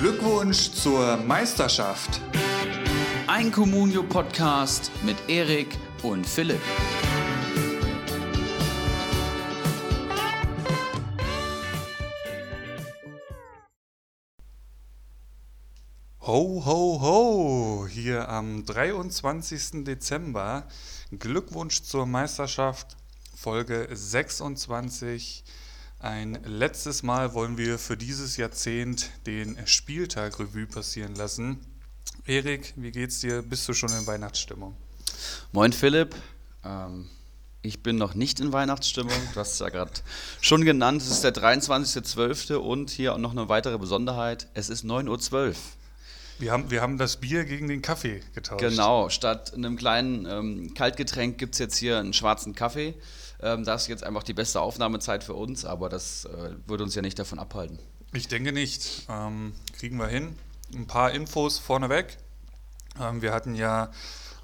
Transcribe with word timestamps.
Glückwunsch 0.00 0.70
zur 0.70 1.16
Meisterschaft. 1.16 2.20
Ein 3.26 3.50
Communio-Podcast 3.50 4.92
mit 5.02 5.16
Erik 5.26 5.76
und 6.04 6.24
Philipp. 6.24 6.60
Ho, 16.20 16.62
ho, 16.64 17.00
ho! 17.00 17.86
Hier 17.90 18.28
am 18.28 18.64
23. 18.64 19.82
Dezember. 19.82 20.68
Glückwunsch 21.10 21.82
zur 21.82 22.06
Meisterschaft, 22.06 22.96
Folge 23.34 23.88
26. 23.90 25.42
Ein 26.00 26.38
letztes 26.44 27.02
Mal 27.02 27.34
wollen 27.34 27.58
wir 27.58 27.76
für 27.76 27.96
dieses 27.96 28.36
Jahrzehnt 28.36 29.10
den 29.26 29.58
Spieltag 29.66 30.38
Revue 30.38 30.66
passieren 30.66 31.16
lassen. 31.16 31.58
Erik, 32.24 32.72
wie 32.76 32.92
geht's 32.92 33.18
dir? 33.18 33.42
Bist 33.42 33.68
du 33.68 33.72
schon 33.74 33.90
in 33.90 34.06
Weihnachtsstimmung? 34.06 34.76
Moin 35.50 35.72
Philipp. 35.72 36.14
Ähm, 36.64 37.10
ich 37.62 37.82
bin 37.82 37.96
noch 37.96 38.14
nicht 38.14 38.38
in 38.38 38.52
Weihnachtsstimmung. 38.52 39.12
Du 39.34 39.40
hast 39.40 39.54
es 39.54 39.58
ja 39.58 39.70
gerade 39.70 39.90
schon 40.40 40.64
genannt. 40.64 41.02
Es 41.02 41.10
ist 41.10 41.24
der 41.24 41.34
23.12. 41.34 42.54
und 42.54 42.90
hier 42.90 43.14
auch 43.14 43.18
noch 43.18 43.32
eine 43.32 43.48
weitere 43.48 43.76
Besonderheit. 43.76 44.46
Es 44.54 44.68
ist 44.68 44.84
9.12 44.84 45.48
Uhr. 45.48 45.54
Wir 46.38 46.52
haben, 46.52 46.70
wir 46.70 46.80
haben 46.80 46.98
das 46.98 47.16
Bier 47.16 47.44
gegen 47.44 47.66
den 47.66 47.82
Kaffee 47.82 48.22
getauscht. 48.36 48.60
Genau, 48.60 49.08
statt 49.08 49.52
einem 49.52 49.76
kleinen 49.76 50.26
ähm, 50.26 50.74
Kaltgetränk 50.74 51.38
gibt 51.38 51.54
es 51.54 51.58
jetzt 51.58 51.76
hier 51.76 51.98
einen 51.98 52.12
schwarzen 52.12 52.54
Kaffee. 52.54 52.94
Ähm, 53.40 53.64
das 53.64 53.82
ist 53.82 53.88
jetzt 53.88 54.04
einfach 54.04 54.22
die 54.22 54.34
beste 54.34 54.60
Aufnahmezeit 54.60 55.24
für 55.24 55.34
uns, 55.34 55.64
aber 55.64 55.88
das 55.88 56.24
äh, 56.24 56.50
würde 56.66 56.84
uns 56.84 56.94
ja 56.94 57.02
nicht 57.02 57.18
davon 57.18 57.38
abhalten. 57.38 57.78
Ich 58.12 58.28
denke 58.28 58.52
nicht. 58.52 59.06
Ähm, 59.08 59.52
kriegen 59.78 59.98
wir 59.98 60.08
hin. 60.08 60.36
Ein 60.74 60.86
paar 60.86 61.12
Infos 61.12 61.58
vorneweg. 61.58 62.16
Ähm, 63.00 63.22
wir 63.22 63.32
hatten 63.32 63.54
ja 63.54 63.90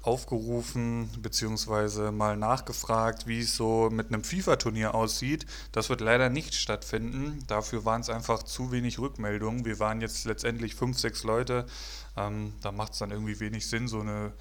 aufgerufen 0.05 1.09
bzw. 1.19 2.11
mal 2.11 2.37
nachgefragt, 2.37 3.25
wie 3.25 3.39
es 3.39 3.55
so 3.55 3.89
mit 3.91 4.07
einem 4.07 4.23
FIFA-Turnier 4.23 4.93
aussieht. 4.93 5.47
Das 5.71 5.89
wird 5.89 6.01
leider 6.01 6.29
nicht 6.29 6.53
stattfinden. 6.53 7.39
Dafür 7.47 7.85
waren 7.85 8.01
es 8.01 8.09
einfach 8.09 8.43
zu 8.43 8.71
wenig 8.71 8.99
Rückmeldungen. 8.99 9.65
Wir 9.65 9.79
waren 9.79 10.01
jetzt 10.01 10.25
letztendlich 10.25 10.75
fünf, 10.75 10.99
sechs 10.99 11.23
Leute. 11.23 11.65
Ähm, 12.15 12.53
da 12.61 12.71
macht 12.71 12.93
es 12.93 12.99
dann 12.99 13.11
irgendwie 13.11 13.39
wenig 13.39 13.67
Sinn, 13.67 13.87
so 13.87 13.99
eine 13.99 14.33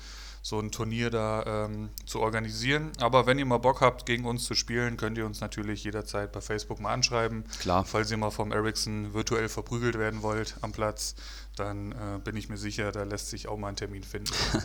so 0.44 0.60
ein 0.60 0.70
Turnier 0.70 1.08
da 1.08 1.64
ähm, 1.64 1.88
zu 2.04 2.20
organisieren. 2.20 2.92
Aber 3.00 3.24
wenn 3.24 3.38
ihr 3.38 3.46
mal 3.46 3.56
Bock 3.56 3.80
habt, 3.80 4.04
gegen 4.04 4.26
uns 4.26 4.44
zu 4.44 4.54
spielen, 4.54 4.98
könnt 4.98 5.16
ihr 5.16 5.24
uns 5.24 5.40
natürlich 5.40 5.84
jederzeit 5.84 6.32
bei 6.32 6.42
Facebook 6.42 6.80
mal 6.80 6.92
anschreiben. 6.92 7.44
Klar. 7.60 7.86
Falls 7.86 8.10
ihr 8.10 8.18
mal 8.18 8.30
vom 8.30 8.52
Ericsson 8.52 9.14
virtuell 9.14 9.48
verprügelt 9.48 9.98
werden 9.98 10.20
wollt 10.20 10.56
am 10.60 10.72
Platz, 10.72 11.14
dann 11.56 11.92
äh, 11.92 12.18
bin 12.22 12.36
ich 12.36 12.50
mir 12.50 12.58
sicher, 12.58 12.92
da 12.92 13.04
lässt 13.04 13.30
sich 13.30 13.48
auch 13.48 13.56
mal 13.56 13.68
ein 13.68 13.76
Termin 13.76 14.04
finden. 14.04 14.34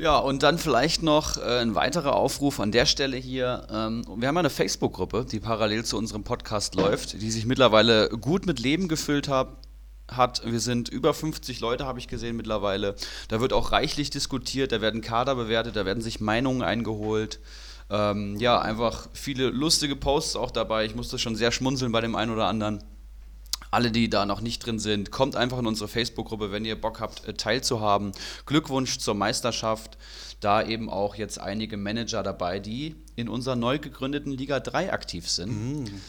Ja, 0.00 0.16
und 0.16 0.44
dann 0.44 0.58
vielleicht 0.58 1.02
noch 1.02 1.38
äh, 1.38 1.58
ein 1.58 1.74
weiterer 1.74 2.14
Aufruf 2.14 2.60
an 2.60 2.70
der 2.70 2.86
Stelle 2.86 3.16
hier. 3.16 3.66
Ähm, 3.68 4.04
wir 4.16 4.28
haben 4.28 4.36
eine 4.36 4.48
Facebook-Gruppe, 4.48 5.26
die 5.28 5.40
parallel 5.40 5.84
zu 5.84 5.98
unserem 5.98 6.22
Podcast 6.22 6.76
läuft, 6.76 7.20
die 7.20 7.32
sich 7.32 7.46
mittlerweile 7.46 8.08
gut 8.10 8.46
mit 8.46 8.60
Leben 8.60 8.86
gefüllt 8.86 9.26
hat. 9.26 9.48
Hat. 10.08 10.42
Wir 10.44 10.60
sind 10.60 10.88
über 10.88 11.14
50 11.14 11.60
Leute, 11.60 11.86
habe 11.86 11.98
ich 11.98 12.08
gesehen 12.08 12.36
mittlerweile. 12.36 12.94
Da 13.28 13.40
wird 13.40 13.52
auch 13.52 13.72
reichlich 13.72 14.10
diskutiert, 14.10 14.72
da 14.72 14.80
werden 14.80 15.00
Kader 15.00 15.34
bewertet, 15.34 15.76
da 15.76 15.84
werden 15.84 16.02
sich 16.02 16.20
Meinungen 16.20 16.62
eingeholt. 16.62 17.40
Ähm, 17.90 18.36
ja, 18.38 18.60
einfach 18.60 19.08
viele 19.12 19.48
lustige 19.48 19.96
Posts 19.96 20.36
auch 20.36 20.50
dabei. 20.50 20.84
Ich 20.84 20.94
musste 20.94 21.18
schon 21.18 21.36
sehr 21.36 21.52
schmunzeln 21.52 21.92
bei 21.92 22.00
dem 22.00 22.16
einen 22.16 22.32
oder 22.32 22.46
anderen 22.46 22.82
alle, 23.70 23.90
die 23.90 24.08
da 24.08 24.26
noch 24.26 24.40
nicht 24.40 24.64
drin 24.64 24.78
sind, 24.78 25.10
kommt 25.10 25.36
einfach 25.36 25.58
in 25.58 25.66
unsere 25.66 25.88
Facebook-Gruppe, 25.88 26.50
wenn 26.52 26.64
ihr 26.64 26.80
Bock 26.80 27.00
habt, 27.00 27.26
äh, 27.26 27.34
teilzuhaben. 27.34 28.12
Glückwunsch 28.46 28.98
zur 28.98 29.14
Meisterschaft. 29.14 29.98
Da 30.40 30.64
eben 30.64 30.88
auch 30.88 31.16
jetzt 31.16 31.40
einige 31.40 31.76
Manager 31.76 32.22
dabei, 32.22 32.60
die 32.60 32.94
in 33.16 33.28
unserer 33.28 33.56
neu 33.56 33.80
gegründeten 33.80 34.30
Liga 34.30 34.60
3 34.60 34.92
aktiv 34.92 35.28
sind. 35.28 35.50
Mhm. 35.50 36.00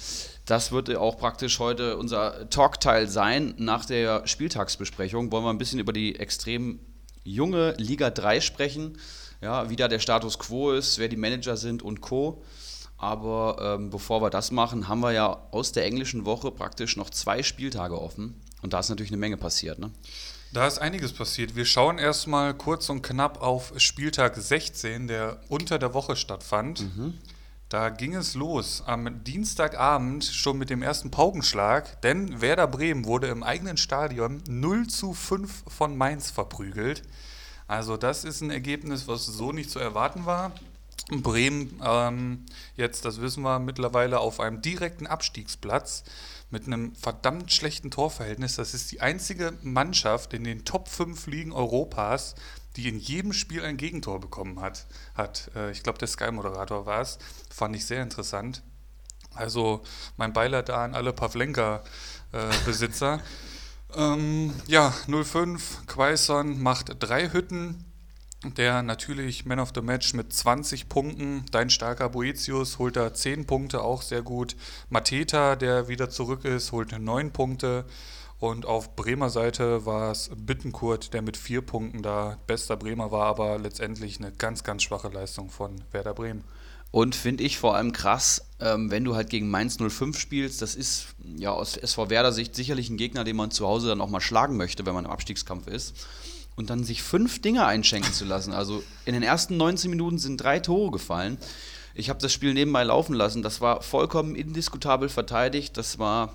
Das 0.50 0.72
wird 0.72 0.96
auch 0.96 1.16
praktisch 1.16 1.60
heute 1.60 1.96
unser 1.96 2.50
Talkteil 2.50 3.08
sein. 3.08 3.54
Nach 3.58 3.86
der 3.86 4.26
Spieltagsbesprechung 4.26 5.32
wollen 5.32 5.44
wir 5.44 5.52
ein 5.52 5.60
bisschen 5.60 5.78
über 5.78 5.94
die 5.94 6.16
extrem 6.16 6.80
junge 7.24 7.76
Liga 7.78 8.10
3 8.10 8.42
sprechen. 8.42 8.98
Ja, 9.42 9.70
wie 9.70 9.76
da 9.76 9.88
der 9.88 10.00
Status 10.00 10.40
quo 10.40 10.72
ist, 10.72 10.98
wer 10.98 11.08
die 11.08 11.18
Manager 11.18 11.56
sind 11.56 11.84
und 11.84 12.02
Co. 12.02 12.44
Aber 12.98 13.76
ähm, 13.78 13.92
bevor 13.92 14.24
wir 14.24 14.32
das 14.32 14.50
machen, 14.50 14.88
haben 14.88 15.02
wir 15.02 15.12
ja 15.12 15.40
aus 15.52 15.72
der 15.72 15.86
englischen 15.86 16.26
Woche 16.26 16.50
praktisch 16.50 16.98
noch 16.98 17.12
zwei 17.12 17.44
Spieltage 17.44 18.02
offen. 18.02 18.42
Und 18.64 18.74
da 18.74 18.80
ist 18.80 18.90
natürlich 18.90 19.12
eine 19.12 19.20
Menge 19.20 19.38
passiert. 19.38 19.78
Ne? 19.78 19.92
Da 20.52 20.66
ist 20.66 20.80
einiges 20.80 21.14
passiert. 21.14 21.56
Wir 21.56 21.66
schauen 21.66 22.00
erstmal 22.00 22.56
kurz 22.56 22.90
und 22.90 23.04
knapp 23.04 23.44
auf 23.44 23.72
Spieltag 23.78 24.36
16, 24.36 25.08
der 25.08 25.40
unter 25.48 25.78
der 25.78 25.94
Woche 25.94 26.16
stattfand. 26.16 26.82
Mhm. 26.82 27.14
Da 27.70 27.90
ging 27.90 28.16
es 28.16 28.34
los 28.34 28.82
am 28.88 29.24
Dienstagabend 29.24 30.26
schon 30.26 30.58
mit 30.58 30.72
dem 30.72 30.82
ersten 30.82 31.12
Paukenschlag, 31.12 32.02
denn 32.02 32.42
Werder 32.42 32.66
Bremen 32.66 33.06
wurde 33.06 33.28
im 33.28 33.44
eigenen 33.44 33.78
Stadion 33.78 34.42
0 34.48 34.88
zu 34.88 35.14
5 35.14 35.66
von 35.68 35.96
Mainz 35.96 36.32
verprügelt. 36.32 37.04
Also 37.68 37.96
das 37.96 38.24
ist 38.24 38.42
ein 38.42 38.50
Ergebnis, 38.50 39.08
was 39.08 39.28
so 39.28 39.52
nicht 39.52 39.70
zu 39.70 39.78
erwarten 39.78 40.26
war. 40.26 40.52
Bremen 41.12 41.80
ähm, 41.86 42.46
jetzt, 42.76 43.06
das 43.06 43.22
wissen 43.22 43.44
wir 43.44 43.60
mittlerweile, 43.60 44.20
auf 44.20 44.40
einem 44.40 44.64
direkten 44.64 45.06
Abstiegsplatz 45.06 46.04
mit 46.50 46.66
einem 46.66 46.96
verdammt 46.96 47.52
schlechten 47.54 47.92
Torverhältnis. 47.92 48.56
Das 48.56 48.74
ist 48.74 48.92
die 48.92 49.02
einzige 49.02 49.54
Mannschaft 49.62 50.34
in 50.34 50.44
den 50.44 50.66
Top 50.66 50.88
5 50.88 51.28
Ligen 51.28 51.52
Europas, 51.52 52.34
die 52.76 52.88
in 52.88 53.00
jedem 53.00 53.34
Spiel 53.34 53.64
ein 53.64 53.78
Gegentor 53.78 54.20
bekommen 54.20 54.62
hat. 54.62 54.86
hat 55.16 55.52
äh, 55.56 55.72
ich 55.72 55.84
glaube, 55.84 56.00
der 56.00 56.08
Sky-Moderator 56.08 56.86
war 56.86 57.02
es. 57.02 57.18
Fand 57.50 57.76
ich 57.76 57.86
sehr 57.86 58.04
interessant. 58.04 58.62
Also 59.34 59.82
mein 60.18 60.34
Beileid 60.34 60.70
da 60.70 60.84
an 60.84 60.96
alle 60.96 61.14
Pavlenka-Besitzer. 61.14 63.16
Äh, 63.16 63.20
ähm, 64.02 64.54
ja, 64.68 64.94
05, 65.08 65.88
Quaison 65.88 66.62
macht 66.62 66.96
drei 67.00 67.30
Hütten 67.30 67.86
der 68.44 68.84
natürlich 68.84 69.46
Man 69.46 69.60
of 69.60 69.72
the 69.76 69.82
Match 69.82 70.14
mit 70.14 70.32
20 70.32 70.88
Punkten. 70.88 71.46
Dein 71.52 71.70
starker 71.70 72.10
Boetius 72.10 72.80
holt 72.80 72.96
da 72.96 73.14
10 73.14 73.46
Punkte, 73.46 73.82
auch 73.82 74.02
sehr 74.02 74.22
gut. 74.22 74.56
Mateta, 74.90 75.56
der 75.56 75.90
wieder 75.90 76.10
zurück 76.10 76.46
ist, 76.46 76.72
holt 76.72 76.98
9 76.98 77.32
Punkte. 77.32 77.86
Und 78.40 78.66
auf 78.66 78.96
Bremer 78.96 79.30
Seite 79.30 79.86
war 79.86 80.12
es 80.12 80.32
Bittenkurt, 80.34 81.14
der 81.14 81.22
mit 81.22 81.36
4 81.36 81.62
Punkten 81.62 82.02
da 82.02 82.38
bester 82.48 82.78
Bremer 82.78 83.12
war, 83.12 83.26
aber 83.26 83.58
letztendlich 83.58 84.20
eine 84.20 84.32
ganz, 84.32 84.64
ganz 84.64 84.84
schwache 84.84 85.10
Leistung 85.10 85.50
von 85.50 85.76
Werder 85.92 86.14
Bremen. 86.14 86.44
Und 86.92 87.16
finde 87.16 87.44
ich 87.44 87.60
vor 87.60 87.76
allem 87.76 87.92
krass, 87.92 88.46
ähm, 88.60 88.90
wenn 88.90 89.04
du 89.04 89.16
halt 89.16 89.30
gegen 89.30 89.50
Mainz 89.50 89.78
05 89.78 90.18
spielst, 90.18 90.62
das 90.62 90.74
ist 90.74 91.08
ja 91.38 91.52
aus 91.52 91.78
SV 91.78 92.10
Werder 92.10 92.32
Sicht 92.32 92.56
sicherlich 92.56 92.90
ein 92.90 92.98
Gegner, 92.98 93.24
den 93.24 93.36
man 93.36 93.52
zu 93.52 93.68
Hause 93.68 93.90
dann 93.90 94.02
auch 94.02 94.10
mal 94.10 94.22
schlagen 94.22 94.58
möchte, 94.58 94.86
wenn 94.86 94.96
man 94.96 95.06
im 95.06 95.12
Abstiegskampf 95.12 95.68
ist 95.68 95.96
und 96.56 96.70
dann 96.70 96.84
sich 96.84 97.04
fünf 97.04 97.42
Dinge 97.42 97.66
einschenken 97.66 98.12
zu 98.12 98.26
lassen. 98.26 98.54
Also 98.54 98.82
in 99.06 99.14
den 99.14 99.24
ersten 99.24 99.58
19 99.58 99.90
Minuten 99.90 100.18
sind 100.18 100.38
drei 100.38 100.60
Tore 100.60 100.92
gefallen. 100.92 101.38
Ich 101.94 102.10
habe 102.10 102.20
das 102.20 102.34
Spiel 102.34 102.54
nebenbei 102.54 102.84
laufen 102.84 103.14
lassen. 103.14 103.44
Das 103.44 103.62
war 103.62 103.82
vollkommen 103.82 104.36
indiskutabel 104.36 105.10
verteidigt. 105.10 105.78
Das 105.78 106.00
war 106.00 106.34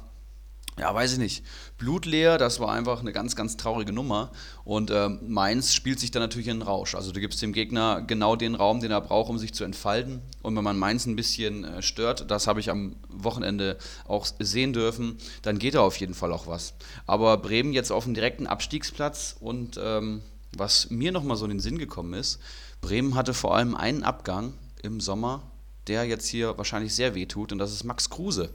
ja, 0.79 0.93
weiß 0.93 1.13
ich 1.13 1.19
nicht, 1.19 1.45
blutleer, 1.79 2.37
das 2.37 2.59
war 2.59 2.73
einfach 2.73 3.01
eine 3.01 3.13
ganz, 3.13 3.37
ganz 3.37 3.57
traurige 3.57 3.93
Nummer. 3.93 4.33
Und 4.65 4.91
äh, 4.91 5.09
Mainz 5.09 5.73
spielt 5.73 6.01
sich 6.01 6.11
dann 6.11 6.23
natürlich 6.23 6.49
in 6.49 6.59
den 6.59 6.67
Rausch. 6.67 6.95
Also 6.95 7.13
du 7.13 7.21
gibst 7.21 7.41
dem 7.43 7.53
Gegner 7.53 8.03
genau 8.03 8.35
den 8.35 8.57
Raum, 8.57 8.81
den 8.81 8.91
er 8.91 9.01
braucht, 9.01 9.31
um 9.31 9.39
sich 9.39 9.55
zu 9.55 9.63
entfalten. 9.63 10.21
Und 10.43 10.57
wenn 10.57 10.65
man 10.65 10.79
Mainz 10.79 11.07
ein 11.07 11.17
bisschen 11.17 11.65
äh, 11.65 11.83
stört, 11.83 12.31
das 12.31 12.47
habe 12.47 12.59
ich 12.59 12.71
am 12.71 12.97
Wochenende 13.09 13.79
auch 14.07 14.27
sehen 14.39 14.73
dürfen, 14.73 15.19
dann 15.43 15.59
geht 15.59 15.75
da 15.75 15.81
auf 15.81 15.97
jeden 15.97 16.15
Fall 16.15 16.33
auch 16.33 16.47
was. 16.49 16.75
Aber 17.07 17.37
Bremen 17.37 17.73
jetzt 17.73 17.93
auf 17.93 18.05
dem 18.05 18.15
direkten 18.15 18.47
Abstiegsplatz 18.49 19.37
und 19.39 19.79
ähm, 19.81 20.23
was 20.57 20.91
mir 20.91 21.13
nochmal 21.13 21.37
so 21.37 21.45
in 21.45 21.51
den 21.51 21.61
Sinn 21.61 21.79
gekommen 21.79 22.15
ist, 22.15 22.41
Bremen 22.81 23.15
hatte 23.15 23.35
vor 23.35 23.57
allem 23.57 23.75
einen 23.75 24.03
Abgang 24.03 24.55
im 24.83 25.01
Sommer, 25.01 25.43
der 25.87 26.05
jetzt 26.05 26.27
hier 26.27 26.57
wahrscheinlich 26.59 26.95
sehr 26.95 27.15
weh 27.15 27.27
tut, 27.27 27.53
und 27.53 27.59
das 27.59 27.73
ist 27.73 27.85
Max 27.85 28.11
Kruse. 28.11 28.51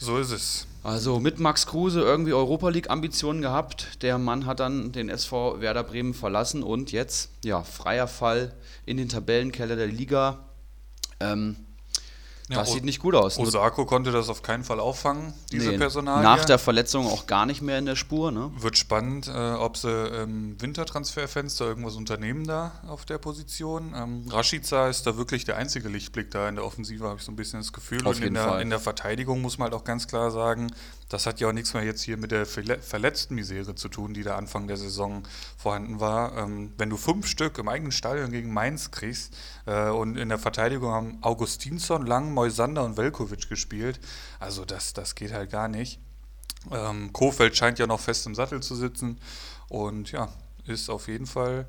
So 0.00 0.18
ist 0.18 0.30
es. 0.30 0.66
Also 0.84 1.18
mit 1.18 1.40
Max 1.40 1.66
Kruse 1.66 2.00
irgendwie 2.00 2.32
Europa 2.32 2.68
League-Ambitionen 2.68 3.42
gehabt. 3.42 4.02
Der 4.02 4.16
Mann 4.16 4.46
hat 4.46 4.60
dann 4.60 4.92
den 4.92 5.08
SV 5.08 5.60
Werder 5.60 5.82
Bremen 5.82 6.14
verlassen 6.14 6.62
und 6.62 6.92
jetzt, 6.92 7.30
ja, 7.44 7.62
freier 7.62 8.06
Fall 8.06 8.54
in 8.86 8.96
den 8.96 9.08
Tabellenkeller 9.08 9.76
der 9.76 9.88
Liga. 9.88 10.46
Ähm, 11.20 11.56
Ja, 12.48 12.58
das 12.58 12.72
sieht 12.72 12.84
nicht 12.84 13.00
gut 13.00 13.14
aus. 13.14 13.38
Osako 13.38 13.84
konnte 13.84 14.10
das 14.10 14.28
auf 14.30 14.42
keinen 14.42 14.64
Fall 14.64 14.80
auffangen, 14.80 15.34
diese 15.52 15.70
nee, 15.70 15.78
Personalie. 15.78 16.22
Nach 16.22 16.44
der 16.46 16.58
Verletzung 16.58 17.06
auch 17.06 17.26
gar 17.26 17.44
nicht 17.44 17.60
mehr 17.60 17.78
in 17.78 17.84
der 17.84 17.96
Spur. 17.96 18.32
Ne? 18.32 18.50
Wird 18.56 18.78
spannend, 18.78 19.28
äh, 19.28 19.52
ob 19.52 19.76
sie 19.76 19.90
im 19.90 20.60
Wintertransferfenster 20.60 21.66
irgendwas 21.66 21.96
unternehmen 21.96 22.46
da 22.46 22.72
auf 22.88 23.04
der 23.04 23.18
Position. 23.18 23.92
Ähm, 23.94 24.24
Rashica 24.30 24.88
ist 24.88 25.06
da 25.06 25.18
wirklich 25.18 25.44
der 25.44 25.56
einzige 25.56 25.88
Lichtblick 25.88 26.30
da 26.30 26.48
in 26.48 26.54
der 26.54 26.64
Offensive, 26.64 27.04
habe 27.04 27.18
ich 27.18 27.24
so 27.24 27.32
ein 27.32 27.36
bisschen 27.36 27.60
das 27.60 27.72
Gefühl. 27.72 28.00
Auf 28.06 28.16
Und 28.16 28.22
jeden 28.22 28.36
in, 28.36 28.42
Fall. 28.42 28.52
der, 28.52 28.60
in 28.60 28.70
der 28.70 28.80
Verteidigung 28.80 29.42
muss 29.42 29.58
man 29.58 29.70
halt 29.70 29.74
auch 29.74 29.84
ganz 29.84 30.08
klar 30.08 30.30
sagen, 30.30 30.72
das 31.08 31.26
hat 31.26 31.40
ja 31.40 31.48
auch 31.48 31.52
nichts 31.52 31.74
mehr 31.74 31.82
jetzt 31.82 32.02
hier 32.02 32.16
mit 32.16 32.30
der 32.30 32.44
verletzten 32.44 33.34
Misere 33.34 33.74
zu 33.74 33.88
tun, 33.88 34.14
die 34.14 34.22
da 34.22 34.36
Anfang 34.36 34.68
der 34.68 34.76
Saison 34.76 35.22
vorhanden 35.56 36.00
war. 36.00 36.36
Ähm, 36.36 36.72
wenn 36.76 36.90
du 36.90 36.96
fünf 36.96 37.26
Stück 37.26 37.58
im 37.58 37.68
eigenen 37.68 37.92
Stadion 37.92 38.30
gegen 38.30 38.52
Mainz 38.52 38.90
kriegst 38.90 39.36
äh, 39.66 39.88
und 39.88 40.16
in 40.16 40.28
der 40.28 40.38
Verteidigung 40.38 40.90
haben 40.90 41.18
Augustinsson, 41.22 42.06
Lang, 42.06 42.32
Moisander 42.34 42.84
und 42.84 42.96
Velkovic 42.96 43.48
gespielt, 43.48 44.00
also 44.38 44.64
das, 44.64 44.92
das 44.92 45.14
geht 45.14 45.32
halt 45.32 45.50
gar 45.50 45.68
nicht. 45.68 45.98
Ähm, 46.70 47.12
Kofeld 47.12 47.56
scheint 47.56 47.78
ja 47.78 47.86
noch 47.86 48.00
fest 48.00 48.26
im 48.26 48.34
Sattel 48.34 48.60
zu 48.60 48.74
sitzen 48.74 49.18
und 49.68 50.12
ja, 50.12 50.28
ist 50.66 50.90
auf 50.90 51.08
jeden 51.08 51.26
Fall 51.26 51.66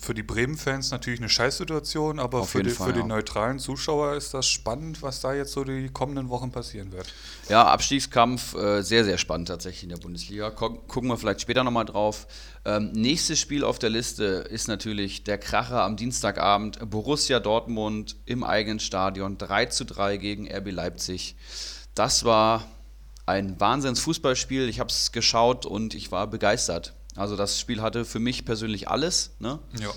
für 0.00 0.14
die 0.14 0.22
Bremen-Fans 0.22 0.90
natürlich 0.90 1.20
eine 1.20 1.28
Scheißsituation, 1.28 2.18
aber 2.18 2.44
für, 2.44 2.62
die, 2.62 2.70
Fall, 2.70 2.88
für 2.88 2.96
ja. 2.96 3.02
den 3.02 3.08
neutralen 3.08 3.58
Zuschauer 3.58 4.14
ist 4.14 4.34
das 4.34 4.46
spannend, 4.46 5.02
was 5.02 5.20
da 5.20 5.34
jetzt 5.34 5.52
so 5.52 5.64
die 5.64 5.88
kommenden 5.88 6.28
Wochen 6.28 6.52
passieren 6.52 6.92
wird. 6.92 7.06
Ja, 7.48 7.64
Abstiegskampf 7.66 8.54
äh, 8.54 8.82
sehr, 8.82 9.04
sehr 9.04 9.18
spannend 9.18 9.48
tatsächlich 9.48 9.84
in 9.84 9.88
der 9.88 9.96
Bundesliga. 9.96 10.50
Gucken 10.50 11.08
wir 11.08 11.16
vielleicht 11.16 11.40
später 11.40 11.64
nochmal 11.64 11.84
drauf. 11.84 12.26
Ähm, 12.64 12.92
nächstes 12.92 13.38
Spiel 13.38 13.64
auf 13.64 13.78
der 13.78 13.90
Liste 13.90 14.24
ist 14.50 14.68
natürlich 14.68 15.24
der 15.24 15.38
Kracher 15.38 15.82
am 15.82 15.96
Dienstagabend. 15.96 16.78
Borussia 16.90 17.40
Dortmund 17.40 18.16
im 18.26 18.44
eigenen 18.44 18.80
Stadion 18.80 19.38
3 19.38 19.66
zu 19.66 19.84
3 19.84 20.16
gegen 20.16 20.52
RB 20.52 20.70
Leipzig. 20.70 21.36
Das 21.94 22.24
war 22.24 22.66
ein 23.26 23.58
Wahnsinns-Fußballspiel. 23.58 24.68
Ich 24.68 24.80
habe 24.80 24.90
es 24.90 25.12
geschaut 25.12 25.66
und 25.66 25.94
ich 25.94 26.12
war 26.12 26.26
begeistert. 26.26 26.94
Also 27.16 27.36
das 27.36 27.58
Spiel 27.58 27.82
hatte 27.82 28.04
für 28.04 28.18
mich 28.20 28.44
persönlich 28.44 28.88
alles. 28.88 29.32
Ne? 29.38 29.58
Ja. 29.80 29.90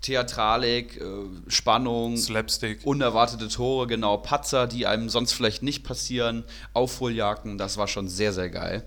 Theatralik, 0.00 0.98
äh, 0.98 1.04
Spannung, 1.48 2.16
Slapstick, 2.16 2.86
unerwartete 2.86 3.48
Tore, 3.48 3.86
genau, 3.86 4.16
Patzer, 4.16 4.66
die 4.66 4.86
einem 4.86 5.10
sonst 5.10 5.32
vielleicht 5.32 5.62
nicht 5.62 5.84
passieren, 5.84 6.44
Aufholjagden, 6.72 7.58
das 7.58 7.76
war 7.76 7.86
schon 7.86 8.08
sehr, 8.08 8.32
sehr 8.32 8.48
geil. 8.48 8.86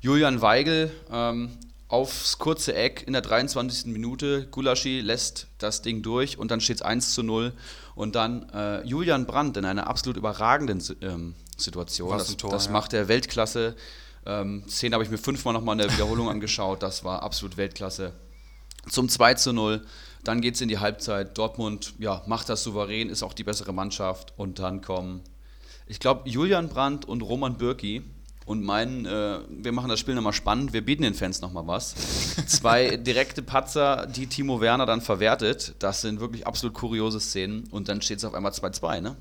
Julian 0.00 0.40
Weigel 0.42 0.92
ähm, 1.10 1.50
aufs 1.88 2.38
kurze 2.38 2.74
Eck 2.74 3.04
in 3.06 3.12
der 3.12 3.22
23. 3.22 3.86
Minute, 3.86 4.46
Gulaschi 4.50 5.00
lässt 5.00 5.48
das 5.58 5.82
Ding 5.82 6.02
durch 6.02 6.38
und 6.38 6.50
dann 6.50 6.60
steht 6.60 6.76
es 6.76 6.82
1 6.82 7.14
zu 7.14 7.24
0 7.24 7.52
und 7.96 8.14
dann 8.14 8.48
äh, 8.50 8.82
Julian 8.84 9.26
Brandt 9.26 9.56
in 9.56 9.64
einer 9.64 9.88
absolut 9.88 10.16
überragenden 10.16 10.82
ähm, 11.00 11.34
Situation, 11.56 12.16
das, 12.16 12.36
Tor, 12.36 12.50
das 12.50 12.66
ja. 12.66 12.72
macht 12.72 12.92
er 12.92 13.08
Weltklasse, 13.08 13.74
ähm, 14.26 14.64
Szene 14.68 14.94
habe 14.94 15.04
ich 15.04 15.10
mir 15.10 15.18
fünfmal 15.18 15.54
nochmal 15.54 15.74
in 15.74 15.86
der 15.86 15.92
Wiederholung 15.92 16.28
angeschaut. 16.30 16.82
Das 16.82 17.04
war 17.04 17.22
absolut 17.22 17.56
Weltklasse. 17.56 18.12
Zum 18.88 19.08
2 19.08 19.34
zu 19.34 19.52
0. 19.52 19.84
Dann 20.24 20.40
geht 20.40 20.56
es 20.56 20.60
in 20.60 20.68
die 20.68 20.78
Halbzeit. 20.78 21.38
Dortmund 21.38 21.94
ja, 21.98 22.22
macht 22.26 22.48
das 22.48 22.62
souverän, 22.62 23.08
ist 23.08 23.22
auch 23.22 23.32
die 23.32 23.44
bessere 23.44 23.72
Mannschaft. 23.72 24.32
Und 24.36 24.58
dann 24.58 24.82
kommen, 24.82 25.22
ich 25.86 26.00
glaube, 26.00 26.28
Julian 26.28 26.68
Brandt 26.68 27.04
und 27.04 27.22
Roman 27.22 27.56
Bürki 27.56 28.02
und 28.44 28.62
meinen, 28.64 29.06
äh, 29.06 29.38
wir 29.48 29.72
machen 29.72 29.88
das 29.88 30.00
Spiel 30.00 30.14
nochmal 30.14 30.32
spannend, 30.32 30.72
wir 30.72 30.84
bieten 30.84 31.02
den 31.02 31.14
Fans 31.14 31.40
nochmal 31.40 31.66
was. 31.66 31.94
Zwei 32.46 32.96
direkte 32.96 33.42
Patzer, 33.42 34.06
die 34.06 34.26
Timo 34.26 34.60
Werner 34.60 34.86
dann 34.86 35.00
verwertet. 35.00 35.74
Das 35.80 36.00
sind 36.00 36.20
wirklich 36.20 36.46
absolut 36.46 36.74
kuriose 36.74 37.20
Szenen. 37.20 37.68
Und 37.70 37.88
dann 37.88 38.02
steht 38.02 38.18
es 38.18 38.24
auf 38.24 38.34
einmal 38.34 38.52
2-2, 38.52 39.00
ne? 39.00 39.16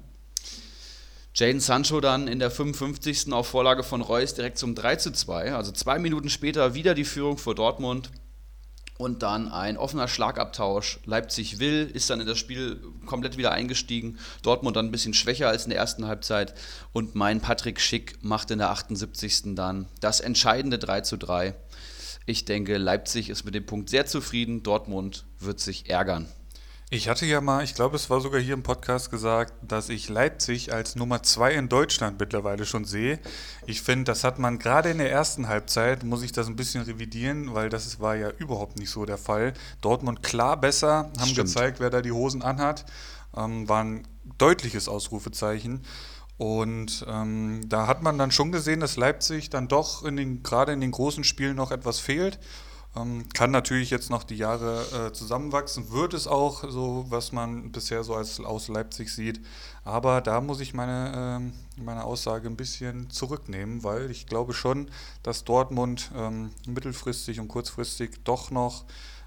Jaden 1.38 1.60
Sancho 1.60 2.00
dann 2.00 2.30
in 2.30 2.40
der 2.40 2.50
55. 2.50 3.34
auf 3.34 3.48
Vorlage 3.48 3.84
von 3.84 4.02
Reus 4.02 4.36
direkt 4.36 4.58
zum 4.58 4.74
3 4.74 4.96
zu 4.96 5.12
2. 5.12 5.54
Also 5.54 5.74
zwei 5.74 6.00
Minuten 6.00 6.30
später 6.30 6.76
wieder 6.76 6.94
die 6.94 7.04
Führung 7.04 7.38
vor 7.38 7.56
Dortmund. 7.56 8.10
Und 8.98 9.22
dann 9.22 9.52
ein 9.52 9.76
offener 9.76 10.08
Schlagabtausch. 10.08 11.02
Leipzig 11.04 11.60
will, 11.60 11.92
ist 11.94 12.10
dann 12.10 12.22
in 12.22 12.28
das 12.28 12.38
Spiel 12.38 12.82
komplett 13.06 13.36
wieder 13.36 13.52
eingestiegen. 13.52 14.18
Dortmund 14.44 14.78
dann 14.78 14.86
ein 14.86 14.92
bisschen 14.92 15.14
schwächer 15.14 15.50
als 15.50 15.66
in 15.66 15.72
der 15.72 15.80
ersten 15.80 16.08
Halbzeit. 16.08 16.54
Und 16.94 17.16
mein 17.16 17.42
Patrick 17.42 17.82
Schick 17.82 18.18
macht 18.22 18.50
in 18.52 18.60
der 18.60 18.70
78. 18.70 19.56
dann 19.56 19.90
das 20.00 20.22
entscheidende 20.22 20.80
3 20.80 21.02
zu 21.02 21.18
3. 21.18 21.54
Ich 22.26 22.46
denke, 22.46 22.78
Leipzig 22.78 23.30
ist 23.30 23.44
mit 23.44 23.56
dem 23.56 23.66
Punkt 23.66 23.90
sehr 23.90 24.06
zufrieden. 24.06 24.64
Dortmund 24.64 25.26
wird 25.40 25.60
sich 25.60 25.90
ärgern. 25.90 26.30
Ich 26.92 27.10
hatte 27.10 27.26
ja 27.26 27.42
mal, 27.42 27.64
ich 27.64 27.74
glaube, 27.74 27.96
es 27.96 28.12
war 28.12 28.22
sogar 28.22 28.40
hier 28.40 28.54
im 28.54 28.62
Podcast 28.62 29.10
gesagt, 29.10 29.54
dass 29.68 29.90
ich 29.90 30.08
Leipzig 30.08 30.72
als 30.72 30.96
Nummer 30.96 31.24
zwei 31.24 31.54
in 31.54 31.68
Deutschland 31.68 32.20
mittlerweile 32.20 32.64
schon 32.68 32.86
sehe. 32.86 33.20
Ich 33.66 33.82
finde, 33.82 34.04
das 34.04 34.24
hat 34.24 34.38
man 34.38 34.60
gerade 34.60 34.92
in 34.92 35.00
der 35.00 35.12
ersten 35.12 35.48
Halbzeit, 35.48 36.04
muss 36.04 36.22
ich 36.22 36.32
das 36.32 36.46
ein 36.46 36.56
bisschen 36.56 36.84
revidieren, 36.84 37.56
weil 37.56 37.70
das 37.70 38.00
war 38.00 38.16
ja 38.16 38.30
überhaupt 38.38 38.78
nicht 38.78 38.92
so 38.92 39.04
der 39.04 39.18
Fall. 39.18 39.54
Dortmund 39.82 40.22
klar 40.22 40.62
besser, 40.62 41.10
haben 41.18 41.30
Stimmt. 41.30 41.48
gezeigt, 41.48 41.80
wer 41.80 41.90
da 41.90 42.04
die 42.04 42.12
Hosen 42.12 42.44
anhat, 42.44 42.86
ähm, 43.36 43.68
war 43.68 43.84
ein 43.84 44.08
deutliches 44.38 44.88
Ausrufezeichen. 44.88 45.82
Und 46.38 47.04
ähm, 47.08 47.62
da 47.68 47.88
hat 47.88 48.04
man 48.04 48.20
dann 48.20 48.30
schon 48.30 48.52
gesehen, 48.52 48.80
dass 48.80 48.96
Leipzig 48.96 49.50
dann 49.50 49.68
doch 49.68 50.04
in 50.04 50.18
den, 50.18 50.44
gerade 50.44 50.74
in 50.74 50.82
den 50.82 50.92
großen 50.92 51.24
Spielen 51.24 51.56
noch 51.56 51.72
etwas 51.72 52.00
fehlt. 52.00 52.38
Ähm, 52.96 53.28
kann 53.34 53.52
natürlich 53.52 53.90
jetzt 53.90 54.10
noch 54.10 54.24
die 54.24 54.38
Jahre 54.38 55.08
äh, 55.10 55.14
zusammenwachsen, 55.14 55.92
wird 55.92 56.14
es 56.14 56.28
auch 56.28 56.70
so, 56.70 57.06
was 57.10 57.32
man 57.32 57.72
bisher 57.72 58.04
so 58.04 58.16
als 58.16 58.40
aus 58.40 58.68
Leipzig 58.68 59.10
sieht. 59.10 59.42
Aber 59.84 60.22
da 60.22 60.40
muss 60.40 60.62
ich 60.62 60.74
meine, 60.74 61.52
äh, 61.78 61.82
meine 61.82 62.04
Aussage 62.06 62.48
ein 62.48 62.56
bisschen 62.56 63.10
zurücknehmen, 63.10 63.84
weil 63.84 64.10
ich 64.12 64.28
glaube 64.28 64.54
schon, 64.54 64.90
dass 65.24 65.44
Dortmund 65.44 66.12
ähm, 66.16 66.52
mittelfristig 66.68 67.40
und 67.40 67.50
kurzfristig 67.50 68.24
doch 68.24 68.50
noch 68.52 68.86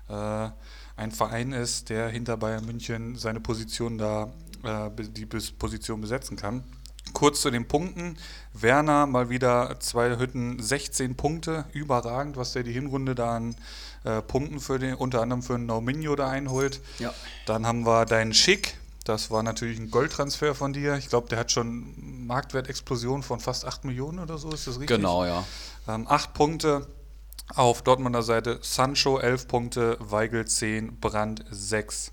äh, 0.08 0.48
ein 0.96 1.12
Verein 1.12 1.52
ist, 1.52 1.90
der 1.90 2.08
hinter 2.08 2.36
Bayern 2.36 2.64
München 2.64 3.16
seine 3.16 3.40
Position 3.40 3.98
da, 3.98 4.32
äh, 4.64 4.90
die 4.96 5.26
Position 5.26 6.00
besetzen 6.00 6.36
kann. 6.36 6.64
Kurz 7.12 7.40
zu 7.40 7.50
den 7.50 7.66
Punkten. 7.66 8.16
Werner 8.52 9.06
mal 9.06 9.31
wieder 9.31 9.78
zwei 9.81 10.19
Hütten, 10.19 10.60
16 10.60 11.16
Punkte, 11.16 11.64
überragend, 11.72 12.37
was 12.37 12.52
der 12.52 12.62
die 12.62 12.72
Hinrunde 12.72 13.14
da 13.14 13.37
an 13.37 13.56
äh, 14.05 14.22
Punkten 14.22 14.60
für 14.60 14.78
den, 14.78 14.94
unter 14.94 15.22
anderem 15.22 15.43
für 15.43 15.55
einen 15.55 15.66
Nauminho 15.66 16.16
da 16.16 16.28
einholt. 16.28 16.81
Ja. 16.99 17.12
Dann 17.46 17.66
haben 17.66 17.87
wir 17.87 18.05
deinen 18.05 18.34
Schick, 18.34 18.76
das 19.05 19.31
war 19.31 19.43
natürlich 19.43 19.78
ein 19.78 19.90
Goldtransfer 19.90 20.55
von 20.55 20.72
dir. 20.72 20.96
Ich 20.96 21.08
glaube, 21.08 21.28
der 21.28 21.38
hat 21.38 21.50
schon 21.50 22.26
Marktwertexplosion 22.26 23.22
von 23.22 23.40
fast 23.40 23.64
8 23.64 23.84
Millionen 23.84 24.19
oder 24.19 24.38
so, 24.38 24.50
ist 24.50 24.66
das 24.66 24.75
richtig? 24.75 24.96
Genau, 24.96 25.25
ja. 25.25 25.44
Ähm, 25.88 26.06
8 26.06 26.34
Punkte 26.34 26.87
auf 27.54 27.82
Dortmunder 27.82 28.22
Seite, 28.22 28.58
Sancho 28.61 29.19
11 29.19 29.49
Punkte, 29.49 29.96
Weigel 30.00 30.46
10, 30.46 31.00
Brand 31.00 31.44
6. 31.50 32.12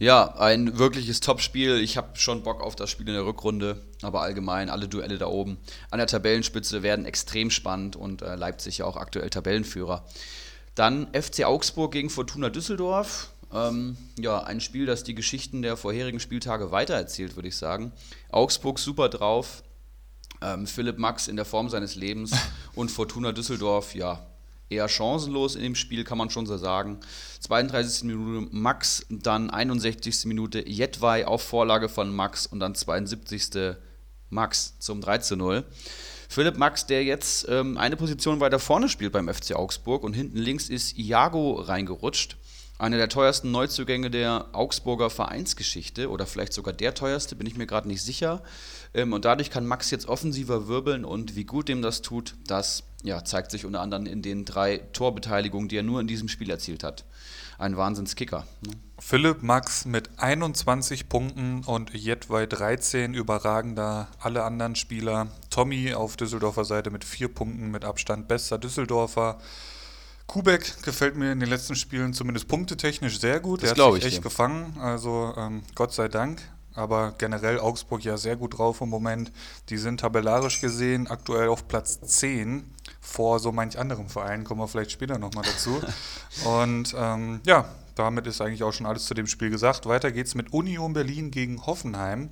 Ja, 0.00 0.36
ein 0.36 0.78
wirkliches 0.78 1.18
Topspiel. 1.18 1.80
Ich 1.80 1.96
habe 1.96 2.10
schon 2.14 2.44
Bock 2.44 2.62
auf 2.62 2.76
das 2.76 2.88
Spiel 2.88 3.08
in 3.08 3.14
der 3.14 3.26
Rückrunde, 3.26 3.82
aber 4.02 4.20
allgemein 4.20 4.70
alle 4.70 4.86
Duelle 4.86 5.18
da 5.18 5.26
oben 5.26 5.58
an 5.90 5.98
der 5.98 6.06
Tabellenspitze 6.06 6.84
werden 6.84 7.04
extrem 7.04 7.50
spannend 7.50 7.96
und 7.96 8.22
äh, 8.22 8.36
Leipzig 8.36 8.78
ja 8.78 8.84
auch 8.84 8.96
aktuell 8.96 9.28
Tabellenführer. 9.28 10.04
Dann 10.76 11.08
FC 11.12 11.44
Augsburg 11.44 11.90
gegen 11.90 12.10
Fortuna 12.10 12.48
Düsseldorf. 12.48 13.32
Ähm, 13.52 13.96
ja, 14.16 14.40
ein 14.44 14.60
Spiel, 14.60 14.86
das 14.86 15.02
die 15.02 15.16
Geschichten 15.16 15.62
der 15.62 15.76
vorherigen 15.76 16.20
Spieltage 16.20 16.70
weitererzählt, 16.70 17.34
würde 17.34 17.48
ich 17.48 17.56
sagen. 17.56 17.90
Augsburg 18.30 18.78
super 18.78 19.08
drauf. 19.08 19.64
Ähm, 20.40 20.68
Philipp 20.68 20.98
Max 20.98 21.26
in 21.26 21.34
der 21.34 21.44
Form 21.44 21.68
seines 21.68 21.96
Lebens 21.96 22.30
und 22.76 22.92
Fortuna 22.92 23.32
Düsseldorf, 23.32 23.96
ja, 23.96 24.24
eher 24.70 24.88
chancenlos 24.88 25.56
in 25.56 25.62
dem 25.62 25.74
Spiel, 25.74 26.04
kann 26.04 26.18
man 26.18 26.30
schon 26.30 26.46
so 26.46 26.56
sagen. 26.56 27.00
32. 27.40 28.04
Minute 28.04 28.48
Max, 28.50 29.06
dann 29.08 29.50
61. 29.50 30.26
Minute 30.26 30.68
Jedwai 30.68 31.26
auf 31.26 31.42
Vorlage 31.42 31.88
von 31.88 32.14
Max 32.14 32.46
und 32.46 32.60
dann 32.60 32.74
72. 32.74 33.76
Max 34.30 34.78
zum 34.78 35.00
3 35.00 35.18
zu 35.18 35.36
0. 35.36 35.64
Philipp 36.28 36.58
Max, 36.58 36.84
der 36.84 37.04
jetzt 37.04 37.46
ähm, 37.48 37.78
eine 37.78 37.96
Position 37.96 38.40
weiter 38.40 38.58
vorne 38.58 38.90
spielt 38.90 39.12
beim 39.12 39.32
FC 39.32 39.54
Augsburg 39.54 40.04
und 40.04 40.12
hinten 40.12 40.36
links 40.36 40.68
ist 40.68 40.98
Iago 40.98 41.54
reingerutscht. 41.54 42.36
Einer 42.78 42.98
der 42.98 43.08
teuersten 43.08 43.50
Neuzugänge 43.50 44.10
der 44.10 44.46
Augsburger 44.52 45.10
Vereinsgeschichte 45.10 46.10
oder 46.10 46.26
vielleicht 46.26 46.52
sogar 46.52 46.72
der 46.72 46.94
teuerste, 46.94 47.34
bin 47.34 47.46
ich 47.46 47.56
mir 47.56 47.66
gerade 47.66 47.88
nicht 47.88 48.02
sicher. 48.02 48.42
Ähm, 48.94 49.12
und 49.12 49.24
dadurch 49.24 49.50
kann 49.50 49.66
Max 49.66 49.90
jetzt 49.90 50.08
offensiver 50.08 50.68
wirbeln 50.68 51.04
und 51.04 51.36
wie 51.36 51.44
gut 51.44 51.68
dem 51.68 51.82
das 51.82 52.02
tut, 52.02 52.34
das 52.46 52.84
ja, 53.02 53.24
zeigt 53.24 53.50
sich 53.50 53.64
unter 53.64 53.80
anderem 53.80 54.06
in 54.06 54.22
den 54.22 54.44
drei 54.44 54.78
Torbeteiligungen, 54.92 55.68
die 55.68 55.76
er 55.76 55.82
nur 55.82 56.00
in 56.00 56.06
diesem 56.06 56.28
Spiel 56.28 56.50
erzielt 56.50 56.82
hat. 56.82 57.04
Ein 57.58 57.76
Wahnsinnskicker. 57.76 58.46
Ne? 58.64 58.72
Philipp 59.00 59.42
Max 59.42 59.84
mit 59.84 60.10
21 60.18 61.08
Punkten 61.08 61.62
und 61.64 61.94
Jedwai 61.94 62.46
13 62.46 63.14
überragender 63.14 64.08
alle 64.20 64.44
anderen 64.44 64.74
Spieler. 64.74 65.28
Tommy 65.50 65.94
auf 65.94 66.16
Düsseldorfer 66.16 66.64
Seite 66.64 66.90
mit 66.90 67.04
vier 67.04 67.28
Punkten 67.28 67.70
mit 67.70 67.84
Abstand 67.84 68.28
bester 68.28 68.58
Düsseldorfer. 68.58 69.38
Kubek 70.26 70.82
gefällt 70.82 71.16
mir 71.16 71.32
in 71.32 71.40
den 71.40 71.48
letzten 71.48 71.74
Spielen 71.74 72.12
zumindest 72.12 72.48
punktetechnisch 72.48 73.18
sehr 73.18 73.40
gut. 73.40 73.62
Das 73.62 73.74
Der 73.74 73.86
hat 73.86 73.94
sich 73.94 74.04
echt 74.04 74.16
dir. 74.18 74.22
gefangen, 74.22 74.76
also 74.78 75.32
ähm, 75.36 75.62
Gott 75.74 75.92
sei 75.92 76.08
Dank. 76.08 76.42
Aber 76.78 77.14
generell 77.18 77.60
Augsburg 77.60 78.04
ja 78.04 78.16
sehr 78.16 78.36
gut 78.36 78.58
drauf 78.58 78.80
im 78.80 78.88
Moment. 78.88 79.32
Die 79.68 79.76
sind 79.76 80.00
tabellarisch 80.00 80.60
gesehen 80.60 81.06
aktuell 81.08 81.48
auf 81.48 81.68
Platz 81.68 82.00
10 82.00 82.64
vor 83.00 83.40
so 83.40 83.52
manch 83.52 83.78
anderem 83.78 84.08
Verein, 84.08 84.44
kommen 84.44 84.60
wir 84.60 84.68
vielleicht 84.68 84.92
später 84.92 85.18
nochmal 85.18 85.44
dazu. 85.44 85.80
Und 86.44 86.94
ähm, 86.96 87.40
ja, 87.44 87.66
damit 87.94 88.26
ist 88.26 88.40
eigentlich 88.40 88.62
auch 88.62 88.72
schon 88.72 88.86
alles 88.86 89.06
zu 89.06 89.14
dem 89.14 89.26
Spiel 89.26 89.50
gesagt. 89.50 89.86
Weiter 89.86 90.12
geht's 90.12 90.34
mit 90.34 90.52
Union 90.52 90.92
Berlin 90.92 91.30
gegen 91.30 91.66
Hoffenheim. 91.66 92.30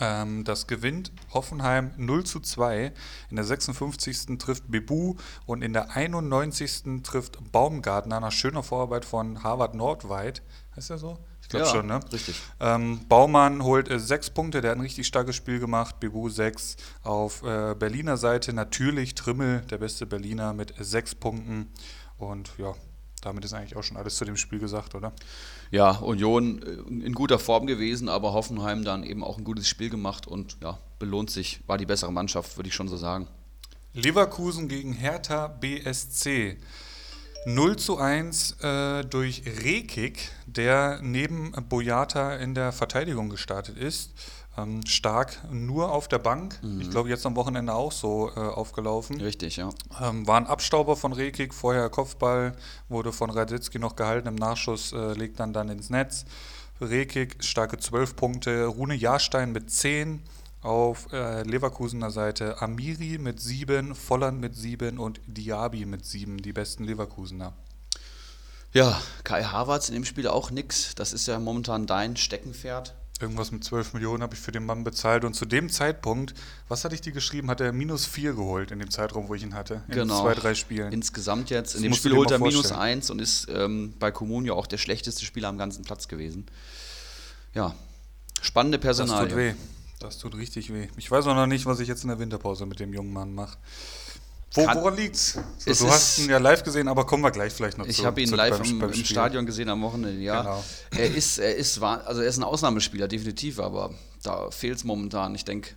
Ähm, 0.00 0.44
das 0.44 0.66
gewinnt 0.66 1.12
Hoffenheim 1.32 1.92
0 1.96 2.24
zu 2.24 2.40
2. 2.40 2.92
In 3.30 3.36
der 3.36 3.44
56. 3.44 4.38
trifft 4.38 4.70
Bebu 4.70 5.16
und 5.46 5.62
in 5.62 5.72
der 5.72 5.96
91. 5.96 7.02
trifft 7.02 7.38
Baumgartner 7.52 8.20
nach 8.20 8.32
schöner 8.32 8.62
Vorarbeit 8.62 9.04
von 9.04 9.42
Harvard 9.42 9.74
Nordweit. 9.74 10.42
Heißt 10.76 10.90
der 10.90 10.98
so? 10.98 11.18
Glaube 11.54 11.66
Ja, 11.66 11.72
schon, 11.72 11.86
ne? 11.86 12.00
richtig. 12.12 12.36
Ähm, 12.60 13.00
Baumann 13.08 13.62
holt 13.62 13.90
äh, 13.90 13.98
sechs 13.98 14.30
Punkte, 14.30 14.60
der 14.60 14.72
hat 14.72 14.78
ein 14.78 14.82
richtig 14.82 15.06
starkes 15.06 15.36
Spiel 15.36 15.58
gemacht. 15.58 16.00
Bebu 16.00 16.28
sechs. 16.28 16.76
Auf 17.02 17.42
äh, 17.42 17.74
Berliner 17.74 18.16
Seite 18.16 18.52
natürlich 18.52 19.14
Trimmel, 19.14 19.60
der 19.70 19.78
beste 19.78 20.06
Berliner, 20.06 20.52
mit 20.52 20.74
sechs 20.78 21.14
Punkten. 21.14 21.68
Und 22.18 22.50
ja, 22.58 22.74
damit 23.22 23.44
ist 23.44 23.54
eigentlich 23.54 23.76
auch 23.76 23.82
schon 23.82 23.96
alles 23.96 24.16
zu 24.16 24.24
dem 24.24 24.36
Spiel 24.36 24.58
gesagt, 24.58 24.94
oder? 24.94 25.12
Ja, 25.70 25.92
Union 25.98 26.62
äh, 26.62 27.04
in 27.04 27.14
guter 27.14 27.38
Form 27.38 27.66
gewesen, 27.66 28.08
aber 28.08 28.32
Hoffenheim 28.32 28.84
dann 28.84 29.02
eben 29.02 29.24
auch 29.24 29.38
ein 29.38 29.44
gutes 29.44 29.68
Spiel 29.68 29.90
gemacht 29.90 30.26
und 30.26 30.56
ja, 30.62 30.78
belohnt 30.98 31.30
sich, 31.30 31.60
war 31.66 31.78
die 31.78 31.86
bessere 31.86 32.12
Mannschaft, 32.12 32.56
würde 32.56 32.68
ich 32.68 32.74
schon 32.74 32.88
so 32.88 32.96
sagen. 32.96 33.28
Leverkusen 33.94 34.68
gegen 34.68 34.92
Hertha 34.92 35.46
BSC. 35.48 36.58
0 37.46 37.76
zu 37.76 37.98
1 37.98 38.52
äh, 38.62 39.04
durch 39.04 39.42
Rekik, 39.62 40.30
der 40.46 41.00
neben 41.02 41.52
Boyata 41.68 42.36
in 42.36 42.54
der 42.54 42.72
Verteidigung 42.72 43.28
gestartet 43.28 43.76
ist. 43.76 44.12
Ähm, 44.56 44.86
stark 44.86 45.36
nur 45.50 45.90
auf 45.90 46.06
der 46.06 46.18
Bank. 46.18 46.60
Ich 46.80 46.88
glaube, 46.88 47.08
jetzt 47.08 47.26
am 47.26 47.34
Wochenende 47.34 47.74
auch 47.74 47.90
so 47.90 48.30
äh, 48.36 48.38
aufgelaufen. 48.38 49.20
Richtig, 49.20 49.56
ja. 49.56 49.70
Ähm, 50.00 50.26
war 50.26 50.36
ein 50.36 50.46
Abstauber 50.46 50.96
von 50.96 51.12
Rekik, 51.12 51.52
vorher 51.52 51.90
Kopfball, 51.90 52.52
wurde 52.88 53.12
von 53.12 53.30
Radzitzki 53.30 53.80
noch 53.80 53.96
gehalten, 53.96 54.28
im 54.28 54.36
Nachschuss 54.36 54.92
äh, 54.92 55.12
legt 55.14 55.40
dann 55.40 55.52
dann 55.52 55.68
ins 55.68 55.90
Netz. 55.90 56.24
Rekik, 56.80 57.42
starke 57.42 57.78
12 57.78 58.16
Punkte, 58.16 58.66
Rune 58.66 58.94
Jahrstein 58.94 59.52
mit 59.52 59.70
10, 59.70 60.22
auf 60.64 61.12
äh, 61.12 61.42
Leverkusener 61.42 62.10
Seite 62.10 62.60
Amiri 62.62 63.18
mit 63.18 63.40
7, 63.40 63.94
Volland 63.94 64.40
mit 64.40 64.56
7 64.56 64.98
und 64.98 65.20
Diaby 65.26 65.84
mit 65.86 66.04
7, 66.04 66.38
die 66.38 66.52
besten 66.52 66.84
Leverkusener. 66.84 67.52
Ja, 68.72 69.00
Kai 69.22 69.44
Havertz 69.44 69.88
in 69.88 69.94
dem 69.94 70.04
Spiel 70.04 70.26
auch 70.26 70.50
nix. 70.50 70.94
Das 70.96 71.12
ist 71.12 71.26
ja 71.26 71.38
momentan 71.38 71.86
dein 71.86 72.16
Steckenpferd. 72.16 72.94
Irgendwas 73.20 73.52
mit 73.52 73.62
12 73.62 73.94
Millionen 73.94 74.24
habe 74.24 74.34
ich 74.34 74.40
für 74.40 74.50
den 74.50 74.66
Mann 74.66 74.82
bezahlt 74.82 75.24
und 75.24 75.34
zu 75.34 75.44
dem 75.44 75.70
Zeitpunkt, 75.70 76.34
was 76.66 76.82
hatte 76.84 76.96
ich 76.96 77.00
dir 77.00 77.12
geschrieben, 77.12 77.48
hat 77.48 77.60
er 77.60 77.72
minus 77.72 78.06
4 78.06 78.32
geholt 78.32 78.72
in 78.72 78.80
dem 78.80 78.90
Zeitraum, 78.90 79.28
wo 79.28 79.34
ich 79.36 79.44
ihn 79.44 79.54
hatte, 79.54 79.84
in 79.86 79.94
Genau. 79.94 80.22
zwei, 80.22 80.34
drei 80.34 80.54
Spielen. 80.56 80.92
Insgesamt 80.92 81.50
jetzt. 81.50 81.74
Das 81.74 81.76
In 81.76 81.84
dem 81.84 81.90
musst 81.90 82.04
du 82.04 82.08
Spiel 82.08 82.18
holt 82.18 82.32
er 82.32 82.38
minus 82.38 82.54
vorstellen. 82.54 82.80
1 82.80 83.10
und 83.10 83.20
ist 83.20 83.46
ähm, 83.48 83.94
bei 84.00 84.10
Comunio 84.10 84.56
auch 84.56 84.66
der 84.66 84.78
schlechteste 84.78 85.24
Spieler 85.24 85.48
am 85.48 85.58
ganzen 85.58 85.84
Platz 85.84 86.08
gewesen. 86.08 86.46
Ja, 87.54 87.76
spannende 88.42 88.78
Das 88.80 88.96
tut 88.96 89.36
weh. 89.36 89.54
Das 90.04 90.18
tut 90.18 90.36
richtig 90.36 90.70
weh. 90.72 90.88
Ich 90.98 91.10
weiß 91.10 91.26
auch 91.26 91.34
noch 91.34 91.46
nicht, 91.46 91.64
was 91.64 91.80
ich 91.80 91.88
jetzt 91.88 92.02
in 92.02 92.08
der 92.08 92.18
Winterpause 92.18 92.66
mit 92.66 92.78
dem 92.78 92.92
jungen 92.92 93.12
Mann 93.12 93.34
mache. 93.34 93.56
Wo, 94.52 94.60
woran 94.66 94.96
liegt's? 94.96 95.32
So, 95.58 95.70
Es 95.70 95.78
du 95.78 95.88
hast 95.88 96.18
ihn 96.18 96.28
ja 96.28 96.36
live 96.38 96.62
gesehen, 96.62 96.88
aber 96.88 97.06
kommen 97.06 97.22
wir 97.24 97.30
gleich 97.30 97.52
vielleicht 97.54 97.78
noch 97.78 97.86
Ich 97.86 97.96
zu. 97.96 98.04
habe 98.04 98.20
ihn 98.20 98.28
zu- 98.28 98.36
live 98.36 98.58
beim- 98.58 98.70
im, 98.70 98.78
beim 98.80 98.92
im. 98.92 99.04
Stadion 99.04 99.46
gesehen 99.46 99.68
am 99.70 99.80
Wochenende, 99.82 100.20
ja. 100.22 100.42
Genau. 100.42 100.64
Er 100.96 101.12
ist, 101.14 101.38
er 101.38 101.56
ist 101.56 101.82
also 101.82 102.20
er 102.20 102.28
ist 102.28 102.36
ein 102.36 102.44
Ausnahmespieler, 102.44 103.08
definitiv, 103.08 103.58
aber 103.58 103.94
da 104.22 104.50
fehlt 104.50 104.76
es 104.76 104.84
momentan. 104.84 105.34
Ich 105.34 105.44
denke, 105.46 105.70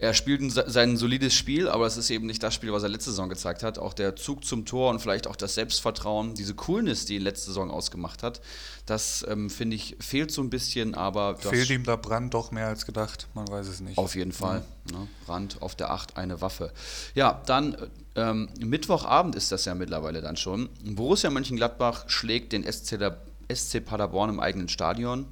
er 0.00 0.14
spielt 0.14 0.40
ein, 0.40 0.50
sein 0.50 0.96
solides 0.96 1.34
Spiel, 1.34 1.68
aber 1.68 1.86
es 1.86 1.98
ist 1.98 2.08
eben 2.08 2.26
nicht 2.26 2.42
das 2.42 2.54
Spiel, 2.54 2.72
was 2.72 2.82
er 2.82 2.88
letzte 2.88 3.10
Saison 3.10 3.28
gezeigt 3.28 3.62
hat. 3.62 3.78
Auch 3.78 3.92
der 3.92 4.16
Zug 4.16 4.46
zum 4.46 4.64
Tor 4.64 4.88
und 4.88 5.00
vielleicht 5.00 5.26
auch 5.26 5.36
das 5.36 5.54
Selbstvertrauen, 5.54 6.34
diese 6.34 6.54
Coolness, 6.54 7.04
die 7.04 7.16
ihn 7.16 7.22
letzte 7.22 7.48
Saison 7.48 7.70
ausgemacht 7.70 8.22
hat, 8.22 8.40
das 8.86 9.26
ähm, 9.28 9.50
finde 9.50 9.76
ich, 9.76 9.96
fehlt 10.00 10.30
so 10.32 10.40
ein 10.40 10.48
bisschen, 10.48 10.94
aber 10.94 11.36
Fehlt 11.36 11.68
ihm 11.68 11.84
da 11.84 11.96
Brand 11.96 12.32
doch 12.32 12.50
mehr 12.50 12.68
als 12.68 12.86
gedacht? 12.86 13.28
Man 13.34 13.46
weiß 13.46 13.68
es 13.68 13.80
nicht. 13.80 13.98
auf 13.98 14.14
jeden 14.14 14.32
Fall. 14.32 14.62
Ne? 14.90 15.06
Rand 15.28 15.60
auf 15.60 15.74
der 15.74 15.90
8 15.90 16.16
eine 16.16 16.40
Waffe. 16.40 16.72
Ja, 17.14 17.42
dann 17.44 17.76
ähm, 18.16 18.48
Mittwochabend 18.58 19.34
ist 19.34 19.52
das 19.52 19.66
ja 19.66 19.74
mittlerweile 19.74 20.22
dann 20.22 20.38
schon. 20.38 20.70
Borussia 20.82 21.28
Mönchengladbach 21.28 22.08
schlägt 22.08 22.52
den 22.52 22.64
SC, 22.64 22.98
der, 22.98 23.18
SC 23.52 23.84
Paderborn 23.84 24.30
im 24.30 24.40
eigenen 24.40 24.68
Stadion. 24.68 25.26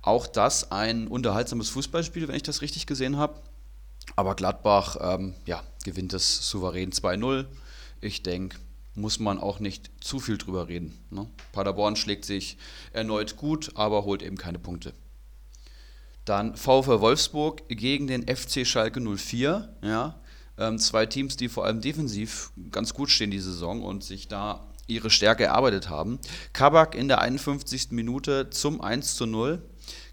Auch 0.00 0.26
das 0.26 0.72
ein 0.72 1.06
unterhaltsames 1.08 1.68
Fußballspiel, 1.68 2.26
wenn 2.28 2.34
ich 2.34 2.42
das 2.42 2.62
richtig 2.62 2.86
gesehen 2.86 3.18
habe. 3.18 3.34
Aber 4.16 4.34
Gladbach 4.34 4.96
ähm, 5.00 5.34
ja, 5.46 5.62
gewinnt 5.84 6.12
es 6.12 6.48
souverän 6.48 6.90
2-0. 6.90 7.46
Ich 8.00 8.22
denke, 8.22 8.58
muss 8.94 9.18
man 9.18 9.38
auch 9.38 9.60
nicht 9.60 9.90
zu 10.00 10.18
viel 10.18 10.38
drüber 10.38 10.68
reden. 10.68 10.98
Ne? 11.10 11.26
Paderborn 11.52 11.96
schlägt 11.96 12.24
sich 12.24 12.58
erneut 12.92 13.36
gut, 13.36 13.72
aber 13.74 14.04
holt 14.04 14.22
eben 14.22 14.36
keine 14.36 14.58
Punkte. 14.58 14.92
Dann 16.24 16.56
VfL 16.56 17.00
Wolfsburg 17.00 17.68
gegen 17.68 18.06
den 18.06 18.26
FC 18.28 18.66
Schalke 18.66 19.00
04. 19.00 19.76
Ja, 19.82 20.20
ähm, 20.58 20.78
zwei 20.78 21.06
Teams, 21.06 21.36
die 21.36 21.48
vor 21.48 21.64
allem 21.64 21.80
defensiv 21.80 22.52
ganz 22.70 22.92
gut 22.92 23.10
stehen 23.10 23.30
die 23.30 23.40
Saison 23.40 23.82
und 23.82 24.04
sich 24.04 24.28
da 24.28 24.66
ihre 24.86 25.10
Stärke 25.10 25.44
erarbeitet 25.44 25.88
haben. 25.88 26.18
Kabak 26.52 26.94
in 26.94 27.08
der 27.08 27.20
51. 27.20 27.92
Minute 27.92 28.50
zum 28.50 28.80
1 28.80 29.14
zu 29.14 29.26
0. 29.26 29.62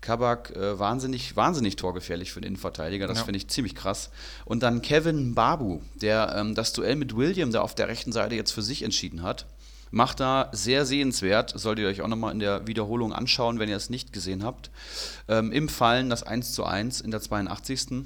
Kabak 0.02 0.56
äh, 0.56 0.78
wahnsinnig, 0.80 1.36
wahnsinnig 1.36 1.76
torgefährlich 1.76 2.32
für 2.32 2.42
den 2.42 2.48
Innenverteidiger, 2.50 3.08
das 3.08 3.20
Ja. 3.20 3.24
finde 3.26 3.38
ich 3.38 3.48
ziemlich 3.48 3.76
krass. 3.76 4.10
Und 4.46 4.64
dann 4.64 4.82
Kevin 4.82 5.36
Babu, 5.36 5.82
der 5.96 6.34
ähm, 6.38 6.56
das 6.56 6.74
Duell 6.74 6.96
mit 6.96 7.16
William 7.16 7.52
da 7.52 7.62
auf 7.62 7.76
der 7.76 7.88
rechten 7.88 8.12
Seite 8.12 8.36
jetzt 8.36 8.52
für 8.52 8.62
sich 8.62 8.84
entschieden 8.84 9.24
hat. 9.24 9.46
Macht 9.90 10.20
da 10.20 10.50
sehr 10.52 10.86
sehenswert, 10.86 11.54
solltet 11.58 11.84
ihr 11.84 11.90
euch 11.90 12.02
auch 12.02 12.10
nochmal 12.10 12.34
in 12.34 12.40
der 12.40 12.68
Wiederholung 12.68 13.14
anschauen, 13.14 13.58
wenn 13.58 13.70
ihr 13.70 13.78
es 13.78 13.90
nicht 13.90 14.12
gesehen 14.12 14.44
habt. 14.44 14.70
Ähm, 15.30 15.52
Im 15.54 15.70
Fallen 15.70 16.10
das 16.10 16.24
1 16.24 16.52
zu 16.52 16.66
1 16.66 17.00
in 17.02 17.12
der 17.12 17.22
82. 17.22 18.04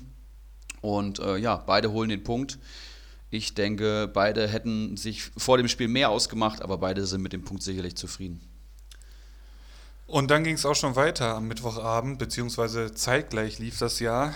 Und 0.81 1.19
äh, 1.19 1.38
ja, 1.38 1.55
beide 1.57 1.91
holen 1.91 2.10
den 2.10 2.24
Punkt. 2.24 2.60
Ich 3.31 3.53
denke, 3.55 4.10
beide 4.13 4.48
hätten 4.48 4.98
sich 4.98 5.24
vor 5.38 5.57
dem 5.57 5.67
Spiel 5.69 5.88
mehr 5.88 6.10
ausgemacht, 6.10 6.62
aber 6.62 6.77
beide 6.77 7.05
sind 7.05 7.21
mit 7.21 7.33
dem 7.33 7.43
Punkt 7.43 7.63
sicherlich 7.63 7.95
zufrieden. 7.95 8.41
Und 10.12 10.30
dann 10.30 10.44
ging 10.44 10.56
es 10.56 10.65
auch 10.65 10.75
schon 10.75 10.98
weiter 10.98 11.36
am 11.38 11.48
Mittwochabend, 11.48 12.20
beziehungsweise 12.20 12.94
zeitgleich 12.94 13.60
lief 13.60 13.77
das 13.77 14.01
ja. 14.01 14.34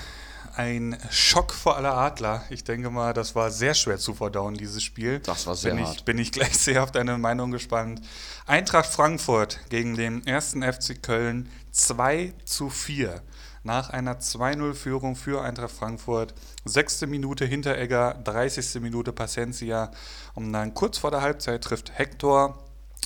Ein 0.55 0.97
Schock 1.11 1.51
vor 1.51 1.75
aller 1.75 1.97
Adler. 1.97 2.45
Ich 2.49 2.63
denke 2.63 2.89
mal, 2.89 3.11
das 3.11 3.35
war 3.35 3.51
sehr 3.51 3.73
schwer 3.73 3.97
zu 3.97 4.13
verdauen, 4.13 4.53
dieses 4.53 4.83
Spiel. 4.83 5.19
Das 5.19 5.47
war 5.47 5.55
sehr 5.57 5.75
bin 5.75 5.85
hart. 5.85 5.97
Ich, 5.97 6.05
bin 6.05 6.17
ich 6.17 6.31
gleich 6.31 6.57
sehr 6.57 6.81
auf 6.81 6.93
deine 6.93 7.17
Meinung 7.17 7.51
gespannt. 7.51 7.99
Eintracht 8.45 8.85
Frankfurt 8.85 9.59
gegen 9.67 9.97
den 9.97 10.25
ersten 10.25 10.63
FC 10.63 11.03
Köln 11.03 11.49
2 11.73 12.33
zu 12.45 12.69
4. 12.69 13.21
Nach 13.63 13.89
einer 13.89 14.19
2-0-Führung 14.21 15.17
für 15.17 15.41
Eintracht 15.41 15.75
Frankfurt. 15.75 16.33
Sechste 16.63 17.05
Minute 17.05 17.43
Hinteregger, 17.43 18.13
30. 18.23 18.81
Minute 18.81 19.11
Paciencia. 19.11 19.91
Und 20.35 20.53
dann 20.53 20.73
kurz 20.73 20.99
vor 20.99 21.11
der 21.11 21.21
Halbzeit 21.21 21.65
trifft 21.65 21.97
Hector 21.97 22.64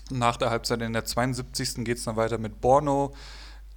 nach 0.09 0.37
der 0.37 0.49
Halbzeit 0.49 0.81
in 0.81 0.93
der 0.93 1.05
72. 1.05 1.85
geht 1.85 1.97
es 1.97 2.03
dann 2.03 2.15
weiter 2.15 2.37
mit 2.37 2.61
Borno. 2.61 3.13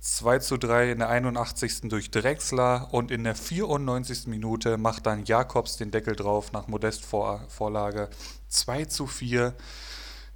2 0.03 0.41
zu 0.41 0.57
3 0.57 0.91
in 0.91 0.99
der 0.99 1.11
81. 1.11 1.83
durch 1.83 2.11
Drexler 2.11 2.89
und 2.91 3.13
in 3.13 3.23
der 3.23 3.37
94. 3.37 4.27
Minute 4.27 4.77
macht 4.77 5.07
dann 5.07 5.25
Jakobs 5.25 5.77
den 5.77 5.93
Deckel 5.93 6.17
drauf 6.17 6.51
nach 6.53 6.67
Modest-Vorlage. 6.67 8.11
2 8.49 8.85
zu 8.87 9.07
4. 9.07 9.55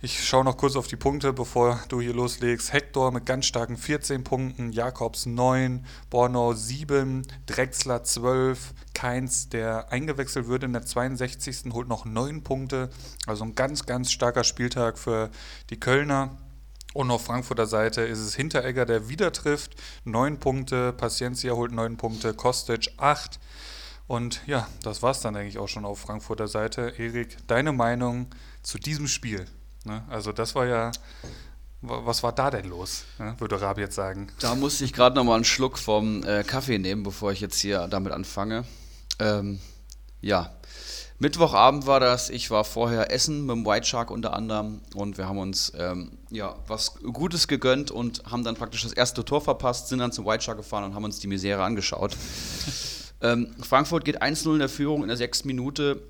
Ich 0.03 0.29
schaue 0.29 0.45
noch 0.45 0.59
kurz 0.59 0.77
auf 0.77 0.89
die 0.89 0.97
Punkte, 0.97 1.33
bevor 1.33 1.81
du 1.89 2.03
hier 2.03 2.13
loslegst. 2.13 2.71
Hector 2.71 3.13
mit 3.13 3.25
ganz 3.25 3.47
starken 3.47 3.79
14 3.79 4.25
Punkten, 4.25 4.71
Jakobs 4.71 5.25
9, 5.25 5.87
Borno 6.11 6.53
7, 6.53 7.27
Drexler 7.47 8.05
12, 8.05 8.75
Keins, 8.93 9.49
der 9.49 9.91
eingewechselt 9.91 10.49
wird 10.49 10.65
in 10.65 10.75
der 10.75 10.85
62. 10.85 11.73
holt 11.73 11.89
noch 11.89 12.05
9 12.05 12.43
Punkte. 12.43 12.91
Also 13.27 13.45
ein 13.45 13.55
ganz, 13.55 13.87
ganz 13.87 14.13
starker 14.13 14.45
Spieltag 14.45 14.99
für 14.99 15.31
die 15.71 15.81
Kölner. 15.81 16.37
Und 16.93 17.11
auf 17.11 17.25
Frankfurter 17.25 17.67
Seite 17.67 18.03
ist 18.03 18.19
es 18.19 18.35
Hinteregger, 18.35 18.85
der 18.85 19.09
wieder 19.09 19.33
trifft. 19.33 19.77
9 20.05 20.39
Punkte, 20.39 20.93
Paciencia 20.93 21.55
holt 21.55 21.73
9 21.73 21.97
Punkte, 21.97 22.35
Kostic 22.35 22.91
8. 22.99 23.41
Und 24.09 24.43
ja, 24.47 24.69
das 24.83 25.03
war's 25.03 25.23
dann 25.23 25.37
eigentlich 25.37 25.57
auch 25.57 25.69
schon 25.69 25.87
auf 25.87 26.01
Frankfurter 26.01 26.49
Seite. 26.49 26.93
Erik, 26.99 27.39
deine 27.47 27.73
Meinung 27.73 28.27
zu 28.63 28.79
diesem 28.79 29.09
Spiel? 29.09 29.47
Ne? 29.87 30.03
Also 30.09 30.33
das 30.33 30.55
war 30.55 30.67
ja, 30.67 30.91
wa- 31.81 32.03
was 32.05 32.23
war 32.23 32.33
da 32.33 32.51
denn 32.51 32.69
los, 32.69 33.05
ne? 33.19 33.35
würde 33.39 33.61
Rabi 33.61 33.83
jetzt 33.83 33.95
sagen. 33.95 34.29
Da 34.41 34.55
musste 34.55 34.85
ich 34.85 34.93
gerade 34.93 35.15
noch 35.17 35.25
mal 35.25 35.37
einen 35.37 35.45
Schluck 35.45 35.79
vom 35.79 36.25
äh, 36.25 36.43
Kaffee 36.43 36.79
nehmen, 36.79 37.03
bevor 37.05 37.33
ich 37.33 37.41
jetzt 37.41 37.59
hier 37.61 37.87
damit 37.89 38.13
anfange. 38.13 38.65
Ähm, 39.19 39.61
ja, 40.21 40.51
Mittwochabend 41.19 41.87
war 41.87 42.01
das. 42.01 42.29
Ich 42.29 42.51
war 42.51 42.65
vorher 42.65 43.11
essen 43.11 43.47
mit 43.47 43.57
dem 43.57 43.65
White 43.65 43.87
Shark 43.87 44.11
unter 44.11 44.35
anderem 44.35 44.83
und 44.95 45.17
wir 45.17 45.29
haben 45.29 45.39
uns 45.39 45.73
ähm, 45.79 46.19
ja, 46.31 46.57
was 46.67 46.97
Gutes 46.97 47.49
gegönnt 47.49 47.91
und 47.91 48.23
haben 48.31 48.45
dann 48.45 48.55
praktisch 48.57 48.83
das 48.83 48.93
erste 48.93 49.25
Tor 49.25 49.41
verpasst, 49.41 49.89
sind 49.89 50.01
dann 50.01 50.13
zum 50.13 50.27
White 50.27 50.43
Shark 50.45 50.59
gefahren 50.59 50.85
und 50.85 50.95
haben 50.95 51.05
uns 51.05 51.19
die 51.21 51.27
Misere 51.29 51.63
angeschaut. 51.63 52.17
ähm, 53.23 53.55
Frankfurt 53.63 54.05
geht 54.05 54.21
1-0 54.21 54.53
in 54.55 54.59
der 54.59 54.69
Führung 54.69 55.03
in 55.03 55.09
der 55.09 55.17
sechsten 55.17 55.47
Minute 55.49 56.03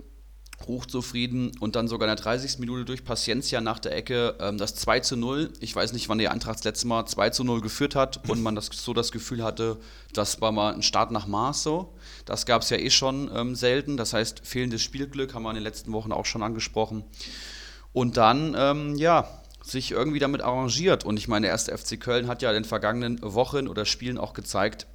hochzufrieden 0.67 1.53
und 1.61 1.77
dann 1.77 1.87
sogar 1.87 2.09
in 2.09 2.17
der 2.17 2.23
30. 2.23 2.59
Minute 2.59 2.85
durch 2.85 3.05
Paciencia 3.05 3.61
nach 3.61 3.79
der 3.79 3.95
Ecke 3.95 4.35
ähm, 4.41 4.59
das 4.59 4.75
2 4.75 5.01
zu 5.01 5.17
0. 5.17 5.53
Ich 5.61 5.75
weiß 5.75 5.93
nicht, 5.93 6.09
wann 6.09 6.19
die 6.19 6.29
Eintracht 6.29 6.57
das 6.57 6.65
letzte 6.65 6.87
Mal 6.87 7.07
2 7.07 7.31
zu 7.31 7.45
0 7.45 7.61
geführt 7.61 7.95
hat 7.95 8.21
und 8.29 8.43
man 8.43 8.55
das, 8.55 8.71
so 8.73 8.95
das 8.95 9.13
Gefühl 9.13 9.43
hatte, 9.45 9.79
das 10.13 10.41
war 10.41 10.53
mal 10.53 10.75
ein 10.75 10.83
Start 10.83 11.11
nach 11.11 11.27
Maß 11.27 11.63
so. 11.63 11.95
Das 12.25 12.47
gab 12.47 12.63
es 12.63 12.71
ja 12.71 12.79
eh 12.79 12.91
schon 12.91 13.31
ähm, 13.35 13.55
selten. 13.55 13.97
Das 13.97 14.13
heißt, 14.13 14.41
fehlendes 14.45 14.83
Spielglück 14.83 15.35
haben 15.35 15.43
wir 15.43 15.51
in 15.51 15.57
den 15.57 15.65
letzten 15.65 15.93
Wochen 15.93 16.13
auch 16.13 16.27
schon 16.27 16.43
angesprochen. 16.43 17.05
Und 17.93 18.17
dann, 18.17 18.55
ähm, 18.59 18.97
ja, 18.97 19.29
sich 19.63 19.91
irgendwie 19.91 20.19
damit 20.19 20.43
arrangiert. 20.43 21.05
Und 21.05 21.17
ich 21.19 21.29
meine, 21.29 21.47
der 21.47 21.51
erste 21.51 21.77
FC 21.77 22.01
Köln 22.01 22.29
hat 22.29 22.43
ja 22.43 22.51
in 22.51 22.55
den 22.55 22.65
vergangenen 22.65 23.21
Wochen 23.23 23.69
oder 23.69 23.85
Spielen 23.85 24.19
auch 24.19 24.33
gezeigt, 24.33 24.87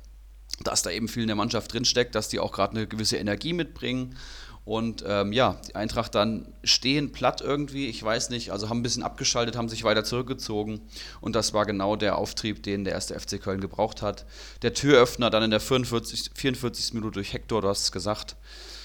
dass 0.63 0.81
da 0.81 0.91
eben 0.91 1.07
viel 1.07 1.23
in 1.23 1.27
der 1.27 1.35
Mannschaft 1.35 1.73
drinsteckt, 1.73 2.15
dass 2.15 2.29
die 2.29 2.39
auch 2.39 2.51
gerade 2.51 2.75
eine 2.75 2.87
gewisse 2.87 3.17
Energie 3.17 3.53
mitbringen 3.53 4.15
und 4.63 5.03
ähm, 5.07 5.33
ja, 5.33 5.59
die 5.67 5.75
Eintracht 5.75 6.13
dann 6.13 6.53
stehen 6.63 7.11
platt 7.11 7.41
irgendwie, 7.41 7.87
ich 7.87 8.01
weiß 8.03 8.29
nicht, 8.29 8.51
also 8.51 8.69
haben 8.69 8.79
ein 8.79 8.83
bisschen 8.83 9.01
abgeschaltet, 9.01 9.57
haben 9.57 9.69
sich 9.69 9.83
weiter 9.83 10.03
zurückgezogen. 10.03 10.81
Und 11.19 11.35
das 11.35 11.53
war 11.53 11.65
genau 11.65 11.95
der 11.95 12.17
Auftrieb, 12.17 12.61
den 12.61 12.83
der 12.83 12.93
erste 12.93 13.19
FC 13.19 13.41
Köln 13.41 13.59
gebraucht 13.59 14.03
hat. 14.03 14.25
Der 14.61 14.73
Türöffner 14.73 15.31
dann 15.31 15.43
in 15.43 15.51
der 15.51 15.59
44, 15.59 16.31
44. 16.35 16.93
Minute 16.93 17.15
durch 17.15 17.33
Hector, 17.33 17.61
du 17.61 17.69
hast 17.69 17.83
es 17.83 17.91
gesagt. 17.91 18.35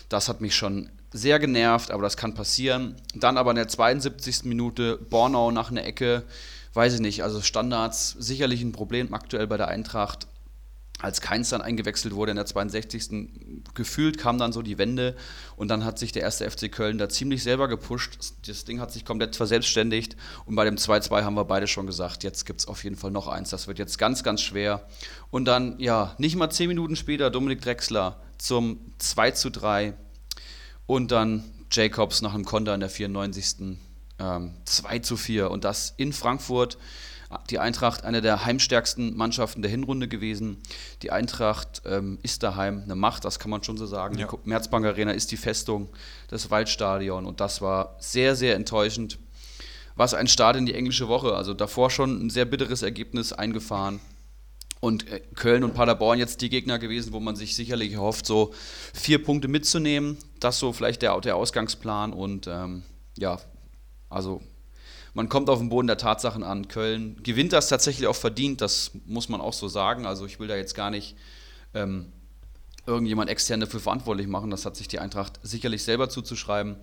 Das 0.09 0.29
hat 0.29 0.41
mich 0.41 0.55
schon 0.55 0.89
sehr 1.13 1.39
genervt, 1.39 1.91
aber 1.91 2.03
das 2.03 2.17
kann 2.17 2.33
passieren. 2.33 2.97
Dann 3.15 3.37
aber 3.37 3.51
in 3.51 3.57
der 3.57 3.69
72. 3.69 4.45
Minute 4.45 4.97
Bornau 4.97 5.51
nach 5.51 5.71
einer 5.71 5.85
Ecke, 5.85 6.23
weiß 6.73 6.95
ich 6.95 7.01
nicht, 7.01 7.23
also 7.23 7.43
Standards 7.43 8.17
sicherlich 8.19 8.63
ein 8.63 8.73
Problem 8.73 9.13
aktuell 9.13 9.47
bei 9.47 9.57
der 9.59 9.69
Eintracht 9.69 10.27
als 11.01 11.21
Keins 11.21 11.51
dann 11.51 11.61
eingewechselt 11.61 12.15
wurde 12.15 12.31
in 12.31 12.37
der 12.37 12.47
62. 12.47 13.29
gefühlt 13.75 14.17
kam 14.17 14.39
dann 14.39 14.53
so 14.53 14.63
die 14.63 14.79
Wende 14.79 15.15
und 15.57 15.69
dann 15.69 15.85
hat 15.85 15.99
sich 15.99 16.13
der 16.13 16.23
erste 16.23 16.51
FC 16.51 16.73
Köln 16.73 16.97
da 16.97 17.09
ziemlich 17.09 17.43
selber 17.43 17.69
gepusht. 17.69 18.19
Das 18.47 18.65
Ding 18.65 18.81
hat 18.81 18.93
sich 18.93 19.05
komplett 19.05 19.37
verselbstständigt 19.37 20.17
und 20.47 20.55
bei 20.57 20.65
dem 20.65 20.77
2-2 20.77 21.23
haben 21.23 21.35
wir 21.35 21.45
beide 21.45 21.67
schon 21.67 21.87
gesagt, 21.87 22.25
jetzt 22.25 22.47
gibt 22.47 22.61
es 22.61 22.69
auf 22.69 22.83
jeden 22.83 22.97
Fall 22.97 23.11
noch 23.11 23.29
eins. 23.29 23.51
Das 23.51 23.69
wird 23.69 23.79
jetzt 23.79 23.99
ganz, 23.99 24.23
ganz 24.23 24.41
schwer. 24.41 24.87
Und 25.31 25.45
dann, 25.45 25.79
ja, 25.79 26.15
nicht 26.17 26.37
mal 26.37 26.51
zehn 26.51 26.69
Minuten 26.69 26.97
später 26.97 27.31
Dominik 27.31 27.61
Drexler 27.61 28.23
zum 28.39 28.81
2 28.99 29.31
3 29.31 29.95
und 30.87 31.11
dann 31.11 31.45
Jacobs 31.71 32.23
nach 32.23 32.33
einem 32.33 32.45
Konter 32.45 32.75
in 32.75 32.81
der 32.81 32.89
94. 32.89 33.79
Ähm, 34.19 34.55
2 34.65 35.03
4 35.03 35.51
und 35.51 35.65
das 35.65 35.93
in 35.99 36.15
Frankfurt 36.15 36.79
die 37.51 37.59
Eintracht 37.59 38.05
eine 38.05 38.21
der 38.21 38.45
heimstärksten 38.45 39.17
Mannschaften 39.17 39.63
der 39.63 39.71
Hinrunde 39.71 40.09
gewesen. 40.09 40.59
Die 41.03 41.11
Eintracht 41.11 41.83
ähm, 41.85 42.19
ist 42.23 42.43
daheim 42.43 42.83
eine 42.85 42.95
Macht, 42.95 43.25
das 43.25 43.39
kann 43.39 43.51
man 43.51 43.63
schon 43.63 43.77
so 43.77 43.87
sagen. 43.87 44.19
Ja. 44.19 44.29
Die 44.29 44.49
Merzbank 44.49 44.87
Arena 44.87 45.13
ist 45.13 45.33
die 45.33 45.37
Festung, 45.37 45.89
das 46.29 46.51
Waldstadion 46.51 47.27
und 47.27 47.41
das 47.41 47.61
war 47.61 47.97
sehr, 47.99 48.37
sehr 48.37 48.55
enttäuschend. 48.55 49.19
Was 49.97 50.13
ein 50.13 50.29
Start 50.29 50.57
in 50.57 50.67
die 50.67 50.75
englische 50.75 51.09
Woche, 51.09 51.35
also 51.35 51.55
davor 51.55 51.91
schon 51.91 52.27
ein 52.27 52.31
sehr 52.31 52.45
bitteres 52.45 52.83
Ergebnis 52.83 53.33
eingefahren. 53.33 54.01
Und 54.79 55.09
äh, 55.11 55.21
Köln 55.35 55.65
und 55.65 55.73
Paderborn 55.73 56.19
jetzt 56.19 56.43
die 56.43 56.51
Gegner 56.51 56.79
gewesen, 56.79 57.15
wo 57.15 57.19
man 57.19 57.35
sich 57.35 57.57
sicherlich 57.57 57.95
erhofft, 57.95 58.27
so 58.27 58.53
vier 58.93 59.25
Punkte 59.25 59.49
mitzunehmen. 59.49 60.19
Das 60.39 60.59
so 60.59 60.75
vielleicht 60.75 61.01
der, 61.01 61.19
der 61.23 61.37
Ausgangsplan. 61.37 62.13
Und 62.13 62.47
ähm, 62.47 62.83
ja, 63.17 63.41
also 64.11 64.43
man 65.17 65.31
kommt 65.31 65.49
auf 65.49 65.61
den 65.61 65.71
Boden 65.71 65.87
der 65.87 65.97
Tatsachen 65.97 66.43
an. 66.43 66.69
Köln 66.69 67.17
gewinnt 67.23 67.55
das 67.55 67.69
tatsächlich 67.69 68.07
auch 68.07 68.15
verdient, 68.15 68.61
das 68.61 68.91
muss 69.07 69.31
man 69.31 69.41
auch 69.41 69.55
so 69.55 69.67
sagen. 69.67 70.05
Also 70.05 70.27
ich 70.27 70.39
will 70.39 70.47
da 70.47 70.57
jetzt 70.57 70.75
gar 70.75 70.91
nicht 70.91 71.17
ähm, 71.73 72.13
irgendjemand 72.85 73.31
extern 73.31 73.61
dafür 73.61 73.81
verantwortlich 73.81 74.27
machen. 74.27 74.51
Das 74.51 74.67
hat 74.67 74.77
sich 74.77 74.89
die 74.89 74.99
Eintracht 74.99 75.41
sicherlich 75.43 75.85
selber 75.85 76.11
zuzuschreiben. 76.11 76.77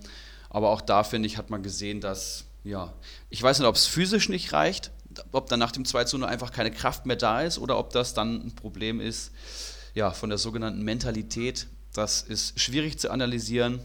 Aber 0.50 0.70
auch 0.70 0.80
da, 0.80 1.04
finde 1.04 1.28
ich, 1.28 1.38
hat 1.38 1.50
man 1.50 1.62
gesehen, 1.62 2.00
dass, 2.00 2.44
ja, 2.64 2.92
ich 3.30 3.40
weiß 3.40 3.60
nicht, 3.60 3.68
ob 3.68 3.76
es 3.76 3.86
physisch 3.86 4.28
nicht 4.28 4.52
reicht, 4.52 4.90
ob 5.30 5.48
dann 5.48 5.60
nach 5.60 5.70
dem 5.70 5.84
2 5.84 6.02
zu 6.02 6.18
0 6.18 6.28
einfach 6.28 6.50
keine 6.50 6.72
Kraft 6.72 7.06
mehr 7.06 7.14
da 7.14 7.42
ist 7.42 7.60
oder 7.60 7.78
ob 7.78 7.92
das 7.92 8.14
dann 8.14 8.48
ein 8.48 8.56
Problem 8.56 9.00
ist, 9.00 9.30
ja, 9.94 10.10
von 10.10 10.28
der 10.28 10.38
sogenannten 10.38 10.82
Mentalität. 10.82 11.68
Das 11.92 12.22
ist 12.22 12.58
schwierig 12.58 12.98
zu 12.98 13.12
analysieren. 13.12 13.78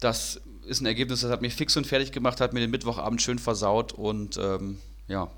Das 0.00 0.40
ist 0.68 0.80
ein 0.80 0.86
Ergebnis, 0.86 1.22
das 1.22 1.30
hat 1.30 1.42
mich 1.42 1.54
fix 1.54 1.76
und 1.76 1.86
fertig 1.86 2.12
gemacht, 2.12 2.40
hat 2.40 2.52
mir 2.52 2.60
den 2.60 2.70
Mittwochabend 2.70 3.20
schön 3.22 3.38
versaut 3.38 3.92
und 3.92 4.36
ähm, 4.36 4.78
ja, 5.08 5.30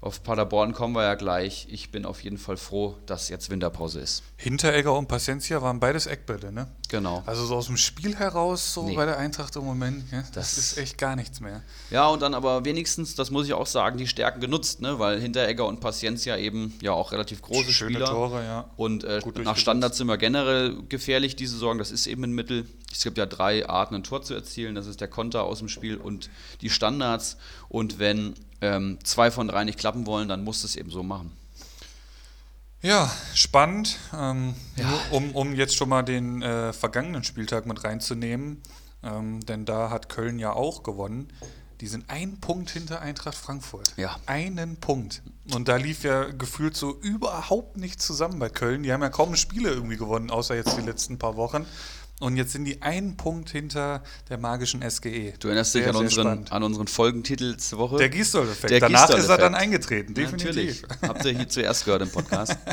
auf 0.00 0.22
Paderborn 0.22 0.72
kommen 0.72 0.94
wir 0.94 1.02
ja 1.02 1.14
gleich. 1.14 1.66
Ich 1.70 1.90
bin 1.90 2.04
auf 2.04 2.22
jeden 2.22 2.38
Fall 2.38 2.56
froh, 2.56 2.96
dass 3.06 3.28
jetzt 3.28 3.50
Winterpause 3.50 4.00
ist. 4.00 4.22
Hinteregger 4.36 4.96
und 4.96 5.08
Paciencia 5.08 5.60
waren 5.60 5.80
beides 5.80 6.06
Eckbälle, 6.06 6.52
ne? 6.52 6.68
Genau. 6.88 7.22
Also 7.26 7.44
so 7.44 7.56
aus 7.56 7.66
dem 7.66 7.76
Spiel 7.76 8.16
heraus, 8.16 8.72
so 8.72 8.82
nee. 8.84 8.96
bei 8.96 9.04
der 9.04 9.18
Eintracht 9.18 9.54
im 9.56 9.64
Moment, 9.64 10.10
ja, 10.10 10.22
das, 10.32 10.56
das, 10.56 10.58
ist 10.58 10.78
echt 10.78 10.96
gar 10.96 11.16
nichts 11.16 11.40
mehr. 11.40 11.62
Ja, 11.90 12.08
und 12.08 12.22
dann 12.22 12.32
aber 12.32 12.64
wenigstens, 12.64 13.14
das 13.14 13.30
muss 13.30 13.46
ich 13.46 13.52
auch 13.52 13.66
sagen, 13.66 13.98
die 13.98 14.06
Stärken 14.06 14.40
genutzt, 14.40 14.80
ne? 14.80 14.98
Weil 14.98 15.20
Hinteregger 15.20 15.66
und 15.66 15.80
Paciencia 15.80 16.38
eben 16.38 16.72
ja 16.80 16.92
auch 16.92 17.12
relativ 17.12 17.42
große 17.42 17.72
Schöne 17.72 17.92
Spieler. 17.92 18.06
Tore, 18.06 18.42
ja. 18.42 18.70
Und 18.76 19.04
äh, 19.04 19.20
nach 19.44 19.58
Standards 19.58 19.98
sind 19.98 20.06
wir 20.06 20.16
generell 20.16 20.76
gefährlich 20.88 21.36
diese 21.36 21.54
Saison. 21.54 21.76
Das 21.76 21.90
ist 21.90 22.06
eben 22.06 22.24
ein 22.24 22.32
Mittel. 22.32 22.66
Es 22.90 23.04
gibt 23.04 23.18
ja 23.18 23.26
drei 23.26 23.68
Arten, 23.68 23.94
ein 23.94 24.02
Tor 24.02 24.22
zu 24.22 24.32
erzielen. 24.32 24.74
Das 24.74 24.86
ist 24.86 25.02
der 25.02 25.08
Konter 25.08 25.44
aus 25.44 25.58
dem 25.58 25.68
Spiel 25.68 25.98
und 25.98 26.30
die 26.62 26.70
Standards. 26.70 27.36
Und 27.68 27.98
wenn 27.98 28.32
ähm, 28.62 28.98
zwei 29.04 29.30
von 29.30 29.48
drei 29.48 29.64
nicht 29.64 29.78
klappen 29.78 30.06
wollen, 30.06 30.28
dann 30.28 30.42
musst 30.42 30.62
du 30.62 30.66
es 30.66 30.76
eben 30.76 30.90
so 30.90 31.02
machen. 31.02 31.32
Ja, 32.80 33.10
spannend. 33.34 33.98
Ähm, 34.14 34.54
ja. 34.76 34.88
Um, 35.10 35.34
um 35.34 35.54
jetzt 35.54 35.74
schon 35.74 35.88
mal 35.88 36.02
den 36.02 36.42
äh, 36.42 36.72
vergangenen 36.72 37.24
Spieltag 37.24 37.66
mit 37.66 37.82
reinzunehmen, 37.84 38.62
ähm, 39.02 39.40
denn 39.40 39.64
da 39.64 39.90
hat 39.90 40.08
Köln 40.08 40.38
ja 40.38 40.52
auch 40.52 40.82
gewonnen. 40.82 41.28
Die 41.80 41.86
sind 41.86 42.10
ein 42.10 42.40
Punkt 42.40 42.70
hinter 42.70 43.00
Eintracht 43.00 43.36
Frankfurt. 43.36 43.94
Ja. 43.96 44.16
Einen 44.26 44.76
Punkt. 44.76 45.22
Und 45.52 45.68
da 45.68 45.76
lief 45.76 46.02
ja 46.02 46.24
gefühlt 46.24 46.76
so 46.76 46.98
überhaupt 47.00 47.76
nichts 47.76 48.04
zusammen 48.04 48.38
bei 48.38 48.48
Köln. 48.48 48.82
Die 48.82 48.92
haben 48.92 49.02
ja 49.02 49.10
kaum 49.10 49.36
Spiele 49.36 49.70
irgendwie 49.70 49.96
gewonnen, 49.96 50.30
außer 50.30 50.56
jetzt 50.56 50.76
die 50.76 50.82
letzten 50.82 51.18
paar 51.18 51.36
Wochen. 51.36 51.66
Und 52.20 52.36
jetzt 52.36 52.52
sind 52.52 52.64
die 52.64 52.82
einen 52.82 53.16
Punkt 53.16 53.50
hinter 53.50 54.02
der 54.28 54.38
magischen 54.38 54.82
SGE. 54.88 55.34
Du 55.38 55.48
erinnerst 55.48 55.72
sehr, 55.72 55.82
dich 55.82 55.90
an 55.90 55.96
unseren, 55.96 56.48
an 56.48 56.62
unseren 56.64 56.88
Folgentitel 56.88 57.56
zur 57.56 57.78
Woche? 57.78 57.96
Der 57.98 58.08
Gießdoll-Effekt. 58.08 58.82
Danach 58.82 59.06
Gießdoll 59.06 59.20
ist 59.20 59.28
er 59.28 59.38
dann 59.38 59.54
eingetreten, 59.54 60.14
definitiv. 60.14 60.46
Natürlich. 60.46 60.82
Habt 61.02 61.24
ihr 61.24 61.32
hier 61.32 61.48
zuerst 61.48 61.84
gehört 61.84 62.02
im 62.02 62.10
Podcast. 62.10 62.56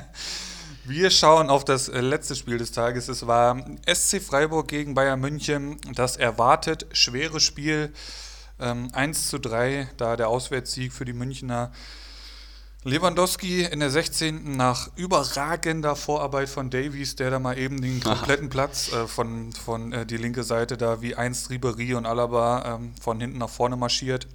Wir 0.88 1.10
schauen 1.10 1.50
auf 1.50 1.66
das 1.66 1.90
äh, 1.90 2.00
letzte 2.00 2.36
Spiel 2.36 2.60
des 2.60 2.72
Tages. 2.72 3.08
Es 3.08 3.26
war 3.26 3.58
SC 3.92 4.22
Freiburg 4.22 4.68
gegen 4.68 4.94
Bayern 4.94 5.20
München. 5.20 5.78
Das 5.96 6.16
erwartet 6.16 6.86
schwere 6.92 7.40
Spiel. 7.40 7.92
Ähm, 8.60 8.90
1 8.94 9.28
zu 9.30 9.40
3, 9.40 9.90
da 9.98 10.16
der 10.16 10.30
Auswärtssieg 10.30 10.94
für 10.94 11.04
die 11.04 11.14
Münchner. 11.14 11.72
Lewandowski 12.88 13.64
in 13.64 13.80
der 13.80 13.90
16. 13.90 14.56
nach 14.56 14.92
überragender 14.96 15.96
Vorarbeit 15.96 16.48
von 16.48 16.70
Davies, 16.70 17.16
der 17.16 17.32
da 17.32 17.40
mal 17.40 17.58
eben 17.58 17.82
den 17.82 18.00
kompletten 18.04 18.50
Platz 18.50 18.94
äh, 18.94 19.08
von, 19.08 19.54
von 19.54 19.92
äh, 19.92 20.06
die 20.06 20.18
linke 20.18 20.44
Seite 20.44 20.78
da 20.78 21.02
wie 21.02 21.16
einst 21.16 21.50
Ribery 21.50 21.96
und 21.96 22.06
Alaba 22.06 22.76
ähm, 22.76 22.94
von 23.02 23.20
hinten 23.20 23.40
nach 23.40 23.50
vorne 23.50 23.76
marschiert. 23.76 24.28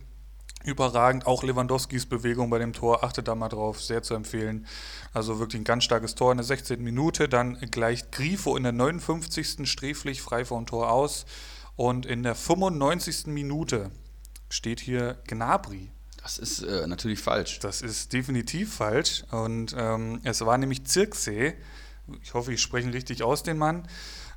Überragend, 0.64 1.28
auch 1.28 1.44
Lewandowskis 1.44 2.06
Bewegung 2.06 2.50
bei 2.50 2.58
dem 2.58 2.72
Tor, 2.72 3.04
achtet 3.04 3.28
da 3.28 3.36
mal 3.36 3.48
drauf, 3.48 3.80
sehr 3.80 4.02
zu 4.02 4.14
empfehlen. 4.14 4.66
Also 5.14 5.38
wirklich 5.38 5.60
ein 5.60 5.64
ganz 5.64 5.84
starkes 5.84 6.16
Tor 6.16 6.32
in 6.32 6.38
der 6.38 6.44
16. 6.44 6.82
Minute. 6.82 7.28
Dann 7.28 7.56
gleicht 7.70 8.10
Grifo 8.10 8.56
in 8.56 8.64
der 8.64 8.72
59. 8.72 9.70
sträflich 9.70 10.22
frei 10.22 10.44
vom 10.44 10.66
Tor 10.66 10.90
aus. 10.90 11.24
Und 11.76 12.04
in 12.04 12.24
der 12.24 12.34
95. 12.34 13.28
Minute 13.28 13.92
steht 14.48 14.80
hier 14.80 15.18
Gnabry 15.28 15.92
das 16.22 16.38
ist 16.38 16.62
äh, 16.62 16.86
natürlich 16.86 17.20
falsch. 17.20 17.58
Das 17.60 17.82
ist 17.82 18.12
definitiv 18.12 18.74
falsch. 18.74 19.24
Und 19.30 19.74
ähm, 19.76 20.20
es 20.24 20.40
war 20.42 20.58
nämlich 20.58 20.84
Zirksee. 20.84 21.54
Ich 22.22 22.34
hoffe, 22.34 22.52
ich 22.52 22.60
spreche 22.60 22.92
richtig 22.92 23.22
aus, 23.22 23.42
den 23.42 23.58
Mann. 23.58 23.86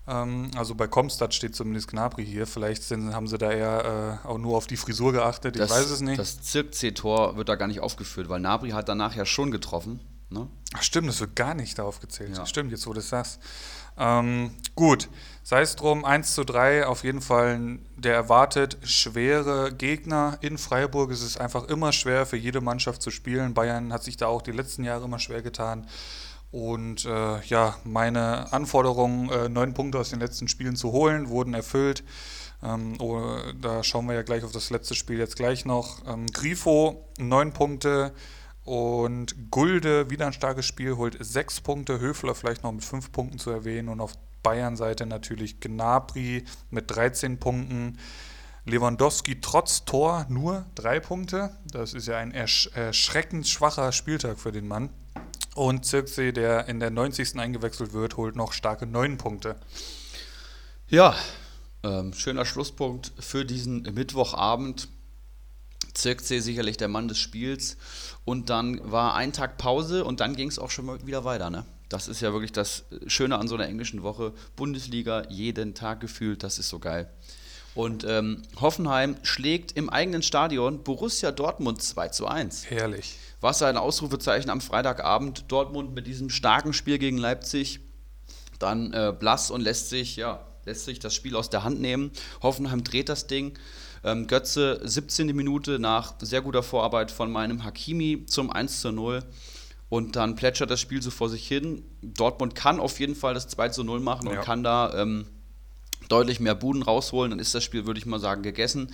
Ähm, 0.08 0.52
also 0.56 0.76
bei 0.76 0.88
Comstat 0.88 1.34
steht 1.34 1.56
zumindest 1.56 1.89
Gnabry 1.89 2.26
hier. 2.26 2.48
Vielleicht 2.48 2.84
sind, 2.84 3.13
haben 3.13 3.28
sie 3.28 3.38
da 3.38 3.52
eher 3.52 4.22
äh, 4.24 4.28
auch 4.28 4.38
nur 4.38 4.58
auf 4.58 4.67
die 4.67 4.78
Frisur 4.78 5.12
geachtet. 5.12 5.60
Das, 5.60 5.69
ich 5.69 5.76
weiß 5.76 5.89
es 5.89 6.02
nicht. 6.02 6.19
Das 6.19 6.41
Zirksee-Tor 6.41 7.38
wird 7.38 7.50
da 7.50 7.56
gar 7.56 7.67
nicht 7.67 7.80
aufgeführt, 7.80 8.30
weil 8.30 8.39
Gnabry 8.39 8.72
hat 8.72 8.89
danach 8.89 9.15
ja 9.15 9.26
schon 9.26 9.52
getroffen. 9.52 10.00
Ne? 10.30 10.48
Ach 10.74 10.84
stimmt, 10.84 11.08
das 11.08 11.19
wird 11.19 11.36
gar 11.36 11.54
nicht 11.54 11.78
da 11.78 11.84
aufgezählt. 11.84 12.38
Ja. 12.38 12.46
Stimmt, 12.46 12.72
jetzt 12.72 12.88
wo 12.88 12.91
du 12.91 13.00
das 13.00 13.10
sagst. 13.10 13.39
Ähm, 13.98 14.52
gut, 14.76 15.10
sei 15.43 15.62
es 15.62 15.75
drum, 15.75 16.06
1 16.06 16.34
zu 16.34 16.45
3, 16.45 16.88
auf 16.88 17.03
jeden 17.03 17.21
Fall 17.21 17.79
der 17.97 18.15
erwartet 18.15 18.77
schwere 18.84 19.73
Gegner 19.73 20.38
in 20.41 20.58
Freiburg. 20.58 21.12
Es 21.12 21.21
ist 21.21 21.39
einfach 21.39 21.65
immer 21.65 21.91
schwer 21.91 22.25
für 22.25 22.38
jede 22.38 22.62
Mannschaft 22.62 23.01
zu 23.01 23.12
spielen. 23.12 23.53
Bayern 23.53 23.91
hat 23.91 24.03
sich 24.03 24.17
da 24.17 24.27
auch 24.27 24.41
die 24.41 24.51
letzten 24.51 24.84
Jahre 24.84 25.06
immer 25.06 25.19
schwer 25.19 25.41
getan. 25.41 25.88
Und 26.51 27.06
äh, 27.06 27.41
ja, 27.45 27.75
meine 27.84 28.53
Anforderungen, 28.53 29.29
äh, 29.29 29.67
Punkte 29.73 29.99
aus 29.99 30.12
den 30.12 30.19
letzten 30.19 30.47
Spielen 30.47 30.75
zu 30.75 30.91
holen, 30.91 31.27
wurden 31.29 31.53
erfüllt. 31.53 32.03
Ähm, 32.63 32.95
oh, 32.99 33.21
da 33.60 33.84
schauen 33.84 34.08
wir 34.08 34.13
ja 34.13 34.21
gleich 34.21 34.43
auf 34.43 34.51
das 34.51 34.69
letzte 34.69 34.95
Spiel 34.95 35.17
jetzt 35.17 35.36
gleich 35.36 35.65
noch. 35.65 36.08
Ähm, 36.08 36.27
Grifo, 36.27 37.10
neun 37.17 37.51
Punkte. 37.51 38.13
Und 38.63 39.51
Gulde, 39.51 40.10
wieder 40.10 40.27
ein 40.27 40.34
starkes 40.34 40.65
Spiel, 40.65 40.95
holt 40.95 41.17
sechs 41.19 41.60
Punkte. 41.60 41.99
Höfler 41.99 42.34
vielleicht 42.34 42.63
noch 42.63 42.71
mit 42.71 42.86
fünf 42.86 43.12
Punkten 43.12 43.39
zu 43.39 43.49
erwähnen. 43.49 43.89
Und 43.89 43.99
auf 43.99 44.13
Bayern-Seite 44.43 45.06
natürlich 45.06 45.60
Gnabry 45.60 46.43
mit 46.69 46.91
13 46.91 47.39
Punkten. 47.39 47.97
Lewandowski 48.65 49.41
trotz 49.41 49.84
Tor 49.86 50.25
nur 50.29 50.65
drei 50.75 50.99
Punkte. 50.99 51.51
Das 51.65 51.93
ist 51.93 52.08
ja 52.08 52.17
ein 52.17 52.32
ersch 52.32 52.69
erschreckend 52.75 53.47
schwacher 53.47 53.91
Spieltag 53.91 54.39
für 54.39 54.51
den 54.51 54.67
Mann. 54.67 54.89
Und 55.56 55.86
Zirkse, 55.86 56.34
der 56.34 56.67
in 56.67 56.79
der 56.79 56.89
90. 56.89 57.38
eingewechselt 57.39 57.93
wird, 57.93 58.17
holt 58.17 58.36
noch 58.36 58.53
starke 58.53 58.86
neun 58.86 59.17
Punkte. 59.17 59.56
Ja, 60.88 61.15
ähm, 61.84 62.13
schöner 62.13 62.45
Schlusspunkt 62.45 63.12
für 63.19 63.45
diesen 63.45 63.82
Mittwochabend. 63.82 64.88
Zirkse 65.93 66.41
sicherlich 66.41 66.77
der 66.77 66.88
Mann 66.88 67.08
des 67.08 67.19
Spiels. 67.19 67.77
Und 68.25 68.49
dann 68.49 68.79
war 68.91 69.13
ein 69.13 69.34
Tag 69.34 69.58
Pause 69.58 70.06
und 70.06 70.21
dann 70.21 70.36
ging 70.36 70.49
es 70.49 70.58
auch 70.58 70.71
schon 70.71 71.06
wieder 71.06 71.23
weiter. 71.23 71.49
Ne? 71.49 71.65
Das 71.93 72.08
ist 72.08 72.21
ja 72.21 72.34
wirklich 72.34 72.51
das 72.51 72.86
Schöne 73.06 73.38
an 73.38 73.47
so 73.47 73.53
einer 73.53 73.67
englischen 73.67 74.01
Woche. 74.01 74.34
Bundesliga 74.56 75.27
jeden 75.29 75.75
Tag 75.75 75.99
gefühlt, 75.99 76.41
das 76.41 76.58
ist 76.58 76.69
so 76.69 76.79
geil. 76.79 77.08
Und 77.75 78.03
ähm, 78.03 78.41
Hoffenheim 78.60 79.15
schlägt 79.21 79.73
im 79.73 79.91
eigenen 79.91 80.23
Stadion 80.23 80.82
Borussia 80.84 81.32
Dortmund 81.32 81.84
2 81.84 82.08
zu 82.08 82.25
1. 82.25 82.71
Herrlich. 82.71 83.15
Was 83.41 83.62
ein 83.62 83.77
Ausrufezeichen 83.77 84.49
am 84.49 84.60
Freitagabend. 84.60 85.45
Dortmund 85.49 85.93
mit 85.93 86.08
diesem 86.08 86.32
starken 86.32 86.73
Spiel 86.73 86.97
gegen 86.97 87.19
Leipzig 87.19 87.79
dann 88.58 88.91
äh, 88.91 89.13
blass 89.17 89.51
und 89.51 89.62
lässt 89.62 89.89
sich, 89.89 90.15
ja, 90.15 90.43
lässt 90.65 90.86
sich 90.86 90.97
das 90.97 91.13
Spiel 91.13 91.36
aus 91.36 91.51
der 91.51 91.63
Hand 91.63 91.79
nehmen. 91.79 92.10
Hoffenheim 92.41 92.84
dreht 92.84 93.08
das 93.08 93.27
Ding. 93.27 93.53
Ähm, 94.03 94.25
Götze 94.25 94.82
17. 94.84 95.27
Minute 95.27 95.77
nach 95.77 96.15
sehr 96.19 96.41
guter 96.41 96.63
Vorarbeit 96.63 97.12
von 97.12 97.32
meinem 97.32 97.63
Hakimi 97.63 98.25
zum 98.25 98.49
1 98.49 98.82
zu 98.82 98.91
0. 98.91 99.23
Und 99.93 100.15
dann 100.15 100.34
plätschert 100.34 100.71
das 100.71 100.82
Spiel 100.82 101.03
so 101.03 101.12
vor 101.12 101.29
sich 101.29 101.47
hin. 101.47 101.86
Dortmund 102.01 102.56
kann 102.56 102.79
auf 102.79 102.99
jeden 102.99 103.13
Fall 103.13 103.36
das 103.36 103.47
2 103.47 103.69
zu 103.69 103.84
0 103.84 103.99
machen 103.99 104.27
und 104.27 104.41
kann 104.41 104.63
da 104.63 104.91
ähm, 104.99 105.27
deutlich 106.10 106.39
mehr 106.39 106.56
Buden 106.56 106.82
rausholen, 106.82 107.29
dann 107.29 107.38
ist 107.38 107.53
das 107.53 107.63
Spiel, 107.63 107.86
würde 107.86 107.99
ich 107.99 108.08
mal 108.08 108.19
sagen, 108.19 108.41
gegessen. 108.41 108.91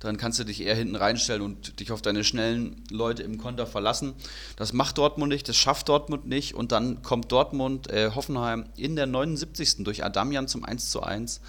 Dann 0.00 0.16
kannst 0.16 0.40
du 0.40 0.44
dich 0.44 0.60
eher 0.60 0.74
hinten 0.74 0.96
reinstellen 0.96 1.40
und 1.40 1.78
dich 1.78 1.92
auf 1.92 2.02
deine 2.02 2.24
schnellen 2.24 2.82
Leute 2.90 3.22
im 3.22 3.38
Konter 3.38 3.64
verlassen. 3.64 4.14
Das 4.56 4.72
macht 4.72 4.98
Dortmund 4.98 5.30
nicht, 5.30 5.48
das 5.48 5.54
schafft 5.54 5.88
Dortmund 5.88 6.26
nicht. 6.26 6.56
Und 6.56 6.72
dann 6.72 7.02
kommt 7.02 7.30
Dortmund, 7.30 7.88
äh, 7.88 8.10
Hoffenheim 8.12 8.64
in 8.74 8.96
der 8.96 9.06
79. 9.06 9.84
durch 9.84 10.02
Adamian 10.02 10.48
zum 10.48 10.64
1 10.64 10.90
zu 10.90 11.00
1. 11.00 11.42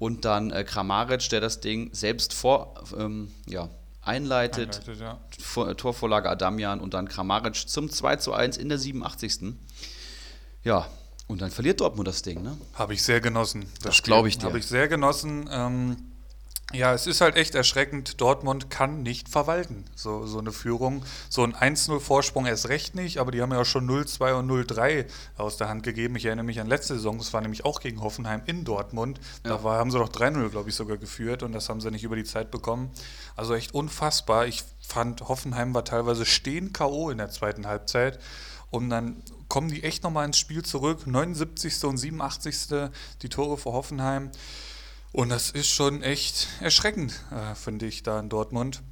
Und 0.00 0.24
dann 0.24 0.50
äh, 0.50 0.64
Kramaric, 0.64 1.28
der 1.28 1.40
das 1.40 1.60
Ding 1.60 1.90
selbst 1.92 2.34
vor, 2.34 2.74
ähm, 2.98 3.30
ja, 3.46 3.70
einleitet. 4.08 4.80
einleitet 4.88 5.00
ja. 5.56 5.64
Äh, 5.64 5.74
Torvorlage 5.74 6.28
Adamian 6.28 6.80
und 6.80 6.94
dann 6.94 7.08
Kramaric 7.08 7.68
zum 7.68 7.90
2 7.90 8.16
zu 8.16 8.32
1 8.32 8.56
in 8.56 8.68
der 8.68 8.78
87. 8.78 9.54
Ja, 10.64 10.88
und 11.28 11.42
dann 11.42 11.50
verliert 11.50 11.80
Dortmund 11.80 12.08
das 12.08 12.22
Ding, 12.22 12.42
ne? 12.42 12.56
Habe 12.74 12.94
ich 12.94 13.02
sehr 13.02 13.20
genossen. 13.20 13.66
Das, 13.82 13.96
das 13.96 14.02
glaube 14.02 14.28
ich 14.28 14.38
dir. 14.38 14.46
Habe 14.46 14.58
ich 14.58 14.66
sehr 14.66 14.88
genossen. 14.88 15.48
Ähm, 15.52 15.96
ja, 16.74 16.92
es 16.92 17.06
ist 17.06 17.22
halt 17.22 17.36
echt 17.36 17.54
erschreckend. 17.54 18.20
Dortmund 18.20 18.68
kann 18.68 19.02
nicht 19.02 19.30
verwalten, 19.30 19.86
so, 19.94 20.26
so 20.26 20.38
eine 20.38 20.52
Führung. 20.52 21.02
So 21.30 21.42
ein 21.42 21.54
1-0-Vorsprung 21.54 22.44
erst 22.44 22.68
recht 22.68 22.94
nicht, 22.94 23.18
aber 23.18 23.30
die 23.30 23.40
haben 23.40 23.52
ja 23.52 23.62
auch 23.62 23.66
schon 23.66 23.88
0-2 23.88 24.34
und 24.34 24.50
0-3 24.50 25.06
aus 25.38 25.56
der 25.56 25.70
Hand 25.70 25.82
gegeben. 25.82 26.16
Ich 26.16 26.26
erinnere 26.26 26.44
mich 26.44 26.60
an 26.60 26.66
letzte 26.66 26.94
Saison, 26.94 27.16
das 27.16 27.32
war 27.32 27.40
nämlich 27.40 27.64
auch 27.64 27.80
gegen 27.80 28.02
Hoffenheim 28.02 28.42
in 28.44 28.64
Dortmund. 28.64 29.18
Ja. 29.44 29.56
Da 29.56 29.64
war, 29.64 29.78
haben 29.78 29.90
sie 29.90 29.98
doch 29.98 30.10
3-0, 30.10 30.50
glaube 30.50 30.68
ich, 30.68 30.74
sogar 30.74 30.98
geführt 30.98 31.42
und 31.42 31.52
das 31.52 31.70
haben 31.70 31.80
sie 31.80 31.90
nicht 31.90 32.04
über 32.04 32.16
die 32.16 32.24
Zeit 32.24 32.50
bekommen. 32.50 32.90
Also 33.34 33.54
echt 33.54 33.72
unfassbar. 33.72 34.46
Ich 34.46 34.62
fand, 34.86 35.26
Hoffenheim 35.26 35.72
war 35.72 35.86
teilweise 35.86 36.26
stehen 36.26 36.74
K.O. 36.74 37.08
in 37.08 37.16
der 37.16 37.30
zweiten 37.30 37.66
Halbzeit. 37.66 38.18
Und 38.70 38.90
dann 38.90 39.22
kommen 39.48 39.70
die 39.70 39.82
echt 39.82 40.02
nochmal 40.02 40.26
ins 40.26 40.38
Spiel 40.38 40.62
zurück. 40.62 41.06
79. 41.06 41.84
und 41.84 41.96
87. 41.96 42.90
die 43.22 43.28
Tore 43.30 43.56
für 43.56 43.72
Hoffenheim. 43.72 44.30
Und 45.12 45.30
das 45.30 45.50
ist 45.50 45.68
schon 45.68 46.02
echt 46.02 46.48
erschreckend, 46.60 47.24
äh, 47.30 47.54
finde 47.54 47.86
ich, 47.86 48.02
da 48.02 48.20
in 48.20 48.28
Dortmund. 48.28 48.82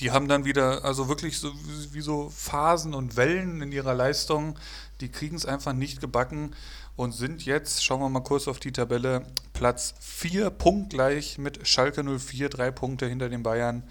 Die 0.00 0.10
haben 0.10 0.28
dann 0.28 0.44
wieder, 0.44 0.84
also 0.84 1.08
wirklich 1.08 1.38
so 1.38 1.52
wie 1.92 2.00
so 2.00 2.28
Phasen 2.30 2.92
und 2.92 3.16
Wellen 3.16 3.62
in 3.62 3.72
ihrer 3.72 3.94
Leistung. 3.94 4.58
Die 5.00 5.08
kriegen 5.08 5.36
es 5.36 5.46
einfach 5.46 5.72
nicht 5.72 6.00
gebacken 6.00 6.54
und 6.96 7.12
sind 7.12 7.44
jetzt, 7.44 7.84
schauen 7.84 8.00
wir 8.00 8.08
mal 8.08 8.20
kurz 8.20 8.48
auf 8.48 8.58
die 8.58 8.72
Tabelle, 8.72 9.26
Platz 9.52 9.94
4 10.00 10.50
punktgleich 10.50 11.38
mit 11.38 11.66
Schalke 11.66 12.02
04, 12.02 12.48
drei 12.48 12.70
Punkte 12.70 13.06
hinter 13.06 13.28
den 13.28 13.42
Bayern. 13.42 13.84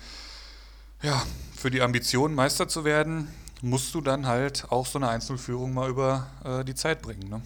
Ja, 1.01 1.23
für 1.55 1.71
die 1.71 1.81
Ambition, 1.81 2.35
Meister 2.35 2.67
zu 2.67 2.83
werden, 2.83 3.27
musst 3.61 3.93
du 3.95 4.01
dann 4.01 4.27
halt 4.27 4.65
auch 4.69 4.85
so 4.85 4.99
eine 4.99 5.09
Einzelführung 5.09 5.73
mal 5.73 5.89
über 5.89 6.27
äh, 6.43 6.63
die 6.63 6.75
Zeit 6.75 7.01
bringen. 7.01 7.29
Ne? 7.29 7.41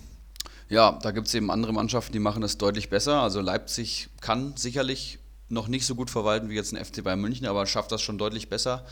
Ja, 0.70 1.00
da 1.02 1.12
gibt 1.12 1.28
es 1.28 1.34
eben 1.34 1.50
andere 1.52 1.74
Mannschaften, 1.74 2.14
die 2.14 2.20
machen 2.20 2.42
das 2.42 2.58
deutlich 2.58 2.90
besser. 2.90 3.22
Also 3.22 3.42
Leipzig 3.42 4.10
kann 4.22 4.54
sicherlich 4.56 5.20
noch 5.50 5.68
nicht 5.68 5.86
so 5.86 5.96
gut 5.96 6.10
verwalten 6.10 6.50
wie 6.50 6.56
jetzt 6.56 6.74
ein 6.74 6.84
FC 6.84 7.04
Bayern 7.04 7.20
München, 7.20 7.48
aber 7.48 7.66
schafft 7.66 7.92
das 7.92 8.02
schon 8.02 8.18
deutlich 8.18 8.50
besser. 8.50 8.86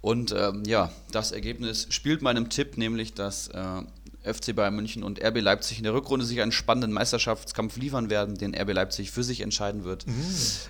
Und 0.00 0.32
ähm, 0.36 0.62
ja, 0.66 0.92
das 1.10 1.32
Ergebnis 1.32 1.86
spielt 1.90 2.22
meinem 2.22 2.50
Tipp, 2.50 2.76
nämlich 2.76 3.14
dass 3.14 3.48
äh, 3.48 3.82
FC 4.22 4.54
Bayern 4.54 4.76
München 4.76 5.02
und 5.02 5.22
RB 5.22 5.40
Leipzig 5.40 5.78
in 5.78 5.84
der 5.84 5.94
Rückrunde 5.94 6.24
sich 6.24 6.40
einen 6.40 6.52
spannenden 6.52 6.92
Meisterschaftskampf 6.92 7.76
liefern 7.76 8.10
werden, 8.10 8.36
den 8.36 8.54
RB 8.54 8.72
Leipzig 8.72 9.10
für 9.10 9.22
sich 9.22 9.40
entscheiden 9.40 9.84
wird. 9.84 10.06
Mhm. 10.06 10.12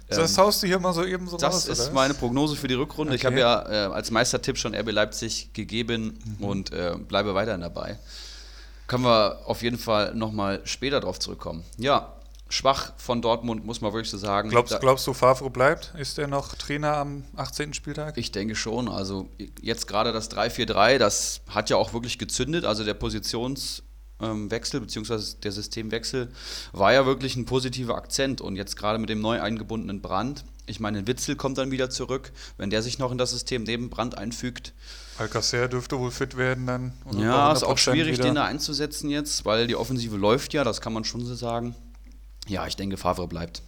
Das 0.09 0.39
ähm, 0.39 0.45
haust 0.45 0.63
du 0.63 0.67
hier 0.67 0.81
mal 0.81 0.93
so 0.93 1.05
eben 1.05 1.29
so 1.29 1.37
Das 1.37 1.55
raus, 1.55 1.67
ist 1.67 1.93
meine 1.93 2.15
Prognose 2.15 2.57
für 2.57 2.69
die 2.69 2.75
Rückrunde. 2.75 3.13
Okay. 3.13 3.21
Ich 3.21 3.27
habe 3.27 3.39
ja 3.39 3.89
äh, 3.89 3.93
als 3.93 4.11
Meistertipp 4.11 4.57
schon 4.57 4.75
RB 4.75 4.91
Leipzig 4.93 5.53
gegeben 5.53 6.19
mhm. 6.39 6.45
und 6.45 6.73
äh, 6.73 6.95
bleibe 6.97 7.35
weiterhin 7.35 7.61
dabei. 7.61 7.99
Können 8.87 9.05
wir 9.05 9.41
auf 9.47 9.63
jeden 9.63 9.79
Fall 9.79 10.15
nochmal 10.15 10.61
später 10.65 11.01
drauf 11.01 11.19
zurückkommen. 11.19 11.65
Ja, 11.79 12.15
schwach 12.49 12.93
von 12.97 13.23
Dortmund, 13.23 13.65
muss 13.65 13.81
man 13.81 13.93
wirklich 13.93 14.11
so 14.11 14.19
sagen. 14.19 14.51
Glaubst, 14.51 14.79
glaubst 14.81 15.07
du, 15.07 15.13
Favre 15.13 15.51
bleibt? 15.51 15.93
Ist 15.99 16.19
er 16.19 16.29
noch 16.29 16.55
Trainer 16.55 16.97
am 16.97 17.25
18. 17.37 17.75
Spieltag? 17.75 18.17
Ich 18.17 18.33
denke 18.33 18.55
schon. 18.55 18.89
Also 18.89 19.29
jetzt 19.61 19.87
gerade 19.87 20.13
das 20.13 20.31
3-4-3, 20.31 20.99
das 20.99 21.41
hat 21.49 21.71
ja 21.71 21.77
auch 21.77 21.93
wirklich 21.93 22.19
gezündet. 22.19 22.65
Also 22.65 22.85
der 22.85 22.95
Positionswechsel 22.95 23.83
ähm, 24.21 24.49
bzw. 24.49 25.19
der 25.43 25.53
Systemwechsel 25.53 26.31
war 26.73 26.93
ja 26.93 27.07
wirklich 27.07 27.37
ein 27.37 27.47
positiver 27.47 27.97
Akzent. 27.97 28.41
Und 28.41 28.57
jetzt 28.57 28.77
gerade 28.77 28.99
mit 28.99 29.09
dem 29.09 29.21
neu 29.21 29.41
eingebundenen 29.41 30.01
Brand, 30.01 30.45
ich 30.67 30.81
meine, 30.81 31.07
Witzel 31.07 31.37
kommt 31.37 31.59
dann 31.59 31.71
wieder 31.71 31.91
zurück, 31.91 32.33
wenn 32.57 32.71
der 32.71 32.83
sich 32.83 32.99
noch 32.99 33.13
in 33.13 33.19
das 33.19 33.31
System 33.31 33.65
neben 33.65 33.91
Brand 33.91 34.17
einfügt. 34.17 34.73
Alcacer 35.19 35.69
dürfte 35.69 35.99
wohl 35.99 36.11
fit 36.11 36.37
werden 36.37 36.67
dann. 36.67 36.93
Ja, 37.13 37.53
ist 37.53 37.63
auch 37.63 37.79
schwierig, 37.79 38.15
wieder. 38.15 38.25
den 38.25 38.35
da 38.35 38.45
einzusetzen 38.45 39.11
jetzt, 39.11 39.45
weil 39.45 39.67
die 39.67 39.77
Offensive 39.77 40.17
läuft 40.17 40.53
ja, 40.55 40.65
das 40.65 40.81
kann 40.81 40.93
man 40.93 41.05
schon 41.05 41.25
so 41.25 41.35
sagen. 41.35 41.75
Ja, 42.47 42.67
ich 42.67 42.77
denke, 42.77 42.97
Favre 42.97 43.27
bleibt. 43.27 43.63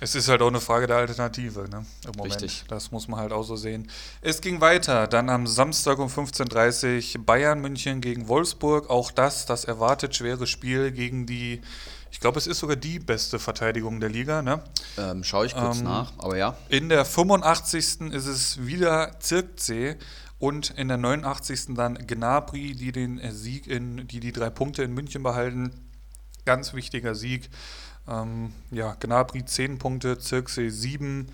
Es 0.00 0.14
ist 0.14 0.28
halt 0.28 0.42
auch 0.42 0.48
eine 0.48 0.60
Frage 0.60 0.86
der 0.86 0.96
Alternative, 0.96 1.68
ne? 1.68 1.84
Im 2.04 2.12
Moment. 2.16 2.34
Richtig. 2.34 2.64
Das 2.68 2.92
muss 2.92 3.08
man 3.08 3.18
halt 3.18 3.32
auch 3.32 3.42
so 3.42 3.56
sehen. 3.56 3.90
Es 4.20 4.40
ging 4.40 4.60
weiter. 4.60 5.08
Dann 5.08 5.28
am 5.28 5.46
Samstag 5.46 5.98
um 5.98 6.08
15.30 6.08 7.18
Uhr 7.18 7.24
Bayern 7.24 7.60
München 7.60 8.00
gegen 8.00 8.28
Wolfsburg. 8.28 8.90
Auch 8.90 9.10
das, 9.10 9.46
das 9.46 9.64
erwartet 9.64 10.14
schwere 10.14 10.46
Spiel 10.46 10.92
gegen 10.92 11.26
die, 11.26 11.62
ich 12.12 12.20
glaube, 12.20 12.38
es 12.38 12.46
ist 12.46 12.60
sogar 12.60 12.76
die 12.76 13.00
beste 13.00 13.40
Verteidigung 13.40 13.98
der 13.98 14.08
Liga, 14.08 14.40
ne? 14.40 14.62
Ähm, 14.96 15.24
Schaue 15.24 15.46
ich 15.46 15.54
kurz 15.54 15.78
ähm, 15.78 15.84
nach, 15.84 16.12
aber 16.18 16.36
ja. 16.36 16.56
In 16.68 16.88
der 16.88 17.04
85. 17.04 18.12
ist 18.12 18.26
es 18.26 18.64
wieder 18.66 19.18
Zirkzee 19.18 19.96
und 20.38 20.70
in 20.70 20.88
der 20.88 20.96
89. 20.96 21.74
dann 21.74 21.94
Gnabry, 22.06 22.74
die 22.74 22.92
den 22.92 23.20
Sieg 23.32 23.66
in, 23.66 24.06
die 24.06 24.20
die 24.20 24.32
drei 24.32 24.50
Punkte 24.50 24.82
in 24.82 24.92
München 24.94 25.22
behalten 25.22 25.72
ganz 26.48 26.72
wichtiger 26.72 27.14
Sieg. 27.14 27.50
Ähm, 28.08 28.54
ja, 28.70 28.96
Gnabry 28.98 29.44
10 29.44 29.76
Punkte, 29.76 30.18
Zirkse 30.18 30.70
7. 30.70 31.26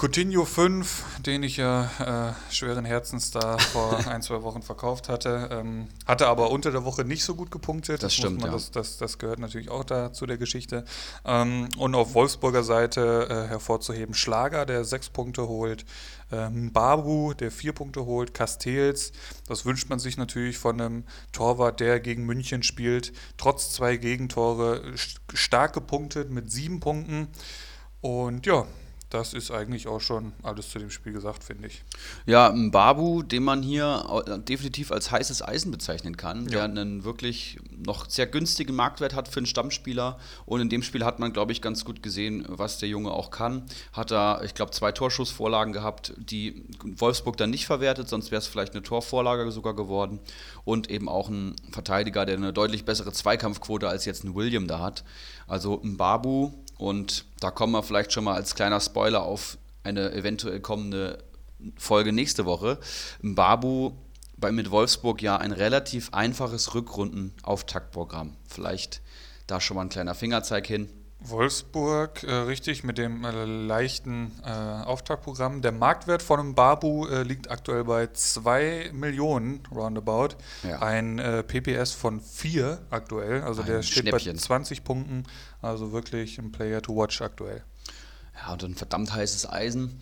Coutinho 0.00 0.44
5, 0.44 1.22
den 1.26 1.42
ich 1.42 1.56
ja 1.56 2.36
äh, 2.48 2.52
schweren 2.54 2.84
Herzens 2.84 3.32
da 3.32 3.58
vor 3.58 3.98
ein, 4.06 4.22
zwei 4.22 4.44
Wochen 4.44 4.62
verkauft 4.62 5.08
hatte, 5.08 5.48
ähm, 5.50 5.88
hatte 6.06 6.28
aber 6.28 6.52
unter 6.52 6.70
der 6.70 6.84
Woche 6.84 7.04
nicht 7.04 7.24
so 7.24 7.34
gut 7.34 7.50
gepunktet. 7.50 8.04
Das, 8.04 8.14
stimmt, 8.14 8.40
man, 8.40 8.46
ja. 8.46 8.52
Das, 8.52 8.70
das, 8.70 8.96
das, 8.98 9.18
gehört 9.18 9.40
natürlich 9.40 9.70
auch 9.70 9.82
da 9.82 10.12
zu 10.12 10.26
der 10.26 10.38
Geschichte. 10.38 10.84
Ähm, 11.24 11.68
und 11.78 11.96
auf 11.96 12.14
Wolfsburger 12.14 12.62
Seite 12.62 13.26
äh, 13.28 13.48
hervorzuheben 13.48 14.14
Schlager, 14.14 14.66
der 14.66 14.84
sechs 14.84 15.10
Punkte 15.10 15.48
holt, 15.48 15.84
ähm, 16.30 16.72
Babu, 16.72 17.34
der 17.34 17.50
vier 17.50 17.72
Punkte 17.72 18.06
holt, 18.06 18.34
Castells. 18.34 19.10
Das 19.48 19.64
wünscht 19.64 19.90
man 19.90 19.98
sich 19.98 20.16
natürlich 20.16 20.58
von 20.58 20.80
einem 20.80 21.04
Torwart, 21.32 21.80
der 21.80 21.98
gegen 21.98 22.24
München 22.24 22.62
spielt, 22.62 23.12
trotz 23.36 23.72
zwei 23.72 23.96
Gegentore 23.96 24.94
stark 25.34 25.72
gepunktet 25.72 26.30
mit 26.30 26.52
sieben 26.52 26.78
Punkten. 26.78 27.26
Und 28.00 28.46
ja, 28.46 28.64
das 29.10 29.32
ist 29.32 29.50
eigentlich 29.50 29.88
auch 29.88 30.00
schon 30.00 30.32
alles 30.42 30.68
zu 30.68 30.78
dem 30.78 30.90
Spiel 30.90 31.12
gesagt, 31.14 31.42
finde 31.42 31.68
ich. 31.68 31.82
Ja, 32.26 32.50
ein 32.50 32.70
Babu, 32.70 33.22
den 33.22 33.42
man 33.42 33.62
hier 33.62 34.04
definitiv 34.46 34.92
als 34.92 35.10
heißes 35.10 35.40
Eisen 35.42 35.70
bezeichnen 35.70 36.16
kann, 36.18 36.44
Ja. 36.44 36.50
der 36.50 36.64
einen 36.64 37.04
wirklich 37.04 37.58
noch 37.70 38.10
sehr 38.10 38.26
günstigen 38.26 38.74
Marktwert 38.74 39.14
hat 39.14 39.28
für 39.28 39.38
einen 39.38 39.46
Stammspieler. 39.46 40.18
Und 40.44 40.60
in 40.60 40.68
dem 40.68 40.82
Spiel 40.82 41.04
hat 41.04 41.20
man, 41.20 41.32
glaube 41.32 41.52
ich, 41.52 41.62
ganz 41.62 41.86
gut 41.86 42.02
gesehen, 42.02 42.44
was 42.48 42.78
der 42.78 42.88
Junge 42.90 43.10
auch 43.12 43.30
kann. 43.30 43.62
Hat 43.94 44.10
da, 44.10 44.42
ich 44.42 44.54
glaube, 44.54 44.72
zwei 44.72 44.92
Torschussvorlagen 44.92 45.72
gehabt, 45.72 46.12
die 46.18 46.64
Wolfsburg 46.84 47.38
dann 47.38 47.48
nicht 47.50 47.64
verwertet, 47.66 48.08
sonst 48.10 48.30
wäre 48.30 48.40
es 48.40 48.46
vielleicht 48.46 48.74
eine 48.74 48.82
Torvorlage 48.82 49.50
sogar 49.52 49.74
geworden. 49.74 50.18
Und 50.64 50.90
eben 50.90 51.08
auch 51.08 51.30
ein 51.30 51.56
Verteidiger, 51.70 52.26
der 52.26 52.36
eine 52.36 52.52
deutlich 52.52 52.84
bessere 52.84 53.12
Zweikampfquote 53.12 53.88
als 53.88 54.04
jetzt 54.04 54.24
ein 54.24 54.34
William 54.34 54.66
da 54.66 54.80
hat. 54.80 55.02
Also 55.46 55.80
ein 55.82 55.96
Babu 55.96 56.52
und 56.78 57.26
da 57.40 57.50
kommen 57.50 57.72
wir 57.72 57.82
vielleicht 57.82 58.12
schon 58.12 58.24
mal 58.24 58.34
als 58.34 58.54
kleiner 58.54 58.80
Spoiler 58.80 59.22
auf 59.22 59.58
eine 59.82 60.12
eventuell 60.12 60.60
kommende 60.60 61.24
Folge 61.76 62.12
nächste 62.12 62.46
Woche. 62.46 62.78
Babu 63.20 63.92
bei, 64.36 64.52
mit 64.52 64.70
Wolfsburg 64.70 65.20
ja 65.20 65.36
ein 65.36 65.52
relativ 65.52 66.10
einfaches 66.12 66.74
Rückrunden-Auftaktprogramm. 66.74 68.36
Vielleicht 68.48 69.02
da 69.48 69.60
schon 69.60 69.76
mal 69.76 69.82
ein 69.82 69.88
kleiner 69.88 70.14
Fingerzeig 70.14 70.66
hin. 70.66 70.88
Wolfsburg, 71.20 72.22
äh, 72.22 72.32
richtig, 72.32 72.84
mit 72.84 72.96
dem 72.96 73.24
äh, 73.24 73.44
leichten 73.44 74.32
äh, 74.44 74.50
Auftaktprogramm. 74.50 75.62
Der 75.62 75.72
Marktwert 75.72 76.22
von 76.22 76.38
einem 76.38 76.54
Babu 76.54 77.06
äh, 77.06 77.24
liegt 77.24 77.50
aktuell 77.50 77.84
bei 77.84 78.06
2 78.06 78.90
Millionen 78.92 79.60
roundabout. 79.74 80.36
Ja. 80.62 80.80
Ein 80.80 81.18
äh, 81.18 81.42
PPS 81.42 81.92
von 81.92 82.20
4 82.20 82.78
aktuell. 82.90 83.42
Also 83.42 83.62
Ein 83.62 83.66
der 83.66 83.82
steht 83.82 84.10
bei 84.10 84.18
20 84.18 84.84
Punkten. 84.84 85.24
Also 85.60 85.90
wirklich 85.92 86.38
ein 86.38 86.52
Player 86.52 86.80
to 86.80 86.94
watch 86.94 87.20
aktuell. 87.20 87.64
Ja, 88.36 88.52
und 88.52 88.62
ein 88.62 88.74
verdammt 88.76 89.12
heißes 89.12 89.50
Eisen. 89.50 90.00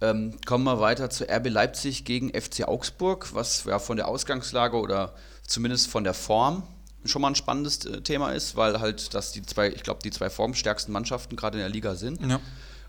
Ähm, 0.00 0.38
kommen 0.46 0.64
wir 0.64 0.80
weiter 0.80 1.10
zu 1.10 1.24
RB 1.28 1.48
Leipzig 1.48 2.04
gegen 2.04 2.28
FC 2.28 2.68
Augsburg, 2.68 3.34
was 3.34 3.64
ja 3.64 3.78
von 3.78 3.96
der 3.96 4.06
Ausgangslage 4.06 4.76
oder 4.76 5.14
zumindest 5.44 5.88
von 5.88 6.04
der 6.04 6.14
Form 6.14 6.62
schon 7.08 7.22
mal 7.22 7.28
ein 7.28 7.34
spannendes 7.34 7.84
äh, 7.84 8.00
Thema 8.02 8.30
ist, 8.30 8.56
weil 8.56 8.80
halt 8.80 9.14
das 9.14 9.32
die 9.32 9.42
zwei, 9.42 9.68
ich 9.70 9.82
glaube, 9.82 10.00
die 10.02 10.10
zwei 10.10 10.30
formstärksten 10.30 10.92
Mannschaften 10.92 11.36
gerade 11.36 11.58
in 11.58 11.62
der 11.62 11.70
Liga 11.70 11.94
sind. 11.94 12.20
Ja. 12.20 12.40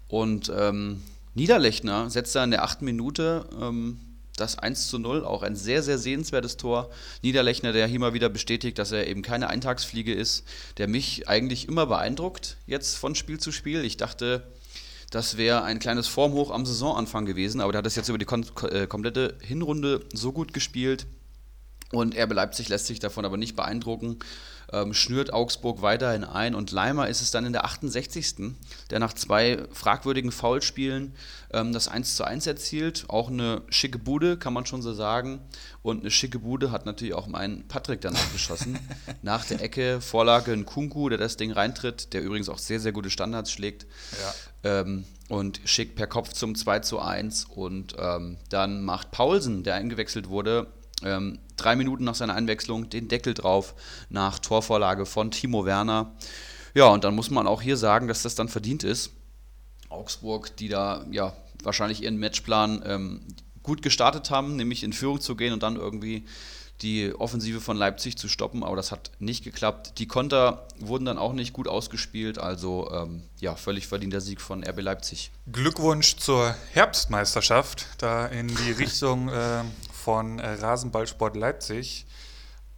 Und 0.07 0.51
ähm, 0.55 1.03
Niederlechner 1.35 2.09
setzt 2.09 2.35
da 2.35 2.43
in 2.43 2.51
der 2.51 2.63
achten 2.63 2.85
Minute 2.85 3.45
ähm, 3.61 3.99
das 4.39 4.57
1 4.57 4.87
zu 4.87 4.99
0, 4.99 5.25
auch 5.25 5.43
ein 5.43 5.55
sehr, 5.55 5.83
sehr 5.83 5.97
sehenswertes 5.97 6.57
Tor. 6.57 6.89
Niederlechner, 7.21 7.73
der 7.73 7.87
hier 7.87 7.99
mal 7.99 8.13
wieder 8.13 8.29
bestätigt, 8.29 8.77
dass 8.79 8.91
er 8.91 9.07
eben 9.07 9.21
keine 9.21 9.49
Eintagsfliege 9.49 10.13
ist, 10.13 10.45
der 10.77 10.87
mich 10.87 11.27
eigentlich 11.27 11.67
immer 11.67 11.85
beeindruckt, 11.85 12.57
jetzt 12.65 12.97
von 12.97 13.15
Spiel 13.15 13.39
zu 13.39 13.51
Spiel. 13.51 13.83
Ich 13.83 13.97
dachte, 13.97 14.43
das 15.11 15.37
wäre 15.37 15.63
ein 15.63 15.79
kleines 15.79 16.07
Formhoch 16.07 16.51
am 16.51 16.65
Saisonanfang 16.65 17.25
gewesen, 17.25 17.61
aber 17.61 17.71
der 17.71 17.79
hat 17.79 17.85
das 17.85 17.95
jetzt 17.95 18.09
über 18.09 18.17
die 18.17 18.25
kon 18.25 18.45
äh, 18.69 18.87
komplette 18.87 19.37
Hinrunde 19.41 20.01
so 20.13 20.31
gut 20.31 20.53
gespielt. 20.53 21.07
Und 21.91 22.15
RB 22.15 22.33
Leipzig 22.33 22.69
lässt 22.69 22.85
sich 22.85 22.99
davon 22.99 23.25
aber 23.25 23.37
nicht 23.37 23.55
beeindrucken, 23.55 24.19
ähm, 24.71 24.93
schnürt 24.93 25.33
Augsburg 25.33 25.81
weiterhin 25.81 26.23
ein 26.23 26.53
und 26.53 26.71
Leimer 26.71 27.07
ist 27.07 27.21
es 27.21 27.31
dann 27.31 27.45
in 27.45 27.53
der 27.53 27.65
68. 27.65 28.55
der 28.91 28.99
nach 28.99 29.13
zwei 29.13 29.63
fragwürdigen 29.71 30.31
Foulspielen 30.31 31.15
ähm, 31.51 31.73
das 31.73 31.87
1 31.87 32.15
zu 32.15 32.23
1 32.23 32.45
erzielt. 32.45 33.05
Auch 33.07 33.29
eine 33.29 33.63
schicke 33.69 33.97
Bude, 33.97 34.37
kann 34.37 34.53
man 34.53 34.65
schon 34.65 34.81
so 34.81 34.93
sagen. 34.93 35.39
Und 35.81 36.01
eine 36.01 36.11
schicke 36.11 36.39
Bude 36.39 36.71
hat 36.71 36.85
natürlich 36.85 37.13
auch 37.13 37.27
mein 37.27 37.67
Patrick 37.67 38.01
danach 38.01 38.31
geschossen. 38.31 38.77
nach 39.23 39.45
der 39.45 39.61
Ecke, 39.61 40.01
Vorlage 40.01 40.53
ein 40.53 40.65
Kunku, 40.65 41.09
der 41.09 41.17
das 41.17 41.37
Ding 41.37 41.51
reintritt, 41.51 42.13
der 42.13 42.21
übrigens 42.21 42.49
auch 42.49 42.59
sehr, 42.59 42.79
sehr 42.79 42.91
gute 42.91 43.09
Standards 43.09 43.51
schlägt. 43.51 43.87
Ja. 44.63 44.81
Ähm, 44.81 45.05
und 45.29 45.61
schickt 45.65 45.95
per 45.95 46.07
Kopf 46.07 46.33
zum 46.33 46.55
2 46.55 46.79
zu 46.79 46.99
1. 46.99 47.45
Und 47.45 47.95
ähm, 47.97 48.37
dann 48.49 48.83
macht 48.83 49.11
Paulsen, 49.11 49.63
der 49.63 49.75
eingewechselt 49.75 50.29
wurde, 50.29 50.67
ähm, 51.03 51.39
drei 51.59 51.75
Minuten 51.75 52.03
nach 52.03 52.15
seiner 52.15 52.35
Einwechslung 52.35 52.89
den 52.89 53.07
Deckel 53.07 53.33
drauf 53.33 53.75
nach 54.09 54.39
Torvorlage 54.39 55.05
von 55.05 55.31
Timo 55.31 55.65
Werner. 55.65 56.15
Ja, 56.73 56.87
und 56.87 57.03
dann 57.03 57.15
muss 57.15 57.29
man 57.29 57.47
auch 57.47 57.61
hier 57.61 57.77
sagen, 57.77 58.07
dass 58.07 58.23
das 58.23 58.35
dann 58.35 58.49
verdient 58.49 58.83
ist. 58.83 59.11
Augsburg, 59.89 60.55
die 60.57 60.69
da 60.69 61.05
ja 61.11 61.33
wahrscheinlich 61.63 62.03
ihren 62.03 62.17
Matchplan 62.17 62.83
ähm, 62.85 63.21
gut 63.63 63.81
gestartet 63.81 64.29
haben, 64.29 64.55
nämlich 64.55 64.83
in 64.83 64.93
Führung 64.93 65.19
zu 65.19 65.35
gehen 65.35 65.53
und 65.53 65.63
dann 65.63 65.75
irgendwie 65.75 66.25
die 66.81 67.13
Offensive 67.13 67.59
von 67.59 67.75
Leipzig 67.75 68.17
zu 68.17 68.29
stoppen, 68.29 68.63
aber 68.63 68.75
das 68.75 68.91
hat 68.91 69.11
nicht 69.19 69.43
geklappt. 69.43 69.99
Die 69.99 70.07
Konter 70.07 70.67
wurden 70.79 71.05
dann 71.05 71.17
auch 71.17 71.33
nicht 71.33 71.51
gut 71.51 71.67
ausgespielt, 71.67 72.37
also 72.37 72.89
ähm, 72.93 73.23
ja, 73.39 73.55
völlig 73.55 73.87
verdienter 73.87 74.21
Sieg 74.21 74.39
von 74.39 74.63
RB 74.63 74.81
Leipzig. 74.81 75.31
Glückwunsch 75.51 76.15
zur 76.17 76.55
Herbstmeisterschaft, 76.71 77.87
da 77.97 78.27
in 78.27 78.47
die 78.47 78.71
Richtung 78.77 79.27
äh, 79.29 79.63
von 79.99 80.39
äh, 80.39 80.53
Rasenballsport 80.53 81.35
Leipzig. 81.35 82.07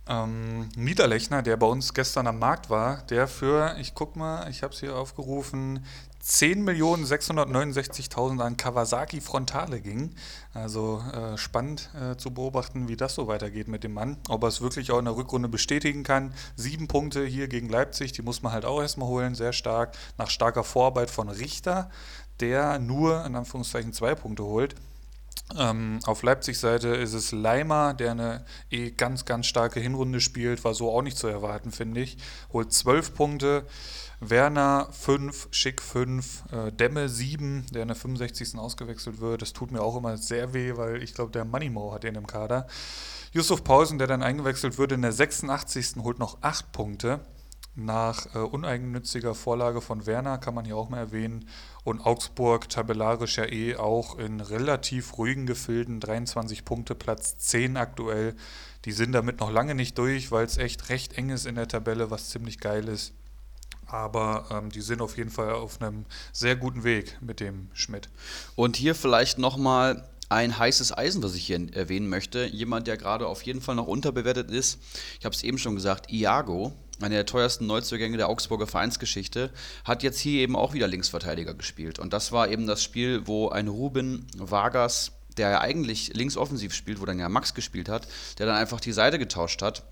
Ähm, 0.08 0.70
Niederlechner, 0.76 1.44
der 1.44 1.58
bei 1.58 1.68
uns 1.68 1.94
gestern 1.94 2.26
am 2.28 2.40
Markt 2.40 2.70
war, 2.70 3.04
der 3.04 3.28
für, 3.28 3.76
ich 3.80 3.94
guck 3.94 4.16
mal, 4.16 4.50
ich 4.50 4.64
habe 4.64 4.74
es 4.74 4.80
hier 4.80 4.96
aufgerufen, 4.96 5.86
10.669.000 6.24 8.42
an 8.42 8.58
Kawasaki 8.58 9.22
Frontale 9.22 9.80
ging. 9.82 10.16
Also 10.54 11.04
äh, 11.14 11.38
spannend 11.38 11.92
äh, 11.96 12.18
zu 12.18 12.32
beobachten, 12.32 12.88
wie 12.88 12.98
das 12.98 13.16
so 13.16 13.28
weitergeht 13.28 13.68
mit 13.68 13.84
dem 13.84 13.94
Mann. 13.94 14.18
Ob 14.30 14.44
er 14.44 14.50
es 14.50 14.62
wirklich 14.62 14.92
auch 14.92 15.00
in 15.00 15.06
der 15.06 15.16
Rückrunde 15.16 15.50
bestätigen 15.50 16.04
kann. 16.04 16.36
Sieben 16.56 16.88
Punkte 16.88 17.26
hier 17.26 17.48
gegen 17.48 17.70
Leipzig, 17.70 18.12
die 18.12 18.22
muss 18.22 18.44
man 18.44 18.52
halt 18.52 18.66
auch 18.66 18.82
erstmal 18.82 19.08
holen, 19.08 19.34
sehr 19.34 19.54
stark. 19.54 19.96
Nach 20.18 20.30
starker 20.30 20.64
Vorarbeit 20.64 21.10
von 21.10 21.30
Richter, 21.30 21.90
der 22.40 22.78
nur 22.80 23.26
in 23.26 23.36
Anführungszeichen 23.36 23.94
zwei 23.94 24.14
Punkte 24.14 24.44
holt. 24.44 24.76
Ähm, 25.58 26.00
auf 26.06 26.24
Leipzig-Seite 26.24 26.90
ist 26.90 27.14
es 27.14 27.32
Leimer, 27.32 27.94
der 27.94 28.12
eine 28.12 28.46
eh 28.70 28.92
ganz, 28.92 29.26
ganz 29.26 29.48
starke 29.48 29.80
Hinrunde 29.80 30.22
spielt, 30.22 30.64
war 30.64 30.74
so 30.74 30.92
auch 30.92 31.02
nicht 31.02 31.18
zu 31.18 31.28
erwarten, 31.28 31.72
finde 31.72 32.02
ich. 32.02 32.18
Holt 32.54 32.72
12 32.72 33.14
Punkte, 33.14 33.66
Werner 34.22 34.88
5, 34.92 35.50
Schick 35.52 35.82
5, 35.82 36.44
äh, 36.52 36.72
Demme 36.72 37.10
7, 37.10 37.66
der 37.74 37.82
in 37.82 37.88
der 37.88 37.98
65. 37.98 38.58
ausgewechselt 38.58 39.20
wird. 39.20 39.42
Das 39.42 39.52
tut 39.52 39.72
mir 39.72 39.82
auch 39.82 39.98
immer 39.98 40.18
sehr 40.18 40.54
weh, 40.54 40.78
weil 40.78 41.02
ich 41.04 41.14
glaube, 41.14 41.32
der 41.32 41.44
Moneymo 41.44 41.92
hat 41.94 42.04
den 42.04 42.16
im 42.16 42.28
Kader. 42.28 42.68
Yusuf 43.34 43.64
Pausen, 43.64 43.98
der 43.98 44.08
dann 44.08 44.24
eingewechselt 44.24 44.78
wird 44.78 44.92
in 44.92 45.02
der 45.02 45.12
86. 45.12 45.96
holt 46.04 46.20
noch 46.20 46.38
8 46.42 46.72
Punkte. 46.72 47.22
Nach 47.74 48.36
äh, 48.36 48.40
uneigennütziger 48.40 49.34
Vorlage 49.34 49.80
von 49.80 50.06
Werner 50.06 50.38
kann 50.38 50.54
man 50.54 50.66
hier 50.66 50.76
auch 50.76 50.90
mal 50.90 50.98
erwähnen. 50.98 51.48
Und 51.84 52.02
Augsburg 52.02 52.70
tabellarisch 52.70 53.38
ja 53.38 53.46
eh 53.46 53.76
auch 53.76 54.18
in 54.18 54.40
relativ 54.40 55.18
ruhigen 55.18 55.48
Gefilden, 55.48 56.00
23 56.00 56.64
Punkte, 56.64 56.94
Platz 56.94 57.38
10 57.38 57.78
aktuell. 57.78 58.36
Die 58.86 58.92
sind 58.92 59.14
damit 59.14 59.40
noch 59.40 59.52
lange 59.52 59.74
nicht 59.74 59.98
durch, 59.98 60.32
weil 60.32 60.46
es 60.46 60.58
echt 60.58 60.90
recht 60.90 61.18
eng 61.18 61.30
ist 61.30 61.46
in 61.46 61.56
der 61.56 61.68
Tabelle, 61.68 62.12
was 62.12 62.30
ziemlich 62.30 62.60
geil 62.60 62.88
ist. 62.88 63.14
Aber 63.88 64.46
ähm, 64.52 64.70
die 64.70 64.82
sind 64.82 65.02
auf 65.02 65.18
jeden 65.18 65.32
Fall 65.32 65.52
auf 65.52 65.82
einem 65.82 66.06
sehr 66.32 66.56
guten 66.56 66.84
Weg 66.84 67.18
mit 67.20 67.40
dem 67.40 67.70
Schmidt. 67.74 68.10
Und 68.56 68.76
hier 68.76 68.96
vielleicht 68.96 69.38
nochmal 69.38 70.08
ein 70.30 70.58
heißes 70.58 70.98
Eisen, 70.98 71.22
was 71.24 71.36
ich 71.36 71.46
hier 71.46 71.76
erwähnen 71.76 72.08
möchte. 72.08 72.46
Jemand, 72.46 72.88
der 72.88 72.96
gerade 72.96 73.28
auf 73.28 73.42
jeden 73.42 73.60
Fall 73.60 73.76
noch 73.76 73.88
unterbewertet 73.88 74.50
ist. 74.50 74.80
Ich 75.20 75.26
habe 75.26 75.36
es 75.36 75.44
eben 75.44 75.58
schon 75.58 75.76
gesagt, 75.76 76.10
Iago, 76.10 76.74
einer 77.04 77.16
der 77.16 77.26
teuersten 77.26 77.68
Neuzugänge 77.68 78.18
der 78.18 78.30
Augsburger 78.30 78.68
Vereinsgeschichte, 78.68 79.52
hat 79.84 80.04
jetzt 80.04 80.20
hier 80.20 80.42
eben 80.42 80.56
auch 80.56 80.74
wieder 80.74 80.88
Linksverteidiger 80.88 81.54
gespielt. 81.54 82.00
Und 82.00 82.14
das 82.14 82.32
war 82.32 82.50
eben 82.50 82.68
das 82.68 82.84
Spiel, 82.84 83.28
wo 83.28 83.50
ein 83.50 83.68
Ruben 83.68 84.28
Vargas, 84.38 85.12
der 85.38 85.50
ja 85.50 85.62
eigentlich 85.62 86.14
linksoffensiv 86.14 86.74
spielt, 86.74 87.02
wo 87.02 87.06
dann 87.06 87.20
ja 87.20 87.30
Max 87.30 87.54
gespielt 87.54 87.90
hat, 87.90 88.08
der 88.38 88.46
dann 88.46 88.56
einfach 88.56 88.80
die 88.80 88.92
Seite 88.92 89.20
getauscht 89.20 89.62
hat. 89.62 89.84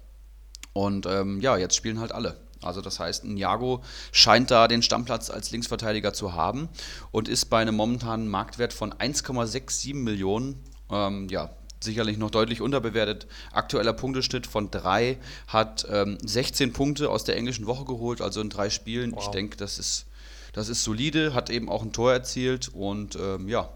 Und 0.73 1.05
ähm, 1.05 1.39
ja, 1.41 1.57
jetzt 1.57 1.75
spielen 1.75 1.99
halt 1.99 2.11
alle. 2.11 2.37
Also 2.61 2.81
das 2.81 2.99
heißt, 2.99 3.23
ein 3.23 3.37
Jago 3.37 3.83
scheint 4.11 4.51
da 4.51 4.67
den 4.67 4.81
Stammplatz 4.81 5.29
als 5.29 5.51
Linksverteidiger 5.51 6.13
zu 6.13 6.33
haben 6.33 6.69
und 7.11 7.29
ist 7.29 7.45
bei 7.45 7.61
einem 7.61 7.75
momentanen 7.75 8.27
Marktwert 8.27 8.73
von 8.73 8.93
1,67 8.93 9.95
Millionen, 9.95 10.61
ähm, 10.91 11.29
ja, 11.29 11.51
sicherlich 11.83 12.17
noch 12.17 12.31
deutlich 12.31 12.61
unterbewertet. 12.61 13.27
Aktueller 13.51 13.93
Punkteschnitt 13.93 14.47
von 14.47 14.71
3, 14.71 15.17
hat 15.47 15.87
ähm, 15.89 16.17
16 16.23 16.73
Punkte 16.73 17.09
aus 17.09 17.23
der 17.23 17.37
englischen 17.37 17.65
Woche 17.67 17.85
geholt, 17.85 18.21
also 18.21 18.41
in 18.41 18.49
drei 18.49 18.69
Spielen. 18.69 19.13
Wow. 19.13 19.23
Ich 19.23 19.27
denke, 19.29 19.57
das 19.57 19.79
ist, 19.79 20.05
das 20.53 20.69
ist 20.69 20.83
solide, 20.83 21.33
hat 21.33 21.49
eben 21.49 21.69
auch 21.69 21.83
ein 21.83 21.93
Tor 21.93 22.11
erzielt 22.11 22.69
und 22.69 23.15
ähm, 23.15 23.47
ja, 23.47 23.69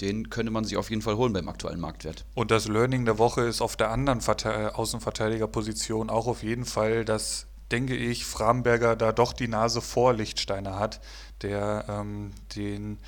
den 0.00 0.30
könnte 0.30 0.50
man 0.50 0.64
sich 0.64 0.76
auf 0.76 0.90
jeden 0.90 1.02
Fall 1.02 1.16
holen 1.16 1.32
beim 1.32 1.48
aktuellen 1.48 1.80
Marktwert. 1.80 2.24
Und 2.34 2.50
das 2.50 2.68
Learning 2.68 3.04
der 3.04 3.18
Woche 3.18 3.42
ist 3.42 3.60
auf 3.60 3.76
der 3.76 3.90
anderen 3.90 4.20
Verte 4.20 4.50
äh, 4.50 4.66
Außenverteidigerposition 4.68 6.10
auch 6.10 6.26
auf 6.26 6.42
jeden 6.42 6.64
Fall, 6.64 7.04
dass, 7.04 7.46
denke 7.70 7.96
ich, 7.96 8.24
Framberger 8.24 8.96
da 8.96 9.12
doch 9.12 9.32
die 9.32 9.48
Nase 9.48 9.80
vor 9.80 10.14
Lichtsteiner 10.14 10.78
hat, 10.78 11.00
der 11.42 11.84
ähm, 11.88 12.32
den 12.56 12.98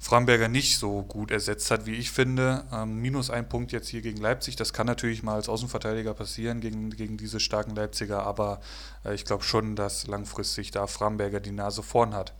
Framberger 0.00 0.48
nicht 0.48 0.78
so 0.78 1.02
gut 1.02 1.30
ersetzt 1.30 1.70
hat, 1.70 1.86
wie 1.86 1.94
ich 1.94 2.10
finde. 2.10 2.64
Ähm, 2.72 3.00
minus 3.00 3.30
ein 3.30 3.48
Punkt 3.48 3.72
jetzt 3.72 3.88
hier 3.88 4.00
gegen 4.00 4.18
Leipzig. 4.18 4.56
Das 4.56 4.72
kann 4.72 4.86
natürlich 4.86 5.22
mal 5.22 5.34
als 5.34 5.48
Außenverteidiger 5.48 6.14
passieren 6.14 6.60
gegen, 6.60 6.90
gegen 6.90 7.16
diese 7.16 7.40
starken 7.40 7.74
Leipziger, 7.74 8.22
aber 8.22 8.60
äh, 9.04 9.14
ich 9.14 9.24
glaube 9.24 9.44
schon, 9.44 9.76
dass 9.76 10.06
langfristig 10.06 10.70
da 10.70 10.86
Framberger 10.86 11.40
die 11.40 11.52
Nase 11.52 11.82
vorn 11.82 12.14
hat. 12.14 12.32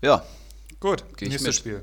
Ja, 0.00 0.24
Gut, 0.80 1.04
nächstes 1.20 1.42
mit. 1.42 1.54
Spiel. 1.54 1.82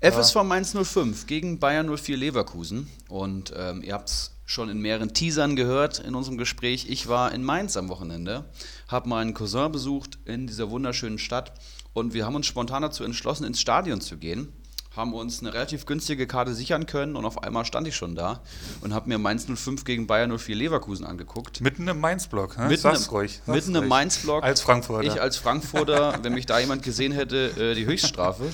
FSV 0.00 0.42
Mainz 0.44 0.74
05 0.74 1.26
gegen 1.26 1.58
Bayern 1.58 1.94
04 1.94 2.16
Leverkusen. 2.16 2.90
Und 3.08 3.52
ähm, 3.56 3.82
ihr 3.82 3.94
habt 3.94 4.10
es 4.10 4.34
schon 4.44 4.68
in 4.68 4.80
mehreren 4.80 5.14
Teasern 5.14 5.56
gehört 5.56 6.00
in 6.00 6.14
unserem 6.14 6.36
Gespräch. 6.36 6.86
Ich 6.88 7.08
war 7.08 7.32
in 7.32 7.42
Mainz 7.42 7.76
am 7.76 7.88
Wochenende, 7.88 8.44
habe 8.88 9.08
meinen 9.08 9.32
Cousin 9.32 9.72
besucht 9.72 10.18
in 10.26 10.46
dieser 10.46 10.70
wunderschönen 10.70 11.18
Stadt 11.18 11.52
und 11.92 12.14
wir 12.14 12.24
haben 12.24 12.36
uns 12.36 12.46
spontan 12.46 12.82
dazu 12.82 13.04
entschlossen, 13.04 13.44
ins 13.44 13.60
Stadion 13.60 14.00
zu 14.00 14.16
gehen. 14.16 14.52
Haben 14.96 15.14
uns 15.14 15.40
eine 15.40 15.54
relativ 15.54 15.86
günstige 15.86 16.26
Karte 16.26 16.52
sichern 16.52 16.84
können 16.84 17.14
und 17.14 17.24
auf 17.24 17.44
einmal 17.44 17.64
stand 17.64 17.86
ich 17.86 17.94
schon 17.94 18.16
da 18.16 18.40
und 18.80 18.92
habe 18.92 19.08
mir 19.08 19.18
Mainz 19.18 19.46
05 19.46 19.84
gegen 19.84 20.08
Bayern 20.08 20.36
04 20.36 20.56
Leverkusen 20.56 21.06
angeguckt. 21.06 21.60
Mitten 21.60 21.86
im 21.86 22.00
Mainz-Block. 22.00 22.58
Ne? 22.58 22.66
Mitten 22.66 22.82
Sag's 22.82 23.06
im, 23.06 23.10
ruhig. 23.12 23.40
sag's 23.46 23.46
Mitten 23.56 23.70
im 23.76 23.82
ruhig. 23.82 23.88
Mainz-Block. 23.88 24.42
Als 24.42 24.60
Frankfurter. 24.62 25.06
Ich 25.06 25.20
als 25.20 25.36
Frankfurter, 25.36 26.18
wenn 26.22 26.34
mich 26.34 26.46
da 26.46 26.58
jemand 26.58 26.82
gesehen 26.82 27.12
hätte, 27.12 27.52
äh, 27.56 27.74
die 27.76 27.86
Höchststrafe. 27.86 28.46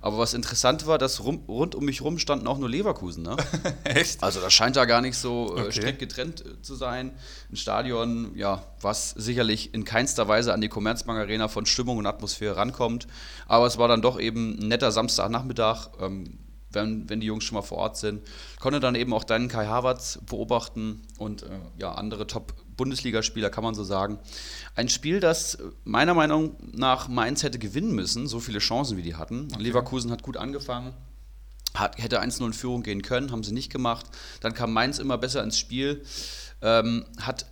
Aber 0.00 0.16
was 0.16 0.32
interessant 0.32 0.86
war, 0.86 0.96
dass 0.96 1.22
rum, 1.24 1.44
rund 1.46 1.74
um 1.74 1.84
mich 1.84 2.00
rum 2.00 2.18
standen 2.18 2.46
auch 2.46 2.56
nur 2.58 2.70
Leverkusen. 2.70 3.22
Ne? 3.22 3.36
Echt? 3.84 4.22
Also 4.22 4.40
das 4.40 4.52
scheint 4.54 4.76
da 4.76 4.86
gar 4.86 5.02
nicht 5.02 5.18
so 5.18 5.54
äh, 5.56 5.62
Okay. 5.62 5.72
strikt 5.72 5.98
getrennt 5.98 6.40
äh, 6.46 6.62
zu 6.62 6.74
sein. 6.74 7.12
Ein 7.50 7.56
Stadion, 7.56 8.32
ja, 8.34 8.64
was 8.80 9.10
sicherlich 9.10 9.74
in 9.74 9.84
keinster 9.84 10.26
Weise 10.26 10.54
an 10.54 10.60
die 10.62 10.68
Commerzbank 10.68 11.18
Arena 11.18 11.48
von 11.48 11.66
Stimmung 11.66 11.98
und 11.98 12.06
Atmosphäre 12.06 12.56
rankommt. 12.56 13.06
Aber 13.46 13.66
es 13.66 13.76
war 13.76 13.88
dann 13.88 14.00
doch 14.00 14.18
eben 14.18 14.58
ein 14.58 14.68
netter 14.68 14.90
Samstagnachmittag. 14.90 15.81
Ähm, 16.00 16.38
wenn, 16.74 17.08
wenn 17.08 17.20
die 17.20 17.26
Jungs 17.26 17.44
schon 17.44 17.56
mal 17.56 17.62
vor 17.62 17.78
Ort 17.78 17.96
sind, 17.96 18.22
konnte 18.58 18.80
dann 18.80 18.94
eben 18.94 19.12
auch 19.12 19.24
deinen 19.24 19.48
Kai 19.48 19.66
Havertz 19.66 20.18
beobachten 20.26 21.02
und 21.18 21.42
äh, 21.42 21.48
ja, 21.78 21.92
andere 21.92 22.26
Top-Bundesligaspieler, 22.26 23.50
kann 23.50 23.64
man 23.64 23.74
so 23.74 23.84
sagen. 23.84 24.18
Ein 24.74 24.88
Spiel, 24.88 25.20
das 25.20 25.58
meiner 25.84 26.14
Meinung 26.14 26.56
nach 26.72 27.08
Mainz 27.08 27.42
hätte 27.42 27.58
gewinnen 27.58 27.94
müssen, 27.94 28.26
so 28.26 28.40
viele 28.40 28.58
Chancen 28.58 28.96
wie 28.96 29.02
die 29.02 29.14
hatten. 29.16 29.48
Leverkusen 29.58 30.10
hat 30.10 30.22
gut 30.22 30.36
angefangen, 30.36 30.94
hat, 31.74 31.98
hätte 31.98 32.22
1-0 32.22 32.46
in 32.46 32.52
Führung 32.52 32.82
gehen 32.82 33.02
können, 33.02 33.32
haben 33.32 33.44
sie 33.44 33.52
nicht 33.52 33.70
gemacht. 33.70 34.06
Dann 34.40 34.54
kam 34.54 34.72
Mainz 34.72 34.98
immer 34.98 35.18
besser 35.18 35.42
ins 35.42 35.58
Spiel, 35.58 36.04
ähm, 36.62 37.04
hat 37.20 37.46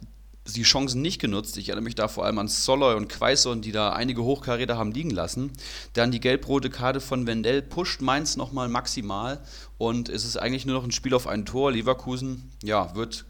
die 0.53 0.63
Chancen 0.63 1.03
nicht 1.03 1.21
genutzt. 1.21 1.57
Ich 1.57 1.69
erinnere 1.69 1.85
mich 1.85 1.95
da 1.95 2.09
vor 2.09 2.25
allem 2.25 2.39
an 2.39 2.49
Soloy 2.49 2.95
und 2.95 3.09
Quaison, 3.09 3.61
die 3.61 3.73
da 3.73 3.93
einige 3.93 4.23
Hochkaräter 4.23 4.77
haben 4.77 4.93
liegen 4.93 5.11
lassen. 5.11 5.53
Dann 5.93 6.11
die 6.11 6.21
gelb-rote 6.21 6.71
Karte 6.71 7.01
von 7.01 7.27
Wendell 7.27 7.63
pusht 7.63 8.01
Mainz 8.01 8.37
nochmal 8.37 8.69
maximal 8.69 9.41
und 9.79 10.09
es 10.09 10.25
ist 10.25 10.37
eigentlich 10.37 10.67
nur 10.67 10.77
noch 10.77 10.85
ein 10.85 10.93
Spiel 10.93 11.15
auf 11.15 11.27
ein 11.27 11.47
Tor. 11.47 11.73
Leverkusen, 11.73 12.51
ja, 12.63 12.95
wird 12.95 13.25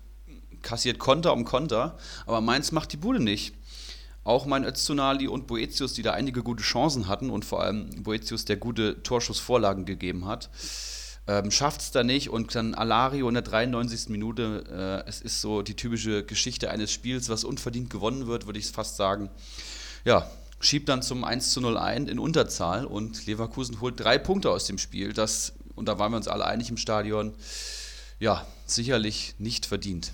kassiert 0.62 0.98
Konter 0.98 1.32
um 1.32 1.44
Konter, 1.44 1.96
aber 2.26 2.40
Mainz 2.40 2.72
macht 2.72 2.92
die 2.92 2.96
Bude 2.96 3.20
nicht. 3.20 3.54
Auch 4.22 4.44
mein 4.44 4.64
Öztunali 4.64 5.28
und 5.28 5.46
Boetius, 5.46 5.94
die 5.94 6.02
da 6.02 6.12
einige 6.12 6.42
gute 6.42 6.62
Chancen 6.62 7.08
hatten 7.08 7.30
und 7.30 7.44
vor 7.44 7.62
allem 7.62 8.02
Boetius, 8.02 8.44
der 8.44 8.56
gute 8.56 9.02
Torschussvorlagen 9.02 9.86
gegeben 9.86 10.26
hat, 10.26 10.50
ähm, 11.30 11.52
schafft 11.52 11.80
es 11.80 11.90
da 11.92 12.02
nicht 12.02 12.28
und 12.28 12.52
dann 12.56 12.74
Alario 12.74 13.28
in 13.28 13.34
der 13.34 13.44
93. 13.44 14.08
Minute. 14.08 15.04
Äh, 15.06 15.08
es 15.08 15.20
ist 15.20 15.40
so 15.40 15.62
die 15.62 15.74
typische 15.74 16.24
Geschichte 16.24 16.72
eines 16.72 16.90
Spiels, 16.90 17.28
was 17.28 17.44
unverdient 17.44 17.88
gewonnen 17.88 18.26
wird, 18.26 18.46
würde 18.46 18.58
ich 18.58 18.66
fast 18.66 18.96
sagen. 18.96 19.30
Ja, 20.04 20.28
schiebt 20.58 20.88
dann 20.88 21.02
zum 21.02 21.22
1 21.22 21.52
zu 21.52 21.60
0 21.60 21.78
ein 21.78 22.08
in 22.08 22.18
Unterzahl 22.18 22.84
und 22.84 23.26
Leverkusen 23.26 23.80
holt 23.80 24.00
drei 24.00 24.18
Punkte 24.18 24.50
aus 24.50 24.66
dem 24.66 24.76
Spiel. 24.76 25.12
Das, 25.12 25.52
und 25.76 25.86
da 25.86 26.00
waren 26.00 26.10
wir 26.10 26.16
uns 26.16 26.26
alle 26.26 26.46
einig 26.46 26.68
im 26.68 26.76
Stadion, 26.76 27.32
ja, 28.18 28.44
sicherlich 28.66 29.34
nicht 29.38 29.66
verdient. 29.66 30.12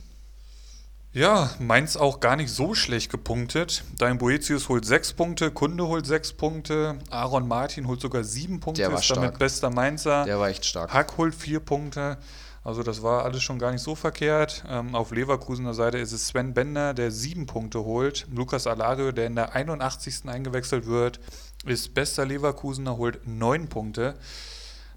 Ja, 1.17 1.49
Mainz 1.59 1.97
auch 1.97 2.21
gar 2.21 2.37
nicht 2.37 2.53
so 2.53 2.75
schlecht 2.75 3.11
gepunktet. 3.11 3.85
Dein 3.97 4.19
Boetius 4.19 4.69
holt 4.69 4.85
sechs 4.85 5.15
Punkte, 5.15 5.51
Kunde 5.51 5.87
holt 5.87 6.05
sechs 6.05 6.35
Punkte, 6.35 6.99
Aaron 7.09 7.49
Martin 7.49 7.89
holt 7.89 8.03
sogar 8.03 8.23
sieben 8.23 8.61
Punkte, 8.61 8.83
Der 8.83 8.93
war 8.93 8.99
ist 8.99 9.09
damit 9.09 9.29
stark. 9.29 9.39
bester 9.39 9.71
Mainzer. 9.71 10.27
Der 10.27 10.39
war 10.39 10.51
echt 10.51 10.67
stark. 10.67 10.93
Hack 10.93 11.17
holt 11.17 11.35
vier 11.35 11.61
Punkte. 11.61 12.19
Also 12.65 12.83
das 12.83 13.03
war 13.03 13.25
alles 13.25 13.43
schon 13.43 13.59
gar 13.59 13.73
nicht 13.73 13.81
so 13.81 13.95
verkehrt. 13.95 14.63
Ähm, 14.69 14.95
auf 14.95 15.11
Leverkusener 15.11 15.73
Seite 15.73 15.97
ist 15.97 16.13
es 16.13 16.29
Sven 16.29 16.53
Bender, 16.53 16.93
der 16.93 17.11
sieben 17.11 17.47
Punkte 17.47 17.83
holt. 17.83 18.27
Lukas 18.31 18.67
Alario, 18.67 19.11
der 19.11 19.29
in 19.29 19.37
der 19.37 19.55
81. 19.55 20.29
eingewechselt 20.29 20.85
wird, 20.85 21.19
ist 21.65 21.95
bester 21.95 22.27
Leverkusener, 22.27 22.99
holt 22.99 23.27
neun 23.27 23.71
Punkte. 23.71 24.17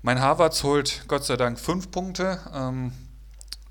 Mein 0.02 0.20
Harvards 0.20 0.64
holt 0.66 1.06
Gott 1.08 1.24
sei 1.24 1.38
Dank 1.38 1.58
fünf 1.58 1.92
Punkte. 1.92 2.40
Ähm, 2.54 2.92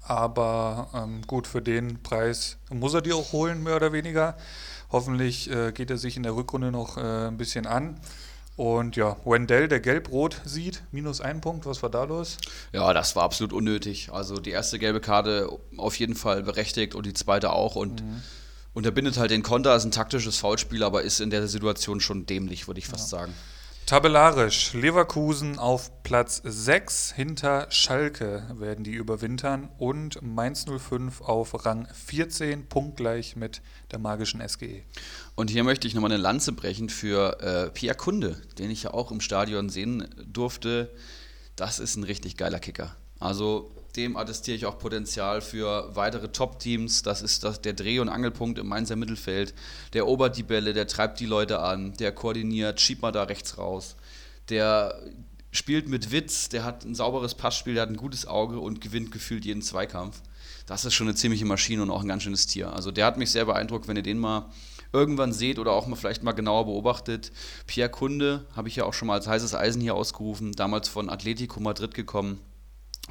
aber 0.09 0.89
ähm, 0.95 1.23
gut, 1.27 1.47
für 1.47 1.61
den 1.61 2.03
Preis 2.03 2.57
muss 2.71 2.95
er 2.95 3.03
die 3.03 3.13
auch 3.13 3.33
holen, 3.33 3.63
mehr 3.63 3.77
oder 3.77 3.93
weniger. 3.93 4.37
Hoffentlich 4.91 5.51
äh, 5.51 5.73
geht 5.73 5.91
er 5.91 5.99
sich 5.99 6.17
in 6.17 6.23
der 6.23 6.35
Rückrunde 6.35 6.73
noch 6.73 6.97
äh, 6.97 7.29
ein 7.29 7.37
bisschen 7.37 7.67
an. 7.67 8.01
Und 8.57 8.97
ja, 8.97 9.17
Wendell, 9.25 9.69
der 9.69 9.81
gelb-rot 9.81 10.41
sieht, 10.45 10.83
minus 10.91 11.21
ein 11.21 11.41
Punkt. 11.41 11.67
Was 11.67 11.83
war 11.83 11.91
da 11.91 12.05
los? 12.05 12.39
Ja, 12.73 12.93
das 12.93 13.15
war 13.15 13.23
absolut 13.23 13.53
unnötig. 13.53 14.11
Also 14.11 14.37
die 14.37 14.51
erste 14.51 14.79
gelbe 14.79 15.01
Karte 15.01 15.49
auf 15.77 15.97
jeden 15.99 16.17
Fall 16.17 16.43
berechtigt 16.43 16.95
und 16.95 17.07
die 17.07 17.15
zweite 17.15 17.53
auch. 17.53 17.77
Und 17.77 18.03
unterbindet 18.73 19.19
halt 19.19 19.31
den 19.31 19.43
Konter, 19.43 19.77
ist 19.77 19.85
ein 19.85 19.93
taktisches 19.93 20.39
Foulspiel, 20.39 20.83
aber 20.83 21.03
ist 21.03 21.21
in 21.21 21.31
der 21.31 21.47
Situation 21.47 22.01
schon 22.01 22.27
dämlich, 22.27 22.67
würde 22.67 22.81
ich 22.81 22.89
fast 22.89 23.11
sagen. 23.11 23.33
Tabellarisch, 23.89 24.75
Leverkusen 24.75 25.59
auf 25.59 26.03
Platz 26.03 26.43
6, 26.45 27.13
hinter 27.13 27.71
Schalke 27.71 28.47
werden 28.53 28.85
die 28.85 28.93
überwintern 28.93 29.71
und 29.79 30.21
Mainz 30.21 30.67
05 30.67 31.23
auf 31.23 31.65
Rang 31.65 31.89
14, 31.95 32.69
punktgleich 32.69 33.35
mit 33.35 33.63
der 33.91 33.99
magischen. 33.99 34.47
SGE. 34.47 34.83
Und 35.37 35.49
hier 35.49 35.65
möchte 35.65 35.89
ich 35.89 35.95
nochmal 35.95 36.13
eine 36.13 36.21
Lanze 36.21 36.53
brechen 36.53 36.91
für 36.91 37.41
äh, 37.41 37.71
Pierre 37.71 37.97
Kunde, 37.97 38.37
den 38.59 38.71
ich 38.71 38.83
ja 38.83 38.93
auch 38.93 39.11
im 39.11 39.23
Stadion 39.23 39.71
sehen 39.71 40.07
durfte. 40.23 40.95
Das 41.57 41.79
ist 41.79 41.97
ein 41.97 42.05
richtig 42.05 42.37
geiler 42.37 42.61
Kicker. 42.61 42.95
Also 43.19 43.73
dem 43.97 44.17
attestiere 44.17 44.57
ich 44.57 44.67
auch 44.67 44.79
Potenzial 44.79 45.41
für 45.41 45.95
weitere 45.95 46.29
Top-Teams. 46.29 47.03
Das 47.03 47.23
ist 47.23 47.45
das, 47.45 47.61
der 47.61 47.73
Dreh- 47.73 48.01
und 48.01 48.09
Angelpunkt 48.09 48.59
im 48.59 48.69
Mainzer 48.69 48.97
Mittelfeld. 48.97 49.55
Der 49.93 50.07
obert 50.07 50.37
die 50.37 50.43
Bälle, 50.43 50.73
der 50.73 50.87
treibt 50.87 51.21
die 51.21 51.27
Leute 51.27 51.61
an, 51.61 51.95
der 51.95 52.13
koordiniert, 52.13 52.81
schiebt 52.81 53.03
mal 53.03 53.13
da 53.13 53.25
rechts 53.25 53.59
raus. 53.59 53.97
Der 54.51 55.01
spielt 55.51 55.89
mit 55.89 56.13
Witz, 56.13 56.49
der 56.49 56.65
hat 56.65 56.85
ein 56.85 56.95
sauberes 56.95 57.35
Passspiel, 57.35 57.75
der 57.75 57.83
hat 57.83 57.91
ein 57.91 57.97
gutes 57.97 58.27
Auge 58.27 58.61
und 58.61 58.81
gewinnt 58.81 59.11
gefühlt 59.11 59.45
jeden 59.45 59.63
Zweikampf. 59.63 60.21
Das 60.67 60.85
ist 60.85 60.95
schon 60.95 61.09
eine 61.09 61.17
ziemliche 61.17 61.47
Maschine 61.47 61.83
und 61.83 61.91
auch 61.91 62.03
ein 62.03 62.09
ganz 62.09 62.23
schönes 62.23 62.47
Tier. 62.47 62.73
Also 62.73 62.91
der 62.91 63.07
hat 63.07 63.17
mich 63.17 63.31
sehr 63.31 63.47
beeindruckt, 63.47 63.89
wenn 63.89 63.97
ihr 63.97 64.03
den 64.03 64.19
mal 64.19 64.51
irgendwann 64.93 65.33
seht 65.33 65.59
oder 65.59 65.73
auch 65.73 65.87
mal 65.87 65.97
vielleicht 65.97 66.23
mal 66.23 66.33
genauer 66.33 66.67
beobachtet. 66.67 67.33
Pierre 67.67 67.91
Kunde 67.91 68.47
habe 68.55 68.69
ich 68.69 68.77
ja 68.77 68.85
auch 68.85 68.95
schon 68.95 69.09
mal 69.09 69.15
als 69.15 69.27
heißes 69.27 69.55
Eisen 69.55 69.81
hier 69.81 69.95
ausgerufen, 69.95 70.53
damals 70.53 70.89
von 70.89 71.11
Atletico 71.11 71.61
Madrid 71.61 71.95
gekommen. 71.95 72.41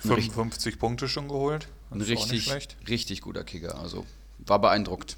Ein, 0.03 0.09
richtig, 0.11 0.33
55 0.33 0.79
Punkte 0.79 1.07
schon 1.07 1.27
geholt. 1.27 1.67
ein 1.91 1.99
Das 1.99 2.07
nicht 2.07 2.31
richtig, 2.31 2.77
richtig 2.87 3.21
guter 3.21 3.43
Kicker. 3.43 3.79
Also 3.79 4.05
war 4.39 4.59
beeindruckt. 4.59 5.17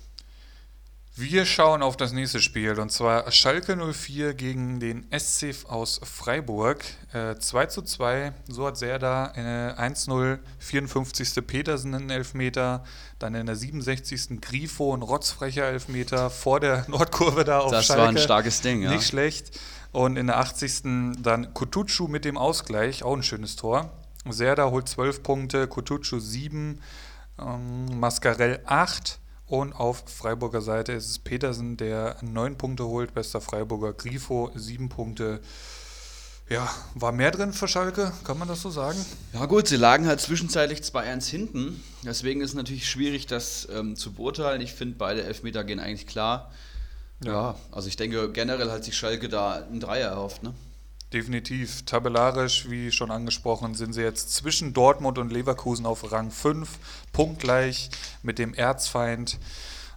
Wir 1.16 1.46
schauen 1.46 1.82
auf 1.82 1.98
das 1.98 2.14
nächste 2.14 2.40
Spiel 2.40 2.80
und 2.80 2.94
zwar 2.94 3.30
Schalke 3.30 3.76
04 3.76 4.34
gegen 4.36 4.80
den 4.80 5.06
SC 5.12 5.54
aus 5.68 6.00
Freiburg. 6.02 6.86
Äh, 7.12 7.36
2 7.36 7.66
zu 7.66 7.82
2, 7.82 8.32
so 8.48 8.68
hat 8.68 8.78
Serda 8.78 9.34
äh, 9.36 9.82
1-0, 9.82 10.40
54. 10.60 11.46
Petersen 11.46 11.94
einen 11.94 12.10
Elfmeter, 12.10 12.86
dann 13.18 13.36
in 13.36 13.48
der 13.48 13.58
67. 13.58 14.40
Grifo 14.40 14.96
ein 14.96 15.02
rotzfrecher 15.02 15.66
Elfmeter 15.66 16.30
vor 16.30 16.62
der 16.62 16.86
Nordkurve 16.88 17.44
da 17.44 17.60
auf 17.60 17.72
Das 17.72 17.88
Schalke. 17.88 18.02
war 18.02 18.10
ein 18.10 18.18
starkes 18.18 18.62
Ding, 18.62 18.84
ja. 18.84 18.92
Nicht 18.92 19.06
schlecht. 19.08 19.60
Und 19.92 20.16
in 20.16 20.28
der 20.28 20.38
80. 20.38 21.16
dann 21.22 21.54
Kutucu 21.54 22.08
mit 22.08 22.24
dem 22.24 22.38
Ausgleich, 22.38 23.04
auch 23.04 23.16
ein 23.18 23.24
schönes 23.24 23.58
Tor. 23.58 23.92
Serda 24.28 24.70
holt 24.70 24.88
12 24.88 25.24
Punkte, 25.24 25.68
Kutucu 25.68 26.20
7, 26.20 26.82
ähm, 27.40 28.00
Mascarell 28.00 28.62
8 28.66 29.20
und 29.48 29.74
auf 29.74 30.04
Freiburger 30.08 30.62
Seite 30.62 30.94
ist 30.94 31.10
es 31.10 31.20
Petersen, 31.20 31.78
der 31.78 32.18
9 32.22 32.58
Punkte 32.58 32.86
holt, 32.86 33.14
bester 33.14 33.42
Freiburger, 33.42 33.94
Grifo 33.94 34.52
7 34.56 34.90
Punkte. 34.90 35.40
Ja, 36.50 36.68
war 36.96 37.12
mehr 37.12 37.30
drin 37.30 37.54
für 37.54 37.68
Schalke, 37.68 38.12
kann 38.24 38.40
man 38.40 38.48
das 38.48 38.62
so 38.62 38.72
sagen? 38.72 38.98
Ja 39.34 39.46
gut, 39.46 39.68
sie 39.68 39.76
lagen 39.76 40.08
halt 40.08 40.20
zwischenzeitlich 40.20 40.80
2-1 40.80 41.30
hinten. 41.30 41.84
Deswegen 42.04 42.42
ist 42.42 42.50
es 42.50 42.56
natürlich 42.56 42.90
schwierig, 42.90 43.28
das 43.28 43.68
ähm, 43.72 43.96
zu 43.96 44.14
beurteilen. 44.14 44.60
Ich 44.62 44.74
finde, 44.74 44.96
beide 44.98 45.24
Elfmeter 45.24 45.64
gehen 45.64 45.80
eigentlich 45.80 46.08
klar. 46.08 46.52
Ja. 47.24 47.56
also 47.72 47.88
ich 47.90 47.98
denke, 47.98 48.32
generell 48.32 48.72
hat 48.72 48.86
sich 48.86 48.96
Schalke 48.96 49.28
da 49.28 49.56
einen 49.56 49.82
Dreier 49.82 50.12
erhofft, 50.12 50.42
ne? 50.42 50.54
Definitiv. 51.14 51.86
Tabellarisch, 51.86 52.70
wie 52.70 52.92
schon 52.92 53.10
angesprochen, 53.10 53.74
sind 53.74 53.94
sie 53.94 54.02
jetzt 54.02 54.36
zwischen 54.36 54.74
Dortmund 54.74 55.18
und 55.18 55.32
Leverkusen 55.32 55.86
auf 55.86 56.12
Rang 56.12 56.30
5, 56.30 56.70
punktgleich 57.14 57.90
mit 58.22 58.38
dem 58.38 58.54
Erzfeind. 58.54 59.40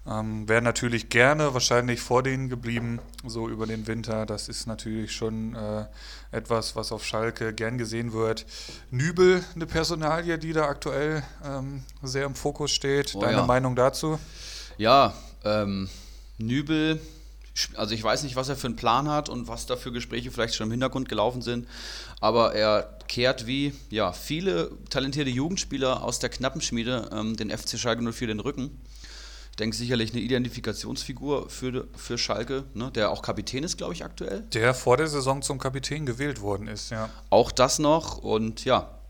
Ähm, 0.07 0.49
Wäre 0.49 0.63
natürlich 0.63 1.11
gerne 1.11 1.55
wahrscheinlich 1.55 2.01
vor 2.01 2.23
denen 2.23 2.49
geblieben, 2.49 2.99
so 3.25 3.49
über 3.49 3.67
den 3.67 3.87
Winter. 3.87 4.27
Das 4.27 4.49
ist 4.49 4.67
natürlich 4.67 5.13
schon 5.13 5.55
äh, 5.55 5.85
etwas, 6.33 6.75
was 6.75 6.91
auf 6.91 7.05
Schalke 7.05 7.53
gern 7.53 7.79
gesehen 7.79 8.13
wird. 8.13 8.47
Nübel, 8.91 9.45
eine 9.55 9.67
Personalie, 9.67 10.39
die 10.39 10.53
da 10.53 10.65
aktuell 10.65 11.23
ähm, 11.45 11.85
sehr 12.03 12.25
im 12.25 12.35
Fokus 12.35 12.73
steht. 12.73 13.15
Oh 13.15 13.21
Deine 13.21 13.39
ja. 13.39 13.47
Meinung 13.47 13.77
dazu? 13.77 14.19
Ja, 14.77 15.15
ähm, 15.45 15.89
Nübel, 16.39 17.01
also 17.77 17.95
ich 17.95 18.03
weiß 18.03 18.23
nicht, 18.23 18.37
was 18.37 18.49
er 18.49 18.57
für 18.57 18.67
einen 18.67 18.77
Plan 18.77 19.09
hat 19.09 19.29
und 19.29 19.49
was 19.49 19.67
da 19.67 19.77
für 19.77 19.93
Gespräche 19.93 20.31
vielleicht 20.31 20.55
schon 20.55 20.69
im 20.69 20.71
Hintergrund 20.71 21.09
gelaufen 21.09 21.43
sind, 21.43 21.69
aber 22.21 22.55
er 22.55 22.99
kehrt 23.09 23.47
wie 23.47 23.75
ja, 23.91 24.13
viele 24.13 24.71
talentierte 24.89 25.31
Jugendspieler 25.31 26.03
aus 26.03 26.19
der 26.19 26.31
Knappenschmiede 26.31 27.11
ähm, 27.13 27.37
den 27.37 27.51
FC 27.51 27.79
Schalke 27.79 28.03
04 28.11 28.29
den 28.29 28.41
Rücken. 28.41 28.81
Ich 29.51 29.57
denke 29.57 29.77
sicherlich 29.77 30.13
eine 30.13 30.23
Identifikationsfigur 30.23 31.51
für, 31.51 31.87
für 31.95 32.17
Schalke, 32.17 32.65
ne, 32.73 32.91
der 32.91 33.11
auch 33.11 33.21
Kapitän 33.21 33.65
ist, 33.65 33.77
glaube 33.77 33.93
ich, 33.93 34.03
aktuell. 34.03 34.41
Der 34.55 34.73
vor 34.73 34.97
der 34.97 35.09
Saison 35.09 35.43
zum 35.43 35.59
Kapitän 35.59 36.07
gewählt 36.07 36.41
worden 36.41 36.69
ist, 36.69 36.91
ja. 36.91 37.11
Auch 37.29 37.53
das 37.53 37.79
noch 37.79 38.17
und 38.17 38.65
ja, 38.65 39.02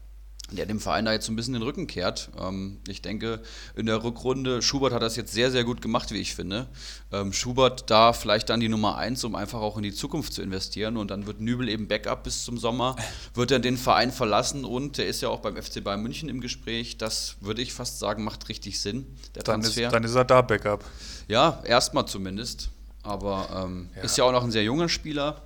der 0.56 0.66
dem 0.66 0.80
Verein 0.80 1.04
da 1.04 1.12
jetzt 1.12 1.26
so 1.26 1.32
ein 1.32 1.36
bisschen 1.36 1.54
den 1.54 1.62
Rücken 1.62 1.86
kehrt. 1.86 2.30
Ähm, 2.38 2.78
ich 2.88 3.02
denke, 3.02 3.40
in 3.74 3.86
der 3.86 4.02
Rückrunde, 4.02 4.62
Schubert 4.62 4.92
hat 4.92 5.02
das 5.02 5.16
jetzt 5.16 5.32
sehr, 5.32 5.50
sehr 5.50 5.64
gut 5.64 5.82
gemacht, 5.82 6.10
wie 6.10 6.18
ich 6.18 6.34
finde. 6.34 6.68
Ähm, 7.12 7.32
Schubert 7.32 7.90
da 7.90 8.12
vielleicht 8.12 8.50
dann 8.50 8.60
die 8.60 8.68
Nummer 8.68 8.96
eins, 8.96 9.24
um 9.24 9.34
einfach 9.34 9.60
auch 9.60 9.76
in 9.76 9.82
die 9.82 9.92
Zukunft 9.92 10.32
zu 10.32 10.42
investieren. 10.42 10.96
Und 10.96 11.10
dann 11.10 11.26
wird 11.26 11.40
Nübel 11.40 11.68
eben 11.68 11.88
Backup 11.88 12.24
bis 12.24 12.44
zum 12.44 12.58
Sommer, 12.58 12.96
wird 13.34 13.50
er 13.50 13.58
den 13.58 13.76
Verein 13.76 14.12
verlassen 14.12 14.64
und 14.64 14.98
der 14.98 15.06
ist 15.06 15.20
ja 15.20 15.28
auch 15.28 15.40
beim 15.40 15.56
FC 15.56 15.82
Bayern 15.82 16.02
München 16.02 16.28
im 16.28 16.40
Gespräch. 16.40 16.98
Das 16.98 17.36
würde 17.40 17.62
ich 17.62 17.72
fast 17.72 17.98
sagen, 17.98 18.24
macht 18.24 18.48
richtig 18.48 18.80
Sinn, 18.80 19.06
der 19.34 19.42
dann 19.42 19.62
Transfer. 19.62 19.86
Ist, 19.86 19.92
dann 19.92 20.04
ist 20.04 20.14
er 20.14 20.24
da 20.24 20.42
Backup. 20.42 20.84
Ja, 21.28 21.62
erstmal 21.64 22.06
zumindest. 22.06 22.70
Aber 23.02 23.64
ähm, 23.64 23.90
ja. 23.96 24.02
ist 24.02 24.16
ja 24.16 24.24
auch 24.24 24.32
noch 24.32 24.44
ein 24.44 24.52
sehr 24.52 24.62
junger 24.62 24.88
Spieler 24.88 25.42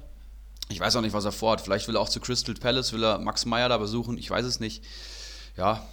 ich 0.68 0.80
weiß 0.80 0.96
auch 0.96 1.00
nicht, 1.00 1.12
was 1.12 1.24
er 1.24 1.32
vorhat. 1.32 1.60
Vielleicht 1.60 1.88
will 1.88 1.96
er 1.96 2.00
auch 2.00 2.08
zu 2.08 2.20
Crystal 2.20 2.54
Palace, 2.54 2.92
will 2.92 3.04
er 3.04 3.18
Max 3.18 3.46
Meyer 3.46 3.68
da 3.68 3.78
besuchen. 3.78 4.18
Ich 4.18 4.30
weiß 4.30 4.44
es 4.44 4.60
nicht. 4.60 4.84
Ja. 5.56 5.86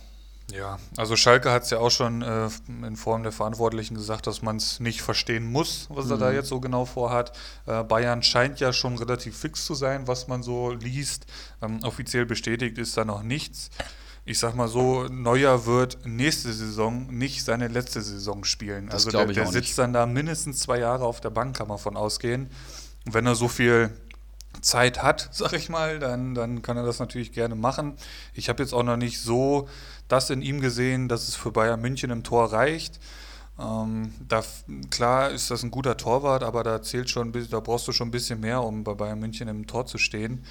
Ja, 0.51 0.77
also 0.97 1.15
Schalke 1.15 1.51
hat 1.51 1.63
es 1.63 1.69
ja 1.69 1.79
auch 1.79 1.89
schon 1.89 2.21
äh, 2.21 2.49
in 2.67 2.97
Form 2.97 3.23
der 3.23 3.31
Verantwortlichen 3.31 3.95
gesagt, 3.95 4.27
dass 4.27 4.41
man 4.41 4.57
es 4.57 4.81
nicht 4.81 5.01
verstehen 5.01 5.49
muss, 5.49 5.87
was 5.89 6.05
mhm. 6.05 6.11
er 6.11 6.17
da 6.17 6.29
mhm. 6.29 6.35
jetzt 6.35 6.49
so 6.49 6.59
genau 6.59 6.85
vorhat. 6.85 7.31
Äh, 7.65 7.83
Bayern 7.83 8.21
scheint 8.23 8.59
ja 8.59 8.73
schon 8.73 8.97
relativ 8.97 9.37
fix 9.37 9.65
zu 9.65 9.73
sein, 9.73 10.05
was 10.07 10.27
man 10.27 10.43
so 10.43 10.71
liest. 10.71 11.25
Ähm, 11.61 11.79
offiziell 11.83 12.25
bestätigt 12.25 12.77
ist 12.77 12.97
da 12.97 13.05
noch 13.05 13.23
nichts. 13.23 13.69
Ich 14.25 14.37
sag 14.39 14.55
mal 14.55 14.67
so, 14.67 15.05
Neuer 15.05 15.65
wird 15.65 16.05
nächste 16.05 16.51
Saison 16.53 17.07
nicht 17.07 17.43
seine 17.43 17.67
letzte 17.67 18.01
Saison 18.01 18.43
spielen. 18.43 18.87
Das 18.87 19.05
also 19.05 19.11
der, 19.11 19.25
der 19.25 19.47
sitzt 19.47 19.55
nicht. 19.55 19.77
dann 19.77 19.93
da 19.93 20.05
mindestens 20.05 20.59
zwei 20.59 20.79
Jahre 20.79 21.05
auf 21.05 21.19
der 21.19 21.29
Bank, 21.29 21.57
kann 21.57 21.67
man 21.67 21.77
von 21.77 21.97
ausgehen. 21.97 22.49
wenn 23.05 23.25
er 23.25 23.35
so 23.35 23.47
viel 23.47 23.91
Zeit 24.63 25.03
hat, 25.03 25.29
sag 25.33 25.53
ich 25.53 25.69
mal, 25.69 25.99
dann, 25.99 26.33
dann 26.33 26.61
kann 26.61 26.77
er 26.77 26.83
das 26.83 26.99
natürlich 26.99 27.31
gerne 27.31 27.55
machen. 27.55 27.93
Ich 28.33 28.49
habe 28.49 28.63
jetzt 28.63 28.73
auch 28.73 28.83
noch 28.83 28.97
nicht 28.97 29.21
so 29.21 29.67
das 30.07 30.29
in 30.29 30.41
ihm 30.41 30.59
gesehen, 30.59 31.07
dass 31.07 31.27
es 31.27 31.35
für 31.35 31.51
Bayern 31.51 31.81
München 31.81 32.09
im 32.09 32.23
Tor 32.23 32.51
reicht. 32.51 32.99
Ähm, 33.59 34.13
da, 34.27 34.43
klar 34.89 35.29
ist 35.29 35.51
das 35.51 35.63
ein 35.63 35.71
guter 35.71 35.95
Torwart, 35.95 36.43
aber 36.43 36.63
da 36.63 36.81
zählt 36.81 37.09
schon, 37.09 37.31
da 37.49 37.59
brauchst 37.59 37.87
du 37.87 37.91
schon 37.91 38.07
ein 38.07 38.11
bisschen 38.11 38.39
mehr, 38.39 38.63
um 38.63 38.83
bei 38.83 38.95
Bayern 38.95 39.19
München 39.19 39.47
im 39.47 39.67
Tor 39.67 39.85
zu 39.85 39.97
stehen. 39.97 40.43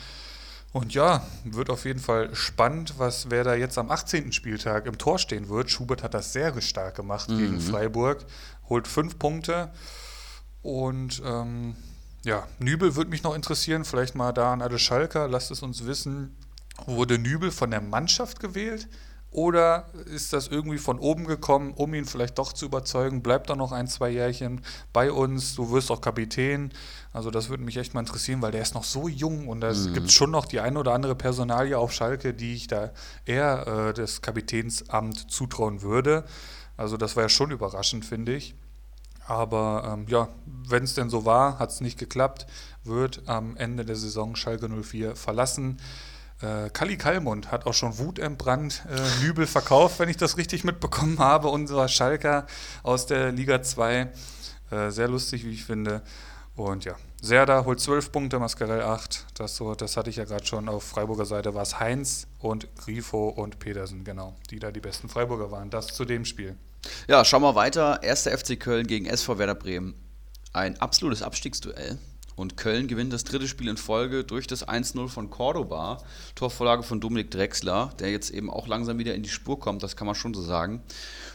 Und 0.72 0.94
ja, 0.94 1.26
wird 1.44 1.68
auf 1.68 1.84
jeden 1.84 2.00
Fall 2.00 2.34
spannend, 2.34 2.94
was 2.96 3.30
wer 3.30 3.44
da 3.44 3.54
jetzt 3.54 3.76
am 3.76 3.90
18. 3.90 4.32
Spieltag 4.32 4.86
im 4.86 4.96
Tor 4.96 5.18
stehen 5.18 5.50
wird. 5.50 5.70
Schubert 5.70 6.02
hat 6.02 6.14
das 6.14 6.32
sehr 6.32 6.58
stark 6.62 6.94
gemacht 6.94 7.28
mhm. 7.28 7.38
gegen 7.38 7.60
Freiburg, 7.60 8.24
holt 8.70 8.88
fünf 8.88 9.18
Punkte 9.18 9.70
und 10.62 11.20
ähm, 11.26 11.76
ja, 12.24 12.46
Nübel 12.58 12.94
würde 12.96 13.10
mich 13.10 13.22
noch 13.22 13.34
interessieren, 13.34 13.84
vielleicht 13.84 14.14
mal 14.14 14.32
da 14.32 14.52
an 14.52 14.62
alle 14.62 14.78
Schalker, 14.78 15.28
lasst 15.28 15.50
es 15.50 15.62
uns 15.62 15.86
wissen, 15.86 16.36
wurde 16.86 17.18
Nübel 17.18 17.50
von 17.50 17.70
der 17.70 17.80
Mannschaft 17.80 18.40
gewählt 18.40 18.88
oder 19.32 19.86
ist 20.14 20.34
das 20.34 20.48
irgendwie 20.48 20.76
von 20.76 20.98
oben 20.98 21.24
gekommen, 21.24 21.72
um 21.74 21.94
ihn 21.94 22.04
vielleicht 22.04 22.38
doch 22.38 22.52
zu 22.52 22.66
überzeugen? 22.66 23.22
Bleibt 23.22 23.48
da 23.48 23.56
noch 23.56 23.72
ein, 23.72 23.86
zwei 23.86 24.10
Jährchen 24.10 24.60
bei 24.92 25.10
uns, 25.10 25.54
du 25.54 25.72
wirst 25.72 25.90
auch 25.90 26.02
Kapitän. 26.02 26.70
Also 27.14 27.30
das 27.30 27.48
würde 27.48 27.64
mich 27.64 27.78
echt 27.78 27.94
mal 27.94 28.00
interessieren, 28.00 28.42
weil 28.42 28.52
der 28.52 28.60
ist 28.60 28.74
noch 28.74 28.84
so 28.84 29.08
jung 29.08 29.48
und 29.48 29.62
da 29.62 29.72
mhm. 29.72 29.94
gibt 29.94 30.08
es 30.08 30.12
schon 30.12 30.30
noch 30.30 30.44
die 30.44 30.60
eine 30.60 30.78
oder 30.78 30.92
andere 30.92 31.14
Personalie 31.14 31.78
auf 31.78 31.92
Schalke, 31.92 32.34
die 32.34 32.54
ich 32.54 32.66
da 32.66 32.90
eher 33.24 33.66
äh, 33.66 33.94
das 33.94 34.20
Kapitänsamt 34.20 35.30
zutrauen 35.30 35.80
würde. 35.80 36.24
Also 36.76 36.98
das 36.98 37.16
war 37.16 37.22
ja 37.22 37.28
schon 37.30 37.50
überraschend, 37.50 38.04
finde 38.04 38.34
ich. 38.34 38.54
Aber 39.32 39.90
ähm, 39.90 40.06
ja, 40.08 40.28
wenn 40.44 40.84
es 40.84 40.92
denn 40.92 41.08
so 41.08 41.24
war, 41.24 41.58
hat 41.58 41.70
es 41.70 41.80
nicht 41.80 41.98
geklappt, 41.98 42.46
wird 42.84 43.22
am 43.26 43.56
Ende 43.56 43.86
der 43.86 43.96
Saison 43.96 44.36
Schalke 44.36 44.68
04 44.68 45.16
verlassen. 45.16 45.80
Äh, 46.42 46.68
Kali 46.68 46.98
Kalmund 46.98 47.50
hat 47.50 47.64
auch 47.64 47.72
schon 47.72 47.96
Wut 47.96 48.18
entbrannt, 48.18 48.84
äh, 48.90 49.24
Nübel 49.24 49.46
verkauft, 49.46 49.98
wenn 50.00 50.10
ich 50.10 50.18
das 50.18 50.36
richtig 50.36 50.64
mitbekommen 50.64 51.18
habe, 51.18 51.48
unser 51.48 51.88
Schalker 51.88 52.46
aus 52.82 53.06
der 53.06 53.32
Liga 53.32 53.62
2. 53.62 54.12
Äh, 54.70 54.90
sehr 54.90 55.08
lustig, 55.08 55.46
wie 55.46 55.52
ich 55.52 55.64
finde. 55.64 56.02
Und 56.54 56.84
ja, 56.84 56.94
Serda 57.22 57.64
holt 57.64 57.80
12 57.80 58.12
Punkte, 58.12 58.38
Mascarell 58.38 58.82
8. 58.82 59.28
Das, 59.32 59.56
so, 59.56 59.74
das 59.74 59.96
hatte 59.96 60.10
ich 60.10 60.16
ja 60.16 60.24
gerade 60.24 60.44
schon. 60.44 60.68
Auf 60.68 60.84
Freiburger 60.84 61.24
Seite 61.24 61.54
war 61.54 61.62
es 61.62 61.80
Heinz 61.80 62.26
und 62.38 62.68
Grifo 62.76 63.28
und 63.30 63.60
Pedersen, 63.60 64.04
genau, 64.04 64.36
die 64.50 64.58
da 64.58 64.70
die 64.70 64.80
besten 64.80 65.08
Freiburger 65.08 65.50
waren. 65.50 65.70
Das 65.70 65.86
zu 65.86 66.04
dem 66.04 66.26
Spiel. 66.26 66.58
Ja, 67.08 67.24
schauen 67.24 67.42
wir 67.42 67.54
weiter. 67.54 68.02
Erster 68.02 68.36
FC 68.36 68.58
Köln 68.58 68.86
gegen 68.86 69.06
SV 69.06 69.38
Werder 69.38 69.54
Bremen. 69.54 69.94
Ein 70.52 70.80
absolutes 70.80 71.22
Abstiegsduell. 71.22 71.98
Und 72.34 72.56
Köln 72.56 72.88
gewinnt 72.88 73.12
das 73.12 73.24
dritte 73.24 73.46
Spiel 73.46 73.68
in 73.68 73.76
Folge 73.76 74.24
durch 74.24 74.46
das 74.46 74.66
1-0 74.66 75.08
von 75.08 75.30
Cordoba. 75.30 75.98
Torvorlage 76.34 76.82
von 76.82 77.00
Dominik 77.00 77.30
Drexler, 77.30 77.92
der 77.98 78.10
jetzt 78.10 78.30
eben 78.30 78.50
auch 78.50 78.66
langsam 78.66 78.98
wieder 78.98 79.14
in 79.14 79.22
die 79.22 79.28
Spur 79.28 79.60
kommt, 79.60 79.82
das 79.82 79.96
kann 79.96 80.06
man 80.06 80.14
schon 80.16 80.34
so 80.34 80.42
sagen. 80.42 80.82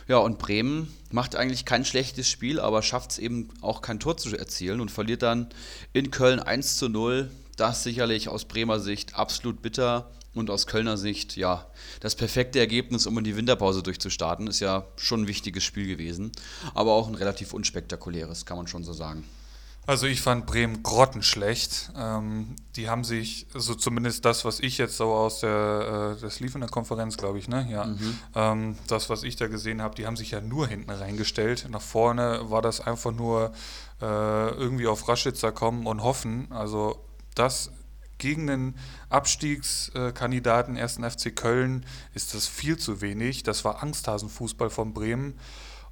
Ja, 0.08 0.18
und 0.18 0.39
Bremen 0.39 0.91
macht 1.12 1.36
eigentlich 1.36 1.66
kein 1.66 1.86
schlechtes 1.86 2.30
Spiel, 2.30 2.60
aber 2.60 2.82
schafft 2.82 3.12
es 3.12 3.20
eben 3.20 3.50
auch 3.62 3.82
kein 3.82 4.00
Tor 4.00 4.18
zu 4.18 4.36
erzielen 4.36 4.82
und 4.82 4.89
verliert 4.89 5.22
dann 5.22 5.50
in 5.93 6.12
Köln 6.12 6.39
1 6.39 6.82
0. 6.82 7.30
Das 7.58 7.84
sicherlich 7.84 8.30
aus 8.30 8.45
Bremer 8.45 8.80
Sicht 8.80 9.16
absolut 9.16 9.62
bitter. 9.62 10.12
Und 10.38 10.49
aus 10.49 10.67
Kölner 10.67 10.97
Sicht, 10.97 11.35
ja, 11.35 11.65
das 11.99 12.15
perfekte 12.15 12.59
Ergebnis, 12.59 13.07
um 13.07 13.17
in 13.17 13.23
die 13.23 13.35
Winterpause 13.35 13.83
durchzustarten, 13.83 14.47
ist 14.47 14.59
ja 14.59 14.85
schon 14.95 15.21
ein 15.23 15.27
wichtiges 15.27 15.63
Spiel 15.63 15.88
gewesen. 15.88 16.31
Aber 16.73 16.93
auch 16.93 17.07
ein 17.07 17.15
relativ 17.15 17.53
unspektakuläres, 17.53 18.45
kann 18.45 18.57
man 18.57 18.67
schon 18.67 18.83
so 18.83 18.93
sagen. 18.93 19.23
Also 19.88 20.05
ich 20.05 20.19
fand 20.19 20.45
Bremen 20.45 20.83
grottenschlecht. 20.83 21.91
Ähm, 21.97 22.57
die 22.75 22.89
haben 22.89 23.05
sich, 23.05 23.47
also 23.53 23.73
zumindest 23.73 24.25
das, 24.25 24.43
was 24.43 24.59
ich 24.59 24.77
jetzt 24.77 24.97
so 24.97 25.13
aus 25.13 25.39
der, 25.39 26.17
äh, 26.17 26.21
das 26.21 26.41
lief 26.41 26.55
in 26.55 26.61
der 26.61 26.69
Konferenz, 26.69 27.15
glaube 27.15 27.39
ich, 27.39 27.47
ne? 27.47 27.65
Ja. 27.71 27.85
Mhm. 27.85 28.19
Ähm, 28.35 28.77
das, 28.88 29.09
was 29.09 29.23
ich 29.23 29.38
da 29.38 29.47
gesehen 29.47 29.81
habe, 29.81 29.95
die 29.95 30.05
haben 30.05 30.17
sich 30.17 30.31
ja 30.31 30.41
nur 30.41 30.67
hinten 30.67 30.91
reingestellt. 30.91 31.67
Nach 31.69 31.81
vorne 31.81 32.41
war 32.49 32.61
das 32.61 32.81
einfach 32.81 33.13
nur 33.13 33.53
äh, 34.01 34.05
irgendwie 34.05 34.88
auf 34.88 35.07
Raschitzer 35.07 35.53
kommen 35.53 35.88
und 35.88 36.03
hoffen. 36.03 36.51
Also 36.51 37.01
das 37.33 37.71
gegen 38.18 38.47
den 38.47 38.76
Abstiegskandidaten 39.09 40.78
1. 40.78 40.95
FC 40.95 41.36
Köln 41.36 41.86
ist 42.13 42.34
das 42.34 42.47
viel 42.47 42.78
zu 42.78 43.01
wenig. 43.01 43.43
Das 43.43 43.65
war 43.65 43.84
Angsthasenfußball 43.84 44.70
von 44.70 44.93
Bremen. 44.93 45.39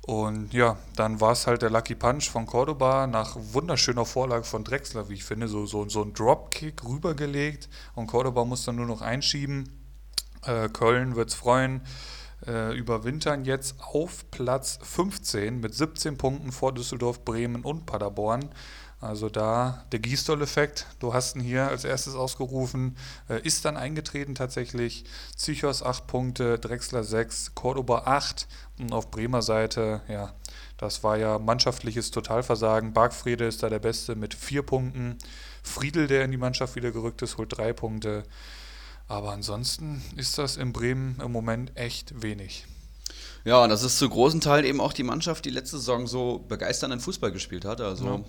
Und 0.06 0.54
ja, 0.54 0.78
dann 0.96 1.20
war 1.20 1.32
es 1.32 1.48
halt 1.48 1.64
der 1.64 1.72
Lucky 1.72 1.96
Punch 1.96 2.30
von 2.30 2.46
Cordoba 2.46 3.08
nach 3.08 3.36
wunderschöner 3.36 4.06
Vorlage 4.06 4.44
von 4.44 4.64
Drexler, 4.64 5.10
wie 5.10 5.16
ich 5.16 5.24
finde, 5.24 5.48
so, 5.48 5.66
so, 5.66 5.90
so 5.90 6.04
ein 6.04 6.14
Dropkick 6.14 6.84
rübergelegt 6.84 7.70
und 7.96 8.06
Cordoba 8.06 8.46
muss 8.46 8.66
dann 8.66 8.76
nur 8.76 8.86
noch 8.86 9.02
einschieben. 9.02 9.68
Äh, 10.46 10.70
Köln 10.70 11.16
wird 11.16 11.30
es 11.30 11.36
freuen, 11.36 11.82
äh, 12.46 12.78
überwintern 12.78 13.46
jetzt 13.46 13.78
auf 13.80 14.30
Platz 14.30 14.78
15 14.84 15.60
mit 15.60 15.74
17 15.74 16.18
Punkten 16.18 16.52
vor 16.52 16.72
Düsseldorf, 16.72 17.26
Bremen 17.26 17.64
und 17.64 17.88
Paderborn. 17.88 18.50
Also 19.06 19.30
da 19.30 19.86
der 19.92 20.00
Gießdoll-Effekt, 20.00 20.88
du 21.00 21.14
hast 21.14 21.36
ihn 21.36 21.42
hier 21.42 21.68
als 21.68 21.84
erstes 21.84 22.16
ausgerufen, 22.16 22.98
äh, 23.30 23.40
ist 23.42 23.64
dann 23.64 23.78
eingetreten 23.78 24.34
tatsächlich. 24.34 25.06
Psychos 25.36 25.84
8 25.84 26.08
Punkte, 26.08 26.58
Drexler 26.58 27.04
6, 27.04 27.54
Cordoba 27.54 28.04
8 28.06 28.48
und 28.80 28.92
auf 28.92 29.12
Bremer 29.12 29.44
Seite, 29.44 30.02
ja, 30.08 30.34
das 30.78 31.04
war 31.04 31.18
ja 31.18 31.38
mannschaftliches 31.38 32.10
Totalversagen. 32.10 32.94
Bargfriede 32.94 33.46
ist 33.46 33.62
da 33.62 33.70
der 33.70 33.80
Beste 33.80 34.16
mit 34.16 34.34
4 34.34 34.64
Punkten. 34.64 35.18
Friedel, 35.62 36.08
der 36.08 36.26
in 36.26 36.32
die 36.32 36.38
Mannschaft 36.38 36.76
wieder 36.76 36.92
gerückt 36.92 37.22
ist, 37.22 37.38
holt 37.38 37.56
3 37.56 37.74
Punkte. 37.74 38.24
Aber 39.08 39.32
ansonsten 39.34 40.02
ist 40.16 40.40
das 40.40 40.58
in 40.58 40.74
Bremen 40.74 41.20
im 41.24 41.32
Moment 41.32 41.78
echt 41.78 42.24
wenig. 42.24 42.66
Ja, 43.44 43.64
und 43.64 43.70
das 43.70 43.84
ist 43.84 44.00
zu 44.00 44.10
großen 44.10 44.42
Teilen 44.42 44.66
eben 44.66 44.82
auch 44.82 44.94
die 44.94 45.04
Mannschaft, 45.04 45.46
die 45.46 45.52
letzte 45.52 45.78
Saison 45.78 46.08
so 46.08 46.40
begeisternden 46.40 47.00
Fußball 47.00 47.32
gespielt 47.32 47.64
hat. 47.66 47.80
Also 47.80 48.06
ja. 48.06 48.24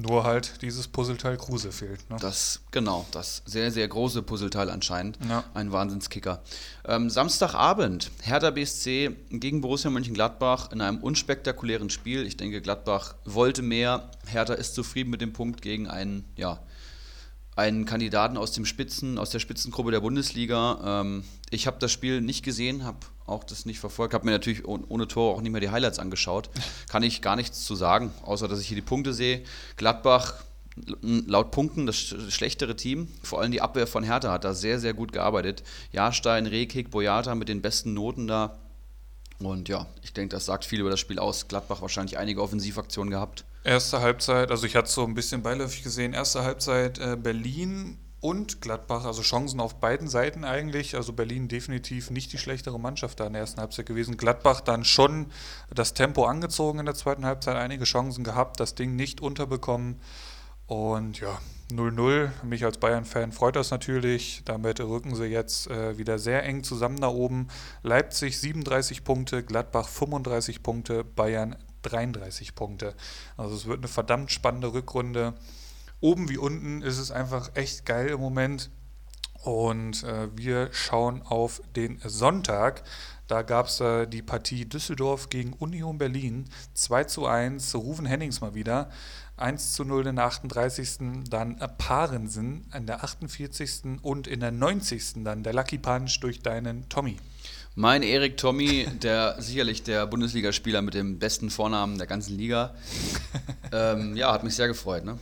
Nur 0.00 0.24
halt 0.24 0.62
dieses 0.62 0.88
Puzzleteil 0.88 1.36
Kruse 1.36 1.72
fehlt. 1.72 2.08
Ne? 2.08 2.16
Das, 2.20 2.60
genau, 2.70 3.06
das 3.10 3.42
sehr, 3.44 3.70
sehr 3.70 3.86
große 3.86 4.22
Puzzleteil 4.22 4.70
anscheinend. 4.70 5.18
Ja. 5.28 5.44
Ein 5.52 5.72
Wahnsinnskicker. 5.72 6.42
Ähm, 6.86 7.10
Samstagabend, 7.10 8.10
Hertha 8.22 8.50
BSC 8.50 9.10
gegen 9.30 9.60
Borussia 9.60 9.90
Mönchengladbach 9.90 10.72
in 10.72 10.80
einem 10.80 10.98
unspektakulären 10.98 11.90
Spiel. 11.90 12.26
Ich 12.26 12.36
denke, 12.36 12.60
Gladbach 12.62 13.14
wollte 13.24 13.62
mehr. 13.62 14.10
Hertha 14.26 14.54
ist 14.54 14.74
zufrieden 14.74 15.10
mit 15.10 15.20
dem 15.20 15.32
Punkt 15.32 15.60
gegen 15.60 15.88
einen, 15.88 16.24
ja, 16.36 16.60
einen 17.56 17.84
Kandidaten 17.84 18.36
aus 18.36 18.52
dem 18.52 18.64
Spitzen, 18.64 19.18
aus 19.18 19.30
der 19.30 19.38
Spitzengruppe 19.38 19.90
der 19.90 20.00
Bundesliga. 20.00 21.02
Ähm, 21.02 21.24
ich 21.50 21.66
habe 21.66 21.78
das 21.78 21.92
Spiel 21.92 22.20
nicht 22.20 22.44
gesehen, 22.44 22.84
habe 22.84 22.98
auch 23.26 23.44
das 23.44 23.66
nicht 23.66 23.80
verfolgt, 23.80 24.14
habe 24.14 24.24
mir 24.24 24.32
natürlich 24.32 24.66
ohne 24.66 25.08
Tor 25.08 25.34
auch 25.34 25.40
nicht 25.40 25.52
mehr 25.52 25.60
die 25.60 25.70
Highlights 25.70 25.98
angeschaut. 25.98 26.50
Kann 26.88 27.02
ich 27.02 27.22
gar 27.22 27.36
nichts 27.36 27.64
zu 27.64 27.74
sagen, 27.74 28.12
außer 28.22 28.48
dass 28.48 28.60
ich 28.60 28.68
hier 28.68 28.76
die 28.76 28.82
Punkte 28.82 29.12
sehe. 29.12 29.42
Gladbach 29.76 30.44
laut 31.02 31.50
Punkten 31.50 31.86
das 31.86 31.96
schlechtere 31.96 32.76
Team. 32.76 33.08
Vor 33.22 33.40
allem 33.40 33.52
die 33.52 33.60
Abwehr 33.60 33.86
von 33.86 34.04
Hertha 34.04 34.32
hat 34.32 34.44
da 34.44 34.54
sehr, 34.54 34.78
sehr 34.78 34.94
gut 34.94 35.12
gearbeitet. 35.12 35.62
Jahrstein, 35.92 36.46
Rekik, 36.46 36.90
Boyata 36.90 37.34
mit 37.34 37.48
den 37.48 37.60
besten 37.60 37.94
Noten 37.94 38.26
da. 38.26 38.58
Und 39.38 39.68
ja, 39.68 39.86
ich 40.02 40.12
denke, 40.12 40.34
das 40.34 40.46
sagt 40.46 40.64
viel 40.64 40.80
über 40.80 40.90
das 40.90 41.00
Spiel 41.00 41.18
aus. 41.18 41.48
Gladbach 41.48 41.82
wahrscheinlich 41.82 42.18
einige 42.18 42.42
Offensivaktionen 42.42 43.10
gehabt. 43.10 43.44
Erste 43.62 44.00
Halbzeit, 44.00 44.50
also 44.50 44.66
ich 44.66 44.74
hatte 44.74 44.88
es 44.88 44.94
so 44.94 45.04
ein 45.04 45.14
bisschen 45.14 45.42
beiläufig 45.42 45.82
gesehen, 45.82 46.14
erste 46.14 46.44
Halbzeit 46.44 46.98
äh, 46.98 47.16
Berlin 47.16 47.98
und 48.20 48.60
Gladbach, 48.60 49.04
also 49.04 49.22
Chancen 49.22 49.60
auf 49.60 49.80
beiden 49.80 50.08
Seiten 50.08 50.44
eigentlich. 50.44 50.94
Also 50.94 51.12
Berlin 51.12 51.48
definitiv 51.48 52.10
nicht 52.10 52.32
die 52.32 52.38
schlechtere 52.38 52.78
Mannschaft 52.78 53.20
da 53.20 53.26
in 53.26 53.32
der 53.32 53.40
ersten 53.40 53.60
Halbzeit 53.60 53.86
gewesen. 53.86 54.16
Gladbach 54.16 54.60
dann 54.60 54.84
schon 54.84 55.26
das 55.74 55.94
Tempo 55.94 56.24
angezogen 56.24 56.78
in 56.78 56.86
der 56.86 56.94
zweiten 56.94 57.24
Halbzeit, 57.24 57.56
einige 57.56 57.84
Chancen 57.84 58.24
gehabt, 58.24 58.60
das 58.60 58.74
Ding 58.74 58.94
nicht 58.96 59.20
unterbekommen. 59.20 60.00
Und 60.66 61.18
ja, 61.20 61.38
0-0. 61.70 62.30
Mich 62.44 62.64
als 62.64 62.78
Bayern-Fan 62.78 63.32
freut 63.32 63.56
das 63.56 63.70
natürlich. 63.70 64.42
Damit 64.44 64.80
rücken 64.80 65.16
sie 65.16 65.24
jetzt 65.24 65.68
äh, 65.68 65.98
wieder 65.98 66.18
sehr 66.18 66.44
eng 66.44 66.62
zusammen 66.62 66.96
nach 66.96 67.10
oben. 67.10 67.48
Leipzig 67.82 68.38
37 68.38 69.02
Punkte, 69.02 69.42
Gladbach 69.42 69.88
35 69.88 70.62
Punkte, 70.62 71.04
Bayern 71.04 71.56
33 71.82 72.54
Punkte. 72.54 72.94
Also 73.36 73.54
es 73.56 73.66
wird 73.66 73.78
eine 73.78 73.88
verdammt 73.88 74.30
spannende 74.30 74.72
Rückrunde. 74.72 75.34
Oben 76.00 76.28
wie 76.28 76.38
unten 76.38 76.82
ist 76.82 76.98
es 76.98 77.10
einfach 77.10 77.50
echt 77.54 77.84
geil 77.84 78.08
im 78.08 78.20
Moment. 78.20 78.70
Und 79.42 80.04
äh, 80.04 80.28
wir 80.36 80.68
schauen 80.72 81.22
auf 81.22 81.62
den 81.74 81.98
Sonntag. 82.04 82.82
Da 83.26 83.42
gab 83.42 83.66
es 83.66 83.80
äh, 83.80 84.06
die 84.06 84.22
Partie 84.22 84.66
Düsseldorf 84.66 85.30
gegen 85.30 85.52
Union 85.54 85.98
Berlin. 85.98 86.46
2 86.74 87.04
zu 87.04 87.26
1. 87.26 87.74
Rufen 87.74 88.04
Hennings 88.04 88.40
mal 88.40 88.54
wieder. 88.54 88.90
1 89.36 89.72
zu 89.72 89.84
0 89.84 90.08
in 90.08 90.16
der 90.16 90.26
38. 90.26 91.24
Dann 91.30 91.56
Parensen 91.78 92.66
in 92.74 92.86
der 92.86 93.02
48. 93.02 94.02
und 94.02 94.26
in 94.26 94.40
der 94.40 94.50
90. 94.50 95.24
dann 95.24 95.42
der 95.42 95.54
Lucky 95.54 95.78
Punch 95.78 96.20
durch 96.20 96.40
deinen 96.40 96.88
Tommy. 96.88 97.16
Mein 97.76 98.02
Erik 98.02 98.36
Tommy, 98.36 98.88
der 99.00 99.40
sicherlich 99.40 99.84
der 99.84 100.04
Bundesligaspieler 100.08 100.82
mit 100.82 100.94
dem 100.94 101.20
besten 101.20 101.50
Vornamen 101.50 101.98
der 101.98 102.08
ganzen 102.08 102.36
Liga. 102.36 102.74
ähm, 103.72 104.16
ja, 104.16 104.32
hat 104.32 104.42
mich 104.42 104.56
sehr 104.56 104.66
gefreut. 104.66 105.04
Ne? 105.04 105.16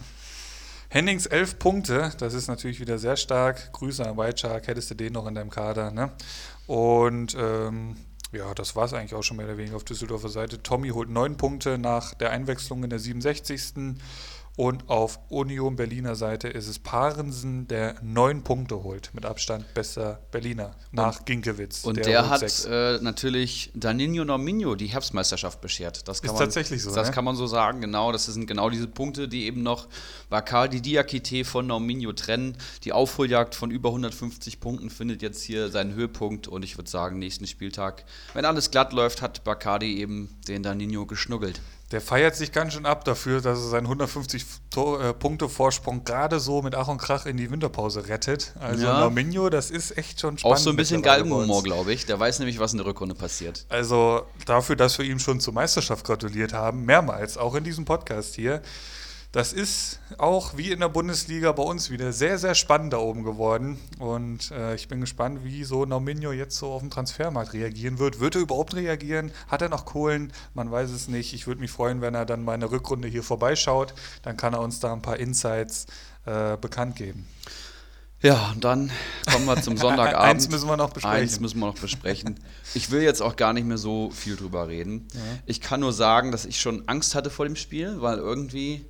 Hennings 0.88 1.26
11 1.26 1.58
Punkte, 1.58 2.10
das 2.18 2.32
ist 2.32 2.48
natürlich 2.48 2.80
wieder 2.80 2.98
sehr 2.98 3.18
stark. 3.18 3.74
Grüße 3.74 4.02
an 4.02 4.16
White 4.16 4.38
Shark, 4.38 4.66
hättest 4.66 4.90
du 4.90 4.94
den 4.94 5.12
noch 5.12 5.26
in 5.26 5.34
deinem 5.34 5.50
Kader. 5.50 5.90
Ne? 5.90 6.10
Und 6.66 7.36
ähm, 7.38 7.96
ja, 8.32 8.54
das 8.54 8.74
war 8.74 8.86
es 8.86 8.94
eigentlich 8.94 9.14
auch 9.14 9.22
schon 9.22 9.36
mehr 9.36 9.46
oder 9.46 9.58
weniger 9.58 9.76
auf 9.76 9.84
Düsseldorfer 9.84 10.30
Seite. 10.30 10.62
Tommy 10.62 10.88
holt 10.88 11.10
neun 11.10 11.36
Punkte 11.36 11.76
nach 11.76 12.14
der 12.14 12.30
Einwechslung 12.30 12.82
in 12.82 12.88
der 12.88 12.98
67. 12.98 13.96
Und 14.58 14.88
auf 14.88 15.20
Union 15.28 15.76
Berliner 15.76 16.16
Seite 16.16 16.48
ist 16.48 16.66
es 16.66 16.80
Parensen, 16.80 17.68
der 17.68 17.94
neun 18.02 18.42
Punkte 18.42 18.82
holt. 18.82 19.10
Mit 19.14 19.24
Abstand 19.24 19.72
bester 19.72 20.18
Berliner 20.32 20.74
nach 20.90 21.20
und, 21.20 21.26
Ginkewitz. 21.26 21.84
Und 21.84 21.98
der, 21.98 22.04
der 22.04 22.28
hat 22.28 22.66
äh, 22.68 22.98
natürlich 23.00 23.70
Danilo 23.76 24.24
Norminho 24.24 24.74
die 24.74 24.88
Herbstmeisterschaft 24.88 25.60
beschert. 25.60 26.08
Das 26.08 26.18
ist 26.18 26.26
man, 26.26 26.38
tatsächlich 26.38 26.82
so. 26.82 26.92
Das 26.92 27.06
ne? 27.06 27.14
kann 27.14 27.24
man 27.24 27.36
so 27.36 27.46
sagen, 27.46 27.80
genau. 27.80 28.10
Das 28.10 28.26
sind 28.26 28.48
genau 28.48 28.68
diese 28.68 28.88
Punkte, 28.88 29.28
die 29.28 29.44
eben 29.44 29.62
noch 29.62 29.86
Bacardi 30.28 30.82
Diakite 30.82 31.44
von 31.44 31.68
Norminho 31.68 32.12
trennen. 32.12 32.56
Die 32.82 32.92
Aufholjagd 32.92 33.54
von 33.54 33.70
über 33.70 33.90
150 33.90 34.58
Punkten 34.58 34.90
findet 34.90 35.22
jetzt 35.22 35.40
hier 35.40 35.68
seinen 35.68 35.94
Höhepunkt. 35.94 36.48
Und 36.48 36.64
ich 36.64 36.76
würde 36.76 36.90
sagen, 36.90 37.20
nächsten 37.20 37.46
Spieltag, 37.46 38.04
wenn 38.34 38.44
alles 38.44 38.72
glatt 38.72 38.92
läuft, 38.92 39.22
hat 39.22 39.44
Bacardi 39.44 40.00
eben 40.00 40.36
den 40.48 40.64
Danilo 40.64 41.06
geschnuggelt. 41.06 41.60
Der 41.90 42.02
feiert 42.02 42.36
sich 42.36 42.52
ganz 42.52 42.74
schön 42.74 42.84
ab 42.84 43.06
dafür, 43.06 43.40
dass 43.40 43.60
er 43.60 43.68
seinen 43.68 43.86
150 43.86 44.44
äh, 44.76 45.14
Punkte 45.14 45.48
Vorsprung 45.48 46.04
gerade 46.04 46.38
so 46.38 46.60
mit 46.60 46.74
Ach 46.74 46.88
und 46.88 46.98
Krach 46.98 47.24
in 47.24 47.38
die 47.38 47.50
Winterpause 47.50 48.08
rettet. 48.08 48.52
Also 48.60 48.84
ja. 48.84 49.00
Norminho, 49.00 49.48
das 49.48 49.70
ist 49.70 49.96
echt 49.96 50.20
schon 50.20 50.36
spannend. 50.36 50.58
Auch 50.58 50.60
so 50.60 50.68
ein 50.68 50.76
bisschen 50.76 51.00
Galgenhumor, 51.00 51.62
glaube 51.62 51.94
ich. 51.94 52.04
Der 52.04 52.20
weiß 52.20 52.40
nämlich, 52.40 52.58
was 52.58 52.72
in 52.72 52.78
der 52.78 52.86
Rückrunde 52.86 53.14
passiert. 53.14 53.64
Also 53.70 54.26
dafür, 54.44 54.76
dass 54.76 54.98
wir 54.98 55.06
ihm 55.06 55.18
schon 55.18 55.40
zur 55.40 55.54
Meisterschaft 55.54 56.04
gratuliert 56.04 56.52
haben, 56.52 56.84
mehrmals, 56.84 57.38
auch 57.38 57.54
in 57.54 57.64
diesem 57.64 57.86
Podcast 57.86 58.34
hier, 58.34 58.60
das 59.32 59.52
ist 59.52 60.00
auch 60.16 60.56
wie 60.56 60.70
in 60.72 60.80
der 60.80 60.88
Bundesliga 60.88 61.52
bei 61.52 61.62
uns 61.62 61.90
wieder 61.90 62.12
sehr, 62.12 62.38
sehr 62.38 62.54
spannend 62.54 62.94
da 62.94 62.98
oben 62.98 63.24
geworden. 63.24 63.78
Und 63.98 64.50
äh, 64.52 64.74
ich 64.74 64.88
bin 64.88 65.00
gespannt, 65.00 65.44
wie 65.44 65.64
so 65.64 65.84
Norminho 65.84 66.32
jetzt 66.32 66.56
so 66.56 66.72
auf 66.72 66.80
dem 66.80 66.90
Transfermarkt 66.90 67.52
reagieren 67.52 67.98
wird. 67.98 68.20
Wird 68.20 68.36
er 68.36 68.40
überhaupt 68.40 68.74
reagieren? 68.74 69.30
Hat 69.46 69.60
er 69.60 69.68
noch 69.68 69.84
Kohlen? 69.84 70.32
Man 70.54 70.70
weiß 70.70 70.90
es 70.90 71.08
nicht. 71.08 71.34
Ich 71.34 71.46
würde 71.46 71.60
mich 71.60 71.70
freuen, 71.70 72.00
wenn 72.00 72.14
er 72.14 72.24
dann 72.24 72.42
mal 72.42 72.54
eine 72.54 72.70
Rückrunde 72.70 73.06
hier 73.06 73.22
vorbeischaut. 73.22 73.92
Dann 74.22 74.38
kann 74.38 74.54
er 74.54 74.60
uns 74.60 74.80
da 74.80 74.94
ein 74.94 75.02
paar 75.02 75.18
Insights 75.18 75.86
äh, 76.24 76.56
bekannt 76.56 76.96
geben. 76.96 77.26
Ja, 78.22 78.50
und 78.52 78.64
dann 78.64 78.90
kommen 79.30 79.44
wir 79.44 79.60
zum 79.60 79.76
Sonntagabend. 79.76 80.22
Eins 80.22 80.48
müssen 80.48 80.68
wir 80.68 80.78
noch 80.78 80.90
besprechen. 80.90 81.22
Eins 81.22 81.38
müssen 81.38 81.60
wir 81.60 81.66
noch 81.66 81.78
besprechen. 81.78 82.40
Ich 82.74 82.90
will 82.90 83.02
jetzt 83.02 83.20
auch 83.20 83.36
gar 83.36 83.52
nicht 83.52 83.66
mehr 83.66 83.78
so 83.78 84.10
viel 84.10 84.36
drüber 84.36 84.68
reden. 84.68 85.06
Ja. 85.12 85.20
Ich 85.44 85.60
kann 85.60 85.80
nur 85.80 85.92
sagen, 85.92 86.32
dass 86.32 86.46
ich 86.46 86.58
schon 86.60 86.88
Angst 86.88 87.14
hatte 87.14 87.28
vor 87.28 87.44
dem 87.44 87.56
Spiel, 87.56 88.00
weil 88.00 88.16
irgendwie 88.16 88.86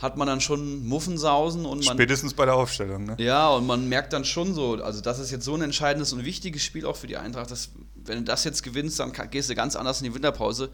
hat 0.00 0.16
man 0.16 0.26
dann 0.26 0.40
schon 0.40 0.86
Muffensausen 0.86 1.66
und 1.66 1.84
man. 1.84 1.94
Spätestens 1.94 2.32
bei 2.32 2.46
der 2.46 2.54
Aufstellung, 2.54 3.04
ne? 3.04 3.16
Ja, 3.18 3.50
und 3.50 3.66
man 3.66 3.88
merkt 3.88 4.14
dann 4.14 4.24
schon 4.24 4.54
so, 4.54 4.82
also 4.82 5.02
das 5.02 5.18
ist 5.18 5.30
jetzt 5.30 5.44
so 5.44 5.54
ein 5.54 5.60
entscheidendes 5.60 6.12
und 6.14 6.24
wichtiges 6.24 6.64
Spiel 6.64 6.86
auch 6.86 6.96
für 6.96 7.06
die 7.06 7.18
Eintracht, 7.18 7.50
dass 7.50 7.70
wenn 7.94 8.18
du 8.18 8.24
das 8.24 8.44
jetzt 8.44 8.62
gewinnst, 8.62 8.98
dann 8.98 9.12
gehst 9.30 9.50
du 9.50 9.54
ganz 9.54 9.76
anders 9.76 10.00
in 10.00 10.06
die 10.06 10.14
Winterpause. 10.14 10.70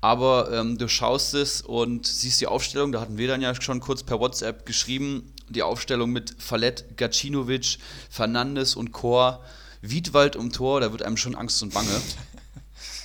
Aber 0.00 0.50
ähm, 0.52 0.78
du 0.78 0.88
schaust 0.88 1.34
es 1.34 1.60
und 1.60 2.06
siehst 2.06 2.40
die 2.40 2.46
Aufstellung, 2.46 2.92
da 2.92 3.00
hatten 3.00 3.18
wir 3.18 3.28
dann 3.28 3.42
ja 3.42 3.60
schon 3.60 3.80
kurz 3.80 4.02
per 4.02 4.18
WhatsApp 4.18 4.64
geschrieben, 4.64 5.34
die 5.48 5.62
Aufstellung 5.62 6.10
mit 6.10 6.36
Fallett, 6.38 6.96
Gacinovic, 6.96 7.78
Fernandes 8.08 8.76
und 8.76 8.92
Chor, 8.92 9.44
Wiedwald 9.82 10.36
um 10.36 10.52
Tor, 10.52 10.80
da 10.80 10.92
wird 10.92 11.02
einem 11.02 11.16
schon 11.16 11.34
Angst 11.34 11.62
und 11.62 11.74
Bange. 11.74 11.90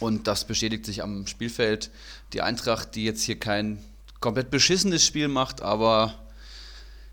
Und 0.01 0.27
das 0.27 0.45
bestätigt 0.45 0.85
sich 0.85 1.01
am 1.01 1.25
Spielfeld. 1.25 1.89
Die 2.33 2.41
Eintracht, 2.41 2.95
die 2.95 3.05
jetzt 3.05 3.23
hier 3.23 3.39
kein 3.39 3.81
komplett 4.19 4.49
beschissenes 4.49 5.05
Spiel 5.05 5.27
macht, 5.27 5.61
aber 5.61 6.13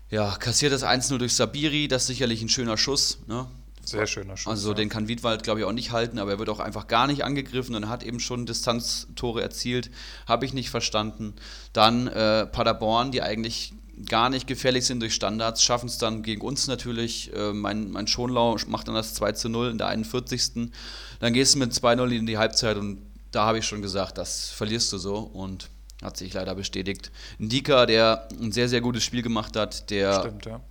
ja, 0.09 0.35
kassiert 0.35 0.73
das 0.73 0.83
1-0 0.83 1.17
durch 1.17 1.33
Sabiri, 1.33 1.87
das 1.87 2.03
ist 2.03 2.07
sicherlich 2.07 2.41
ein 2.41 2.49
schöner 2.49 2.77
Schuss. 2.77 3.19
Ne? 3.27 3.47
Sehr 3.85 4.07
schöner 4.07 4.37
Schuss. 4.37 4.47
Also 4.47 4.69
ja. 4.69 4.75
den 4.75 4.89
kann 4.89 5.07
Wiedwald, 5.07 5.43
glaube 5.43 5.59
ich, 5.59 5.65
auch 5.65 5.71
nicht 5.71 5.91
halten, 5.91 6.19
aber 6.19 6.31
er 6.31 6.39
wird 6.39 6.49
auch 6.49 6.59
einfach 6.59 6.87
gar 6.87 7.07
nicht 7.07 7.23
angegriffen 7.23 7.75
und 7.75 7.89
hat 7.89 8.03
eben 8.03 8.19
schon 8.19 8.45
Distanztore 8.45 9.41
erzielt. 9.41 9.91
Habe 10.25 10.45
ich 10.45 10.53
nicht 10.53 10.69
verstanden. 10.69 11.33
Dann 11.73 12.07
äh, 12.07 12.45
Paderborn, 12.45 13.11
die 13.11 13.21
eigentlich 13.21 13.73
gar 14.07 14.29
nicht 14.29 14.47
gefährlich 14.47 14.85
sind 14.85 15.01
durch 15.01 15.13
Standards, 15.13 15.63
schaffen 15.63 15.87
es 15.87 15.97
dann 15.97 16.23
gegen 16.23 16.41
uns 16.41 16.67
natürlich. 16.67 17.33
Äh, 17.33 17.53
mein, 17.53 17.91
mein 17.91 18.07
Schonlau 18.07 18.57
macht 18.67 18.87
dann 18.87 18.95
das 18.95 19.13
2 19.15 19.49
0 19.49 19.71
in 19.71 19.77
der 19.77 19.87
41. 19.87 20.71
Dann 21.19 21.33
gehst 21.33 21.55
du 21.55 21.59
mit 21.59 21.71
2-0 21.73 22.09
in 22.11 22.25
die 22.25 22.37
Halbzeit 22.37 22.77
und 22.77 22.99
da 23.31 23.45
habe 23.45 23.59
ich 23.59 23.65
schon 23.65 23.81
gesagt, 23.81 24.17
das 24.17 24.49
verlierst 24.49 24.93
du 24.93 24.97
so. 24.97 25.17
Und 25.17 25.69
hat 26.03 26.17
sich 26.17 26.33
leider 26.33 26.55
bestätigt. 26.55 27.11
Ndika, 27.39 27.85
der 27.85 28.27
ein 28.39 28.51
sehr, 28.51 28.69
sehr 28.69 28.81
gutes 28.81 29.03
Spiel 29.03 29.21
gemacht 29.21 29.55
hat, 29.55 29.89
der. 29.89 30.19
Stimmt, 30.19 30.45
ja. 30.45 30.61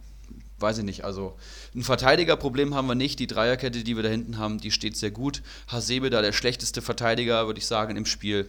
Weiß 0.59 0.79
ich 0.79 0.85
nicht, 0.85 1.05
also 1.05 1.37
ein 1.75 1.83
Verteidigerproblem 1.83 2.75
haben 2.75 2.87
wir 2.87 2.95
nicht. 2.95 3.19
Die 3.19 3.27
Dreierkette, 3.27 3.83
die 3.83 3.97
wir 3.97 4.05
da 4.05 4.09
hinten 4.09 4.39
haben, 4.39 4.59
die 4.59 4.71
steht 4.71 4.97
sehr 4.97 5.11
gut. 5.11 5.43
Hasebe 5.67 6.09
da 6.09 6.23
der 6.23 6.33
schlechteste 6.33 6.83
Verteidiger, 6.83 7.47
würde 7.47 7.59
ich 7.59 7.67
sagen, 7.67 7.97
im 7.97 8.07
Spiel. 8.07 8.49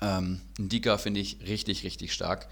Ähm, 0.00 0.40
Ndika 0.58 0.96
finde 0.96 1.18
ich 1.18 1.40
richtig, 1.48 1.82
richtig 1.82 2.12
stark. 2.12 2.46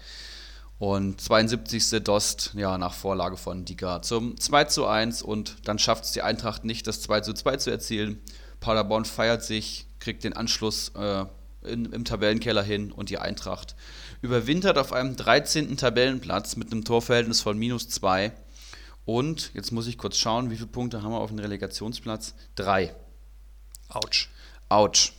Und 0.79 1.19
72. 1.21 2.03
Dost, 2.03 2.51
ja, 2.55 2.77
nach 2.77 2.93
Vorlage 2.93 3.37
von 3.37 3.61
Ndika 3.61 4.01
zum 4.01 4.39
2 4.39 4.65
zu 4.65 4.85
1 4.85 5.23
und 5.23 5.57
dann 5.63 5.79
schafft 5.79 6.03
es 6.03 6.11
die 6.11 6.21
Eintracht 6.21 6.65
nicht, 6.65 6.85
das 6.85 7.01
2 7.01 7.21
zu 7.21 7.33
2 7.33 7.57
zu 7.57 7.71
erzielen. 7.71 8.21
Paderborn 8.59 9.05
feiert 9.05 9.43
sich, 9.43 9.87
kriegt 9.99 10.23
den 10.23 10.33
Anschluss 10.33 10.89
äh, 10.89 11.25
in, 11.67 11.91
im 11.91 12.05
Tabellenkeller 12.05 12.63
hin 12.63 12.91
und 12.91 13.09
die 13.09 13.17
Eintracht 13.17 13.75
überwintert 14.21 14.77
auf 14.77 14.93
einem 14.93 15.15
13. 15.15 15.77
Tabellenplatz 15.77 16.55
mit 16.55 16.71
einem 16.71 16.83
Torverhältnis 16.83 17.41
von 17.41 17.57
minus 17.57 17.89
2. 17.89 18.31
Und 19.05 19.51
jetzt 19.53 19.71
muss 19.71 19.87
ich 19.87 19.97
kurz 19.97 20.17
schauen, 20.17 20.49
wie 20.49 20.55
viele 20.55 20.67
Punkte 20.67 21.01
haben 21.01 21.11
wir 21.11 21.19
auf 21.19 21.29
dem 21.29 21.39
Relegationsplatz? 21.39 22.33
Drei. 22.55 22.93
Autsch. 23.89 24.29
Autsch. 24.69 25.13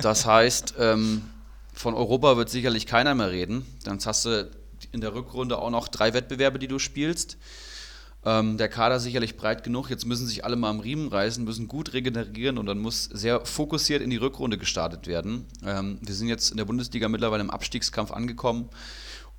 Das 0.00 0.24
heißt, 0.24 0.74
ähm, 0.78 1.22
von 1.72 1.94
Europa 1.94 2.36
wird 2.36 2.50
sicherlich 2.50 2.86
keiner 2.86 3.14
mehr 3.14 3.30
reden. 3.30 3.66
Dann 3.84 3.98
hast 4.04 4.24
du 4.24 4.50
in 4.92 5.00
der 5.00 5.14
Rückrunde 5.14 5.58
auch 5.58 5.70
noch 5.70 5.88
drei 5.88 6.14
Wettbewerbe, 6.14 6.58
die 6.58 6.68
du 6.68 6.78
spielst. 6.78 7.36
Ähm, 8.24 8.58
der 8.58 8.68
Kader 8.68 8.98
sicherlich 9.00 9.36
breit 9.36 9.62
genug. 9.62 9.90
Jetzt 9.90 10.04
müssen 10.04 10.26
sich 10.26 10.44
alle 10.44 10.56
mal 10.56 10.70
am 10.70 10.80
Riemen 10.80 11.08
reißen, 11.08 11.44
müssen 11.44 11.68
gut 11.68 11.92
regenerieren 11.92 12.58
und 12.58 12.66
dann 12.66 12.78
muss 12.78 13.04
sehr 13.04 13.46
fokussiert 13.46 14.02
in 14.02 14.10
die 14.10 14.16
Rückrunde 14.16 14.58
gestartet 14.58 15.06
werden. 15.06 15.46
Ähm, 15.64 15.98
wir 16.02 16.14
sind 16.14 16.28
jetzt 16.28 16.50
in 16.50 16.56
der 16.56 16.64
Bundesliga 16.64 17.08
mittlerweile 17.08 17.42
im 17.42 17.50
Abstiegskampf 17.50 18.10
angekommen 18.10 18.70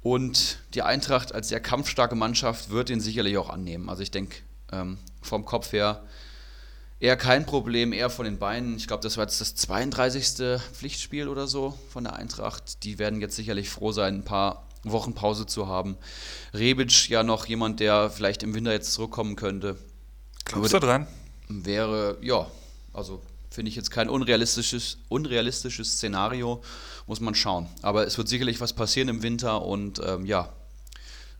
Und 0.01 0.59
die 0.73 0.81
Eintracht 0.81 1.33
als 1.33 1.49
sehr 1.49 1.59
kampfstarke 1.59 2.15
Mannschaft 2.15 2.69
wird 2.69 2.89
ihn 2.89 3.01
sicherlich 3.01 3.37
auch 3.37 3.49
annehmen. 3.49 3.89
Also 3.89 4.01
ich 4.01 4.11
denke, 4.11 4.37
ähm, 4.71 4.97
vom 5.21 5.43
Kopf 5.45 5.73
her 5.73 6.03
eher 6.99 7.17
kein 7.17 7.45
Problem, 7.45 7.93
eher 7.93 8.09
von 8.09 8.25
den 8.25 8.37
Beinen. 8.37 8.75
Ich 8.77 8.87
glaube, 8.87 9.03
das 9.03 9.17
war 9.17 9.25
jetzt 9.25 9.41
das 9.41 9.55
32. 9.55 10.59
Pflichtspiel 10.73 11.27
oder 11.27 11.47
so 11.47 11.77
von 11.89 12.03
der 12.03 12.13
Eintracht. 12.13 12.83
Die 12.83 12.99
werden 12.99 13.21
jetzt 13.21 13.35
sicherlich 13.35 13.69
froh 13.69 13.91
sein, 13.91 14.15
ein 14.15 14.25
paar 14.25 14.67
Wochen 14.83 15.13
Pause 15.13 15.45
zu 15.45 15.67
haben. 15.67 15.97
Rebic 16.53 17.09
ja 17.09 17.23
noch 17.23 17.45
jemand, 17.45 17.79
der 17.79 18.09
vielleicht 18.09 18.43
im 18.43 18.53
Winter 18.53 18.71
jetzt 18.71 18.93
zurückkommen 18.93 19.35
könnte. 19.35 19.77
Glaubst 20.45 20.73
du 20.73 20.79
dran? 20.79 21.07
Wäre, 21.47 22.17
ja, 22.21 22.47
also 22.93 23.21
finde 23.49 23.69
ich 23.69 23.75
jetzt 23.75 23.91
kein 23.91 24.09
unrealistisches, 24.09 24.97
unrealistisches 25.09 25.93
Szenario, 25.93 26.61
muss 27.07 27.19
man 27.19 27.35
schauen. 27.35 27.67
Aber 27.81 28.05
es 28.05 28.17
wird 28.17 28.29
sicherlich 28.29 28.61
was 28.61 28.73
passieren 28.73 29.09
im 29.09 29.23
Winter 29.23 29.63
und 29.63 30.01
ähm, 30.05 30.25
ja, 30.25 30.49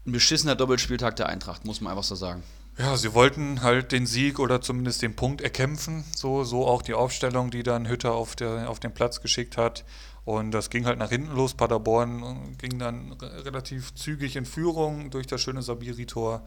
ein 0.05 0.11
beschissener 0.11 0.55
Doppelspieltag 0.55 1.15
der 1.17 1.27
Eintracht, 1.29 1.65
muss 1.65 1.81
man 1.81 1.91
einfach 1.91 2.03
so 2.03 2.15
sagen. 2.15 2.43
Ja, 2.79 2.95
sie 2.95 3.13
wollten 3.13 3.61
halt 3.61 3.91
den 3.91 4.05
Sieg 4.05 4.39
oder 4.39 4.61
zumindest 4.61 5.01
den 5.01 5.13
Punkt 5.13 5.41
erkämpfen. 5.41 6.05
So, 6.15 6.45
so 6.45 6.65
auch 6.65 6.81
die 6.81 6.93
Aufstellung, 6.93 7.51
die 7.51 7.61
dann 7.61 7.89
Hütter 7.89 8.13
auf, 8.13 8.37
der, 8.37 8.69
auf 8.69 8.79
den 8.79 8.93
Platz 8.93 9.19
geschickt 9.19 9.57
hat. 9.57 9.83
Und 10.23 10.51
das 10.51 10.69
ging 10.69 10.85
halt 10.85 10.97
nach 10.97 11.09
hinten 11.09 11.35
los. 11.35 11.55
Paderborn 11.55 12.55
ging 12.57 12.79
dann 12.79 13.11
relativ 13.19 13.93
zügig 13.95 14.37
in 14.37 14.45
Führung 14.45 15.09
durch 15.09 15.27
das 15.27 15.41
schöne 15.41 15.61
Sabiri-Tor. 15.61 16.41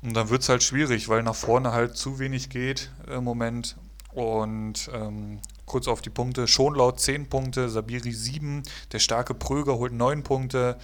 Und 0.00 0.14
dann 0.14 0.30
wird 0.30 0.40
es 0.40 0.48
halt 0.48 0.62
schwierig, 0.62 1.10
weil 1.10 1.22
nach 1.22 1.34
vorne 1.34 1.72
halt 1.72 1.98
zu 1.98 2.18
wenig 2.18 2.48
geht 2.48 2.90
im 3.06 3.24
Moment. 3.24 3.76
Und 4.14 4.90
ähm, 4.94 5.40
kurz 5.66 5.86
auf 5.86 6.00
die 6.00 6.08
Punkte. 6.08 6.48
Schonlaut 6.48 6.98
10 6.98 7.28
Punkte, 7.28 7.68
Sabiri 7.68 8.12
7, 8.12 8.62
der 8.92 9.00
starke 9.00 9.34
Pröger 9.34 9.76
holt 9.76 9.92
9 9.92 10.22
Punkte. 10.22 10.78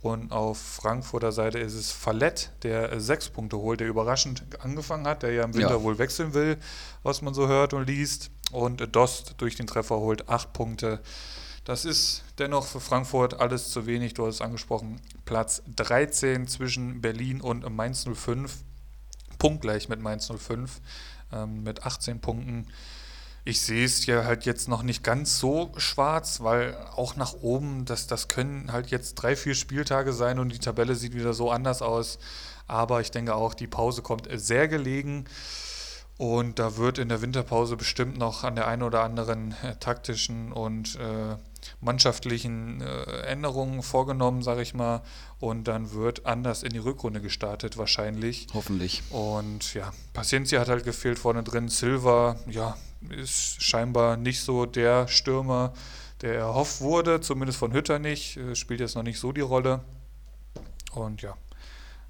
Und 0.00 0.30
auf 0.30 0.58
Frankfurter 0.58 1.32
Seite 1.32 1.58
ist 1.58 1.74
es 1.74 1.90
Fallett, 1.90 2.52
der 2.62 3.00
sechs 3.00 3.28
Punkte 3.28 3.58
holt, 3.58 3.80
der 3.80 3.88
überraschend 3.88 4.44
angefangen 4.60 5.06
hat, 5.08 5.24
der 5.24 5.32
ja 5.32 5.42
im 5.42 5.54
Winter 5.54 5.76
ja. 5.76 5.82
wohl 5.82 5.98
wechseln 5.98 6.34
will, 6.34 6.56
was 7.02 7.20
man 7.20 7.34
so 7.34 7.48
hört 7.48 7.72
und 7.72 7.88
liest. 7.88 8.30
Und 8.52 8.94
Dost 8.94 9.34
durch 9.38 9.56
den 9.56 9.66
Treffer 9.66 9.96
holt 9.98 10.28
acht 10.28 10.52
Punkte. 10.52 11.00
Das 11.64 11.84
ist 11.84 12.22
dennoch 12.38 12.64
für 12.64 12.80
Frankfurt 12.80 13.40
alles 13.40 13.70
zu 13.70 13.86
wenig. 13.86 14.14
Du 14.14 14.26
hast 14.26 14.36
es 14.36 14.40
angesprochen. 14.40 15.00
Platz 15.24 15.62
13 15.76 16.46
zwischen 16.46 17.00
Berlin 17.00 17.40
und 17.40 17.68
Mainz 17.74 18.06
05. 18.10 18.64
Punktgleich 19.38 19.88
mit 19.88 20.00
Mainz 20.00 20.30
05 20.34 20.80
ähm, 21.32 21.62
mit 21.64 21.82
18 21.84 22.20
Punkten 22.20 22.68
ich 23.48 23.62
sehe 23.62 23.86
es 23.86 24.04
ja 24.04 24.24
halt 24.24 24.44
jetzt 24.44 24.68
noch 24.68 24.82
nicht 24.82 25.02
ganz 25.02 25.38
so 25.38 25.72
schwarz, 25.78 26.40
weil 26.42 26.76
auch 26.94 27.16
nach 27.16 27.32
oben, 27.32 27.86
das, 27.86 28.06
das 28.06 28.28
können 28.28 28.70
halt 28.70 28.90
jetzt 28.90 29.14
drei, 29.14 29.36
vier 29.36 29.54
Spieltage 29.54 30.12
sein 30.12 30.38
und 30.38 30.52
die 30.52 30.58
Tabelle 30.58 30.94
sieht 30.94 31.14
wieder 31.14 31.32
so 31.32 31.50
anders 31.50 31.80
aus. 31.80 32.18
Aber 32.66 33.00
ich 33.00 33.10
denke 33.10 33.34
auch, 33.34 33.54
die 33.54 33.66
Pause 33.66 34.02
kommt 34.02 34.28
sehr 34.30 34.68
gelegen. 34.68 35.24
Und 36.18 36.58
da 36.58 36.76
wird 36.76 36.98
in 36.98 37.08
der 37.08 37.22
Winterpause 37.22 37.76
bestimmt 37.76 38.18
noch 38.18 38.44
an 38.44 38.56
der 38.56 38.66
einen 38.66 38.82
oder 38.82 39.02
anderen 39.02 39.54
äh, 39.62 39.76
taktischen 39.76 40.52
und 40.52 40.96
äh, 40.96 41.36
mannschaftlichen 41.80 42.82
äh, 42.82 43.22
Änderungen 43.22 43.82
vorgenommen, 43.82 44.42
sage 44.42 44.60
ich 44.60 44.74
mal. 44.74 45.00
Und 45.38 45.68
dann 45.68 45.92
wird 45.92 46.26
anders 46.26 46.64
in 46.64 46.70
die 46.70 46.80
Rückrunde 46.80 47.22
gestartet, 47.22 47.78
wahrscheinlich. 47.78 48.48
Hoffentlich. 48.52 49.04
Und 49.10 49.72
ja, 49.72 49.92
Paciencia 50.12 50.60
hat 50.60 50.68
halt 50.68 50.84
gefehlt 50.84 51.18
vorne 51.18 51.44
drin. 51.44 51.68
Silva, 51.68 52.36
ja, 52.48 52.76
ist 53.10 53.62
scheinbar 53.62 54.16
nicht 54.16 54.40
so 54.40 54.66
der 54.66 55.08
Stürmer, 55.08 55.72
der 56.20 56.34
erhofft 56.34 56.80
wurde, 56.80 57.20
zumindest 57.20 57.58
von 57.58 57.72
Hütter 57.72 57.98
nicht. 57.98 58.36
Äh, 58.36 58.54
spielt 58.54 58.80
jetzt 58.80 58.96
noch 58.96 59.02
nicht 59.02 59.18
so 59.18 59.32
die 59.32 59.40
Rolle. 59.40 59.80
Und 60.92 61.22
ja, 61.22 61.36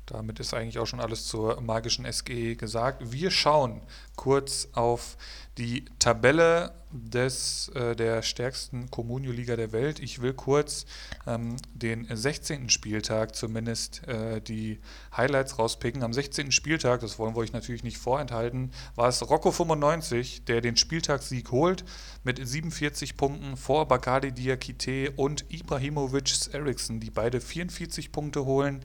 damit 0.09 0.41
ist 0.41 0.55
eigentlich 0.55 0.79
auch 0.79 0.87
schon 0.87 1.01
alles 1.01 1.27
zur 1.27 1.61
magischen 1.61 2.11
SGE 2.11 2.57
gesagt. 2.57 3.13
Wir 3.13 3.31
schauen 3.31 3.83
kurz 4.17 4.69
auf 4.73 5.17
die 5.59 5.85
Tabelle 5.99 6.73
des, 6.91 7.69
äh, 7.75 7.95
der 7.95 8.23
stärksten 8.23 8.91
Communio-Liga 8.91 9.57
der 9.57 9.73
Welt. 9.73 9.99
Ich 9.99 10.23
will 10.23 10.33
kurz 10.33 10.87
ähm, 11.27 11.57
den 11.75 12.07
16. 12.11 12.71
Spieltag 12.71 13.35
zumindest 13.35 14.07
äh, 14.09 14.41
die 14.41 14.79
Highlights 15.15 15.59
rauspicken. 15.59 16.03
Am 16.03 16.13
16. 16.13 16.53
Spieltag, 16.53 17.01
das 17.01 17.19
wollen 17.19 17.35
wir 17.35 17.41
euch 17.41 17.53
natürlich 17.53 17.83
nicht 17.83 17.99
vorenthalten, 17.99 18.71
war 18.95 19.09
es 19.09 19.29
Rocco 19.29 19.51
95, 19.51 20.45
der 20.47 20.61
den 20.61 20.77
Spieltagssieg 20.77 21.51
holt 21.51 21.85
mit 22.25 22.41
47 22.43 23.17
Punkten 23.17 23.57
vor 23.57 23.87
Bakadi 23.87 24.33
Diakite 24.33 25.11
und 25.17 25.45
Ibrahimovic 25.53 26.55
Eriksson, 26.55 27.01
die 27.01 27.11
beide 27.11 27.41
44 27.41 28.13
Punkte 28.13 28.45
holen. 28.45 28.83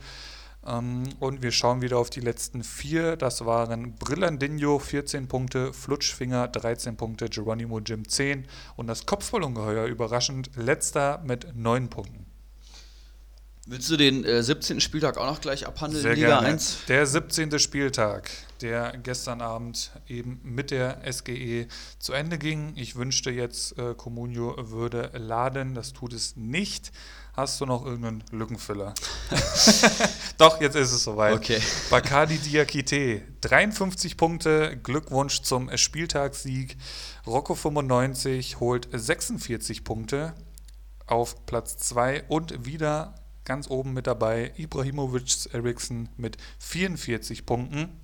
Ähm, 0.66 1.04
und 1.20 1.42
wir 1.42 1.52
schauen 1.52 1.82
wieder 1.82 1.98
auf 1.98 2.10
die 2.10 2.22
letzten 2.22 2.64
vier. 2.64 3.16
Das 3.16 3.46
waren 3.46 3.96
Brillandinho 3.96 4.80
14 4.80 5.28
Punkte, 5.28 5.74
Flutschfinger 5.74 6.48
13 6.48 6.98
Punkte, 6.98 7.30
Geronimo 7.30 7.80
Jim 7.80 8.08
10 8.08 8.46
und 8.76 8.88
das 8.88 9.06
Kopfballungeheuer 9.06 9.86
überraschend 9.86 10.52
letzter 10.56 11.22
mit 11.26 11.56
9 11.56 11.90
Punkten. 11.90 12.26
Willst 13.66 13.90
du 13.90 13.96
den 13.96 14.26
äh, 14.26 14.44
17. 14.44 14.82
Spieltag 14.82 15.18
auch 15.18 15.26
noch 15.26 15.40
gleich 15.40 15.66
abhandeln, 15.66 16.04
Sehr 16.04 16.16
Liga 16.16 16.28
gerne. 16.28 16.48
1? 16.48 16.80
Der 16.90 17.08
17. 17.08 17.60
Spieltag, 17.60 18.30
der 18.62 18.98
gestern 18.98 19.40
Abend 19.40 19.92
eben 20.10 20.42
mit 20.44 20.70
der 20.70 21.00
SGE 21.10 21.68
zu 21.98 22.12
Ende 22.12 22.38
ging. 22.38 22.74
Ich 22.76 22.98
wünschte 22.98 23.32
jetzt, 23.32 23.78
äh, 23.78 23.94
Comunio 23.96 24.56
würde 24.70 25.12
laden, 25.14 25.76
das 25.76 25.94
tut 25.94 26.12
es 26.12 26.36
nicht. 26.36 26.92
Hast 27.36 27.60
du 27.60 27.66
noch 27.66 27.84
irgendeinen 27.84 28.24
Lückenfüller? 28.32 28.94
Doch, 30.38 30.62
jetzt 30.62 30.76
ist 30.76 30.92
es 30.92 31.04
soweit. 31.04 31.34
Okay. 31.34 31.60
Bacardi 31.90 32.38
Diakite, 32.38 33.24
53 33.42 34.18
Punkte, 34.18 34.78
Glückwunsch 34.78 35.42
zum 35.42 35.76
Spieltagssieg. 35.76 36.78
Rocco 37.26 37.56
95 37.56 38.60
holt 38.60 38.88
46 38.92 39.84
Punkte 39.84 40.36
auf 41.08 41.48
Platz 41.48 41.78
2 41.78 42.26
und 42.28 42.68
wieder 42.68 43.16
ganz 43.46 43.68
oben 43.68 43.94
mit 43.94 44.06
dabei 44.06 44.54
Ibrahimovic 44.56 45.54
Eriksson 45.54 46.10
mit 46.18 46.38
44 46.60 47.48
Punkten. 47.48 48.00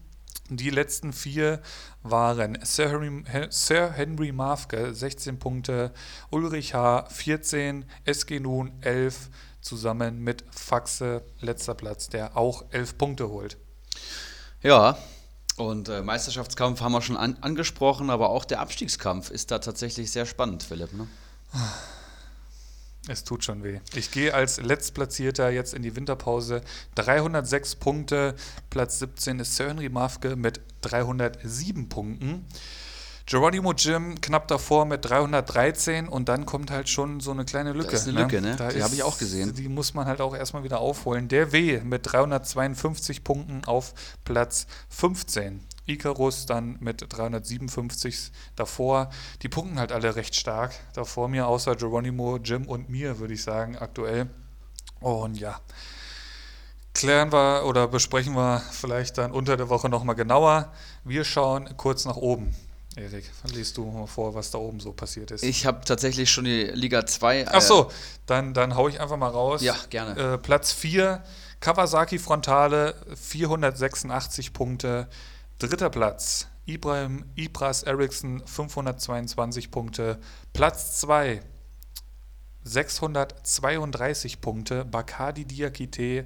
Die 0.51 0.71
letzten 0.71 1.13
vier 1.13 1.61
waren 2.01 2.57
Sir 2.63 2.89
Henry, 2.89 3.23
Sir 3.51 3.91
Henry 3.91 4.31
Mafke 4.31 4.95
16 4.95 5.37
Punkte, 5.37 5.93
Ulrich 6.31 6.73
H. 6.73 7.05
14, 7.09 7.85
SG 8.05 8.39
Nun 8.39 8.71
11, 8.81 9.29
zusammen 9.61 10.23
mit 10.23 10.43
Faxe 10.49 11.23
letzter 11.39 11.75
Platz, 11.75 12.09
der 12.09 12.35
auch 12.35 12.65
11 12.71 12.97
Punkte 12.97 13.29
holt. 13.29 13.57
Ja, 14.63 14.97
und 15.57 15.87
äh, 15.87 16.01
Meisterschaftskampf 16.01 16.81
haben 16.81 16.93
wir 16.93 17.01
schon 17.01 17.17
an 17.17 17.37
angesprochen, 17.41 18.09
aber 18.09 18.29
auch 18.29 18.43
der 18.43 18.59
Abstiegskampf 18.59 19.29
ist 19.29 19.51
da 19.51 19.59
tatsächlich 19.59 20.11
sehr 20.11 20.25
spannend, 20.25 20.63
Philipp. 20.63 20.93
Ne? 20.93 21.07
Es 23.09 23.23
tut 23.23 23.43
schon 23.43 23.63
weh. 23.63 23.79
Ich 23.95 24.11
gehe 24.11 24.33
als 24.33 24.61
Letztplatzierter 24.61 25.49
jetzt 25.49 25.73
in 25.73 25.81
die 25.81 25.95
Winterpause. 25.95 26.61
306 26.95 27.75
Punkte. 27.75 28.35
Platz 28.69 28.99
17 28.99 29.39
ist 29.39 29.55
Sir 29.55 29.69
Henry 29.69 29.89
Mafke 29.89 30.35
mit 30.35 30.61
307 30.81 31.89
Punkten. 31.89 32.45
Geronimo 33.29 33.73
Jim 33.73 34.19
knapp 34.21 34.47
davor 34.47 34.85
mit 34.85 35.05
313 35.05 36.07
und 36.07 36.29
dann 36.29 36.47
kommt 36.47 36.71
halt 36.71 36.89
schon 36.89 37.19
so 37.19 37.29
eine 37.29 37.45
kleine 37.45 37.73
Lücke. 37.73 37.91
Das 37.91 38.01
ist 38.01 38.07
eine 38.07 38.21
Lücke, 38.21 38.41
ne? 38.41 38.55
ne? 38.55 38.73
Die 38.73 38.81
habe 38.81 38.95
ich 38.95 39.03
auch 39.03 39.19
gesehen. 39.19 39.53
Die 39.53 39.69
muss 39.69 39.93
man 39.93 40.07
halt 40.07 40.19
auch 40.19 40.35
erstmal 40.35 40.63
wieder 40.63 40.79
aufholen. 40.79 41.27
Der 41.27 41.51
W 41.51 41.81
mit 41.83 42.11
352 42.11 43.23
Punkten 43.23 43.61
auf 43.65 43.93
Platz 44.23 44.65
15. 44.89 45.61
Icarus 45.89 46.45
dann 46.45 46.77
mit 46.79 47.05
357 47.09 48.31
davor. 48.55 49.09
Die 49.41 49.49
punkten 49.49 49.79
halt 49.79 49.91
alle 49.91 50.15
recht 50.15 50.35
stark 50.35 50.73
davor 50.93 51.27
mir, 51.27 51.47
außer 51.47 51.75
Geronimo, 51.75 52.37
Jim 52.37 52.65
und 52.65 52.89
mir, 52.89 53.19
würde 53.19 53.33
ich 53.33 53.43
sagen, 53.43 53.77
aktuell. 53.77 54.29
Und 54.99 55.39
ja, 55.39 55.59
klären 56.93 57.31
wir 57.31 57.65
oder 57.65 57.87
besprechen 57.87 58.33
wir 58.33 58.61
vielleicht 58.71 59.17
dann 59.17 59.31
unter 59.31 59.57
der 59.57 59.69
Woche 59.69 59.89
nochmal 59.89 60.15
genauer. 60.15 60.71
Wir 61.03 61.23
schauen 61.23 61.77
kurz 61.77 62.05
nach 62.05 62.17
oben. 62.17 62.55
Erik, 62.95 63.29
liest 63.53 63.77
du 63.77 63.85
mal 63.85 64.07
vor, 64.07 64.33
was 64.33 64.51
da 64.51 64.57
oben 64.57 64.79
so 64.79 64.91
passiert 64.91 65.31
ist. 65.31 65.43
Ich 65.43 65.65
habe 65.65 65.85
tatsächlich 65.85 66.29
schon 66.29 66.43
die 66.45 66.63
Liga 66.63 67.05
2. 67.05 67.39
Äh 67.39 67.45
Ach 67.51 67.61
so, 67.61 67.91
dann, 68.25 68.53
dann 68.53 68.75
hau 68.75 68.87
ich 68.87 68.99
einfach 68.99 69.17
mal 69.17 69.29
raus. 69.29 69.61
Ja, 69.61 69.75
gerne. 69.89 70.33
Äh, 70.33 70.37
Platz 70.37 70.71
4, 70.73 71.23
Kawasaki 71.59 72.19
Frontale, 72.19 72.95
486 73.15 74.53
Punkte. 74.53 75.07
Dritter 75.59 75.89
Platz, 75.89 76.47
Ibrahim 76.65 77.25
Ibras 77.35 77.83
Eriksson, 77.83 78.41
522 78.45 79.71
Punkte. 79.71 80.17
Platz 80.53 81.01
2, 81.01 81.41
632 82.63 84.39
Punkte, 84.39 84.85
Bakadi 84.85 85.43
Diakite 85.43 86.25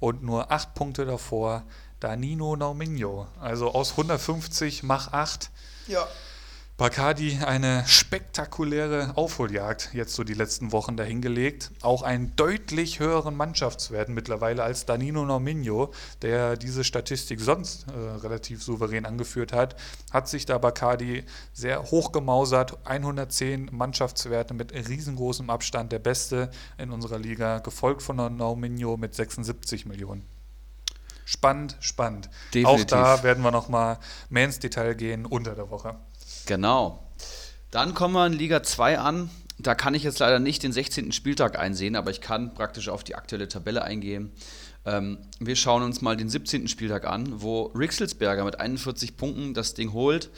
und 0.00 0.24
nur 0.24 0.50
8 0.50 0.74
Punkte 0.74 1.04
davor, 1.06 1.62
Danino 2.00 2.56
Nauminho. 2.56 3.28
Also 3.40 3.72
aus 3.72 3.92
150 3.92 4.82
mach 4.82 5.12
8. 5.12 5.52
Ja. 5.86 6.08
Bacardi 6.82 7.38
eine 7.46 7.84
spektakuläre 7.86 9.12
Aufholjagd 9.14 9.90
jetzt 9.92 10.14
so 10.14 10.24
die 10.24 10.34
letzten 10.34 10.72
Wochen 10.72 10.96
dahingelegt. 10.96 11.70
Auch 11.80 12.02
einen 12.02 12.34
deutlich 12.34 12.98
höheren 12.98 13.36
Mannschaftswert 13.36 14.08
mittlerweile 14.08 14.64
als 14.64 14.84
Danilo 14.84 15.24
Norminho, 15.24 15.92
der 16.22 16.56
diese 16.56 16.82
Statistik 16.82 17.40
sonst 17.40 17.86
äh, 17.86 17.92
relativ 17.92 18.64
souverän 18.64 19.06
angeführt 19.06 19.52
hat, 19.52 19.76
hat 20.10 20.28
sich 20.28 20.44
da 20.44 20.58
Bacardi 20.58 21.22
sehr 21.52 21.84
hoch 21.92 22.10
gemausert. 22.10 22.76
110 22.84 23.68
Mannschaftswerte 23.70 24.52
mit 24.52 24.72
riesengroßem 24.72 25.50
Abstand, 25.50 25.92
der 25.92 26.00
beste 26.00 26.50
in 26.78 26.90
unserer 26.90 27.20
Liga, 27.20 27.60
gefolgt 27.60 28.02
von 28.02 28.16
Norminho 28.16 28.96
mit 28.96 29.14
76 29.14 29.86
Millionen. 29.86 30.26
Spannend, 31.26 31.76
spannend. 31.78 32.28
Definitiv. 32.52 32.66
Auch 32.66 32.84
da 32.84 33.22
werden 33.22 33.44
wir 33.44 33.52
nochmal 33.52 34.00
mehr 34.30 34.46
ins 34.46 34.58
Detail 34.58 34.94
gehen 34.94 35.24
unter 35.24 35.54
der 35.54 35.70
Woche. 35.70 35.94
Genau. 36.46 37.02
Dann 37.70 37.94
kommen 37.94 38.14
wir 38.14 38.26
in 38.26 38.32
Liga 38.32 38.62
2 38.62 38.98
an. 38.98 39.30
Da 39.58 39.74
kann 39.74 39.94
ich 39.94 40.02
jetzt 40.02 40.18
leider 40.18 40.38
nicht 40.38 40.62
den 40.62 40.72
16. 40.72 41.12
Spieltag 41.12 41.58
einsehen, 41.58 41.96
aber 41.96 42.10
ich 42.10 42.20
kann 42.20 42.54
praktisch 42.54 42.88
auf 42.88 43.04
die 43.04 43.14
aktuelle 43.14 43.48
Tabelle 43.48 43.82
eingehen. 43.82 44.32
Ähm, 44.84 45.18
wir 45.38 45.54
schauen 45.54 45.82
uns 45.82 46.02
mal 46.02 46.16
den 46.16 46.28
17. 46.28 46.66
Spieltag 46.66 47.06
an, 47.06 47.40
wo 47.40 47.66
Rixelsberger 47.66 48.44
mit 48.44 48.58
41 48.58 49.16
Punkten 49.16 49.54
das 49.54 49.74
Ding 49.74 49.92
holt. 49.92 50.30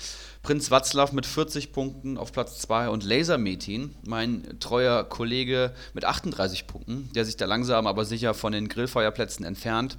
Prinz 0.42 0.70
Watzlaw 0.70 1.14
mit 1.14 1.24
40 1.24 1.72
Punkten 1.72 2.18
auf 2.18 2.32
Platz 2.32 2.58
2 2.60 2.90
und 2.90 3.02
Laser 3.02 3.38
Metin, 3.38 3.94
mein 4.06 4.58
treuer 4.60 5.02
Kollege, 5.04 5.72
mit 5.94 6.04
38 6.04 6.66
Punkten, 6.66 7.08
der 7.14 7.24
sich 7.24 7.38
da 7.38 7.46
langsam 7.46 7.86
aber 7.86 8.04
sicher 8.04 8.34
von 8.34 8.52
den 8.52 8.68
Grillfeuerplätzen 8.68 9.46
entfernt. 9.46 9.96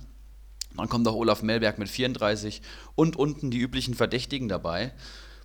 Dann 0.77 0.89
kommt 0.89 1.07
auch 1.07 1.15
Olaf 1.15 1.41
Melberg 1.41 1.79
mit 1.79 1.89
34 1.89 2.61
und 2.93 3.15
unten 3.15 3.49
die 3.49 3.59
üblichen 3.59 3.95
Verdächtigen 3.95 4.47
dabei. 4.47 4.93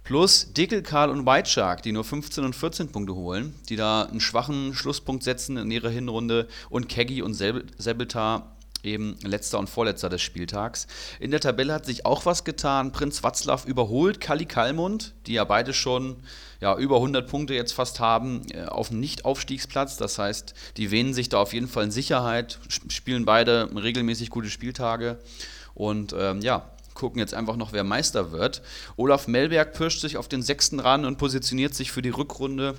Plus 0.05 0.53
Dickel, 0.53 0.83
Karl 0.83 1.11
und 1.11 1.27
White 1.27 1.49
Shark, 1.49 1.83
die 1.83 1.93
nur 1.93 2.05
15 2.05 2.45
und 2.45 2.57
14 2.57 2.91
Punkte 2.91 3.15
holen, 3.15 3.55
die 3.69 3.77
da 3.77 4.03
einen 4.03 4.21
schwachen 4.21 4.75
Schlusspunkt 4.75 5.23
setzen 5.23 5.57
in 5.57 5.71
ihrer 5.71 5.91
Hinrunde 5.91 6.49
und 6.69 6.89
Keggy 6.89 7.23
und 7.23 7.35
Sebeltar 7.35 8.57
eben 8.83 9.17
letzter 9.23 9.59
und 9.59 9.69
vorletzter 9.69 10.09
des 10.09 10.23
Spieltags. 10.23 10.87
In 11.19 11.31
der 11.31 11.41
Tabelle 11.41 11.73
hat 11.73 11.87
sich 11.87 12.07
auch 12.07 12.27
was 12.27 12.45
getan. 12.45 12.93
Prinz 12.93 13.23
Watzlaw 13.23 13.67
überholt 13.67 14.21
Kali 14.21 14.47
Kalmund, 14.47 15.15
die 15.27 15.35
ja 15.35 15.45
beide 15.45 15.73
schon 15.73 16.17
ja, 16.61 16.77
über 16.77 16.97
100 16.97 17.29
Punkte 17.29 17.55
jetzt 17.55 17.73
fast 17.73 18.01
haben, 18.01 18.43
äh, 18.53 18.65
auf 18.65 18.89
dem 18.89 19.01
Nicht-Aufstiegsplatz. 19.01 19.97
Das 19.97 20.19
heißt, 20.19 20.55
die 20.77 20.91
wähnen 20.91 21.15
sich 21.15 21.29
da 21.29 21.39
auf 21.39 21.53
jeden 21.53 21.69
Fall 21.69 21.85
in 21.85 21.91
Sicherheit, 21.91 22.59
spielen 22.89 23.25
beide 23.25 23.71
regelmäßig 23.75 24.31
gute 24.31 24.51
Spieltage. 24.51 25.19
Und 25.75 26.15
ähm, 26.17 26.41
ja, 26.41 26.71
gucken 27.01 27.19
jetzt 27.19 27.33
einfach 27.33 27.57
noch, 27.57 27.73
wer 27.73 27.83
Meister 27.83 28.31
wird. 28.31 28.61
Olaf 28.97 29.27
Melberg 29.27 29.73
pirscht 29.73 30.03
sich 30.03 30.19
auf 30.19 30.29
den 30.29 30.43
sechsten 30.43 30.81
ran 30.81 31.07
und 31.07 31.17
positioniert 31.17 31.75
sich 31.75 31.93
für 31.93 32.03
die 32.03 32.11
Rückrunde. 32.11 32.75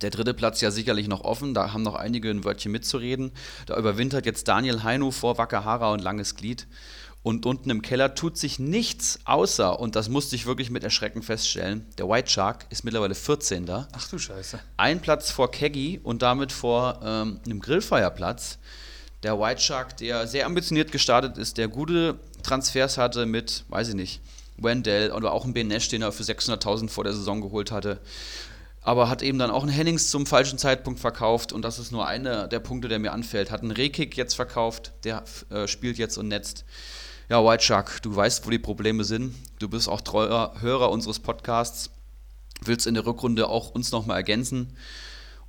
Der 0.00 0.10
dritte 0.10 0.32
Platz 0.32 0.60
ja 0.60 0.70
sicherlich 0.70 1.08
noch 1.08 1.22
offen, 1.22 1.52
da 1.52 1.72
haben 1.72 1.82
noch 1.82 1.96
einige 1.96 2.30
ein 2.30 2.44
Wörtchen 2.44 2.70
mitzureden. 2.70 3.32
Da 3.66 3.76
überwintert 3.76 4.26
jetzt 4.26 4.46
Daniel 4.46 4.84
Heino 4.84 5.10
vor 5.10 5.38
Wackerhara 5.38 5.92
und 5.92 6.00
Langes 6.00 6.36
Glied. 6.36 6.68
Und 7.24 7.44
unten 7.44 7.68
im 7.70 7.82
Keller 7.82 8.14
tut 8.14 8.38
sich 8.38 8.60
nichts 8.60 9.18
außer, 9.24 9.78
und 9.78 9.96
das 9.96 10.08
musste 10.08 10.36
ich 10.36 10.46
wirklich 10.46 10.70
mit 10.70 10.84
Erschrecken 10.84 11.22
feststellen, 11.22 11.86
der 11.98 12.08
White 12.08 12.30
Shark 12.30 12.66
ist 12.70 12.84
mittlerweile 12.84 13.14
14. 13.14 13.68
Ach 13.70 14.08
du 14.08 14.18
Scheiße. 14.18 14.60
Ein 14.76 15.00
Platz 15.00 15.30
vor 15.32 15.50
Keggy 15.50 16.00
und 16.02 16.22
damit 16.22 16.52
vor 16.52 17.00
ähm, 17.04 17.40
einem 17.44 17.60
Grillfeierplatz 17.60 18.58
der 19.22 19.38
White 19.38 19.60
Shark, 19.60 19.96
der 19.98 20.26
sehr 20.26 20.46
ambitioniert 20.46 20.90
gestartet 20.90 21.38
ist, 21.38 21.58
der 21.58 21.68
gute 21.68 22.18
Transfers 22.42 22.98
hatte 22.98 23.26
mit, 23.26 23.64
weiß 23.68 23.90
ich 23.90 23.94
nicht, 23.94 24.20
Wendell 24.56 25.12
oder 25.12 25.32
auch 25.32 25.44
ein 25.44 25.54
Ben 25.54 25.68
Nash, 25.68 25.88
den 25.88 26.02
er 26.02 26.12
für 26.12 26.22
600.000 26.22 26.88
vor 26.88 27.04
der 27.04 27.12
Saison 27.12 27.40
geholt 27.40 27.72
hatte. 27.72 28.00
Aber 28.82 29.08
hat 29.08 29.22
eben 29.22 29.38
dann 29.38 29.50
auch 29.50 29.62
einen 29.62 29.72
Hennings 29.72 30.10
zum 30.10 30.26
falschen 30.26 30.58
Zeitpunkt 30.58 30.98
verkauft 30.98 31.52
und 31.52 31.62
das 31.62 31.78
ist 31.78 31.92
nur 31.92 32.06
einer 32.06 32.48
der 32.48 32.58
Punkte, 32.58 32.88
der 32.88 32.98
mir 32.98 33.12
anfällt. 33.12 33.50
Hat 33.50 33.62
einen 33.62 33.70
Rekik 33.70 34.16
jetzt 34.16 34.34
verkauft, 34.34 34.92
der 35.04 35.22
äh, 35.50 35.68
spielt 35.68 35.98
jetzt 35.98 36.18
und 36.18 36.28
netzt. 36.28 36.64
Ja, 37.28 37.44
White 37.44 37.62
Shark, 37.62 38.02
du 38.02 38.14
weißt, 38.14 38.44
wo 38.44 38.50
die 38.50 38.58
Probleme 38.58 39.04
sind. 39.04 39.34
Du 39.60 39.68
bist 39.68 39.88
auch 39.88 40.00
treuer 40.00 40.54
Hörer 40.60 40.90
unseres 40.90 41.20
Podcasts. 41.20 41.90
Willst 42.64 42.86
in 42.86 42.94
der 42.94 43.06
Rückrunde 43.06 43.48
auch 43.48 43.70
uns 43.70 43.92
nochmal 43.92 44.16
ergänzen. 44.16 44.76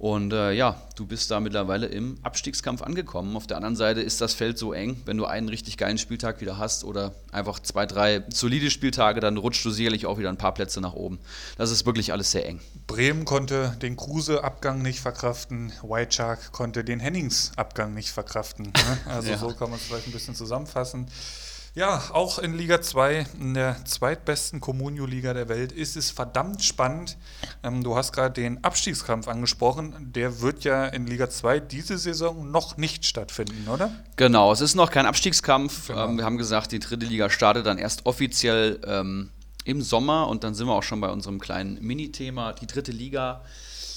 Und 0.03 0.33
äh, 0.33 0.51
ja, 0.51 0.75
du 0.97 1.05
bist 1.05 1.31
da 1.31 1.39
mittlerweile 1.39 1.85
im 1.85 2.17
Abstiegskampf 2.23 2.81
angekommen. 2.81 3.37
Auf 3.37 3.47
der 3.47 3.55
anderen 3.55 3.77
Seite 3.77 4.01
ist 4.01 4.19
das 4.19 4.33
Feld 4.33 4.57
so 4.57 4.73
eng, 4.73 5.01
wenn 5.05 5.15
du 5.15 5.23
einen 5.23 5.47
richtig 5.47 5.77
geilen 5.77 5.97
Spieltag 5.97 6.41
wieder 6.41 6.57
hast 6.57 6.83
oder 6.83 7.13
einfach 7.31 7.61
zwei, 7.61 7.85
drei 7.85 8.21
solide 8.27 8.69
Spieltage, 8.69 9.21
dann 9.21 9.37
rutschst 9.37 9.63
du 9.63 9.71
sicherlich 9.71 10.05
auch 10.05 10.19
wieder 10.19 10.27
ein 10.27 10.35
paar 10.35 10.53
Plätze 10.53 10.81
nach 10.81 10.91
oben. 10.91 11.19
Das 11.55 11.71
ist 11.71 11.85
wirklich 11.85 12.11
alles 12.11 12.31
sehr 12.31 12.45
eng. 12.45 12.59
Bremen 12.85 13.23
konnte 13.23 13.77
den 13.81 13.95
Kruse-Abgang 13.95 14.81
nicht 14.81 14.99
verkraften, 14.99 15.71
White 15.83 16.11
Shark 16.11 16.51
konnte 16.51 16.83
den 16.83 16.99
Hennings-Abgang 16.99 17.93
nicht 17.93 18.09
verkraften. 18.09 18.73
Ne? 18.75 18.97
Also 19.05 19.29
ja. 19.31 19.37
so 19.37 19.53
kann 19.53 19.69
man 19.69 19.79
es 19.79 19.85
vielleicht 19.85 20.07
ein 20.07 20.11
bisschen 20.11 20.35
zusammenfassen. 20.35 21.07
Ja, 21.75 22.03
auch 22.13 22.37
in 22.37 22.55
Liga 22.55 22.83
2, 22.83 23.25
in 23.39 23.55
der 23.55 23.83
zweitbesten 23.85 24.59
Comunio-Liga 24.59 25.33
der 25.33 25.49
Welt, 25.49 25.71
ist 25.71 25.97
es 25.97 26.11
verdammt 26.11 26.63
spannend. 26.63 27.17
Ähm, 27.63 27.83
du 27.83 27.95
hast 27.95 28.13
gerade 28.13 28.39
den 28.39 28.63
Abstiegskampf 28.63 29.27
angesprochen. 29.27 30.11
Der 30.13 30.41
wird 30.41 30.63
ja 30.65 30.85
in 30.85 31.07
Liga 31.07 31.31
2 31.31 31.59
diese 31.61 31.97
Saison 31.97 32.51
noch 32.51 32.77
nicht 32.77 33.05
stattfinden, 33.05 33.67
oder? 33.67 33.89
Genau, 34.17 34.51
es 34.51 34.61
ist 34.61 34.75
noch 34.75 34.91
kein 34.91 35.07
Abstiegskampf. 35.07 35.87
Genau. 35.87 36.09
Ähm, 36.09 36.17
wir 36.17 36.25
haben 36.25 36.37
gesagt, 36.37 36.71
die 36.73 36.79
dritte 36.79 37.07
Liga 37.07 37.31
startet 37.31 37.65
dann 37.65 37.79
erst 37.79 38.05
offiziell 38.05 38.79
ähm, 38.85 39.31
im 39.65 39.81
Sommer 39.81 40.27
und 40.27 40.43
dann 40.43 40.53
sind 40.53 40.67
wir 40.67 40.75
auch 40.75 40.83
schon 40.83 41.01
bei 41.01 41.09
unserem 41.09 41.39
kleinen 41.39 41.81
Mini-Thema, 41.81 42.53
die 42.53 42.67
dritte 42.67 42.91
Liga. 42.91 43.41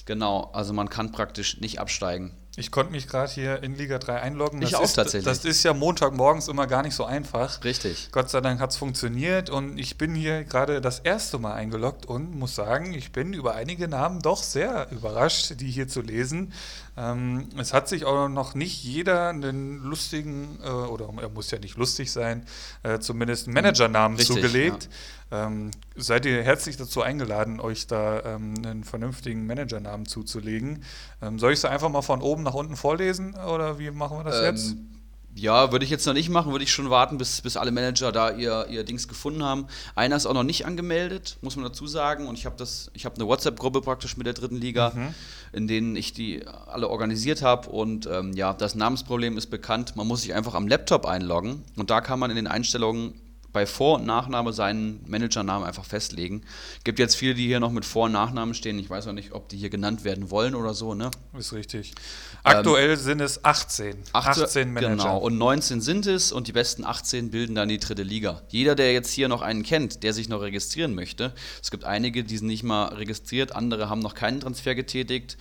Genau, 0.06 0.50
also 0.54 0.72
man 0.72 0.88
kann 0.88 1.12
praktisch 1.12 1.60
nicht 1.60 1.78
absteigen. 1.78 2.32
Ich 2.58 2.70
konnte 2.70 2.92
mich 2.92 3.06
gerade 3.06 3.30
hier 3.30 3.62
in 3.62 3.76
Liga 3.76 3.98
3 3.98 4.20
einloggen. 4.20 4.62
Das 4.62 4.70
ich 4.70 4.76
auch 4.76 4.82
ist, 4.82 4.94
tatsächlich. 4.94 5.24
Das 5.24 5.44
ist 5.44 5.62
ja 5.62 5.74
Montagmorgens 5.74 6.48
immer 6.48 6.66
gar 6.66 6.82
nicht 6.82 6.94
so 6.94 7.04
einfach. 7.04 7.62
Richtig. 7.62 8.08
Gott 8.12 8.30
sei 8.30 8.40
Dank 8.40 8.60
hat 8.60 8.70
es 8.70 8.76
funktioniert 8.76 9.50
und 9.50 9.78
ich 9.78 9.98
bin 9.98 10.14
hier 10.14 10.44
gerade 10.44 10.80
das 10.80 11.00
erste 11.00 11.38
Mal 11.38 11.52
eingeloggt 11.52 12.06
und 12.06 12.34
muss 12.38 12.54
sagen, 12.54 12.94
ich 12.94 13.12
bin 13.12 13.34
über 13.34 13.54
einige 13.54 13.88
Namen 13.88 14.22
doch 14.22 14.42
sehr 14.42 14.90
überrascht, 14.90 15.60
die 15.60 15.70
hier 15.70 15.86
zu 15.86 16.00
lesen. 16.00 16.54
Ähm, 16.96 17.50
es 17.58 17.74
hat 17.74 17.88
sich 17.88 18.06
auch 18.06 18.28
noch 18.28 18.54
nicht 18.54 18.82
jeder 18.82 19.28
einen 19.28 19.82
lustigen, 19.82 20.58
äh, 20.64 20.68
oder 20.68 21.10
er 21.20 21.28
muss 21.28 21.50
ja 21.50 21.58
nicht 21.58 21.76
lustig 21.76 22.10
sein, 22.10 22.46
äh, 22.82 23.00
zumindest 23.00 23.46
einen 23.46 23.54
Managernamen 23.54 24.16
Richtig, 24.16 24.34
zugelegt. 24.34 24.84
Ja. 24.84 24.90
Ähm, 25.32 25.72
seid 25.96 26.24
ihr 26.24 26.42
herzlich 26.42 26.76
dazu 26.76 27.02
eingeladen, 27.02 27.58
euch 27.58 27.86
da 27.86 28.22
ähm, 28.24 28.54
einen 28.64 28.84
vernünftigen 28.84 29.46
Managernamen 29.46 30.06
zuzulegen. 30.06 30.84
Ähm, 31.20 31.38
soll 31.38 31.52
ich 31.52 31.58
es 31.58 31.64
einfach 31.64 31.88
mal 31.88 32.02
von 32.02 32.22
oben 32.22 32.44
nach 32.44 32.54
unten 32.54 32.76
vorlesen 32.76 33.34
oder 33.34 33.78
wie 33.78 33.90
machen 33.90 34.18
wir 34.18 34.24
das 34.24 34.40
jetzt? 34.40 34.72
Ähm, 34.72 34.96
ja, 35.38 35.70
würde 35.70 35.84
ich 35.84 35.90
jetzt 35.90 36.06
noch 36.06 36.14
nicht 36.14 36.30
machen, 36.30 36.52
würde 36.52 36.64
ich 36.64 36.72
schon 36.72 36.88
warten, 36.88 37.18
bis, 37.18 37.42
bis 37.42 37.58
alle 37.58 37.70
Manager 37.70 38.10
da 38.10 38.30
ihr, 38.30 38.68
ihr 38.70 38.84
Dings 38.84 39.06
gefunden 39.06 39.42
haben. 39.42 39.66
Einer 39.94 40.16
ist 40.16 40.24
auch 40.24 40.32
noch 40.32 40.44
nicht 40.44 40.64
angemeldet, 40.64 41.36
muss 41.42 41.56
man 41.56 41.64
dazu 41.66 41.86
sagen. 41.86 42.26
Und 42.26 42.38
ich 42.38 42.46
habe 42.46 42.56
das, 42.56 42.90
ich 42.94 43.04
habe 43.04 43.16
eine 43.16 43.26
WhatsApp-Gruppe 43.26 43.82
praktisch 43.82 44.16
mit 44.16 44.26
der 44.26 44.32
dritten 44.32 44.56
Liga, 44.56 44.92
mhm. 44.94 45.14
in 45.52 45.68
denen 45.68 45.94
ich 45.94 46.14
die 46.14 46.46
alle 46.46 46.88
organisiert 46.88 47.42
habe. 47.42 47.68
Und 47.68 48.06
ähm, 48.06 48.32
ja, 48.32 48.54
das 48.54 48.76
Namensproblem 48.76 49.36
ist 49.36 49.48
bekannt. 49.48 49.94
Man 49.94 50.06
muss 50.06 50.22
sich 50.22 50.32
einfach 50.32 50.54
am 50.54 50.68
Laptop 50.68 51.04
einloggen 51.04 51.62
und 51.76 51.90
da 51.90 52.00
kann 52.00 52.18
man 52.18 52.30
in 52.30 52.36
den 52.36 52.46
Einstellungen 52.46 53.20
bei 53.56 53.64
Vor- 53.64 53.94
und 53.94 54.04
Nachname 54.04 54.52
seinen 54.52 55.02
Managernamen 55.08 55.66
einfach 55.66 55.86
festlegen. 55.86 56.42
Gibt 56.84 56.98
jetzt 56.98 57.14
viele, 57.14 57.32
die 57.32 57.46
hier 57.46 57.58
noch 57.58 57.72
mit 57.72 57.86
Vor- 57.86 58.04
und 58.04 58.12
Nachnamen 58.12 58.54
stehen. 58.54 58.78
Ich 58.78 58.90
weiß 58.90 59.06
auch 59.06 59.14
nicht, 59.14 59.32
ob 59.32 59.48
die 59.48 59.56
hier 59.56 59.70
genannt 59.70 60.04
werden 60.04 60.30
wollen 60.30 60.54
oder 60.54 60.74
so, 60.74 60.92
ne? 60.92 61.10
Ist 61.38 61.54
richtig. 61.54 61.94
Aktuell 62.42 62.90
ähm, 62.90 62.96
sind 62.96 63.22
es 63.22 63.46
18. 63.46 63.96
18 64.12 64.74
Manager. 64.74 64.90
Genau, 64.90 65.16
und 65.16 65.38
19 65.38 65.80
sind 65.80 66.04
es 66.04 66.32
und 66.32 66.48
die 66.48 66.52
besten 66.52 66.84
18 66.84 67.30
bilden 67.30 67.54
dann 67.54 67.70
die 67.70 67.78
dritte 67.78 68.02
Liga. 68.02 68.42
Jeder, 68.48 68.74
der 68.74 68.92
jetzt 68.92 69.10
hier 69.10 69.28
noch 69.28 69.40
einen 69.40 69.62
kennt, 69.62 70.02
der 70.02 70.12
sich 70.12 70.28
noch 70.28 70.42
registrieren 70.42 70.94
möchte, 70.94 71.32
es 71.62 71.70
gibt 71.70 71.84
einige, 71.84 72.24
die 72.24 72.36
sind 72.36 72.48
nicht 72.48 72.62
mal 72.62 72.88
registriert, 72.88 73.56
andere 73.56 73.88
haben 73.88 74.00
noch 74.00 74.14
keinen 74.14 74.40
Transfer 74.40 74.74
getätigt 74.74 75.38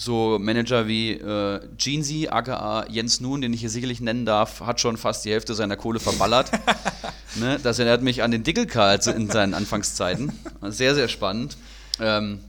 so 0.00 0.38
Manager 0.38 0.86
wie 0.86 1.14
äh, 1.14 1.60
Jeansy, 1.76 2.28
aka 2.28 2.86
Jens 2.88 3.20
Nun, 3.20 3.40
den 3.40 3.52
ich 3.52 3.60
hier 3.60 3.68
sicherlich 3.68 4.00
nennen 4.00 4.24
darf, 4.24 4.60
hat 4.60 4.80
schon 4.80 4.96
fast 4.96 5.24
die 5.24 5.32
Hälfte 5.32 5.56
seiner 5.56 5.76
Kohle 5.76 5.98
verballert. 5.98 6.52
ne? 7.34 7.57
Das 7.62 7.78
erinnert 7.78 8.02
mich 8.02 8.22
an 8.22 8.30
den 8.30 8.42
Dickelkarl 8.42 9.00
in 9.14 9.30
seinen 9.30 9.54
Anfangszeiten. 9.54 10.32
Sehr, 10.62 10.94
sehr 10.94 11.08
spannend. 11.08 11.56
Ähm, 12.00 12.40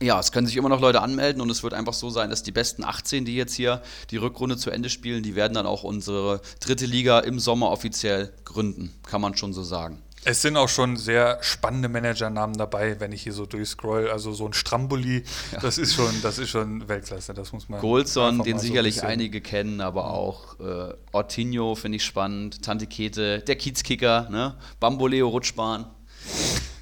ja, 0.00 0.20
es 0.20 0.30
können 0.30 0.46
sich 0.46 0.56
immer 0.56 0.68
noch 0.68 0.80
Leute 0.80 1.00
anmelden 1.00 1.40
und 1.40 1.48
es 1.48 1.62
wird 1.62 1.72
einfach 1.72 1.94
so 1.94 2.10
sein, 2.10 2.28
dass 2.28 2.42
die 2.42 2.52
besten 2.52 2.84
18, 2.84 3.24
die 3.24 3.34
jetzt 3.34 3.54
hier 3.54 3.82
die 4.10 4.18
Rückrunde 4.18 4.56
zu 4.56 4.70
Ende 4.70 4.90
spielen, 4.90 5.22
die 5.22 5.34
werden 5.34 5.54
dann 5.54 5.66
auch 5.66 5.84
unsere 5.84 6.42
dritte 6.60 6.84
Liga 6.84 7.20
im 7.20 7.38
Sommer 7.38 7.70
offiziell 7.70 8.32
gründen, 8.44 8.92
kann 9.06 9.22
man 9.22 9.36
schon 9.36 9.54
so 9.54 9.62
sagen. 9.62 10.02
Es 10.28 10.42
sind 10.42 10.56
auch 10.56 10.68
schon 10.68 10.96
sehr 10.96 11.38
spannende 11.40 11.88
Managernamen 11.88 12.56
dabei, 12.56 12.98
wenn 12.98 13.12
ich 13.12 13.22
hier 13.22 13.32
so 13.32 13.46
durchscroll. 13.46 14.10
Also 14.10 14.32
so 14.32 14.44
ein 14.44 14.52
Stramboli, 14.52 15.22
ja. 15.52 15.60
das 15.60 15.78
ist 15.78 15.94
schon, 15.94 16.10
das 16.20 16.38
ist 16.38 16.50
schon 16.50 16.88
Weltklasse. 16.88 17.32
Das 17.32 17.52
muss 17.52 17.68
man. 17.68 17.80
Goldson, 17.80 18.42
den 18.42 18.58
sicherlich 18.58 18.96
so 18.96 19.06
einige 19.06 19.40
kennen, 19.40 19.80
aber 19.80 20.10
auch 20.10 20.58
äh, 20.58 20.94
Ortinho 21.12 21.76
finde 21.76 21.96
ich 21.96 22.04
spannend, 22.04 22.62
Tante 22.62 22.88
Kete, 22.88 23.38
der 23.38 23.54
Kiezkicker, 23.54 24.28
ne? 24.28 24.56
Bamboleo 24.80 25.28
Rutschbahn. 25.28 25.86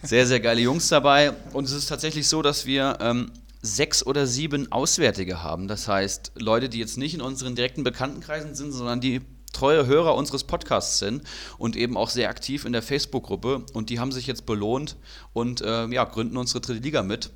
Sehr, 0.02 0.26
sehr 0.26 0.40
geile 0.40 0.62
Jungs 0.62 0.88
dabei. 0.88 1.32
Und 1.52 1.64
es 1.64 1.72
ist 1.72 1.86
tatsächlich 1.86 2.26
so, 2.26 2.40
dass 2.40 2.64
wir 2.64 2.96
ähm, 3.00 3.30
sechs 3.60 4.06
oder 4.06 4.26
sieben 4.26 4.72
Auswärtige 4.72 5.42
haben. 5.42 5.68
Das 5.68 5.86
heißt, 5.86 6.32
Leute, 6.36 6.70
die 6.70 6.78
jetzt 6.78 6.96
nicht 6.96 7.12
in 7.12 7.20
unseren 7.20 7.56
direkten 7.56 7.84
Bekanntenkreisen 7.84 8.54
sind, 8.54 8.72
sondern 8.72 9.02
die 9.02 9.20
treue 9.54 9.86
Hörer 9.86 10.14
unseres 10.14 10.44
Podcasts 10.44 10.98
sind 10.98 11.22
und 11.56 11.76
eben 11.76 11.96
auch 11.96 12.10
sehr 12.10 12.28
aktiv 12.28 12.64
in 12.64 12.72
der 12.72 12.82
Facebook-Gruppe. 12.82 13.64
Und 13.72 13.88
die 13.88 14.00
haben 14.00 14.12
sich 14.12 14.26
jetzt 14.26 14.44
belohnt 14.44 14.96
und 15.32 15.62
äh, 15.62 15.86
ja, 15.86 16.04
gründen 16.04 16.36
unsere 16.36 16.60
dritte 16.60 16.80
Liga 16.80 17.02
mit 17.02 17.30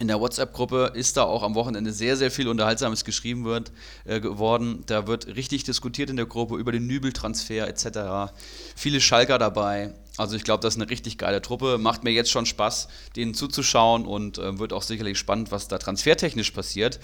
in 0.00 0.08
der 0.08 0.20
WhatsApp-Gruppe 0.20 0.92
ist 0.94 1.16
da 1.16 1.22
auch 1.22 1.42
am 1.42 1.54
Wochenende 1.54 1.92
sehr, 1.92 2.16
sehr 2.16 2.30
viel 2.30 2.48
Unterhaltsames 2.48 3.04
geschrieben 3.04 3.44
wird, 3.44 3.70
äh, 4.04 4.20
geworden. 4.20 4.82
Da 4.86 5.06
wird 5.06 5.28
richtig 5.28 5.64
diskutiert 5.64 6.10
in 6.10 6.16
der 6.16 6.26
Gruppe 6.26 6.56
über 6.56 6.72
den 6.72 6.86
Nübeltransfer 6.86 7.68
etc. 7.68 8.32
Viele 8.74 9.00
Schalker 9.00 9.38
dabei. 9.38 9.94
Also 10.16 10.36
ich 10.36 10.44
glaube, 10.44 10.62
das 10.62 10.74
ist 10.74 10.80
eine 10.80 10.90
richtig 10.90 11.18
geile 11.18 11.42
Truppe. 11.42 11.76
Macht 11.78 12.04
mir 12.04 12.10
jetzt 12.10 12.30
schon 12.30 12.46
Spaß, 12.46 12.86
denen 13.16 13.34
zuzuschauen 13.34 14.06
und 14.06 14.38
äh, 14.38 14.58
wird 14.58 14.72
auch 14.72 14.82
sicherlich 14.82 15.18
spannend, 15.18 15.50
was 15.50 15.66
da 15.66 15.78
transfertechnisch 15.78 16.52
passiert. 16.52 17.00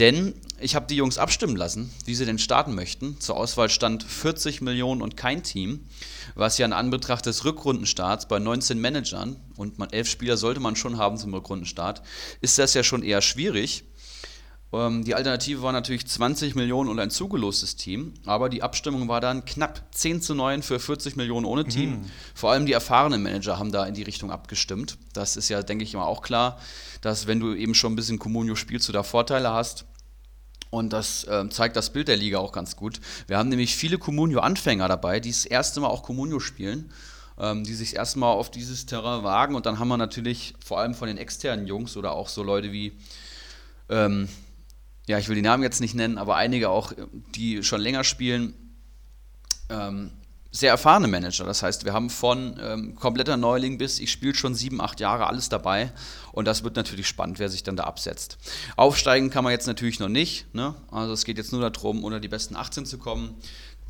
Denn 0.00 0.34
ich 0.60 0.74
habe 0.74 0.86
die 0.88 0.96
Jungs 0.96 1.18
abstimmen 1.18 1.54
lassen, 1.54 1.92
wie 2.04 2.16
sie 2.16 2.26
denn 2.26 2.38
starten 2.38 2.74
möchten. 2.74 3.20
Zur 3.20 3.36
Auswahl 3.36 3.70
stand 3.70 4.02
40 4.02 4.60
Millionen 4.60 5.02
und 5.02 5.16
kein 5.16 5.44
Team, 5.44 5.86
was 6.34 6.58
ja 6.58 6.66
in 6.66 6.72
Anbetracht 6.72 7.26
des 7.26 7.44
Rückrundenstarts 7.44 8.26
bei 8.26 8.40
19 8.40 8.80
Managern 8.80 9.36
und 9.56 9.78
man, 9.78 9.90
elf 9.90 10.08
Spieler 10.08 10.36
sollte 10.36 10.60
man 10.60 10.74
schon 10.74 10.98
haben 10.98 11.16
zum 11.16 11.34
Rückrundenstart, 11.34 12.02
ist 12.40 12.58
das 12.58 12.74
ja 12.74 12.82
schon 12.82 13.04
eher 13.04 13.22
schwierig. 13.22 13.84
Ähm, 14.72 15.04
die 15.04 15.14
Alternative 15.14 15.62
war 15.62 15.72
natürlich 15.72 16.06
20 16.06 16.54
Millionen 16.54 16.90
und 16.90 16.98
ein 16.98 17.10
zugelostes 17.10 17.76
Team, 17.76 18.14
aber 18.26 18.48
die 18.48 18.62
Abstimmung 18.62 19.08
war 19.08 19.20
dann 19.20 19.44
knapp 19.44 19.82
10 19.92 20.20
zu 20.20 20.34
9 20.34 20.62
für 20.62 20.78
40 20.78 21.16
Millionen 21.16 21.46
ohne 21.46 21.64
Team. 21.64 21.90
Mhm. 21.90 22.10
Vor 22.34 22.52
allem 22.52 22.66
die 22.66 22.72
erfahrenen 22.72 23.22
Manager 23.22 23.58
haben 23.58 23.72
da 23.72 23.86
in 23.86 23.94
die 23.94 24.02
Richtung 24.02 24.30
abgestimmt. 24.30 24.98
Das 25.12 25.36
ist 25.36 25.48
ja, 25.48 25.62
denke 25.62 25.84
ich, 25.84 25.94
immer 25.94 26.06
auch 26.06 26.22
klar, 26.22 26.58
dass 27.00 27.26
wenn 27.26 27.40
du 27.40 27.54
eben 27.54 27.74
schon 27.74 27.92
ein 27.92 27.96
bisschen 27.96 28.18
Comunio 28.18 28.54
spielst, 28.56 28.88
du 28.88 28.92
da 28.92 29.02
Vorteile 29.02 29.52
hast. 29.52 29.84
Und 30.70 30.92
das 30.92 31.24
äh, 31.24 31.48
zeigt 31.48 31.76
das 31.76 31.94
Bild 31.94 32.08
der 32.08 32.18
Liga 32.18 32.38
auch 32.38 32.52
ganz 32.52 32.76
gut. 32.76 33.00
Wir 33.26 33.38
haben 33.38 33.48
nämlich 33.48 33.74
viele 33.74 33.96
Comunio-Anfänger 33.96 34.86
dabei, 34.86 35.18
die 35.18 35.30
das 35.30 35.46
erste 35.46 35.80
Mal 35.80 35.88
auch 35.88 36.02
Comunio 36.02 36.40
spielen 36.40 36.92
ähm, 37.40 37.64
die 37.64 37.74
sich 37.74 37.96
erstmal 37.96 38.34
auf 38.34 38.50
dieses 38.50 38.86
Terrain 38.86 39.22
wagen. 39.22 39.54
Und 39.54 39.66
dann 39.66 39.78
haben 39.78 39.88
wir 39.88 39.96
natürlich 39.96 40.54
vor 40.64 40.80
allem 40.80 40.94
von 40.94 41.08
den 41.08 41.18
externen 41.18 41.66
Jungs 41.66 41.96
oder 41.96 42.12
auch 42.12 42.28
so 42.28 42.42
Leute 42.42 42.72
wie 42.72 42.92
ähm, 43.88 44.28
ja, 45.08 45.18
ich 45.18 45.28
will 45.28 45.36
die 45.36 45.42
Namen 45.42 45.62
jetzt 45.62 45.80
nicht 45.80 45.94
nennen, 45.94 46.18
aber 46.18 46.36
einige 46.36 46.68
auch, 46.68 46.92
die 47.34 47.62
schon 47.62 47.80
länger 47.80 48.04
spielen, 48.04 48.54
ähm, 49.70 50.12
sehr 50.50 50.70
erfahrene 50.70 51.08
Manager. 51.08 51.44
Das 51.44 51.62
heißt, 51.62 51.84
wir 51.84 51.92
haben 51.92 52.10
von 52.10 52.58
ähm, 52.62 52.94
kompletter 52.94 53.36
Neuling 53.36 53.78
bis 53.78 54.00
ich 54.00 54.10
spiele 54.10 54.34
schon 54.34 54.54
sieben, 54.54 54.80
acht 54.80 55.00
Jahre 55.00 55.26
alles 55.26 55.48
dabei. 55.48 55.92
Und 56.32 56.46
das 56.46 56.64
wird 56.64 56.76
natürlich 56.76 57.06
spannend, 57.06 57.38
wer 57.38 57.48
sich 57.48 57.62
dann 57.62 57.76
da 57.76 57.84
absetzt. 57.84 58.38
Aufsteigen 58.76 59.30
kann 59.30 59.44
man 59.44 59.52
jetzt 59.52 59.66
natürlich 59.66 59.98
noch 59.98 60.08
nicht. 60.08 60.52
Ne? 60.54 60.74
Also 60.90 61.12
es 61.12 61.24
geht 61.24 61.38
jetzt 61.38 61.52
nur 61.52 61.68
darum, 61.68 62.04
unter 62.04 62.20
die 62.20 62.28
besten 62.28 62.56
18 62.56 62.86
zu 62.86 62.98
kommen. 62.98 63.34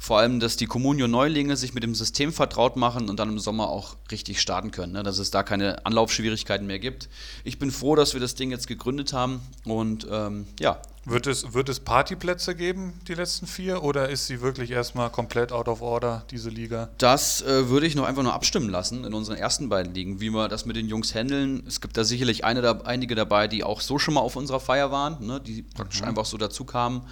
Vor 0.01 0.19
allem, 0.19 0.39
dass 0.39 0.57
die 0.57 0.67
Communio-Neulinge 0.67 1.57
sich 1.57 1.75
mit 1.75 1.83
dem 1.83 1.95
System 1.95 2.33
vertraut 2.33 2.77
machen 2.77 3.11
und 3.11 3.19
dann 3.19 3.31
im 3.31 3.39
Sommer 3.41 3.69
auch 3.69 3.97
richtig 4.13 4.41
starten 4.41 4.71
können, 4.71 4.93
ne? 4.93 5.03
dass 5.03 5.19
es 5.19 5.33
da 5.33 5.43
keine 5.43 5.85
Anlaufschwierigkeiten 5.85 6.69
mehr 6.69 6.79
gibt. 6.79 7.09
Ich 7.43 7.59
bin 7.59 7.73
froh, 7.73 7.97
dass 7.97 8.15
wir 8.15 8.21
das 8.21 8.37
Ding 8.37 8.53
jetzt 8.53 8.69
gegründet 8.69 9.13
haben 9.13 9.41
und 9.65 10.07
ähm, 10.11 10.47
ja. 10.61 10.81
Wird 11.09 11.27
es, 11.27 11.55
wird 11.55 11.71
es 11.71 11.81
Partyplätze 11.81 12.55
geben, 12.55 12.93
die 13.09 13.15
letzten 13.15 13.47
vier, 13.47 13.83
oder 13.83 14.11
ist 14.11 14.27
sie 14.27 14.43
wirklich 14.43 14.71
erstmal 14.71 15.09
komplett 15.09 15.53
out 15.53 15.67
of 15.67 15.81
order, 15.81 16.25
diese 16.31 16.51
Liga? 16.51 16.91
Das 16.99 17.41
äh, 17.41 17.71
würde 17.71 17.87
ich 17.87 17.95
noch 17.95 18.05
einfach 18.05 18.23
nur 18.23 18.35
abstimmen 18.35 18.69
lassen 18.69 19.05
in 19.05 19.15
unseren 19.15 19.39
ersten 19.39 19.71
beiden 19.71 19.95
Ligen, 19.95 20.21
wie 20.21 20.29
wir 20.29 20.49
das 20.49 20.67
mit 20.67 20.77
den 20.77 20.87
Jungs 20.87 21.15
handeln. 21.15 21.63
Es 21.67 21.81
gibt 21.81 21.97
da 21.97 22.05
sicherlich 22.05 22.45
eine, 22.45 22.61
da, 22.61 22.83
einige 22.85 23.15
dabei, 23.15 23.49
die 23.49 23.65
auch 23.65 23.81
so 23.81 23.99
schon 23.99 24.15
mal 24.15 24.21
auf 24.21 24.37
unserer 24.37 24.61
Feier 24.61 24.91
waren, 24.91 25.27
ne? 25.27 25.41
die 25.41 25.63
praktisch 25.63 26.03
mhm. 26.03 26.09
einfach 26.09 26.27
so 26.27 26.37
dazu 26.37 26.65
kamen. 26.65 27.03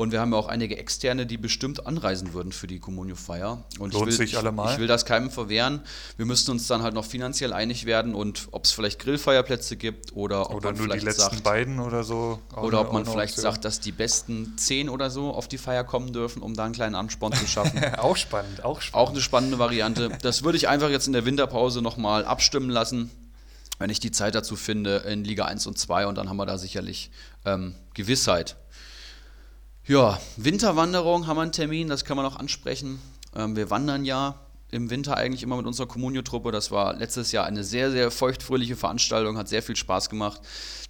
Und 0.00 0.12
wir 0.12 0.20
haben 0.22 0.32
ja 0.32 0.38
auch 0.38 0.48
einige 0.48 0.78
Externe, 0.78 1.26
die 1.26 1.36
bestimmt 1.36 1.86
anreisen 1.86 2.32
würden 2.32 2.52
für 2.52 2.66
die 2.66 2.78
Communio-Feier. 2.78 3.62
Und 3.78 3.92
Lohnt 3.92 4.10
ich 4.10 4.18
will, 4.18 4.26
sich 4.28 4.38
allemal. 4.38 4.68
Ich, 4.68 4.72
ich 4.72 4.78
will 4.78 4.86
das 4.86 5.04
keinem 5.04 5.30
verwehren. 5.30 5.82
Wir 6.16 6.24
müssten 6.24 6.52
uns 6.52 6.66
dann 6.66 6.82
halt 6.82 6.94
noch 6.94 7.04
finanziell 7.04 7.52
einig 7.52 7.84
werden 7.84 8.14
und 8.14 8.48
ob 8.52 8.64
es 8.64 8.70
vielleicht 8.70 8.98
Grillfeierplätze 9.00 9.76
gibt 9.76 10.16
oder 10.16 10.48
ob 10.48 10.56
oder 10.56 10.68
man 10.68 10.76
nur 10.76 10.84
vielleicht 10.84 11.02
die 11.02 11.06
letzten 11.06 11.20
sagt, 11.20 11.44
beiden 11.44 11.80
oder 11.80 12.02
so. 12.02 12.38
oder 12.56 12.80
ob 12.80 12.94
man 12.94 13.04
vielleicht 13.04 13.36
sagt, 13.36 13.66
dass 13.66 13.80
die 13.80 13.92
besten 13.92 14.54
zehn 14.56 14.88
oder 14.88 15.10
so 15.10 15.34
auf 15.34 15.48
die 15.48 15.58
Feier 15.58 15.84
kommen 15.84 16.14
dürfen, 16.14 16.40
um 16.40 16.54
da 16.54 16.64
einen 16.64 16.72
kleinen 16.72 16.94
Ansporn 16.94 17.34
zu 17.34 17.46
schaffen. 17.46 17.84
auch 17.98 18.16
spannend, 18.16 18.64
auch 18.64 18.80
spannend. 18.80 19.06
Auch 19.06 19.10
eine 19.12 19.20
spannende 19.20 19.58
Variante. 19.58 20.16
Das 20.22 20.44
würde 20.44 20.56
ich 20.56 20.66
einfach 20.66 20.88
jetzt 20.88 21.08
in 21.08 21.12
der 21.12 21.26
Winterpause 21.26 21.82
nochmal 21.82 22.24
abstimmen 22.24 22.70
lassen 22.70 23.10
wenn 23.78 23.88
ich 23.88 23.98
die 23.98 24.10
Zeit 24.10 24.34
dazu 24.34 24.56
finde, 24.56 24.96
in 25.08 25.24
Liga 25.24 25.46
1 25.46 25.66
und 25.66 25.78
2 25.78 26.06
und 26.06 26.18
dann 26.18 26.28
haben 26.28 26.36
wir 26.36 26.44
da 26.44 26.58
sicherlich 26.58 27.10
ähm, 27.46 27.74
Gewissheit. 27.94 28.56
Ja, 29.90 30.20
Winterwanderung 30.36 31.26
haben 31.26 31.36
wir 31.36 31.42
einen 31.42 31.50
Termin, 31.50 31.88
das 31.88 32.04
kann 32.04 32.16
man 32.16 32.24
auch 32.24 32.36
ansprechen. 32.36 33.00
Ähm, 33.34 33.56
wir 33.56 33.70
wandern 33.70 34.04
ja 34.04 34.36
im 34.70 34.88
Winter 34.88 35.16
eigentlich 35.16 35.42
immer 35.42 35.56
mit 35.56 35.66
unserer 35.66 35.88
Kommunio-Truppe. 35.88 36.52
Das 36.52 36.70
war 36.70 36.94
letztes 36.94 37.32
Jahr 37.32 37.44
eine 37.44 37.64
sehr, 37.64 37.90
sehr 37.90 38.12
feuchtfröhliche 38.12 38.76
Veranstaltung, 38.76 39.36
hat 39.36 39.48
sehr 39.48 39.64
viel 39.64 39.74
Spaß 39.74 40.08
gemacht. 40.08 40.42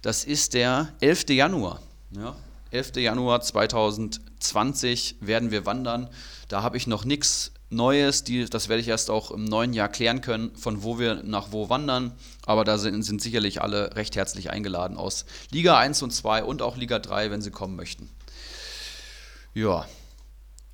Das 0.03 0.23
ist 0.23 0.53
der 0.53 0.89
11. 0.99 1.29
Januar. 1.29 1.81
Ja, 2.15 2.35
11. 2.69 2.97
Januar 2.97 3.41
2020 3.41 5.15
werden 5.19 5.49
wir 5.49 5.65
wandern. 5.65 6.07
Da 6.47 6.61
habe 6.61 6.77
ich 6.77 6.85
noch 6.85 7.03
nichts 7.03 7.53
Neues, 7.71 8.23
die, 8.23 8.45
das 8.45 8.69
werde 8.69 8.81
ich 8.81 8.87
erst 8.87 9.09
auch 9.09 9.31
im 9.31 9.45
neuen 9.45 9.73
Jahr 9.73 9.89
klären 9.89 10.21
können, 10.21 10.55
von 10.55 10.83
wo 10.83 10.99
wir 10.99 11.23
nach 11.23 11.51
wo 11.51 11.69
wandern. 11.69 12.11
Aber 12.45 12.65
da 12.65 12.77
sind, 12.77 13.01
sind 13.01 13.19
sicherlich 13.19 13.63
alle 13.63 13.95
recht 13.95 14.15
herzlich 14.15 14.51
eingeladen 14.51 14.95
aus 14.95 15.25
Liga 15.49 15.79
1 15.79 16.03
und 16.03 16.11
2 16.11 16.43
und 16.43 16.61
auch 16.61 16.77
Liga 16.77 16.99
3, 16.99 17.31
wenn 17.31 17.41
sie 17.41 17.49
kommen 17.49 17.75
möchten. 17.75 18.07
Ja. 19.53 19.85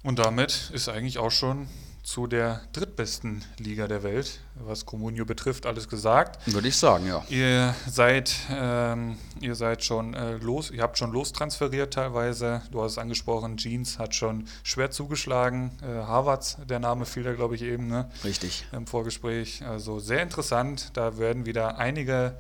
Und 0.04 0.20
damit 0.20 0.72
ist 0.74 0.90
eigentlich 0.90 1.18
auch 1.18 1.32
schon 1.32 1.68
zu 2.08 2.26
der 2.26 2.62
drittbesten 2.72 3.44
Liga 3.58 3.90
der 3.90 4.02
Welt, 4.02 4.40
was 4.56 4.86
Comunio 4.86 5.26
betrifft, 5.26 5.66
alles 5.66 5.90
gesagt. 5.90 6.40
Würde 6.48 6.70
ich 6.70 6.78
sagen, 6.78 7.06
ja. 7.06 7.22
Ihr 7.28 7.76
seid, 7.86 8.34
ähm, 8.50 9.18
ihr 9.42 9.56
seid 9.56 9.84
schon 9.84 10.14
äh, 10.14 10.38
los, 10.38 10.72
ihr 10.72 10.84
habt 10.84 10.98
schon 10.98 11.12
lostransferiert 11.12 11.94
teilweise. 11.94 12.62
Du 12.72 12.82
hast 12.82 12.94
es 12.94 12.98
angesprochen, 12.98 13.58
Jeans 13.58 14.00
hat 14.00 14.16
schon 14.16 14.48
schwer 14.64 14.90
zugeschlagen. 14.90 15.78
Äh, 15.82 16.06
Harvards, 16.06 16.56
der 16.70 16.80
Name 16.80 17.06
fiel 17.06 17.24
da, 17.24 17.34
glaube 17.34 17.56
ich, 17.56 17.62
eben, 17.62 17.88
ne? 17.88 18.10
Richtig. 18.24 18.66
Im 18.72 18.88
Vorgespräch. 18.88 19.66
Also 19.66 20.00
sehr 20.00 20.24
interessant. 20.24 20.92
Da 20.94 21.18
werden 21.18 21.46
wieder 21.46 21.78
einige 21.78 22.38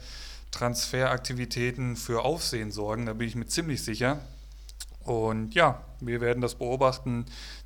Transferaktivitäten 0.51 1.97
für 1.97 2.23
Aufsehen 2.23 2.71
sorgen, 2.71 3.05
da 3.05 3.11
bin 3.11 3.27
ich 3.27 3.35
mir 3.35 3.47
ziemlich 3.47 3.83
sicher. 3.83 4.21
Und 5.07 5.55
ja, 5.55 5.81
wir 6.01 6.19
werden 6.19 6.41
das 6.41 6.55
beobachten. 6.55 7.25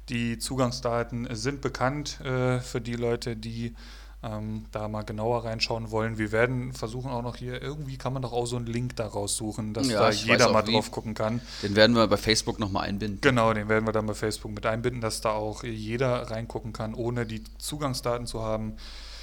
Die 0.09 0.37
Zugangsdaten 0.37 1.27
sind 1.31 1.61
bekannt 1.61 2.21
äh, 2.21 2.59
für 2.59 2.79
die 2.79 2.93
Leute, 2.93 3.35
die 3.35 3.75
ähm, 4.21 4.65
da 4.71 4.87
mal 4.87 5.01
genauer 5.01 5.45
reinschauen 5.45 5.89
wollen. 5.89 6.19
Wir 6.19 6.31
werden 6.31 6.71
versuchen 6.71 7.09
auch 7.09 7.23
noch 7.23 7.37
hier, 7.37 7.59
irgendwie 7.59 7.97
kann 7.97 8.13
man 8.13 8.21
doch 8.21 8.31
auch 8.31 8.45
so 8.45 8.57
einen 8.57 8.67
Link 8.67 8.95
da 8.95 9.07
raussuchen, 9.07 9.73
dass 9.73 9.89
ja, 9.89 10.01
da 10.01 10.11
jeder 10.11 10.51
mal 10.51 10.67
wie. 10.67 10.73
drauf 10.73 10.91
gucken 10.91 11.15
kann. 11.15 11.41
Den 11.63 11.75
werden 11.75 11.95
wir 11.95 12.05
bei 12.05 12.17
Facebook 12.17 12.59
nochmal 12.59 12.87
einbinden. 12.87 13.21
Genau, 13.21 13.51
den 13.53 13.67
werden 13.69 13.87
wir 13.87 13.91
dann 13.91 14.05
bei 14.05 14.13
Facebook 14.13 14.51
mit 14.51 14.67
einbinden, 14.67 15.01
dass 15.01 15.21
da 15.21 15.31
auch 15.31 15.63
jeder 15.63 16.29
reingucken 16.29 16.73
kann, 16.73 16.93
ohne 16.93 17.25
die 17.25 17.43
Zugangsdaten 17.57 18.27
zu 18.27 18.43
haben 18.43 18.77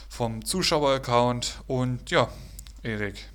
vom 0.08 0.44
Zuschauer-Account. 0.44 1.62
Und 1.68 2.10
ja, 2.10 2.28
Erik, 2.82 3.28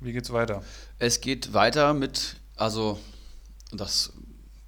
wie 0.00 0.12
geht's 0.12 0.34
weiter? 0.34 0.62
Es 0.98 1.22
geht 1.22 1.54
weiter 1.54 1.94
mit, 1.94 2.36
also 2.56 2.98
das 3.72 4.12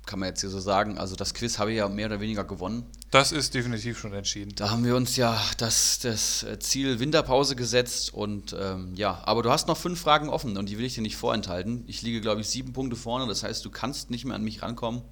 kann 0.06 0.18
man 0.18 0.28
jetzt 0.28 0.40
hier 0.40 0.50
so 0.50 0.60
sagen. 0.60 0.98
Also 0.98 1.14
das 1.16 1.32
Quiz 1.32 1.58
habe 1.58 1.70
ich 1.70 1.78
ja 1.78 1.88
mehr 1.88 2.06
oder 2.06 2.20
weniger 2.20 2.44
gewonnen. 2.44 2.86
Das 3.10 3.30
ist 3.30 3.54
definitiv 3.54 3.98
schon 3.98 4.12
entschieden. 4.12 4.52
Da 4.56 4.70
haben 4.70 4.84
wir 4.84 4.96
uns 4.96 5.16
ja 5.16 5.40
das, 5.58 6.00
das 6.00 6.44
Ziel 6.60 6.98
Winterpause 6.98 7.56
gesetzt 7.56 8.12
und 8.12 8.56
ähm, 8.58 8.94
ja, 8.94 9.22
aber 9.24 9.42
du 9.42 9.50
hast 9.50 9.68
noch 9.68 9.76
fünf 9.76 10.00
Fragen 10.00 10.28
offen 10.28 10.56
und 10.56 10.68
die 10.68 10.78
will 10.78 10.84
ich 10.84 10.94
dir 10.94 11.02
nicht 11.02 11.16
vorenthalten. 11.16 11.84
Ich 11.86 12.02
liege, 12.02 12.20
glaube 12.20 12.40
ich, 12.40 12.48
sieben 12.48 12.72
Punkte 12.72 12.96
vorne, 12.96 13.26
das 13.26 13.42
heißt, 13.42 13.64
du 13.64 13.70
kannst 13.70 14.10
nicht 14.10 14.24
mehr 14.24 14.34
an 14.34 14.42
mich 14.42 14.62
rankommen. 14.62 15.02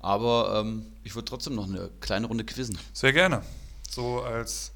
Aber 0.00 0.60
ähm, 0.60 0.86
ich 1.04 1.14
würde 1.14 1.26
trotzdem 1.26 1.54
noch 1.54 1.68
eine 1.68 1.90
kleine 2.00 2.26
Runde 2.26 2.44
quizzen. 2.44 2.78
Sehr 2.94 3.12
gerne. 3.12 3.42
So 3.88 4.22
als 4.22 4.72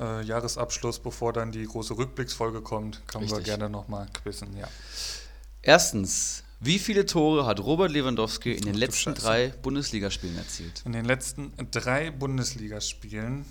äh, 0.00 0.22
Jahresabschluss, 0.22 1.00
bevor 1.00 1.32
dann 1.32 1.52
die 1.52 1.64
große 1.64 1.96
Rückblicksfolge 1.96 2.62
kommt, 2.62 3.06
können 3.06 3.24
Richtig. 3.24 3.40
wir 3.40 3.44
gerne 3.44 3.68
nochmal 3.68 4.06
quizzen, 4.14 4.56
ja. 4.56 4.68
Erstens, 5.60 6.43
wie 6.60 6.78
viele 6.78 7.04
Tore 7.06 7.46
hat 7.46 7.60
Robert 7.60 7.90
Lewandowski 7.90 8.52
in 8.52 8.62
den 8.64 8.74
letzten 8.74 9.14
Scheiße. 9.14 9.20
drei 9.22 9.48
Bundesligaspielen 9.48 10.36
erzielt? 10.38 10.82
In 10.84 10.92
den 10.92 11.04
letzten 11.04 11.52
drei 11.70 12.10
Bundesligaspielen? 12.10 13.44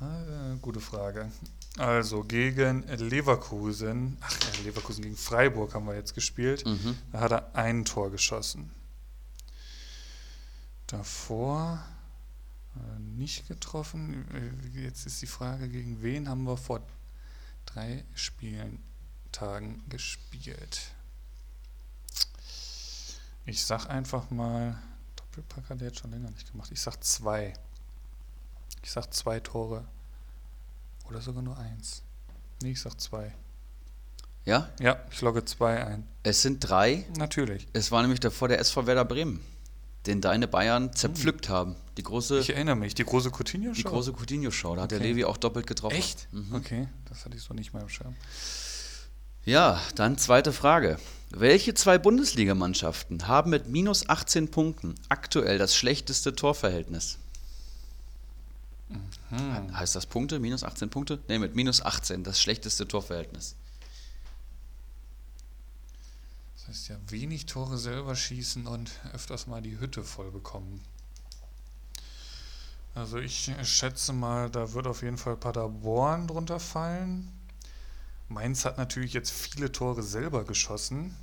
Ah, 0.00 0.54
gute 0.60 0.80
Frage. 0.80 1.30
Also 1.76 2.22
gegen 2.24 2.82
Leverkusen, 2.88 4.16
ach 4.20 4.32
ja, 4.32 4.62
Leverkusen 4.64 5.02
gegen 5.02 5.16
Freiburg 5.16 5.74
haben 5.74 5.86
wir 5.86 5.94
jetzt 5.94 6.14
gespielt. 6.14 6.66
Mhm. 6.66 6.96
Da 7.12 7.20
hat 7.20 7.32
er 7.32 7.54
ein 7.54 7.84
Tor 7.84 8.10
geschossen. 8.10 8.70
Davor 10.86 11.82
Äh, 12.76 13.00
nicht 13.00 13.48
getroffen. 13.48 14.24
Äh, 14.74 14.82
Jetzt 14.84 15.04
ist 15.06 15.20
die 15.22 15.26
Frage, 15.26 15.68
gegen 15.68 16.02
wen 16.02 16.28
haben 16.28 16.44
wir 16.44 16.56
vor 16.56 16.80
drei 17.66 18.04
Spieltagen 18.14 19.82
gespielt? 19.88 20.92
Ich 23.48 23.64
sag 23.64 23.86
einfach 23.88 24.30
mal, 24.30 24.78
Doppelpack 25.16 25.70
hat 25.70 25.80
er 25.80 25.86
jetzt 25.88 26.00
schon 26.00 26.10
länger 26.10 26.30
nicht 26.30 26.50
gemacht. 26.50 26.70
Ich 26.72 26.80
sag 26.80 27.02
zwei. 27.02 27.54
Ich 28.82 28.90
sag 28.90 29.12
zwei 29.14 29.40
Tore. 29.40 29.84
Oder 31.08 31.20
sogar 31.22 31.42
nur 31.42 31.56
eins. 31.56 32.02
Nee, 32.62 32.72
ich 32.72 32.80
sag 32.80 33.00
zwei. 33.00 33.34
Ja, 34.44 34.68
Ja, 34.80 34.98
ich 35.10 35.20
logge 35.22 35.44
zwei 35.44 35.82
ein. 35.84 36.06
es 36.22 36.42
sind 36.42 36.60
drei. 36.60 37.06
Natürlich. 37.16 37.66
Es 37.72 37.90
war 37.90 38.02
nämlich 38.02 38.20
davor 38.20 38.48
der 38.48 38.58
SV 38.60 38.86
Werder 38.86 39.04
Bremen, 39.04 39.40
den 40.06 40.20
deine 40.20 40.46
Bayern 40.48 40.92
zerpflückt 40.92 41.48
haben. 41.48 41.74
Die 41.96 42.02
große, 42.02 42.40
Ich 42.40 42.50
erinnere 42.50 42.76
mich, 42.76 42.94
die 42.94 43.04
große 43.04 43.30
Coutinho-Show. 43.30 43.74
die 43.76 43.82
große 43.84 44.12
Coutinho-Show. 44.12 44.76
Da 44.76 44.82
hat 44.82 44.90
der 44.90 44.98
Okay. 44.98 45.08
Levi 45.08 45.24
auch 45.24 45.36
doppelt 45.38 45.66
getroffen. 45.66 45.96
Echt? 45.96 46.32
Mhm. 46.32 46.54
Okay, 46.54 46.88
das 47.08 47.24
hatte 47.24 47.36
ich 47.36 47.42
so 47.42 47.54
nicht 47.54 47.72
mal 47.72 47.80
im 47.80 47.88
Schirm. 47.88 48.14
Ja, 49.44 49.80
dann 49.94 50.18
zweite 50.18 50.52
Frage. 50.52 50.98
Welche 51.30 51.74
zwei 51.74 51.98
Bundesligamannschaften 51.98 53.28
haben 53.28 53.50
mit 53.50 53.68
minus 53.68 54.08
18 54.08 54.50
Punkten 54.50 54.94
aktuell 55.08 55.58
das 55.58 55.76
schlechteste 55.76 56.34
Torverhältnis? 56.34 57.18
Hm. 59.28 59.76
Heißt 59.76 59.94
das 59.94 60.06
Punkte? 60.06 60.38
Minus 60.38 60.64
18 60.64 60.88
Punkte? 60.88 61.18
Ne, 61.28 61.38
mit 61.38 61.54
minus 61.54 61.82
18 61.82 62.24
das 62.24 62.40
schlechteste 62.40 62.88
Torverhältnis. 62.88 63.54
Das 66.56 66.68
heißt 66.68 66.88
ja, 66.88 66.96
wenig 67.08 67.44
Tore 67.44 67.76
selber 67.76 68.16
schießen 68.16 68.66
und 68.66 68.90
öfters 69.12 69.46
mal 69.46 69.60
die 69.60 69.78
Hütte 69.78 70.04
voll 70.04 70.30
bekommen. 70.30 70.80
Also 72.94 73.18
ich 73.18 73.52
schätze 73.62 74.12
mal, 74.12 74.50
da 74.50 74.72
wird 74.72 74.86
auf 74.86 75.02
jeden 75.02 75.18
Fall 75.18 75.36
Paderborn 75.36 76.26
drunter 76.26 76.58
fallen. 76.58 77.30
Mainz 78.28 78.64
hat 78.64 78.76
natürlich 78.76 79.14
jetzt 79.14 79.30
viele 79.30 79.72
Tore 79.72 80.02
selber 80.02 80.44
geschossen. 80.44 81.16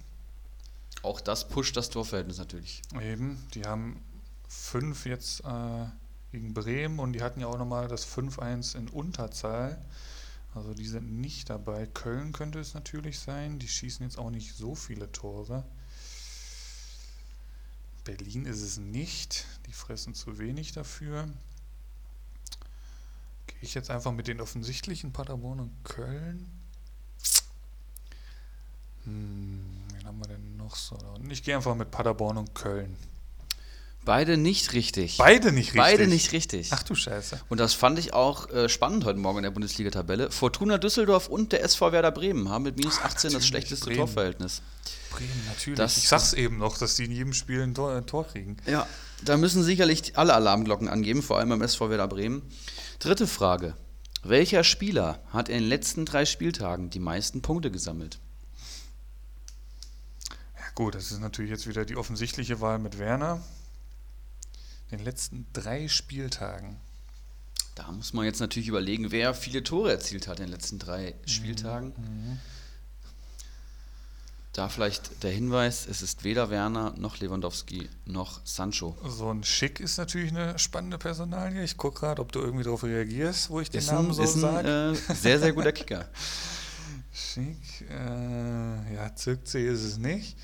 Auch 1.04 1.22
das 1.22 1.48
pusht 1.48 1.78
das 1.78 1.90
Torverhältnis 1.92 2.40
natürlich. 2.40 2.82
Eben, 3.00 3.46
die 3.54 3.64
haben 3.64 4.04
fünf 4.48 5.06
jetzt 5.06 5.42
äh, 5.42 5.86
gegen 6.32 6.54
Bremen 6.54 7.00
und 7.00 7.14
die 7.14 7.22
hatten 7.22 7.40
ja 7.40 7.48
auch 7.48 7.60
nochmal 7.60 7.88
das 7.88 8.08
5-1 8.08 8.76
in 8.76 8.90
Unterzahl. 8.90 9.80
Also 10.56 10.74
die 10.74 10.88
sind 10.88 11.20
nicht 11.20 11.50
dabei. 11.50 11.86
Köln 11.86 12.32
könnte 12.32 12.60
es 12.60 12.74
natürlich 12.74 13.20
sein. 13.20 13.60
Die 13.60 13.68
schießen 13.68 14.06
jetzt 14.06 14.18
auch 14.18 14.32
nicht 14.32 14.56
so 14.56 14.74
viele 14.74 15.12
Tore. 15.12 15.66
Berlin 18.06 18.46
ist 18.46 18.62
es 18.62 18.78
nicht. 18.78 19.46
Die 19.68 19.74
fressen 19.74 20.16
zu 20.16 20.40
wenig 20.40 20.72
dafür. 20.72 21.28
Gehe 23.48 23.60
ich 23.62 23.74
jetzt 23.74 23.92
einfach 23.92 24.12
mit 24.12 24.28
den 24.28 24.42
offensichtlichen 24.42 25.12
Paderborn 25.12 25.60
und 25.60 25.84
Köln. 25.84 26.50
Hm, 29.06 29.62
wen 29.94 30.06
haben 30.06 30.20
wir 30.20 30.28
denn 30.28 30.58
noch 30.58 30.76
so? 30.76 30.98
Ich 31.30 31.44
gehe 31.44 31.56
einfach 31.56 31.76
mit 31.76 31.92
Paderborn 31.92 32.38
und 32.38 32.54
Köln. 32.56 32.96
Beide 34.04 34.38
nicht 34.38 34.74
richtig. 34.74 35.18
Beide 35.18 35.52
nicht 35.52 35.70
richtig. 35.70 35.82
Beide 35.82 36.08
nicht 36.08 36.32
richtig. 36.32 36.70
Ach 36.72 36.84
du 36.84 36.94
Scheiße. 36.94 37.40
Und 37.50 37.60
das 37.60 37.74
fand 37.74 37.98
ich 37.98 38.14
auch 38.14 38.48
äh, 38.52 38.70
spannend 38.70 39.04
heute 39.04 39.18
Morgen 39.18 39.40
in 39.40 39.44
der 39.46 39.50
Bundesliga-Tabelle. 39.52 40.30
Fortuna 40.30 40.78
Düsseldorf 40.78 41.28
und 41.28 41.52
der 41.54 41.64
SV 41.64 41.92
Werder 41.92 42.12
Bremen 42.12 42.50
haben 42.50 42.66
mit 42.66 42.78
minus 42.78 43.00
18 43.00 43.10
das 43.10 43.24
natürlich, 43.34 43.48
schlechteste 43.48 43.86
Bremen. 43.86 43.98
Torverhältnis. 43.98 44.62
Bremen, 45.10 45.42
natürlich. 45.48 45.78
Das- 45.80 45.98
ich 45.98 46.08
sag's 46.08 46.34
eben 46.34 46.60
noch, 46.60 46.78
dass 46.78 46.96
die 46.98 47.06
in 47.06 47.12
jedem 47.14 47.34
Spiel 47.34 47.64
ein 47.64 47.74
Tor, 47.74 47.94
ein 47.96 48.06
Tor 48.06 48.28
kriegen. 48.28 48.58
Ja, 48.68 48.86
da 49.24 49.38
müssen 49.38 49.64
sicherlich 49.64 50.16
alle 50.20 50.36
Alarmglocken 50.36 50.88
angeben, 50.88 51.24
vor 51.24 51.40
allem 51.40 51.50
beim 51.50 51.64
SV 51.64 51.90
Werder 51.90 52.08
Bremen. 52.08 52.44
Dritte 53.00 53.26
Frage. 53.26 53.74
Welcher 54.22 54.64
Spieler 54.64 55.20
hat 55.30 55.50
in 55.50 55.56
den 55.62 55.68
letzten 55.70 56.06
drei 56.06 56.26
Spieltagen 56.26 56.92
die 56.92 57.00
meisten 57.00 57.42
Punkte 57.42 57.72
gesammelt? 57.72 58.20
Gut, 60.76 60.94
das 60.96 61.12
ist 61.12 61.22
natürlich 61.22 61.52
jetzt 61.52 61.68
wieder 61.68 61.86
die 61.86 61.96
offensichtliche 61.96 62.60
Wahl 62.60 62.80
mit 62.80 63.00
Werner. 63.00 63.42
In 64.92 64.98
den 64.98 65.06
letzten 65.06 65.46
drei 65.54 65.88
Spieltagen. 65.88 66.76
Da 67.76 67.92
muss 67.92 68.14
man 68.14 68.26
jetzt 68.26 68.40
natürlich 68.40 68.68
überlegen, 68.68 69.12
wer 69.12 69.34
viele 69.34 69.64
Tore 69.64 69.92
erzielt 69.92 70.28
hat 70.28 70.40
in 70.40 70.46
den 70.46 70.52
letzten 70.52 70.78
drei 70.80 71.16
Spieltagen. 71.26 71.94
Da 74.54 74.70
vielleicht 74.70 75.24
der 75.24 75.32
Hinweis, 75.32 75.86
es 75.86 76.02
ist 76.02 76.24
weder 76.24 76.50
Werner 76.50 76.94
noch 76.98 77.20
Lewandowski 77.20 77.90
noch 78.06 78.40
Sancho. 78.46 78.98
So 79.06 79.30
ein 79.30 79.44
Schick 79.44 79.82
ist 79.82 79.98
natürlich 79.98 80.32
eine 80.32 80.58
spannende 80.60 80.98
Personalie. 80.98 81.64
Ich 81.64 81.76
gucke 81.76 82.00
gerade, 82.00 82.22
ob 82.22 82.32
du 82.32 82.40
irgendwie 82.40 82.64
darauf 82.64 82.84
reagierst, 82.84 83.50
wo 83.50 83.60
ich 83.60 83.70
den 83.70 83.80
Ist 83.80 83.92
Namen 83.92 84.10
ein, 84.10 84.14
so 84.14 84.24
ist 84.24 84.36
ein 84.36 84.42
sage. 84.42 84.98
äh, 85.10 85.14
sehr, 85.14 85.40
sehr 85.40 85.52
guter 85.52 85.72
Kicker. 85.74 86.08
Schick, 87.16 87.90
äh, 87.90 88.94
ja, 88.94 89.16
Zirkzee 89.16 89.70
ist 89.70 89.84
es 89.84 89.98
nicht. 89.98 90.38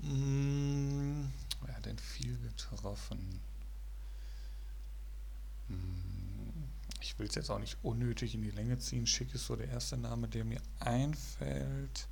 Hm, 0.00 1.28
wer 1.62 1.76
hat 1.76 1.84
denn 1.84 1.98
viel 1.98 2.38
getroffen? 2.38 3.40
Hm, 5.66 6.68
ich 7.00 7.18
will 7.18 7.26
es 7.26 7.34
jetzt 7.34 7.50
auch 7.50 7.58
nicht 7.58 7.76
unnötig 7.82 8.36
in 8.36 8.42
die 8.42 8.52
Länge 8.52 8.78
ziehen. 8.78 9.04
Schick 9.04 9.34
ist 9.34 9.46
so 9.46 9.56
der 9.56 9.68
erste 9.68 9.96
Name, 9.96 10.28
der 10.28 10.44
mir 10.44 10.62
einfällt. 10.78 12.06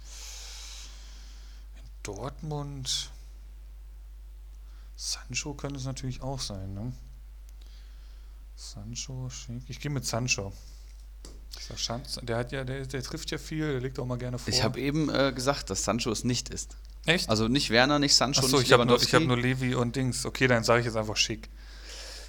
In 1.76 1.88
Dortmund. 2.02 3.12
Sancho 4.96 5.54
könnte 5.54 5.78
es 5.78 5.84
natürlich 5.84 6.20
auch 6.20 6.40
sein, 6.40 6.74
ne? 6.74 6.92
Sancho, 8.56 9.30
Schick. 9.30 9.62
Ich 9.68 9.78
gehe 9.78 9.92
mit 9.92 10.04
Sancho. 10.04 10.52
Ich 11.58 11.64
sag 11.66 11.78
Schanz, 11.78 12.18
der 12.22 12.36
hat 12.36 12.52
ja, 12.52 12.64
der, 12.64 12.86
der 12.86 13.02
trifft 13.02 13.30
ja 13.30 13.38
viel, 13.38 13.72
der 13.72 13.80
legt 13.80 13.98
auch 13.98 14.06
mal 14.06 14.18
gerne 14.18 14.38
vor. 14.38 14.52
Ich 14.52 14.62
habe 14.62 14.80
eben 14.80 15.08
äh, 15.10 15.32
gesagt, 15.34 15.70
dass 15.70 15.84
Sancho 15.84 16.10
es 16.10 16.24
nicht 16.24 16.48
ist. 16.48 16.76
Echt? 17.06 17.28
Also 17.28 17.48
nicht 17.48 17.70
Werner, 17.70 17.98
nicht 17.98 18.14
Sancho, 18.14 18.40
Achso, 18.42 18.58
nicht 18.58 18.66
ich 18.66 18.72
habe 18.72 18.86
nur, 18.86 19.02
ich 19.02 19.14
hab 19.14 19.22
nur 19.22 19.36
Levi 19.36 19.74
und 19.74 19.96
Dings. 19.96 20.24
Okay, 20.26 20.46
dann 20.46 20.64
sage 20.64 20.80
ich 20.80 20.86
jetzt 20.86 20.96
einfach 20.96 21.16
schick. 21.16 21.48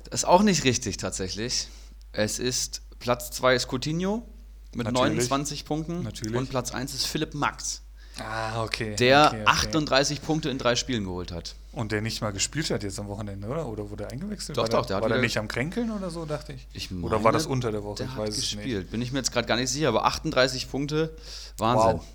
Das 0.10 0.22
ist 0.22 0.26
auch 0.26 0.42
nicht 0.44 0.64
richtig 0.64 0.98
tatsächlich. 0.98 1.68
Es 2.14 2.40
ist 2.40 2.82
Platz 3.00 3.32
2 3.32 3.56
ist 3.56 3.68
Coutinho 3.72 4.28
mit 4.74 4.86
Natürlich. 4.86 5.14
29 5.30 5.66
Punkten 5.66 6.04
Natürlich. 6.04 6.36
und 6.36 6.50
Platz 6.50 6.72
1 6.72 6.94
ist 6.94 7.06
Philipp 7.06 7.34
Max, 7.34 7.82
Ah, 8.20 8.64
okay. 8.64 8.96
der 8.96 9.28
okay, 9.28 9.42
okay. 9.42 9.46
38 9.48 10.22
Punkte 10.22 10.50
in 10.50 10.58
drei 10.58 10.76
Spielen 10.76 11.04
geholt 11.06 11.32
hat. 11.32 11.56
Und 11.74 11.94
der 11.94 12.02
nicht 12.02 12.22
mal 12.22 12.32
gespielt 12.34 12.70
hat 12.70 12.84
jetzt 12.84 13.00
am 13.00 13.08
Wochenende, 13.08 13.48
oder? 13.48 13.66
Oder 13.66 13.90
wurde 13.90 14.04
er 14.04 14.12
eingewechselt? 14.12 14.58
Doch, 14.58 14.64
war 14.64 14.70
doch, 14.70 14.80
der, 14.82 14.88
der 14.88 14.96
hat 14.98 15.02
war 15.04 15.10
der 15.10 15.20
nicht 15.20 15.38
am 15.38 15.48
Kränkeln 15.48 15.90
oder 15.92 16.10
so, 16.10 16.26
dachte 16.26 16.52
ich? 16.54 16.68
Ich 16.74 16.92
oder 16.92 17.12
war 17.16 17.20
meine, 17.22 17.34
das 17.38 17.46
unter 17.46 17.72
der 17.72 17.84
Woche? 17.84 17.98
Der 17.98 18.06
ich 18.08 18.12
hat 18.12 18.20
weiß 18.20 18.36
nicht. 18.38 18.52
gespielt. 18.56 18.92
Bin 18.92 19.02
ich 19.02 19.14
mir 19.14 19.20
jetzt 19.20 19.32
gerade 19.32 19.48
gar 19.48 19.56
nicht 19.56 19.70
sicher, 19.70 19.88
aber 19.88 20.04
38 20.06 20.70
Punkte, 20.70 21.16
Wahnsinn. 21.58 22.00
Wow. 22.00 22.06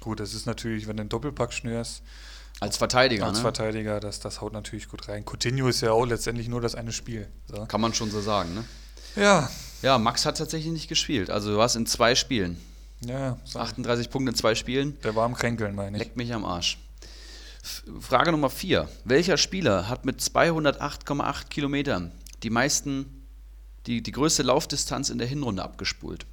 Gut, 0.00 0.20
das 0.20 0.32
ist 0.32 0.46
natürlich, 0.46 0.86
wenn 0.86 0.96
du 0.96 1.02
einen 1.02 1.10
Doppelpack 1.10 1.52
schnürst, 1.52 2.02
Als 2.60 2.78
Verteidiger, 2.78 3.26
als 3.26 3.38
ne? 3.38 3.42
Verteidiger, 3.42 4.00
das, 4.00 4.20
das 4.20 4.40
haut 4.40 4.52
natürlich 4.54 4.88
gut 4.88 5.06
rein. 5.08 5.24
Coutinho 5.24 5.68
ist 5.68 5.82
ja 5.82 5.92
auch 5.92 6.06
letztendlich 6.06 6.48
nur 6.48 6.60
das 6.62 6.74
eine 6.74 6.92
Spiel. 6.92 7.28
So. 7.46 7.66
Kann 7.66 7.80
man 7.82 7.92
schon 7.92 8.10
so 8.10 8.20
sagen, 8.22 8.54
ne? 8.54 8.64
Ja, 9.16 9.50
Ja, 9.82 9.98
Max 9.98 10.24
hat 10.24 10.38
tatsächlich 10.38 10.72
nicht 10.72 10.88
gespielt. 10.88 11.28
Also 11.30 11.50
du 11.50 11.58
warst 11.58 11.76
in 11.76 11.84
zwei 11.86 12.14
Spielen. 12.14 12.58
ja, 13.02 13.36
so. 13.44 13.58
38 13.58 14.08
Punkte 14.08 14.30
in 14.30 14.36
zwei 14.36 14.54
Spielen. 14.54 14.98
der 15.04 15.14
war 15.14 15.24
am 15.26 15.34
Kränkeln, 15.34 15.74
meine 15.74 15.96
ich. 15.98 16.02
Leckt 16.04 16.16
mich 16.16 16.32
am 16.32 16.44
Arsch. 16.46 16.78
Frage 18.00 18.32
Nummer 18.32 18.50
4. 18.50 18.88
Welcher 19.04 19.36
Spieler 19.36 19.88
hat 19.88 20.04
mit 20.04 20.20
208,8 20.20 21.48
Kilometern 21.48 22.12
die 22.42 22.50
meisten, 22.50 23.26
die, 23.86 24.02
die 24.02 24.12
größte 24.12 24.42
Laufdistanz 24.42 25.10
in 25.10 25.18
der 25.18 25.26
Hinrunde 25.26 25.62
abgespult? 25.62 26.26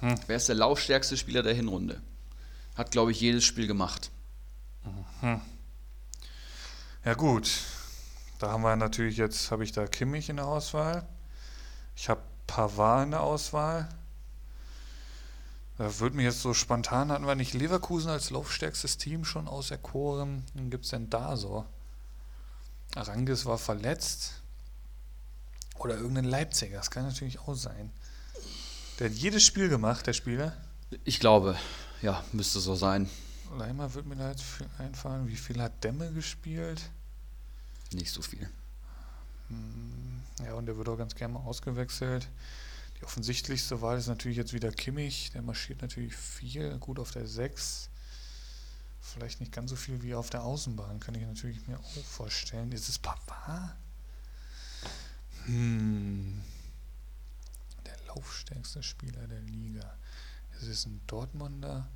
Mhm. 0.00 0.16
Wer 0.26 0.36
ist 0.36 0.48
der 0.48 0.56
laufstärkste 0.56 1.16
Spieler 1.16 1.42
der 1.42 1.54
Hinrunde? 1.54 2.00
Hat, 2.74 2.90
glaube 2.90 3.12
ich, 3.12 3.20
jedes 3.20 3.44
Spiel 3.44 3.66
gemacht. 3.66 4.10
Ja 7.04 7.14
gut, 7.14 7.50
da 8.38 8.50
haben 8.50 8.62
wir 8.62 8.74
natürlich 8.76 9.16
jetzt, 9.16 9.50
habe 9.50 9.64
ich 9.64 9.72
da 9.72 9.86
Kimmich 9.86 10.28
in 10.28 10.36
der 10.36 10.46
Auswahl. 10.46 11.06
Ich 11.94 12.08
habe 12.08 12.22
Pavard 12.46 13.04
in 13.04 13.10
der 13.12 13.22
Auswahl. 13.22 13.88
Da 15.82 15.98
würde 15.98 16.14
mir 16.14 16.22
jetzt 16.22 16.42
so 16.42 16.54
spontan, 16.54 17.10
hatten 17.10 17.26
wir 17.26 17.34
nicht 17.34 17.54
Leverkusen 17.54 18.08
als 18.08 18.30
laufstärkstes 18.30 18.98
Team 18.98 19.24
schon 19.24 19.48
auserkoren. 19.48 20.44
Wen 20.54 20.70
gibt 20.70 20.84
es 20.84 20.92
denn 20.92 21.10
da 21.10 21.36
so? 21.36 21.66
Arangis 22.94 23.46
war 23.46 23.58
verletzt. 23.58 24.42
Oder 25.80 25.96
irgendein 25.96 26.26
Leipziger, 26.26 26.76
das 26.76 26.92
kann 26.92 27.04
natürlich 27.04 27.40
auch 27.40 27.56
sein. 27.56 27.90
Der 29.00 29.10
hat 29.10 29.16
jedes 29.16 29.42
Spiel 29.42 29.68
gemacht, 29.68 30.06
der 30.06 30.12
Spieler. 30.12 30.56
Ich 31.02 31.18
glaube, 31.18 31.56
ja, 32.00 32.22
müsste 32.30 32.60
so 32.60 32.76
sein. 32.76 33.10
Leimer 33.58 33.92
wird 33.94 34.06
mir 34.06 34.14
da 34.14 34.30
jetzt 34.30 34.44
einfallen. 34.78 35.26
Wie 35.26 35.34
viel 35.34 35.60
hat 35.60 35.82
Demme 35.82 36.12
gespielt? 36.12 36.80
Nicht 37.92 38.12
so 38.12 38.22
viel. 38.22 38.48
Ja, 40.46 40.54
und 40.54 40.66
der 40.66 40.76
wird 40.76 40.88
auch 40.88 40.96
ganz 40.96 41.16
gerne 41.16 41.34
mal 41.34 41.40
ausgewechselt. 41.40 42.28
Die 43.02 43.06
offensichtlichste 43.06 43.80
Wahl 43.82 43.98
ist 43.98 44.06
natürlich 44.06 44.36
jetzt 44.36 44.52
wieder 44.52 44.70
Kimmich. 44.70 45.32
Der 45.32 45.42
marschiert 45.42 45.82
natürlich 45.82 46.14
viel, 46.14 46.78
gut 46.78 47.00
auf 47.00 47.10
der 47.10 47.26
6. 47.26 47.90
Vielleicht 49.00 49.40
nicht 49.40 49.50
ganz 49.50 49.70
so 49.70 49.76
viel 49.76 50.00
wie 50.04 50.14
auf 50.14 50.30
der 50.30 50.44
Außenbahn, 50.44 51.00
kann 51.00 51.16
ich 51.16 51.22
natürlich 51.22 51.66
mir 51.66 51.80
auch 51.80 52.04
vorstellen. 52.04 52.70
Ist 52.70 52.88
es 52.88 53.00
Pavard? 53.00 53.74
Hm. 55.46 56.44
Der 57.84 57.96
laufstärkste 58.06 58.84
Spieler 58.84 59.26
der 59.26 59.40
Liga. 59.40 59.96
Ist 60.60 60.68
es 60.68 60.86
ein 60.86 61.00
Dortmunder? 61.08 61.88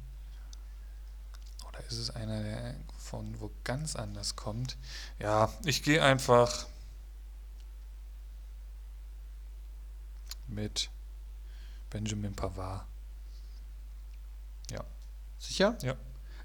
Oder 1.69 1.85
ist 1.85 1.99
es 1.99 2.11
einer, 2.11 2.43
der 2.43 2.75
von 2.99 3.41
wo 3.41 3.53
ganz 3.63 3.95
anders 3.95 4.35
kommt? 4.35 4.77
Ja, 5.21 5.53
ich 5.65 5.85
gehe 5.85 6.03
einfach 6.03 6.67
mit 10.49 10.91
Benjamin 11.91 12.35
Pavard. 12.35 12.85
Ja. 14.71 14.85
Sicher? 15.39 15.77
Ja. 15.83 15.97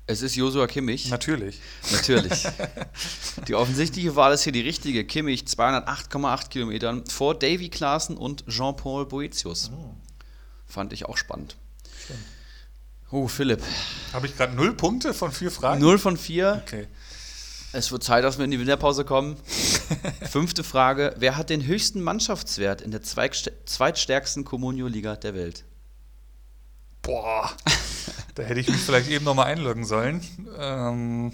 Es 0.08 0.22
ist 0.22 0.36
Josua 0.36 0.68
Kimmich. 0.68 1.10
Natürlich. 1.10 1.60
Natürlich. 1.92 2.46
die 3.48 3.56
offensichtliche 3.56 4.16
Wahl 4.16 4.34
ist 4.34 4.44
hier 4.44 4.52
die 4.52 4.62
richtige. 4.62 5.06
Kimmich, 5.06 5.44
208,8 5.44 6.50
Kilometern 6.50 7.06
vor 7.06 7.38
Davy 7.38 7.70
Klaassen 7.70 8.18
und 8.18 8.46
Jean-Paul 8.48 9.06
Boetius. 9.06 9.72
Oh. 9.74 9.96
Fand 10.66 10.92
ich 10.94 11.06
auch 11.06 11.18
spannend. 11.18 11.56
Stimmt. 12.04 12.20
Oh, 13.12 13.28
Philipp. 13.28 13.62
Habe 14.14 14.26
ich 14.26 14.36
gerade 14.36 14.54
null 14.54 14.74
Punkte 14.74 15.14
von 15.14 15.32
vier 15.32 15.52
Fragen? 15.52 15.82
0 15.82 16.00
von 16.00 16.18
4. 16.18 16.64
Okay. 16.66 16.88
Es 17.74 17.92
wird 17.92 18.04
Zeit, 18.04 18.24
dass 18.24 18.38
wir 18.38 18.46
in 18.46 18.52
die 18.52 18.60
Winterpause 18.60 19.06
kommen. 19.06 19.38
Fünfte 20.30 20.64
Frage. 20.64 21.14
Wer 21.18 21.38
hat 21.38 21.50
den 21.50 21.66
höchsten 21.66 22.02
Mannschaftswert 22.02 22.82
in 22.82 22.92
der 22.92 23.02
zweitst- 23.02 23.52
zweitstärksten 23.66 24.46
Comunio-Liga 24.46 25.16
der 25.16 25.34
Welt? 25.34 25.66
Boah, 27.02 27.50
da 28.36 28.44
hätte 28.44 28.60
ich 28.60 28.68
mich 28.68 28.78
vielleicht 28.80 29.10
eben 29.10 29.26
nochmal 29.26 29.48
einloggen 29.48 29.86
sollen. 29.86 30.22
Ähm, 30.58 31.34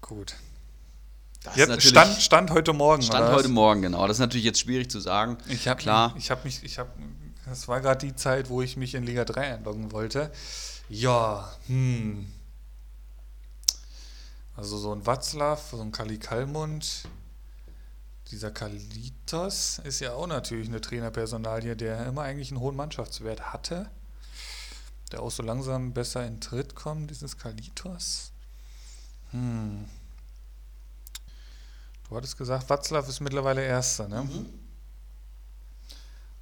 gut. 0.00 0.34
Das 1.44 1.52
ist 1.54 1.58
Jetzt 1.58 1.68
natürlich- 1.68 1.90
stand, 1.90 2.22
stand 2.22 2.50
heute 2.50 2.72
Morgen. 2.72 3.02
Stand 3.02 3.30
heute 3.32 3.48
Morgen, 3.48 3.82
genau. 3.82 4.06
Das 4.06 4.16
ist 4.16 4.20
natürlich 4.20 4.44
jetzt 4.44 4.60
schwierig 4.60 4.90
zu 4.90 5.00
sagen. 5.00 5.36
Ich 5.48 5.68
habe 5.68 5.80
Klar. 5.80 6.14
Ich 6.18 6.30
habe 6.30 6.40
mich, 6.44 6.62
ich 6.64 6.78
habe, 6.78 6.90
das 7.46 7.68
war 7.68 7.80
gerade 7.80 8.04
die 8.06 8.16
Zeit, 8.16 8.48
wo 8.48 8.62
ich 8.62 8.76
mich 8.76 8.94
in 8.94 9.04
Liga 9.04 9.24
3 9.24 9.54
einloggen 9.56 9.92
wollte. 9.92 10.32
Ja, 10.88 11.48
hm. 11.66 12.26
Also 14.56 14.78
so 14.78 14.92
ein 14.92 15.04
Watzlaw, 15.04 15.60
so 15.70 15.80
ein 15.82 15.92
Kali 15.92 16.18
Kalmund, 16.18 17.06
dieser 18.30 18.50
Kalitos 18.50 19.78
ist 19.84 20.00
ja 20.00 20.14
auch 20.14 20.26
natürlich 20.26 20.68
eine 20.68 20.80
Trainerpersonalie, 20.80 21.76
der 21.76 22.06
immer 22.06 22.22
eigentlich 22.22 22.50
einen 22.50 22.60
hohen 22.60 22.74
Mannschaftswert 22.74 23.52
hatte. 23.52 23.90
Der 25.12 25.22
auch 25.22 25.30
so 25.30 25.44
langsam 25.44 25.92
besser 25.92 26.26
in 26.26 26.40
Tritt 26.40 26.74
kommt, 26.74 27.10
dieses 27.10 27.38
Kalitos. 27.38 28.32
Hm. 29.30 29.88
Du 32.08 32.16
hattest 32.16 32.36
gesagt, 32.36 32.68
Watzlaw 32.68 33.08
ist 33.08 33.20
mittlerweile 33.20 33.62
Erster, 33.62 34.08
ne? 34.08 34.28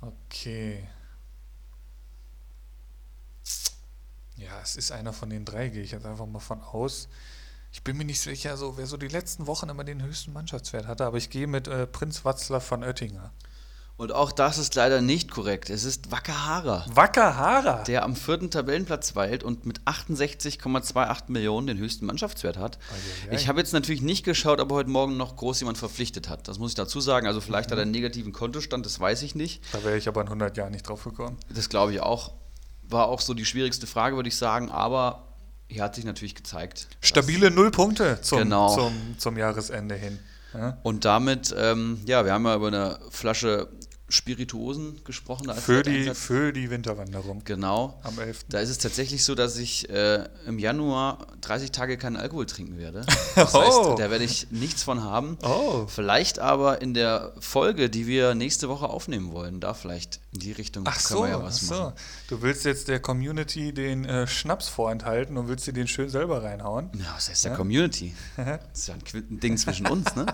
Okay. 0.00 0.88
Ja, 4.36 4.60
es 4.62 4.76
ist 4.76 4.92
einer 4.92 5.12
von 5.12 5.28
den 5.28 5.44
drei, 5.44 5.68
gehe 5.68 5.82
ich 5.82 5.90
jetzt 5.90 6.06
einfach 6.06 6.26
mal 6.26 6.40
von 6.40 6.62
aus. 6.62 7.08
Ich 7.74 7.82
bin 7.82 7.96
mir 7.96 8.04
nicht 8.04 8.20
sicher, 8.20 8.56
so, 8.56 8.76
wer 8.76 8.86
so 8.86 8.96
die 8.96 9.08
letzten 9.08 9.48
Wochen 9.48 9.68
immer 9.68 9.82
den 9.82 10.00
höchsten 10.00 10.32
Mannschaftswert 10.32 10.86
hatte, 10.86 11.04
aber 11.06 11.16
ich 11.16 11.28
gehe 11.28 11.48
mit 11.48 11.66
äh, 11.66 11.88
Prinz 11.88 12.24
Watzlaw 12.24 12.60
von 12.60 12.84
Oettinger. 12.84 13.32
Und 13.96 14.12
auch 14.12 14.30
das 14.30 14.58
ist 14.58 14.76
leider 14.76 15.00
nicht 15.00 15.32
korrekt. 15.32 15.70
Es 15.70 15.82
ist 15.82 16.12
Wakahara, 16.12 16.86
Wakahara! 16.94 17.82
der 17.82 18.04
am 18.04 18.14
vierten 18.14 18.52
Tabellenplatz 18.52 19.16
weilt 19.16 19.42
und 19.42 19.66
mit 19.66 19.80
68,28 19.82 21.24
Millionen 21.32 21.66
den 21.66 21.78
höchsten 21.78 22.06
Mannschaftswert 22.06 22.58
hat. 22.58 22.78
Eieiei. 23.26 23.34
Ich 23.34 23.48
habe 23.48 23.58
jetzt 23.58 23.72
natürlich 23.72 24.02
nicht 24.02 24.24
geschaut, 24.24 24.60
ob 24.60 24.70
er 24.70 24.76
heute 24.76 24.90
Morgen 24.90 25.16
noch 25.16 25.34
groß 25.34 25.58
jemand 25.58 25.76
verpflichtet 25.76 26.28
hat. 26.28 26.46
Das 26.46 26.60
muss 26.60 26.70
ich 26.70 26.76
dazu 26.76 27.00
sagen. 27.00 27.26
Also 27.26 27.40
vielleicht 27.40 27.72
hat 27.72 27.78
er 27.78 27.82
einen 27.82 27.90
negativen 27.90 28.32
Kontostand, 28.32 28.86
das 28.86 29.00
weiß 29.00 29.22
ich 29.22 29.34
nicht. 29.34 29.64
Da 29.72 29.82
wäre 29.82 29.96
ich 29.96 30.06
aber 30.06 30.20
in 30.20 30.28
100 30.28 30.56
Jahren 30.56 30.70
nicht 30.70 30.88
drauf 30.88 31.02
gekommen. 31.02 31.38
Das 31.52 31.68
glaube 31.68 31.92
ich 31.92 32.00
auch. 32.00 32.34
War 32.84 33.08
auch 33.08 33.20
so 33.20 33.34
die 33.34 33.44
schwierigste 33.44 33.88
Frage, 33.88 34.14
würde 34.14 34.28
ich 34.28 34.36
sagen. 34.36 34.70
Aber 34.70 35.33
hier 35.68 35.82
hat 35.82 35.94
sich 35.94 36.04
natürlich 36.04 36.34
gezeigt. 36.34 36.88
Stabile 37.00 37.50
Null 37.50 37.70
Punkte 37.70 38.20
zum, 38.20 38.38
Genau. 38.38 38.74
zum, 38.74 38.92
zum 39.18 39.36
Jahresende 39.36 39.94
hin. 39.94 40.18
Ja? 40.52 40.78
Und 40.82 41.04
damit, 41.04 41.54
ähm, 41.58 42.00
ja, 42.06 42.24
wir 42.24 42.32
haben 42.32 42.44
ja 42.46 42.54
über 42.54 42.68
eine 42.68 42.98
Flasche 43.10 43.68
Spirituosen 44.14 45.02
gesprochen. 45.04 45.52
Für, 45.54 45.82
die, 45.82 46.14
für 46.14 46.52
die 46.52 46.70
Winterwanderung 46.70 47.42
Genau. 47.44 47.98
am 48.02 48.18
11. 48.18 48.46
Da 48.48 48.60
ist 48.60 48.70
es 48.70 48.78
tatsächlich 48.78 49.24
so, 49.24 49.34
dass 49.34 49.56
ich 49.56 49.88
äh, 49.90 50.24
im 50.46 50.58
Januar 50.58 51.26
30 51.42 51.72
Tage 51.72 51.98
keinen 51.98 52.16
Alkohol 52.16 52.46
trinken 52.46 52.78
werde. 52.78 53.04
Das 53.34 53.52
heißt, 53.52 53.78
Oh. 53.82 53.94
da 53.98 54.10
werde 54.10 54.22
ich 54.24 54.46
nichts 54.52 54.84
von 54.84 55.02
haben. 55.02 55.36
Oh. 55.42 55.86
Vielleicht 55.88 56.38
aber 56.38 56.80
in 56.80 56.94
der 56.94 57.32
Folge, 57.40 57.90
die 57.90 58.06
wir 58.06 58.34
nächste 58.36 58.68
Woche 58.68 58.88
aufnehmen 58.88 59.32
wollen, 59.32 59.58
da 59.58 59.74
vielleicht 59.74 60.20
in 60.32 60.38
die 60.38 60.52
Richtung 60.52 60.84
Ach 60.86 60.92
können 60.94 61.18
so, 61.18 61.22
wir 61.24 61.30
ja 61.30 61.38
ach 61.38 61.42
was 61.42 61.60
so. 61.60 61.92
Du 62.28 62.40
willst 62.42 62.64
jetzt 62.64 62.86
der 62.86 63.00
Community 63.00 63.72
den 63.74 64.04
äh, 64.04 64.26
Schnaps 64.28 64.68
vorenthalten 64.68 65.36
und 65.36 65.48
willst 65.48 65.66
dir 65.66 65.72
den 65.72 65.88
schön 65.88 66.08
selber 66.08 66.44
reinhauen? 66.44 66.90
Ja, 66.94 67.12
was 67.16 67.28
heißt 67.28 67.44
der 67.44 67.52
Ja? 67.52 67.56
Community? 67.56 68.14
Das 68.36 68.80
ist 68.80 68.88
ja 68.88 68.94
ein 68.94 69.40
Ding 69.40 69.56
zwischen 69.56 69.86
uns, 69.88 70.14
ne? 70.14 70.26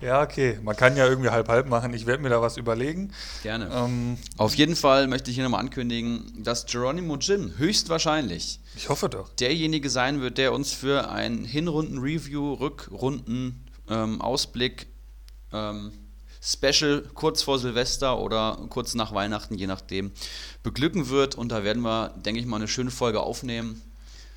Ja, 0.00 0.22
okay. 0.22 0.58
Man 0.62 0.76
kann 0.76 0.96
ja 0.96 1.06
irgendwie 1.06 1.30
halb-halb 1.30 1.68
machen. 1.68 1.92
Ich 1.94 2.06
werde 2.06 2.22
mir 2.22 2.28
da 2.28 2.40
was 2.40 2.56
überlegen. 2.56 2.99
Gerne. 3.42 3.70
Ähm, 3.72 4.18
Auf 4.36 4.54
jeden 4.54 4.76
Fall 4.76 5.06
möchte 5.06 5.30
ich 5.30 5.36
hier 5.36 5.44
nochmal 5.44 5.60
ankündigen, 5.60 6.42
dass 6.42 6.66
Geronimo 6.66 7.16
Jim 7.16 7.56
höchstwahrscheinlich 7.56 8.60
ich 8.76 8.88
hoffe 8.88 9.08
doch. 9.08 9.28
derjenige 9.34 9.90
sein 9.90 10.20
wird, 10.20 10.38
der 10.38 10.52
uns 10.52 10.72
für 10.72 11.10
ein 11.10 11.44
Hinrunden-Review, 11.44 12.54
Rückrunden, 12.54 13.64
ähm, 13.88 14.20
Ausblick, 14.20 14.86
ähm, 15.52 15.92
Special 16.42 17.04
kurz 17.14 17.42
vor 17.42 17.58
Silvester 17.58 18.18
oder 18.18 18.58
kurz 18.70 18.94
nach 18.94 19.12
Weihnachten, 19.12 19.54
je 19.54 19.66
nachdem, 19.66 20.10
beglücken 20.62 21.10
wird. 21.10 21.34
Und 21.34 21.52
da 21.52 21.64
werden 21.64 21.82
wir, 21.82 22.14
denke 22.24 22.40
ich 22.40 22.46
mal, 22.46 22.56
eine 22.56 22.68
schöne 22.68 22.90
Folge 22.90 23.20
aufnehmen. 23.20 23.82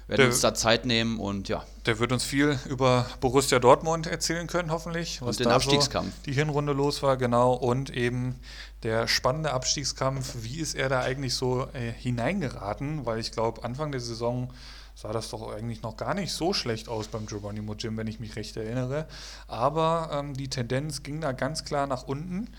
Werden 0.08 0.18
Der- 0.20 0.28
uns 0.28 0.42
da 0.42 0.54
Zeit 0.54 0.86
nehmen 0.86 1.20
und 1.20 1.48
ja, 1.48 1.64
Der 1.86 2.00
wird 2.00 2.12
uns 2.12 2.24
viel 2.24 2.60
über 2.68 3.06
Borussia 3.22 3.60
Dortmund 3.60 4.06
erzählen 4.08 4.48
können, 4.48 4.72
hoffentlich. 4.72 5.22
Was 5.22 5.38
den 5.38 5.48
da 5.48 5.56
Abstiegskampf. 5.56 6.14
So 6.14 6.24
die 6.26 6.34
Hinrunde 6.34 6.74
los 6.74 7.02
war, 7.04 7.16
genau. 7.18 7.54
Und 7.54 7.90
eben 7.90 8.40
der 8.84 9.08
spannende 9.08 9.52
Abstiegskampf. 9.52 10.36
Wie 10.42 10.60
ist 10.60 10.76
er 10.76 10.90
da 10.90 11.00
eigentlich 11.02 11.34
so 11.36 11.68
äh, 11.74 11.92
hineingeraten? 11.92 13.06
Weil 13.06 13.20
ich 13.20 13.32
glaube, 13.32 13.64
Anfang 13.64 13.92
der 13.92 14.02
Saison 14.02 14.52
sah 14.96 15.12
das 15.12 15.30
doch 15.30 15.52
eigentlich 15.52 15.82
noch 15.82 15.98
gar 15.98 16.14
nicht 16.14 16.32
so 16.34 16.54
schlecht 16.54 16.88
aus 16.90 17.08
beim 17.08 17.26
Geronimo 17.26 17.74
Jim, 17.76 17.98
wenn 17.98 18.08
ich 18.08 18.20
mich 18.20 18.36
recht 18.36 18.56
erinnere. 18.58 19.08
Aber 19.48 20.10
ähm, 20.14 20.34
die 20.36 20.50
Tendenz 20.50 21.02
ging 21.04 21.20
da 21.22 21.32
ganz 21.32 21.64
klar 21.66 21.88
nach 21.88 22.04
unten 22.04 22.50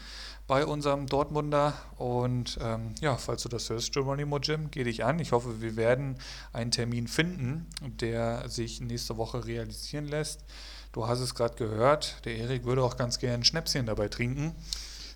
bei 0.47 0.67
unserem 0.67 1.07
Dortmunder. 1.07 1.75
Und 1.97 2.59
ähm, 2.61 2.95
ja, 3.01 3.17
falls 3.17 3.43
du 3.43 3.49
das 3.49 3.71
hörst, 3.71 3.93
Geronimo 3.93 4.39
Jim, 4.39 4.71
geh 4.71 4.85
dich 4.85 5.05
an. 5.05 5.19
Ich 5.19 5.33
hoffe, 5.33 5.61
wir 5.61 5.77
werden 5.77 6.17
einen 6.53 6.71
Termin 6.71 7.09
finden, 7.09 7.67
der 7.83 8.49
sich 8.49 8.81
nächste 8.81 9.17
Woche 9.17 9.47
realisieren 9.47 10.07
lässt. 10.07 10.45
Du 10.93 11.09
hast 11.09 11.21
es 11.21 11.35
gerade 11.35 11.57
gehört, 11.57 12.25
der 12.25 12.37
Erik 12.37 12.65
würde 12.65 12.83
auch 12.83 12.97
ganz 12.97 13.19
gerne 13.19 13.39
ein 13.39 13.45
Schnäpschen 13.45 13.87
dabei 13.87 14.09
trinken. 14.09 14.55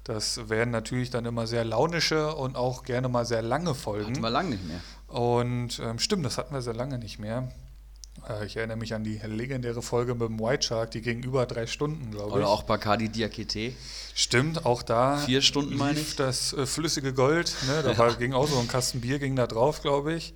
Das 0.03 0.49
werden 0.49 0.71
natürlich 0.71 1.11
dann 1.11 1.27
immer 1.27 1.47
sehr 1.47 1.65
launische 1.65 2.35
und 2.35 2.57
auch 2.57 2.83
gerne 2.83 3.09
mal 3.09 3.27
sehr 3.27 3.43
lange 3.43 3.75
Folgen. 3.75 4.13
hatten 4.13 4.23
wir 4.23 4.31
lange 4.31 4.51
nicht 4.51 4.67
mehr. 4.67 4.81
Und 5.07 5.79
ähm, 5.81 5.99
stimmt, 5.99 6.25
das 6.25 6.39
hatten 6.39 6.55
wir 6.55 6.63
sehr 6.63 6.75
lange 6.75 6.99
nicht 6.99 7.19
mehr. 7.19 7.53
Äh, 8.29 8.47
ich 8.47 8.57
erinnere 8.57 8.77
mich 8.77 8.95
an 8.95 9.05
die 9.05 9.19
legendäre 9.25 9.83
Folge 9.83 10.15
mit 10.15 10.29
dem 10.29 10.41
White 10.41 10.67
Shark, 10.67 10.91
die 10.93 11.01
ging 11.01 11.23
über 11.23 11.47
drei 11.47 11.67
Stunden, 11.67 12.11
glaube 12.11 12.31
ich. 12.31 12.37
Oder 12.37 12.49
auch 12.49 12.63
Bacardi 12.63 13.09
Diakite. 13.09 13.73
Stimmt, 14.15 14.67
auch 14.67 14.83
da. 14.83 15.19
Vier 15.19 15.43
Stunden, 15.43 15.77
meine 15.77 16.01
ich. 16.01 16.17
Das 16.17 16.53
äh, 16.53 16.67
flüssige 16.67 17.13
Gold, 17.13 17.55
ne? 17.67 17.83
da 17.83 17.97
war, 17.99 18.15
ging 18.15 18.33
auch 18.33 18.49
so 18.49 18.59
ein 18.59 18.69
Kasten 18.69 19.01
Bier, 19.01 19.19
ging 19.19 19.37
da 19.37 19.47
drauf, 19.47 19.83
glaube 19.83 20.15
ich. 20.15 20.35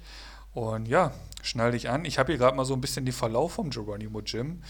Und 0.54 0.86
ja, 0.86 1.12
schnall 1.42 1.72
dich 1.72 1.88
an. 1.88 2.04
Ich 2.04 2.18
habe 2.18 2.32
hier 2.32 2.38
gerade 2.38 2.56
mal 2.56 2.64
so 2.64 2.74
ein 2.74 2.80
bisschen 2.80 3.04
den 3.04 3.14
Verlauf 3.14 3.52
vom 3.52 3.70
Geronimo 3.70 4.20
Jim. 4.20 4.62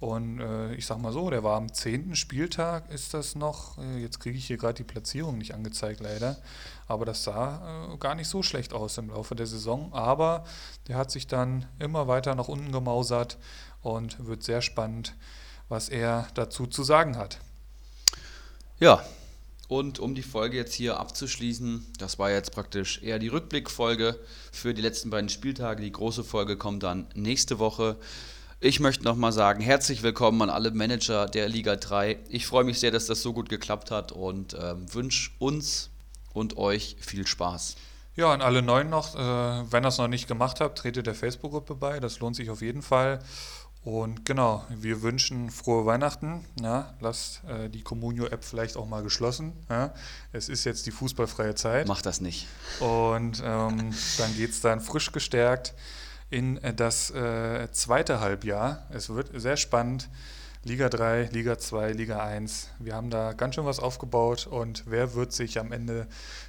Und 0.00 0.40
äh, 0.40 0.74
ich 0.74 0.86
sag 0.86 0.98
mal 0.98 1.12
so, 1.12 1.28
der 1.28 1.42
war 1.42 1.56
am 1.56 1.72
10. 1.72 2.14
Spieltag, 2.14 2.90
ist 2.92 3.14
das 3.14 3.34
noch, 3.34 3.78
äh, 3.78 4.00
jetzt 4.00 4.20
kriege 4.20 4.38
ich 4.38 4.46
hier 4.46 4.56
gerade 4.56 4.74
die 4.74 4.84
Platzierung 4.84 5.38
nicht 5.38 5.54
angezeigt 5.54 6.00
leider, 6.00 6.36
aber 6.88 7.04
das 7.04 7.22
sah 7.22 7.92
äh, 7.92 7.96
gar 7.98 8.14
nicht 8.14 8.28
so 8.28 8.42
schlecht 8.42 8.72
aus 8.72 8.98
im 8.98 9.10
Laufe 9.10 9.34
der 9.34 9.46
Saison. 9.46 9.92
Aber 9.92 10.44
der 10.88 10.96
hat 10.96 11.10
sich 11.10 11.26
dann 11.26 11.66
immer 11.78 12.08
weiter 12.08 12.34
nach 12.34 12.48
unten 12.48 12.72
gemausert 12.72 13.38
und 13.82 14.26
wird 14.26 14.42
sehr 14.42 14.62
spannend, 14.62 15.14
was 15.68 15.90
er 15.90 16.26
dazu 16.34 16.66
zu 16.66 16.82
sagen 16.82 17.16
hat. 17.16 17.38
Ja, 18.80 19.04
und 19.68 19.98
um 19.98 20.14
die 20.14 20.22
Folge 20.22 20.56
jetzt 20.56 20.72
hier 20.72 20.98
abzuschließen, 20.98 21.86
das 21.98 22.18
war 22.18 22.30
jetzt 22.30 22.52
praktisch 22.52 23.02
eher 23.02 23.18
die 23.18 23.28
Rückblickfolge 23.28 24.18
für 24.50 24.72
die 24.72 24.80
letzten 24.80 25.10
beiden 25.10 25.28
Spieltage. 25.28 25.82
Die 25.82 25.92
große 25.92 26.24
Folge 26.24 26.56
kommt 26.56 26.84
dann 26.84 27.06
nächste 27.14 27.58
Woche. 27.58 27.96
Ich 28.60 28.80
möchte 28.80 29.04
nochmal 29.04 29.32
sagen, 29.32 29.60
herzlich 29.60 30.02
willkommen 30.02 30.40
an 30.40 30.50
alle 30.50 30.70
Manager 30.70 31.26
der 31.26 31.50
Liga 31.50 31.76
3. 31.76 32.18
Ich 32.30 32.46
freue 32.46 32.64
mich 32.64 32.80
sehr, 32.80 32.90
dass 32.90 33.06
das 33.06 33.20
so 33.20 33.34
gut 33.34 33.50
geklappt 33.50 33.90
hat 33.90 34.10
und 34.10 34.56
ähm, 34.58 34.92
wünsche 34.94 35.30
uns 35.38 35.90
und 36.32 36.56
euch 36.56 36.96
viel 37.00 37.26
Spaß. 37.26 37.76
Ja, 38.16 38.32
an 38.32 38.42
alle 38.42 38.62
Neuen 38.62 38.90
noch, 38.90 39.14
äh, 39.14 39.18
wenn 39.18 39.84
ihr 39.84 39.88
es 39.88 39.98
noch 39.98 40.08
nicht 40.08 40.26
gemacht 40.26 40.60
habt, 40.60 40.78
tretet 40.78 41.06
der 41.06 41.14
Facebook-Gruppe 41.14 41.76
bei, 41.76 42.00
das 42.00 42.18
lohnt 42.18 42.34
sich 42.34 42.50
auf 42.50 42.62
jeden 42.62 42.82
Fall. 42.82 43.20
Und 43.84 44.24
genau, 44.24 44.64
wir 44.68 45.02
wünschen 45.02 45.50
frohe 45.50 45.86
Weihnachten. 45.86 46.44
Ja, 46.60 46.94
lasst 47.00 47.42
äh, 47.44 47.70
die 47.70 47.82
Communio-App 47.82 48.44
vielleicht 48.44 48.76
auch 48.76 48.86
mal 48.86 49.02
geschlossen. 49.02 49.52
Ja. 49.70 49.94
Es 50.32 50.48
ist 50.48 50.64
jetzt 50.64 50.84
die 50.86 50.90
fußballfreie 50.90 51.54
Zeit. 51.54 51.86
Mach 51.86 52.02
das 52.02 52.20
nicht. 52.20 52.48
Und 52.80 53.40
ähm, 53.42 53.94
dann 54.18 54.36
geht 54.36 54.50
es 54.50 54.60
dann 54.60 54.80
frisch 54.80 55.12
gestärkt 55.12 55.74
in 56.28 56.60
das 56.76 57.10
äh, 57.12 57.70
zweite 57.72 58.20
Halbjahr. 58.20 58.86
Es 58.90 59.08
wird 59.08 59.30
sehr 59.40 59.56
spannend. 59.56 60.08
Liga 60.68 60.90
3, 60.90 61.30
Liga 61.32 61.58
2, 61.58 61.92
Liga 61.92 62.22
1. 62.22 62.68
Wir 62.78 62.94
haben 62.94 63.08
da 63.08 63.32
ganz 63.32 63.54
schön 63.54 63.64
was 63.64 63.80
aufgebaut 63.80 64.46
und 64.46 64.84
wer 64.86 65.14
wird 65.14 65.32
sich 65.32 65.58
am 65.58 65.72
Ende 65.72 66.06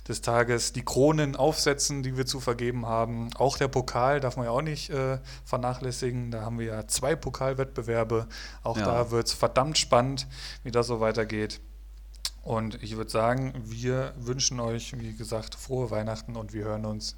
des 0.10 0.20
Tages 0.20 0.74
die 0.74 0.84
Kronen 0.84 1.38
aufsetzen, 1.38 2.04
die 2.04 2.18
wir 2.18 2.26
zu 2.26 2.41
vergeben 2.41 2.86
haben? 2.86 3.30
Auch 3.38 3.58
der 3.58 3.70
Pokal 3.70 4.20
darf 4.20 4.36
man 4.36 4.48
ja 4.48 4.52
auch 4.52 4.62
nicht 4.62 4.90
äh, 4.90 5.20
vernachlässigen. 5.46 6.32
Da 6.32 6.41
haben 6.41 6.60
wir 6.60 6.66
ja 6.66 6.86
zwei 6.86 7.16
Pokalwettbewerbe. 7.16 8.28
Auch 8.62 8.78
ja. 8.78 8.84
da 8.84 9.10
wird 9.10 9.28
es 9.28 9.34
verdammt 9.34 9.78
spannend, 9.78 10.28
wie 10.64 10.72
das 10.72 10.88
so 10.88 11.00
weitergeht. 11.00 11.62
Und 12.41 12.84
ich 12.84 12.98
würde 12.98 13.10
sagen, 13.10 13.54
wir 13.64 14.14
wünschen 14.18 14.60
euch, 14.60 15.00
wie 15.00 15.16
gesagt, 15.16 15.56
frohe 15.56 15.91
Weihnachten 15.91 16.36
und 16.36 16.52
wir 16.52 16.66
hören 16.66 16.86
uns 16.86 17.16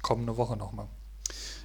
kommende 0.00 0.36
Woche 0.36 0.56
nochmal. 0.56 0.86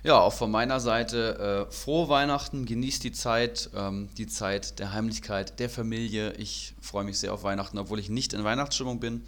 Ja, 0.03 0.19
auch 0.19 0.33
von 0.33 0.49
meiner 0.49 0.79
Seite 0.79 1.67
äh, 1.69 1.71
frohe 1.71 2.09
Weihnachten, 2.09 2.65
genießt 2.65 3.03
die 3.03 3.11
Zeit, 3.11 3.69
ähm, 3.75 4.09
die 4.17 4.25
Zeit 4.25 4.79
der 4.79 4.93
Heimlichkeit, 4.93 5.59
der 5.59 5.69
Familie. 5.69 6.33
Ich 6.33 6.73
freue 6.81 7.03
mich 7.03 7.19
sehr 7.19 7.33
auf 7.33 7.43
Weihnachten, 7.43 7.77
obwohl 7.77 7.99
ich 7.99 8.09
nicht 8.09 8.33
in 8.33 8.43
Weihnachtsstimmung 8.43 8.99
bin. 8.99 9.23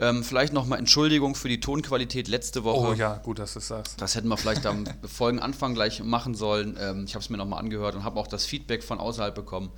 Ähm, 0.00 0.22
vielleicht 0.22 0.52
nochmal 0.52 0.78
Entschuldigung 0.78 1.34
für 1.34 1.48
die 1.48 1.58
Tonqualität 1.58 2.28
letzte 2.28 2.62
Woche. 2.64 2.88
Oh 2.88 2.92
ja, 2.92 3.16
gut, 3.16 3.38
dass 3.38 3.54
du 3.54 3.58
es 3.58 3.68
sagst. 3.68 4.00
Das 4.00 4.14
hätten 4.14 4.28
wir 4.28 4.36
vielleicht 4.36 4.64
am 4.66 4.84
Folgenanfang 5.04 5.74
gleich 5.74 6.02
machen 6.04 6.34
sollen. 6.34 6.76
Ähm, 6.78 7.04
ich 7.04 7.14
habe 7.14 7.22
es 7.22 7.30
mir 7.30 7.38
nochmal 7.38 7.58
angehört 7.58 7.96
und 7.96 8.04
habe 8.04 8.20
auch 8.20 8.28
das 8.28 8.44
Feedback 8.44 8.84
von 8.84 9.00
außerhalb 9.00 9.34
bekommen. 9.34 9.70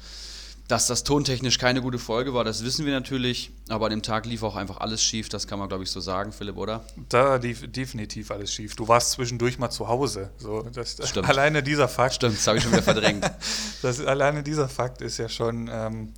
Dass 0.71 0.87
das 0.87 1.03
tontechnisch 1.03 1.59
keine 1.59 1.83
gute 1.83 1.99
Folge 1.99 2.33
war, 2.33 2.45
das 2.45 2.65
wissen 2.65 2.87
wir 2.87 2.93
natürlich. 2.93 3.51
Aber 3.69 3.87
an 3.87 3.91
dem 3.91 4.03
Tag 4.03 4.25
lief 4.25 4.45
auch 4.45 4.55
einfach 4.55 4.77
alles 4.77 5.03
schief. 5.03 5.29
Das 5.29 5.49
kann 5.49 5.59
man, 5.59 5.69
glaube 5.69 5.83
ich, 5.83 5.91
so 5.91 5.99
sagen, 5.99 6.31
Philipp, 6.31 6.57
oder? 6.57 6.85
Da 7.09 7.35
lief 7.37 7.73
definitiv 7.73 8.31
alles 8.31 8.55
schief. 8.55 8.77
Du 8.77 8.87
warst 8.87 9.11
zwischendurch 9.11 9.59
mal 9.59 9.71
zu 9.71 9.89
Hause. 9.89 10.31
So, 10.39 10.63
das, 10.63 10.97
Stimmt. 11.09 11.29
Alleine 11.29 11.65
dieser 11.65 11.89
Fakt. 11.89 12.15
Stimmt, 12.15 12.37
das 12.37 12.47
habe 12.47 12.59
ich 12.59 12.63
schon 12.63 12.73
wieder 12.73 12.85
verdrängt. 12.85 13.29
das, 13.83 13.99
alleine 13.99 14.45
dieser 14.45 14.69
Fakt 14.69 15.03
ist 15.03 15.19
ja 15.19 15.29
schon. 15.29 15.69
Ähm, 15.73 16.13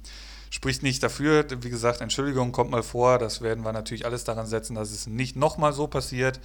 spricht 0.53 0.83
nicht 0.83 1.03
dafür. 1.03 1.47
Wie 1.63 1.71
gesagt, 1.71 2.03
Entschuldigung 2.03 2.53
kommt 2.53 2.71
mal 2.71 2.83
vor. 2.83 3.19
Das 3.19 3.41
werden 3.41 3.65
wir 3.65 3.73
natürlich 3.73 4.05
alles 4.05 4.25
daran 4.25 4.47
setzen, 4.47 4.75
dass 4.75 4.91
es 4.91 5.07
nicht 5.07 5.35
nochmal 5.35 5.73
so 5.73 5.87
passiert. 5.87 6.41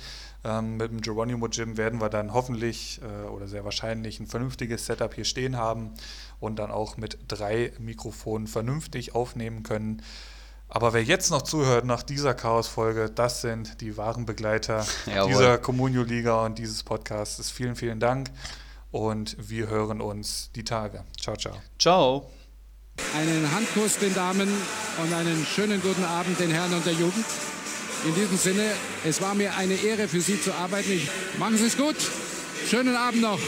Ähm, 0.45 0.77
mit 0.77 0.91
dem 0.91 1.01
Geronimo 1.01 1.49
Gym 1.49 1.75
werden 1.75 1.99
wir 1.99 2.07
dann 2.07 2.31
hoffentlich 2.31 3.01
äh, 3.01 3.27
oder 3.27 3.49
sehr 3.49 3.65
wahrscheinlich 3.65 4.21
ein 4.21 4.27
vernünftiges 4.27 4.85
Setup 4.85 5.13
hier 5.13 5.25
stehen 5.25 5.57
haben 5.57 5.91
und 6.39 6.57
dann 6.57 6.71
auch 6.71 6.97
mit 6.97 7.17
drei 7.27 7.73
Mikrofonen 7.79 8.47
vernünftig 8.47 9.15
aufnehmen 9.15 9.63
können. 9.63 10.01
Aber 10.69 10.93
wer 10.93 11.03
jetzt 11.03 11.31
noch 11.31 11.43
zuhört 11.43 11.85
nach 11.85 12.03
dieser 12.03 12.33
Chaos-Folge, 12.33 13.09
das 13.09 13.41
sind 13.41 13.79
die 13.81 13.95
wahren 13.95 14.25
Begleiter 14.25 14.85
Jawohl. 15.05 15.29
dieser 15.29 15.57
Communio-Liga 15.57 16.45
und 16.45 16.57
dieses 16.57 16.83
Podcasts. 16.83 17.49
Vielen, 17.49 17.75
vielen 17.75 17.99
Dank 17.99 18.29
und 18.91 19.35
wir 19.39 19.67
hören 19.67 20.01
uns 20.01 20.51
die 20.55 20.63
Tage. 20.63 21.03
Ciao, 21.19 21.35
ciao. 21.35 21.55
Ciao. 21.79 22.31
Einen 23.15 23.49
Handkuss 23.51 23.99
den 23.99 24.13
Damen 24.13 24.49
und 25.01 25.13
einen 25.13 25.45
schönen 25.45 25.81
guten 25.81 26.03
Abend 26.03 26.39
den 26.39 26.51
Herren 26.51 26.73
und 26.73 26.85
der 26.85 26.93
Jugend. 26.93 27.25
In 28.05 28.15
diesem 28.15 28.37
Sinne, 28.37 28.71
es 29.05 29.21
war 29.21 29.35
mir 29.35 29.55
eine 29.55 29.73
Ehre 29.75 30.07
für 30.07 30.21
Sie 30.21 30.39
zu 30.39 30.53
arbeiten. 30.53 30.91
Ich, 30.91 31.09
machen 31.37 31.57
Sie 31.57 31.65
es 31.65 31.77
gut. 31.77 31.95
Schönen 32.67 32.95
Abend 32.95 33.21
noch. 33.21 33.39